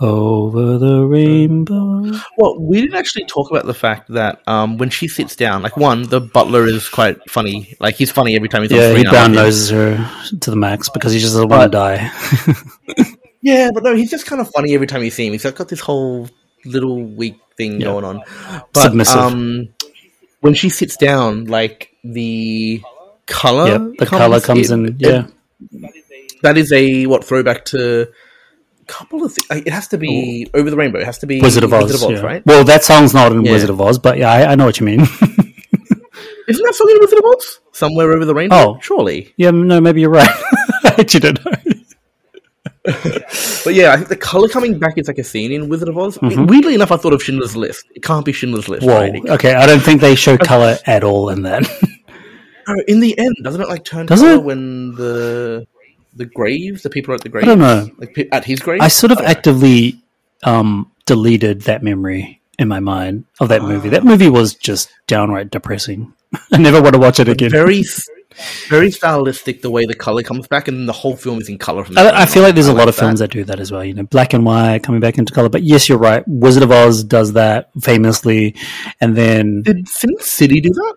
Over 0.00 0.76
the 0.78 1.06
rainbow. 1.06 2.10
Well, 2.36 2.60
we 2.60 2.80
didn't 2.80 2.96
actually 2.96 3.26
talk 3.26 3.52
about 3.52 3.66
the 3.66 3.72
fact 3.72 4.08
that 4.12 4.42
um, 4.48 4.78
when 4.78 4.90
she 4.90 5.06
sits 5.06 5.36
down, 5.36 5.62
like 5.62 5.76
one, 5.76 6.02
the 6.02 6.20
butler 6.20 6.66
is 6.66 6.88
quite 6.88 7.18
funny. 7.30 7.76
Like 7.78 7.94
he's 7.94 8.10
funny 8.10 8.34
every 8.34 8.48
time 8.48 8.62
he's 8.62 8.72
on 8.72 8.78
Yeah, 8.78 8.88
screen. 8.90 9.04
he 9.06 9.10
brown 9.10 9.32
noses 9.32 9.70
her 9.70 10.10
to 10.40 10.50
the 10.50 10.56
max 10.56 10.88
because 10.88 11.12
he 11.12 11.20
just 11.20 11.34
doesn't 11.34 11.48
want 11.48 11.70
to 11.70 11.78
die. 11.78 12.10
Yeah, 13.42 13.70
but 13.74 13.82
no, 13.82 13.94
he's 13.94 14.10
just 14.10 14.24
kind 14.24 14.40
of 14.40 14.50
funny 14.52 14.72
every 14.74 14.86
time 14.86 15.04
you 15.04 15.10
see 15.10 15.26
him. 15.26 15.32
He's 15.32 15.42
got 15.44 15.68
this 15.68 15.78
whole 15.80 16.30
little 16.64 17.04
weak 17.04 17.36
thing 17.58 17.72
Yeah. 17.78 17.88
going 17.88 18.02
on. 18.06 18.22
But 18.72 18.84
Submissive. 18.84 19.16
um 19.20 19.68
when 20.44 20.52
she 20.52 20.68
sits 20.68 20.98
down, 20.98 21.46
like 21.46 21.96
the 22.04 22.82
color 23.24 23.66
Yep, 23.66 23.96
the 23.96 24.04
color 24.04 24.40
comes 24.42 24.70
in. 24.70 24.94
Yeah, 24.98 25.28
that 26.42 26.58
is 26.58 26.70
a 26.70 27.06
what 27.06 27.24
throwback 27.24 27.64
to 27.66 28.02
a 28.02 28.84
couple 28.84 29.24
of 29.24 29.32
things. 29.32 29.50
Uh, 29.50 29.62
it 29.64 29.72
has 29.72 29.88
to 29.88 29.96
be 29.96 30.46
oh. 30.52 30.60
over 30.60 30.68
the 30.68 30.76
rainbow. 30.76 30.98
It 30.98 31.06
has 31.06 31.16
to 31.20 31.26
be 31.26 31.40
Wizard 31.40 31.64
of 31.64 31.72
Oz. 31.72 32.10
yeah. 32.10 32.20
right? 32.20 32.44
Well, 32.44 32.62
that 32.64 32.84
song's 32.84 33.14
not 33.14 33.32
in 33.32 33.42
Yeah. 33.42 33.52
Wizard 33.52 33.70
of 33.70 33.80
Oz, 33.80 33.98
but 33.98 34.18
yeah, 34.18 34.30
I, 34.30 34.52
I 34.52 34.54
know 34.54 34.66
what 34.66 34.78
you 34.78 34.84
mean. 34.84 35.00
Isn't 36.46 36.64
that 36.66 36.74
song 36.74 36.90
in 36.90 36.98
Wizard 37.00 37.20
of 37.20 37.24
Oz? 37.24 37.60
Somewhere 37.72 38.12
over 38.12 38.26
the 38.26 38.34
rainbow. 38.34 38.56
Oh. 38.56 38.78
surely. 38.82 39.32
yeah, 39.38 39.50
no, 39.50 39.80
maybe 39.80 40.02
you're 40.02 40.10
right. 40.10 40.28
I 40.84 40.96
actually 40.98 41.20
don't 41.20 41.42
know. 41.42 41.52
But 42.84 43.74
yeah, 43.74 43.92
I 43.92 43.96
think 43.96 44.08
the 44.08 44.16
color 44.16 44.48
coming 44.48 44.78
back 44.78 44.98
is 44.98 45.08
like 45.08 45.18
a 45.18 45.24
scene 45.24 45.52
in 45.52 45.68
Wizard 45.68 45.88
of 45.88 45.96
Oz. 45.96 46.18
Mhm. 46.18 46.48
weirdly 46.48 46.74
enough, 46.74 46.92
I 46.92 46.96
thought 46.96 47.12
of 47.14 47.22
Schindler's 47.22 47.56
List. 47.56 47.86
It 47.94 48.02
can't 48.02 48.24
be 48.24 48.32
Schindler's 48.32 48.68
List, 48.68 48.86
Whoa. 48.86 48.94
right? 49.00 49.26
Okay, 49.30 49.54
I 49.54 49.66
don't 49.66 49.80
think 49.80 50.00
they 50.00 50.14
show 50.14 50.36
color 50.36 50.76
at 50.86 51.02
all 51.04 51.30
in 51.30 51.42
that. 51.42 51.64
Oh, 52.66 52.74
in 52.88 53.00
the 53.00 53.18
end, 53.18 53.36
doesn't 53.42 53.60
it 53.60 53.68
like 53.68 53.84
turn 53.84 54.06
Does 54.06 54.20
color 54.22 54.36
it? 54.36 54.42
when 54.42 54.94
the 54.94 55.66
the 56.16 56.24
graves, 56.24 56.82
the 56.82 56.88
people 56.88 57.12
are 57.12 57.16
at 57.16 57.20
the 57.20 57.28
grave, 57.28 57.44
I 57.44 57.48
don't 57.48 57.58
know. 57.58 57.90
Like 57.98 58.26
at 58.32 58.46
his 58.46 58.58
grave. 58.60 58.80
I 58.80 58.88
sort 58.88 59.12
of 59.12 59.18
don't 59.18 59.26
actively 59.26 60.00
um, 60.44 60.90
deleted 61.04 61.60
that 61.62 61.82
memory 61.82 62.40
in 62.58 62.68
my 62.68 62.80
mind 62.80 63.24
of 63.38 63.50
that 63.50 63.60
movie. 63.60 63.88
Ah. 63.88 63.90
That 63.90 64.04
movie 64.04 64.30
was 64.30 64.54
just 64.54 64.88
downright 65.06 65.50
depressing. 65.50 66.14
I 66.52 66.56
never 66.56 66.80
want 66.80 66.94
to 66.94 66.98
watch 66.98 67.20
it 67.20 67.28
again. 67.28 67.50
very 67.50 67.82
very 68.68 68.90
stylistic 68.90 69.62
the 69.62 69.70
way 69.70 69.84
the 69.86 69.94
color 69.94 70.22
comes 70.22 70.46
back, 70.48 70.68
and 70.68 70.88
the 70.88 70.92
whole 70.92 71.16
film 71.16 71.40
is 71.40 71.48
in 71.48 71.58
color. 71.58 71.84
From 71.84 71.94
that 71.94 72.14
I, 72.14 72.22
I 72.22 72.26
feel 72.26 72.42
like 72.42 72.54
there's 72.54 72.68
a 72.68 72.72
I 72.72 72.74
lot 72.74 72.88
of 72.88 72.94
films 72.96 73.20
that 73.20 73.30
do 73.30 73.44
that 73.44 73.60
as 73.60 73.70
well. 73.72 73.84
You 73.84 73.94
know, 73.94 74.02
black 74.04 74.32
and 74.34 74.44
white 74.44 74.82
coming 74.82 75.00
back 75.00 75.18
into 75.18 75.32
color. 75.32 75.48
But 75.48 75.62
yes, 75.62 75.88
you're 75.88 75.98
right. 75.98 76.22
Wizard 76.26 76.62
of 76.62 76.70
Oz 76.72 77.04
does 77.04 77.32
that 77.34 77.70
famously, 77.80 78.56
and 79.00 79.16
then 79.16 79.62
Did 79.62 79.88
Sin 79.88 80.10
City 80.20 80.60
do 80.60 80.70
that? 80.70 80.94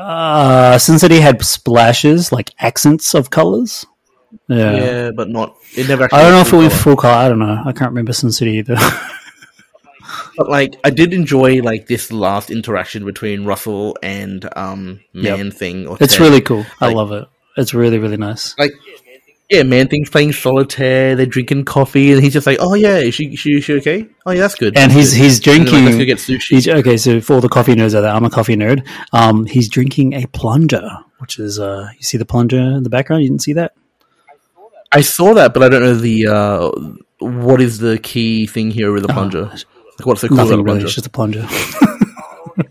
uh, 0.00 0.78
Sin 0.78 0.98
City 0.98 1.20
had 1.20 1.42
splashes 1.44 2.32
like 2.32 2.50
accents 2.58 3.14
of 3.14 3.30
colors. 3.30 3.86
Yeah. 4.48 4.72
Yeah, 4.76 5.10
but 5.16 5.28
not. 5.30 5.56
It 5.76 5.88
never. 5.88 6.04
Actually 6.04 6.18
I 6.18 6.22
don't 6.22 6.32
know 6.32 6.40
if 6.40 6.52
it 6.52 6.56
went 6.56 6.70
color. 6.72 6.82
full 6.82 6.96
color. 6.96 7.14
I 7.14 7.28
don't 7.28 7.38
know. 7.38 7.62
I 7.64 7.72
can't 7.72 7.90
remember 7.90 8.12
Sin 8.12 8.30
City 8.32 8.52
either. 8.58 8.76
But 10.36 10.48
like, 10.48 10.76
I 10.84 10.90
did 10.90 11.12
enjoy 11.12 11.62
like 11.62 11.86
this 11.86 12.12
last 12.12 12.50
interaction 12.50 13.04
between 13.04 13.44
Russell 13.44 13.96
and 14.02 14.48
um 14.56 15.00
Yep. 15.12 15.38
Man 15.38 15.50
Thing. 15.50 15.86
Or 15.86 15.96
it's 16.00 16.20
really 16.20 16.40
cool. 16.40 16.64
I 16.80 16.92
love 16.92 17.12
it. 17.12 17.26
It's 17.56 17.72
really 17.72 17.98
really 17.98 18.18
nice. 18.18 18.56
like 18.58 18.72
yeah, 19.50 19.62
man 19.62 19.86
thing's 19.86 20.10
playing 20.10 20.32
solitaire, 20.32 21.14
they're 21.14 21.24
drinking 21.24 21.66
coffee, 21.66 22.12
and 22.12 22.22
he's 22.22 22.32
just 22.32 22.46
like, 22.46 22.58
Oh 22.60 22.74
yeah, 22.74 22.96
is 22.96 23.14
she 23.14 23.36
she, 23.36 23.60
she 23.60 23.74
okay? 23.74 24.08
Oh 24.26 24.32
yeah, 24.32 24.40
that's 24.40 24.56
good. 24.56 24.76
And 24.76 24.90
he's 24.90 25.12
he's 25.12 25.36
like, 25.36 25.44
drinking. 25.44 25.84
let's 25.84 25.96
go 25.96 26.04
get 26.04 26.18
sushi. 26.18 26.74
Okay, 26.80 26.96
so 26.96 27.20
for 27.20 27.34
all 27.34 27.40
the 27.40 27.48
coffee 27.48 27.74
nerds 27.74 27.94
out 27.94 28.00
there, 28.00 28.12
I'm 28.12 28.24
a 28.24 28.30
coffee 28.30 28.56
nerd. 28.56 28.86
Um, 29.12 29.46
he's 29.46 29.68
drinking 29.68 30.14
a 30.14 30.26
plunger, 30.26 30.88
which 31.18 31.38
is 31.38 31.60
uh, 31.60 31.88
you 31.96 32.02
see 32.02 32.18
the 32.18 32.24
plunger 32.26 32.58
in 32.58 32.82
the 32.82 32.90
background. 32.90 33.22
You 33.22 33.28
didn't 33.28 33.42
see 33.42 33.52
that? 33.52 33.74
I 34.90 35.00
saw 35.02 35.34
that, 35.34 35.54
but 35.54 35.62
I 35.62 35.68
don't 35.68 35.82
know 35.82 35.94
the 35.94 36.26
uh 36.26 36.70
what 37.18 37.60
is 37.60 37.78
the 37.78 37.98
key 37.98 38.46
thing 38.46 38.70
here 38.70 38.92
with 38.92 39.02
the 39.02 39.12
plunger. 39.12 39.52
Like, 39.98 40.06
what's 40.06 40.20
the 40.20 40.28
cool 40.28 40.36
Nothing 40.38 40.50
really. 40.62 40.64
plunger? 40.64 40.84
It's 40.86 40.94
just 40.94 41.06
a 41.06 41.10
plunger. 41.10 41.46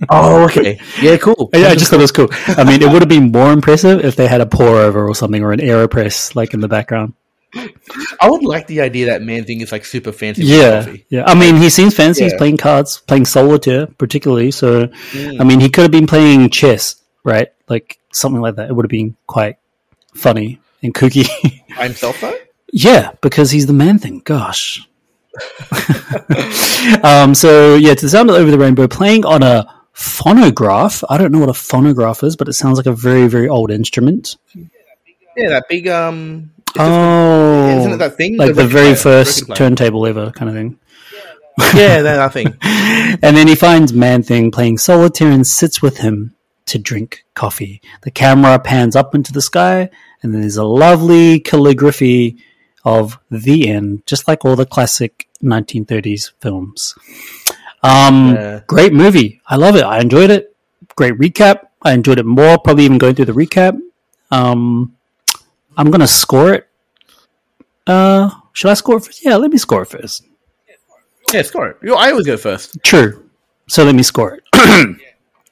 Oh, 0.10 0.46
okay. 0.46 0.80
Yeah, 1.00 1.18
cool. 1.18 1.50
Yeah, 1.54 1.68
I 1.68 1.76
just 1.76 1.92
thought 1.92 2.00
it 2.00 2.02
was 2.04 2.12
cool. 2.12 2.28
I 2.48 2.64
mean, 2.64 2.82
it 2.82 2.92
would 2.92 3.04
have 3.04 3.10
been 3.10 3.32
more 3.32 3.52
impressive 3.52 4.04
if 4.04 4.16
they 4.16 4.26
had 4.28 4.42
a 4.42 4.46
pour 4.46 4.78
over 4.78 5.08
or 5.08 5.14
something 5.14 5.44
or 5.44 5.52
an 5.52 5.60
aeropress 5.60 6.36
like 6.36 6.56
in 6.56 6.60
the 6.60 6.68
background. 6.68 7.14
I 7.54 8.30
would 8.30 8.44
like 8.44 8.66
the 8.66 8.82
idea 8.82 9.06
that 9.08 9.22
man 9.22 9.44
thing 9.46 9.62
is 9.62 9.72
like 9.72 9.86
super 9.86 10.12
fancy 10.12 10.44
Yeah, 10.44 10.84
coffee. 10.86 11.06
yeah. 11.10 11.24
I 11.28 11.36
mean, 11.36 11.58
he 11.58 11.70
seems 11.70 11.94
fancy. 11.96 12.24
He's 12.24 12.34
playing 12.34 12.58
cards, 12.58 12.98
playing 13.06 13.26
solitaire, 13.26 13.86
particularly. 13.86 14.50
So, 14.52 14.88
Mm. 15.12 15.40
I 15.40 15.44
mean, 15.44 15.60
he 15.60 15.70
could 15.70 15.84
have 15.84 15.92
been 15.92 16.08
playing 16.08 16.50
chess, 16.50 16.96
right? 17.24 17.50
Like 17.70 18.00
something 18.12 18.42
like 18.42 18.56
that. 18.56 18.70
It 18.70 18.74
would 18.74 18.86
have 18.86 18.90
been 18.92 19.16
quite 19.28 19.58
funny 20.16 20.60
and 20.82 20.94
kooky. 20.96 21.28
By 21.78 21.84
himself 21.86 22.20
though? 22.22 22.36
yeah, 22.74 23.12
because 23.22 23.52
he's 23.52 23.68
the 23.68 23.74
man 23.74 24.00
thing. 24.00 24.22
Gosh. 24.26 24.82
um, 27.04 27.36
so 27.36 27.76
yeah, 27.76 27.94
to 27.94 28.06
the 28.06 28.10
sound 28.10 28.30
of 28.30 28.36
over 28.36 28.52
the 28.52 28.58
rainbow, 28.58 28.88
playing 28.88 29.26
on 29.26 29.44
a 29.44 29.66
phonograph. 29.94 31.04
I 31.10 31.18
don't 31.18 31.32
know 31.32 31.40
what 31.40 31.50
a 31.50 31.54
phonograph 31.54 32.24
is, 32.24 32.36
but 32.36 32.48
it 32.48 32.54
sounds 32.54 32.78
like 32.78 32.86
a 32.86 32.92
very, 32.92 33.28
very 33.28 33.48
old 33.48 33.72
instrument. 33.72 34.38
Yeah, 35.36 35.50
that 35.50 35.68
big 35.68 35.88
um 35.88 36.52
Oh, 36.78 37.80
isn't 37.80 37.94
it 37.94 37.98
that 37.98 38.18
thing? 38.18 38.38
like 38.38 38.50
the 38.50 38.64
record 38.64 38.72
very 38.72 38.86
player, 38.88 38.96
first 38.96 39.46
player. 39.46 39.56
turntable 39.56 40.06
ever, 40.06 40.32
kind 40.32 40.50
of 40.50 40.56
thing. 40.56 40.80
Yeah, 41.74 42.02
that, 42.02 42.18
that 42.18 42.34
thing. 42.34 42.48
and 42.62 43.38
then 43.38 43.48
he 43.48 43.56
finds 43.56 43.94
Man 43.94 44.24
Thing 44.24 44.52
playing 44.52 44.78
solitaire 44.78 45.32
and 45.32 45.48
sits 45.48 45.82
with 45.82 45.98
him 46.00 46.36
to 46.66 46.78
drink 46.78 47.24
coffee. 47.34 47.82
The 48.02 48.12
camera 48.12 48.60
pans 48.60 48.96
up 48.96 49.16
into 49.16 49.32
the 49.32 49.42
sky, 49.42 49.90
and 50.22 50.34
then 50.34 50.42
there's 50.42 50.58
a 50.58 50.66
lovely 50.66 51.40
calligraphy 51.40 52.38
of 52.86 53.20
the 53.32 53.68
end, 53.68 54.04
just 54.06 54.28
like 54.28 54.46
all 54.46 54.56
the 54.56 54.66
classic 54.66 55.28
1930s 55.44 56.32
films. 56.40 56.96
Um, 57.84 58.36
Yeah. 58.36 58.62
Great 58.68 58.94
movie. 58.94 59.42
I 59.48 59.56
love 59.58 59.76
it. 59.76 59.84
I 59.84 60.00
enjoyed 60.00 60.30
it. 60.30 60.56
Great 60.96 61.16
recap. 61.16 61.68
I 61.82 61.94
enjoyed 61.94 62.20
it 62.20 62.26
more, 62.26 62.58
probably 62.58 62.86
even 62.86 62.98
going 62.98 63.16
through 63.16 63.26
the 63.26 63.34
recap. 63.34 63.80
Um, 64.32 64.96
I'm 65.78 65.92
going 65.92 66.00
to 66.02 66.08
score 66.08 66.54
it. 66.54 66.68
Uh, 67.86 68.30
should 68.54 68.72
I 68.72 68.74
score 68.76 68.98
it 68.98 69.06
first? 69.06 69.24
Yeah, 69.26 69.36
let 69.36 69.52
me 69.52 69.58
score 69.58 69.82
it 69.84 69.88
first. 69.88 70.24
Yeah, 71.34 71.42
score 71.42 71.70
it. 71.70 71.78
I 71.92 72.12
always 72.12 72.26
go 72.26 72.38
first. 72.38 72.78
True. 72.84 73.30
So 73.68 73.84
let 73.84 73.96
me 73.96 74.04
score 74.04 74.36
it. 74.36 74.98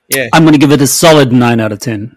Yeah. 0.10 0.30
I'm 0.34 0.44
going 0.44 0.54
to 0.54 0.60
give 0.60 0.72
it 0.72 0.82
a 0.82 0.88
solid 0.88 1.32
9 1.32 1.60
out 1.60 1.72
of 1.72 1.80
10. 1.80 2.16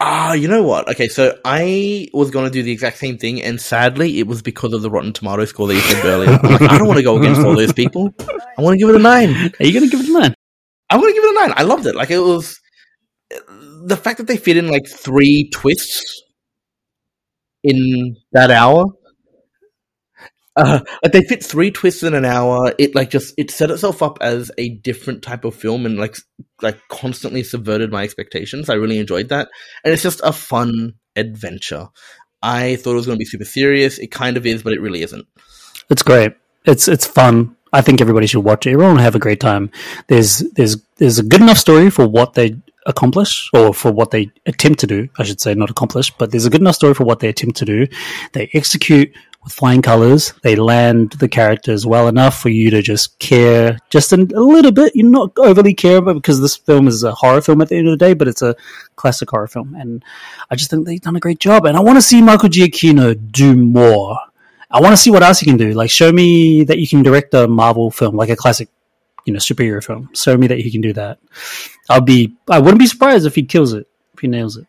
Ah, 0.00 0.34
you 0.34 0.48
know 0.48 0.62
what? 0.62 0.88
Okay, 0.90 1.08
so 1.08 1.38
I 1.44 2.08
was 2.12 2.30
going 2.30 2.44
to 2.44 2.50
do 2.50 2.62
the 2.62 2.72
exact 2.72 2.98
same 2.98 3.16
thing, 3.16 3.40
and 3.40 3.60
sadly, 3.60 4.18
it 4.18 4.26
was 4.26 4.42
because 4.42 4.72
of 4.72 4.82
the 4.82 4.90
Rotten 4.90 5.12
Tomato 5.12 5.44
score 5.44 5.68
that 5.68 5.74
you 5.74 5.80
said 5.80 6.04
earlier. 6.04 6.30
I'm 6.30 6.50
like, 6.50 6.62
I 6.62 6.78
don't 6.78 6.88
want 6.88 6.98
to 6.98 7.04
go 7.04 7.16
against 7.16 7.40
all 7.42 7.54
those 7.54 7.72
people. 7.72 8.12
I 8.58 8.62
want 8.62 8.74
to 8.74 8.78
give 8.78 8.88
it 8.88 8.96
a 8.96 9.02
nine. 9.02 9.30
Are 9.60 9.64
you 9.64 9.72
going 9.72 9.88
to 9.88 9.96
give 9.96 10.00
it 10.00 10.10
a 10.10 10.12
9? 10.12 10.34
I 10.90 10.96
want 10.96 11.08
to 11.08 11.14
give 11.14 11.24
it 11.24 11.30
a 11.30 11.40
nine. 11.40 11.54
I 11.56 11.62
loved 11.62 11.86
it. 11.86 11.94
Like 11.94 12.10
it 12.10 12.18
was 12.18 12.60
the 13.86 13.96
fact 13.96 14.18
that 14.18 14.26
they 14.26 14.36
fit 14.36 14.56
in 14.56 14.68
like 14.68 14.86
three 14.86 15.48
twists 15.50 16.22
in 17.62 18.16
that 18.32 18.50
hour. 18.50 18.84
Uh, 20.56 20.80
like 21.02 21.12
they 21.12 21.22
fit 21.22 21.44
three 21.44 21.70
twists 21.70 22.02
in 22.02 22.14
an 22.14 22.24
hour. 22.24 22.72
It 22.78 22.94
like 22.94 23.10
just 23.10 23.34
it 23.36 23.50
set 23.50 23.70
itself 23.70 24.02
up 24.02 24.18
as 24.20 24.50
a 24.56 24.70
different 24.70 25.22
type 25.22 25.44
of 25.44 25.54
film 25.54 25.84
and 25.86 25.98
like 25.98 26.16
like 26.62 26.78
constantly 26.88 27.42
subverted 27.42 27.90
my 27.90 28.04
expectations. 28.04 28.68
I 28.68 28.74
really 28.74 28.98
enjoyed 28.98 29.30
that, 29.30 29.48
and 29.84 29.92
it's 29.92 30.02
just 30.02 30.20
a 30.22 30.32
fun 30.32 30.94
adventure. 31.16 31.88
I 32.42 32.76
thought 32.76 32.92
it 32.92 32.96
was 32.96 33.06
going 33.06 33.16
to 33.16 33.22
be 33.22 33.24
super 33.24 33.44
serious. 33.44 33.98
It 33.98 34.10
kind 34.10 34.36
of 34.36 34.46
is, 34.46 34.62
but 34.62 34.74
it 34.74 34.80
really 34.80 35.02
isn't. 35.02 35.26
It's 35.90 36.02
great. 36.02 36.34
It's 36.64 36.88
it's 36.88 37.06
fun. 37.06 37.56
I 37.72 37.80
think 37.80 38.00
everybody 38.00 38.26
should 38.26 38.44
watch 38.44 38.66
it. 38.66 38.72
Everyone 38.72 38.98
have 38.98 39.16
a 39.16 39.18
great 39.20 39.40
time. 39.40 39.70
There's 40.06 40.38
there's 40.52 40.76
there's 40.96 41.18
a 41.18 41.24
good 41.24 41.40
enough 41.40 41.58
story 41.58 41.90
for 41.90 42.06
what 42.06 42.34
they 42.34 42.56
accomplish 42.86 43.50
or 43.54 43.72
for 43.74 43.90
what 43.90 44.10
they 44.10 44.30
attempt 44.46 44.80
to 44.80 44.86
do. 44.86 45.08
I 45.18 45.24
should 45.24 45.40
say 45.40 45.54
not 45.54 45.70
accomplish, 45.70 46.10
but 46.16 46.30
there's 46.30 46.46
a 46.46 46.50
good 46.50 46.60
enough 46.60 46.74
story 46.76 46.94
for 46.94 47.04
what 47.04 47.20
they 47.20 47.28
attempt 47.28 47.56
to 47.58 47.64
do. 47.64 47.86
They 48.32 48.50
execute 48.52 49.12
with 49.44 49.52
flying 49.52 49.82
colors. 49.82 50.32
They 50.42 50.56
land 50.56 51.12
the 51.12 51.28
characters 51.28 51.86
well 51.86 52.08
enough 52.08 52.40
for 52.40 52.48
you 52.48 52.70
to 52.70 52.82
just 52.82 53.18
care 53.18 53.78
just 53.90 54.12
a, 54.12 54.16
little 54.16 54.72
bit. 54.72 54.96
You're 54.96 55.08
not 55.08 55.32
overly 55.36 55.74
care 55.74 55.98
about 55.98 56.14
because 56.14 56.40
this 56.40 56.56
film 56.56 56.88
is 56.88 57.04
a 57.04 57.12
horror 57.12 57.42
film 57.42 57.60
at 57.60 57.68
the 57.68 57.76
end 57.76 57.86
of 57.86 57.98
the 57.98 58.04
day, 58.04 58.14
but 58.14 58.26
it's 58.26 58.42
a 58.42 58.56
classic 58.96 59.30
horror 59.30 59.46
film, 59.46 59.74
and 59.74 60.04
I 60.50 60.56
just 60.56 60.70
think 60.70 60.86
they've 60.86 61.00
done 61.00 61.16
a 61.16 61.20
great 61.20 61.38
job. 61.38 61.66
And 61.66 61.76
I 61.76 61.80
want 61.80 61.98
to 61.98 62.02
see 62.02 62.22
Michael 62.22 62.48
Giacchino 62.48 63.14
do 63.30 63.54
more. 63.54 64.18
I 64.70 64.80
want 64.80 64.92
to 64.92 64.96
see 64.96 65.10
what 65.10 65.22
else 65.22 65.38
he 65.38 65.46
can 65.46 65.56
do. 65.56 65.72
Like, 65.72 65.90
show 65.90 66.10
me 66.10 66.64
that 66.64 66.78
you 66.78 66.88
can 66.88 67.02
direct 67.02 67.34
a 67.34 67.46
Marvel 67.46 67.90
film, 67.90 68.16
like 68.16 68.30
a 68.30 68.36
classic, 68.36 68.68
you 69.24 69.32
know, 69.32 69.38
superhero 69.38 69.84
film. 69.84 70.10
Show 70.14 70.36
me 70.36 70.48
that 70.48 70.58
he 70.58 70.70
can 70.70 70.80
do 70.80 70.92
that. 70.94 71.18
I'll 71.88 72.00
be. 72.00 72.34
I 72.48 72.58
wouldn't 72.58 72.80
be 72.80 72.86
surprised 72.86 73.26
if 73.26 73.34
he 73.34 73.44
kills 73.44 73.72
it, 73.72 73.86
if 74.14 74.20
he 74.20 74.26
nails 74.26 74.56
it. 74.56 74.66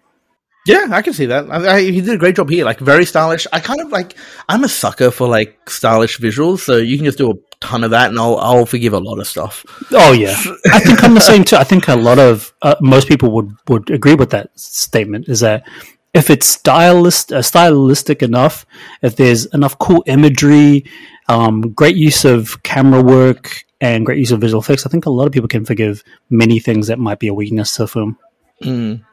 Yeah, 0.66 0.88
I 0.90 1.02
can 1.04 1.14
see 1.14 1.28
that. 1.28 1.50
I, 1.52 1.76
I, 1.76 1.82
he 1.82 2.02
did 2.02 2.16
a 2.16 2.18
great 2.18 2.36
job 2.36 2.50
here. 2.50 2.66
Like 2.66 2.80
very 2.80 3.06
stylish. 3.06 3.46
I 3.54 3.60
kind 3.60 3.82
of 3.82 3.92
like. 3.92 4.16
I'm 4.50 4.64
a 4.64 4.70
sucker 4.70 5.12
for 5.12 5.28
like 5.28 5.70
stylish 5.70 6.20
visuals, 6.20 6.60
so 6.60 6.78
you 6.78 6.98
can 6.98 7.06
just 7.06 7.20
do 7.20 7.32
a 7.32 7.36
ton 7.60 7.84
of 7.84 7.92
that, 7.92 8.10
and 8.10 8.20
I'll 8.20 8.38
I'll 8.38 8.66
forgive 8.66 8.94
a 8.94 9.00
lot 9.00 9.20
of 9.20 9.28
stuff. 9.28 9.66
Oh 9.92 10.12
yeah, 10.12 10.36
I 10.72 10.80
think 10.80 11.04
I'm 11.04 11.14
the 11.14 11.22
same 11.22 11.44
too. 11.44 11.58
I 11.58 11.64
think 11.64 11.88
a 11.88 11.96
lot 11.96 12.18
of 12.18 12.54
uh, 12.64 12.76
most 12.82 13.08
people 13.08 13.32
would 13.32 13.56
would 13.68 13.92
agree 13.92 14.16
with 14.16 14.32
that 14.32 14.58
statement. 14.60 15.30
Is 15.30 15.42
that 15.42 15.68
if 16.16 16.30
it's 16.30 16.48
stylist 16.48 17.32
uh, 17.32 17.44
stylistic 17.44 18.24
enough, 18.24 18.66
if 19.04 19.16
there's 19.18 19.46
enough 19.48 19.78
cool 19.78 20.04
imagery, 20.08 20.86
um, 21.28 21.74
great 21.74 21.96
use 21.96 22.26
of 22.26 22.64
camera 22.64 23.04
work, 23.04 23.66
and 23.82 24.06
great 24.06 24.18
use 24.18 24.32
of 24.32 24.42
visual 24.42 24.62
effects, 24.62 24.86
I 24.86 24.90
think 24.90 25.06
a 25.06 25.12
lot 25.12 25.28
of 25.28 25.32
people 25.32 25.50
can 25.50 25.66
forgive 25.66 26.04
many 26.30 26.60
things 26.60 26.88
that 26.88 26.98
might 26.98 27.20
be 27.20 27.28
a 27.28 27.34
weakness 27.34 27.76
to 27.76 27.84
the 27.84 27.88
film. 27.88 28.18
Mm. 28.64 29.04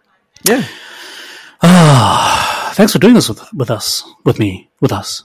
Yeah, 0.45 0.65
Ah, 1.63 2.73
thanks 2.75 2.93
for 2.93 2.99
doing 2.99 3.15
this 3.15 3.29
with 3.29 3.43
with 3.55 3.71
us, 3.71 4.03
with 4.25 4.39
me, 4.39 4.71
with 4.81 4.93
us. 4.93 5.23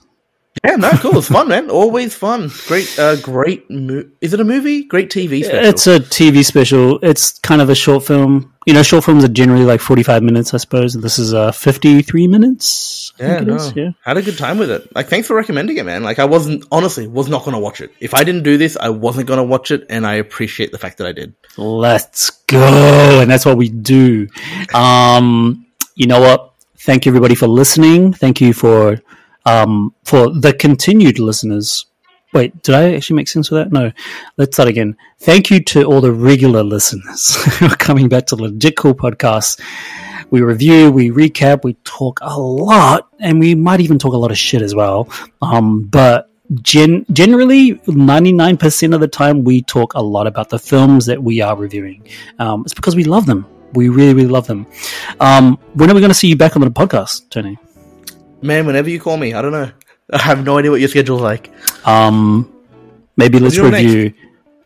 yeah, 0.64 0.76
no, 0.76 0.90
cool. 0.92 1.18
It's 1.18 1.28
fun, 1.28 1.48
man. 1.54 1.70
Always 1.70 2.14
fun. 2.14 2.50
Great, 2.66 2.98
uh, 2.98 3.16
great. 3.16 3.68
Mo- 3.70 4.04
Is 4.20 4.34
it 4.34 4.40
a 4.40 4.44
movie? 4.44 4.84
Great 4.84 5.10
TV 5.10 5.44
special. 5.44 5.64
It's 5.68 5.86
a 5.86 6.00
TV 6.00 6.44
special. 6.44 6.98
It's 7.02 7.38
kind 7.40 7.60
of 7.62 7.70
a 7.70 7.74
short 7.74 8.04
film. 8.04 8.52
You 8.66 8.74
know, 8.74 8.82
short 8.82 9.04
films 9.04 9.24
are 9.24 9.28
generally 9.28 9.64
like 9.64 9.80
forty-five 9.80 10.22
minutes, 10.22 10.52
I 10.54 10.58
suppose. 10.58 10.94
This 10.94 11.18
is 11.18 11.32
uh, 11.34 11.52
fifty-three 11.52 12.28
minutes. 12.28 13.12
I 13.18 13.24
yeah, 13.24 13.40
no. 13.40 13.54
is, 13.56 13.72
yeah. 13.74 13.90
Had 14.04 14.16
a 14.16 14.22
good 14.22 14.38
time 14.38 14.58
with 14.58 14.70
it. 14.70 14.94
Like, 14.94 15.08
thanks 15.08 15.26
for 15.26 15.34
recommending 15.34 15.76
it, 15.78 15.84
man. 15.84 16.02
Like, 16.04 16.18
I 16.20 16.24
wasn't 16.24 16.64
honestly 16.70 17.06
was 17.08 17.28
not 17.28 17.44
going 17.44 17.54
to 17.54 17.58
watch 17.60 17.80
it. 17.80 17.90
If 17.98 18.14
I 18.14 18.22
didn't 18.24 18.42
do 18.44 18.56
this, 18.58 18.76
I 18.76 18.90
wasn't 18.90 19.26
going 19.26 19.38
to 19.38 19.44
watch 19.44 19.70
it, 19.70 19.86
and 19.90 20.06
I 20.06 20.14
appreciate 20.14 20.70
the 20.70 20.78
fact 20.78 20.98
that 20.98 21.06
I 21.08 21.12
did. 21.12 21.34
Let's 21.56 22.30
go, 22.46 23.20
and 23.20 23.30
that's 23.30 23.44
what 23.46 23.56
we 23.56 23.68
do. 23.70 24.28
Um, 24.74 25.64
you 25.98 26.06
know 26.06 26.20
what? 26.20 26.52
Thank 26.76 27.04
you 27.04 27.10
everybody 27.10 27.34
for 27.34 27.48
listening. 27.48 28.12
Thank 28.12 28.40
you 28.40 28.52
for 28.54 29.00
Um, 29.44 29.94
for 30.04 30.30
the 30.30 30.52
continued 30.52 31.18
listeners, 31.18 31.86
wait, 32.34 32.50
did 32.62 32.74
I 32.74 32.94
actually 32.94 33.16
make 33.16 33.28
sense 33.28 33.50
with 33.50 33.60
that? 33.60 33.72
No. 33.72 33.90
Let's 34.36 34.54
start 34.56 34.68
again. 34.68 34.96
Thank 35.20 35.50
you 35.50 35.58
to 35.72 35.84
all 35.84 36.00
the 36.02 36.12
regular 36.12 36.62
listeners 36.62 37.34
who 37.58 37.66
are 37.66 37.76
coming 37.76 38.08
back 38.08 38.26
to 38.26 38.36
the 38.36 38.42
Legit 38.42 38.76
Cool 38.76 38.94
Podcast. 38.94 39.60
We 40.30 40.42
review, 40.42 40.92
we 40.92 41.10
recap, 41.10 41.64
we 41.64 41.74
talk 41.84 42.20
a 42.20 42.38
lot, 42.38 43.08
and 43.18 43.40
we 43.40 43.54
might 43.54 43.80
even 43.80 43.98
talk 43.98 44.12
a 44.12 44.18
lot 44.18 44.30
of 44.30 44.38
shit 44.38 44.60
as 44.62 44.74
well. 44.74 45.08
Um, 45.40 45.84
but 45.84 46.28
gen- 46.60 47.06
generally, 47.10 47.74
99% 47.86 48.94
of 48.94 49.00
the 49.00 49.08
time, 49.08 49.44
we 49.44 49.62
talk 49.62 49.94
a 49.94 50.02
lot 50.02 50.26
about 50.26 50.50
the 50.50 50.58
films 50.58 51.06
that 51.06 51.22
we 51.22 51.40
are 51.40 51.56
reviewing. 51.56 52.06
Um, 52.38 52.62
it's 52.66 52.74
because 52.74 52.94
we 52.94 53.04
love 53.04 53.24
them. 53.26 53.46
We 53.74 53.88
really, 53.88 54.14
really 54.14 54.28
love 54.28 54.46
them. 54.46 54.66
Um, 55.20 55.58
when 55.74 55.90
are 55.90 55.94
we 55.94 56.00
going 56.00 56.10
to 56.10 56.14
see 56.18 56.28
you 56.28 56.36
back 56.36 56.56
on 56.56 56.62
the 56.62 56.70
podcast, 56.70 57.28
Tony? 57.30 57.58
Man, 58.40 58.66
whenever 58.66 58.88
you 58.88 59.00
call 59.00 59.16
me, 59.16 59.34
I 59.34 59.42
don't 59.42 59.52
know. 59.52 59.70
I 60.12 60.18
have 60.22 60.44
no 60.44 60.58
idea 60.58 60.70
what 60.70 60.80
your 60.80 60.88
schedule's 60.88 61.20
like. 61.20 61.50
Um, 61.86 62.50
maybe 63.16 63.38
let's 63.38 63.58
review. 63.58 64.14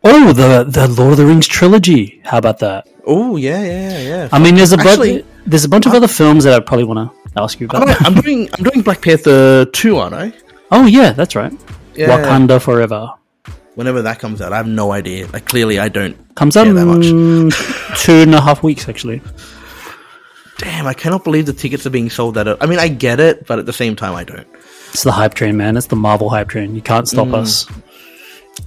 Oh, 0.05 0.33
the 0.33 0.65
the 0.65 0.89
Lord 0.89 1.13
of 1.13 1.19
the 1.19 1.27
Rings 1.27 1.47
trilogy. 1.47 2.21
How 2.25 2.39
about 2.39 2.59
that? 2.59 2.89
Oh 3.07 3.37
yeah, 3.37 3.63
yeah, 3.63 3.99
yeah. 4.01 4.29
I 4.33 4.39
mean, 4.39 4.55
there's 4.57 4.73
a 4.73 4.79
Actually- 4.79 5.23
bunch. 5.23 5.27
There's 5.47 5.65
a 5.65 5.69
bunch 5.69 5.87
of 5.87 5.93
other 5.95 6.07
films 6.07 6.45
that 6.45 6.55
I 6.55 6.61
probably 6.61 6.85
want 6.85 7.11
to 7.11 7.41
ask 7.43 7.59
you 7.59 7.67
about. 7.67 7.89
I'm 8.07 8.15
doing 8.15 8.49
I'm 8.55 8.63
doing 8.63 8.83
Black 8.83 9.03
Panther 9.03 9.65
two, 9.67 9.97
aren't 9.99 10.15
I? 10.15 10.33
Oh 10.75 10.87
yeah, 10.87 11.13
that's 11.13 11.37
right. 11.37 11.53
Yeah. 11.95 12.09
Wakanda 12.09 12.59
Forever 12.63 13.11
Whenever 13.75 14.03
that 14.03 14.19
comes 14.19 14.41
out, 14.43 14.53
I 14.53 14.59
have 14.59 14.67
no 14.67 14.93
idea. 14.93 15.27
Like 15.29 15.47
clearly, 15.47 15.79
I 15.79 15.89
don't. 15.89 16.17
comes 16.35 16.57
out 16.57 16.65
that 16.65 16.85
much. 16.87 17.07
two 18.05 18.13
and 18.13 18.35
a 18.35 18.41
half 18.41 18.63
weeks 18.63 18.89
actually. 18.89 19.23
Damn, 20.59 20.87
I 20.87 20.95
cannot 20.95 21.25
believe 21.25 21.47
the 21.47 21.53
tickets 21.53 21.87
are 21.87 21.91
being 21.91 22.11
sold 22.11 22.39
at. 22.39 22.47
A, 22.47 22.57
I 22.61 22.67
mean, 22.67 22.79
I 22.79 22.89
get 22.89 23.19
it, 23.19 23.47
but 23.47 23.59
at 23.59 23.67
the 23.67 23.73
same 23.73 23.97
time, 23.97 24.15
I 24.15 24.23
don't. 24.25 24.47
It's 24.93 25.03
the 25.03 25.11
hype 25.13 25.35
train, 25.35 25.57
man. 25.57 25.77
It's 25.77 25.87
the 25.89 25.97
Marvel 25.97 26.29
hype 26.29 26.49
train. 26.49 26.75
You 26.77 26.83
can't 26.83 27.09
stop 27.09 27.29
us. 27.33 27.67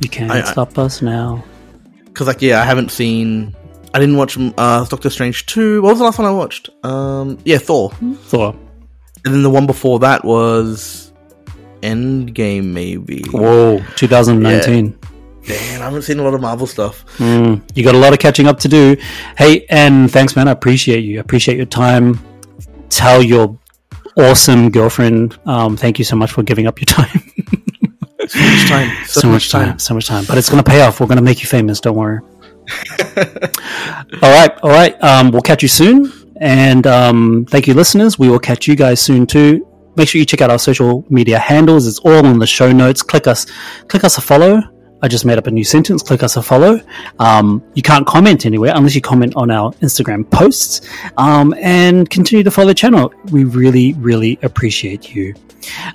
You 0.01 0.09
can't 0.09 0.31
Mm. 0.31 0.35
I- 0.35 0.39
I- 0.41 0.51
stop 0.51 0.77
us 0.77 1.01
now. 1.01 1.43
Because 2.05 2.27
like, 2.27 2.41
yeah, 2.41 2.61
I 2.61 2.65
haven't 2.65 2.91
seen. 2.91 3.55
I 3.93 3.99
didn't 3.99 4.17
watch 4.17 4.37
uh, 4.37 4.85
Doctor 4.85 5.09
Strange 5.09 5.45
two. 5.45 5.81
What 5.81 5.89
was 5.91 5.99
the 5.99 6.05
last 6.05 6.17
one 6.17 6.27
I 6.27 6.31
watched? 6.31 6.69
Um, 6.83 7.37
yeah, 7.45 7.57
Thor. 7.59 7.91
Thor. 8.23 8.55
And 9.23 9.33
then 9.33 9.43
the 9.43 9.49
one 9.49 9.65
before 9.67 9.99
that 9.99 10.25
was 10.25 11.04
Endgame, 11.85 12.65
maybe. 12.65 13.23
Whoa, 13.31 13.79
2019. 13.95 14.97
Damn, 15.45 15.81
I 15.81 15.85
haven't 15.85 16.01
seen 16.01 16.19
a 16.19 16.23
lot 16.23 16.33
of 16.33 16.41
Marvel 16.41 16.65
stuff. 16.65 17.05
Mm, 17.17 17.61
you 17.75 17.83
got 17.83 17.93
a 17.93 17.99
lot 17.99 18.13
of 18.13 18.19
catching 18.19 18.47
up 18.47 18.59
to 18.61 18.67
do. 18.67 18.97
Hey, 19.37 19.65
and 19.69 20.11
thanks, 20.11 20.35
man. 20.35 20.47
I 20.47 20.51
appreciate 20.51 21.03
you. 21.03 21.17
I 21.17 21.21
appreciate 21.21 21.57
your 21.57 21.67
time. 21.67 22.19
Tell 22.89 23.21
your 23.21 23.59
awesome 24.17 24.71
girlfriend. 24.71 25.37
Um, 25.45 25.77
thank 25.77 25.99
you 25.99 26.05
so 26.05 26.15
much 26.15 26.31
for 26.31 26.41
giving 26.41 26.65
up 26.65 26.79
your 26.79 26.87
time. 26.87 27.21
So 28.27 28.39
much 28.39 28.67
time. 28.69 29.05
So, 29.05 29.19
so 29.21 29.29
much 29.29 29.51
time. 29.51 29.79
So 29.79 29.93
much 29.93 30.07
time. 30.07 30.25
But 30.27 30.39
it's 30.39 30.49
going 30.49 30.63
to 30.63 30.67
pay 30.67 30.81
off. 30.81 30.99
We're 30.99 31.05
going 31.05 31.17
to 31.17 31.23
make 31.23 31.41
you 31.41 31.47
famous. 31.47 31.79
Don't 31.79 31.95
worry. 31.95 32.19
all 33.17 34.31
right. 34.31 34.51
All 34.63 34.71
right. 34.71 35.01
Um, 35.03 35.29
we'll 35.29 35.41
catch 35.41 35.61
you 35.61 35.67
soon. 35.67 36.11
And 36.41 36.85
um, 36.87 37.45
thank 37.47 37.67
you, 37.67 37.73
listeners. 37.73 38.17
We 38.17 38.29
will 38.29 38.39
catch 38.39 38.67
you 38.67 38.75
guys 38.75 38.99
soon 38.99 39.27
too. 39.27 39.67
Make 39.95 40.09
sure 40.09 40.19
you 40.19 40.25
check 40.25 40.41
out 40.41 40.49
our 40.49 40.59
social 40.59 41.05
media 41.09 41.39
handles. 41.39 41.87
It's 41.87 41.99
all 41.99 42.25
in 42.25 42.39
the 42.39 42.47
show 42.47 42.71
notes. 42.71 43.01
Click 43.01 43.27
us. 43.27 43.45
Click 43.87 44.03
us 44.03 44.17
a 44.17 44.21
follow. 44.21 44.61
I 45.01 45.07
just 45.07 45.25
made 45.25 45.37
up 45.37 45.47
a 45.47 45.51
new 45.51 45.63
sentence. 45.63 46.01
Click 46.01 46.23
us 46.23 46.35
a 46.37 46.41
follow. 46.41 46.79
Um, 47.19 47.63
you 47.75 47.81
can't 47.81 48.07
comment 48.07 48.45
anywhere 48.45 48.73
unless 48.75 48.95
you 48.95 49.01
comment 49.01 49.35
on 49.35 49.51
our 49.51 49.71
Instagram 49.73 50.29
posts. 50.31 50.81
Um, 51.17 51.53
and 51.59 52.09
continue 52.09 52.43
to 52.43 52.51
follow 52.51 52.69
the 52.69 52.73
channel. 52.73 53.13
We 53.31 53.43
really, 53.43 53.93
really 53.93 54.39
appreciate 54.41 55.13
you. 55.13 55.35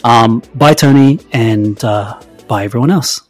Um, 0.05 0.43
bye, 0.55 0.75
Tony, 0.75 1.19
and 1.33 1.83
uh, 1.85 2.21
bye, 2.47 2.65
everyone 2.65 2.91
else. 2.91 3.30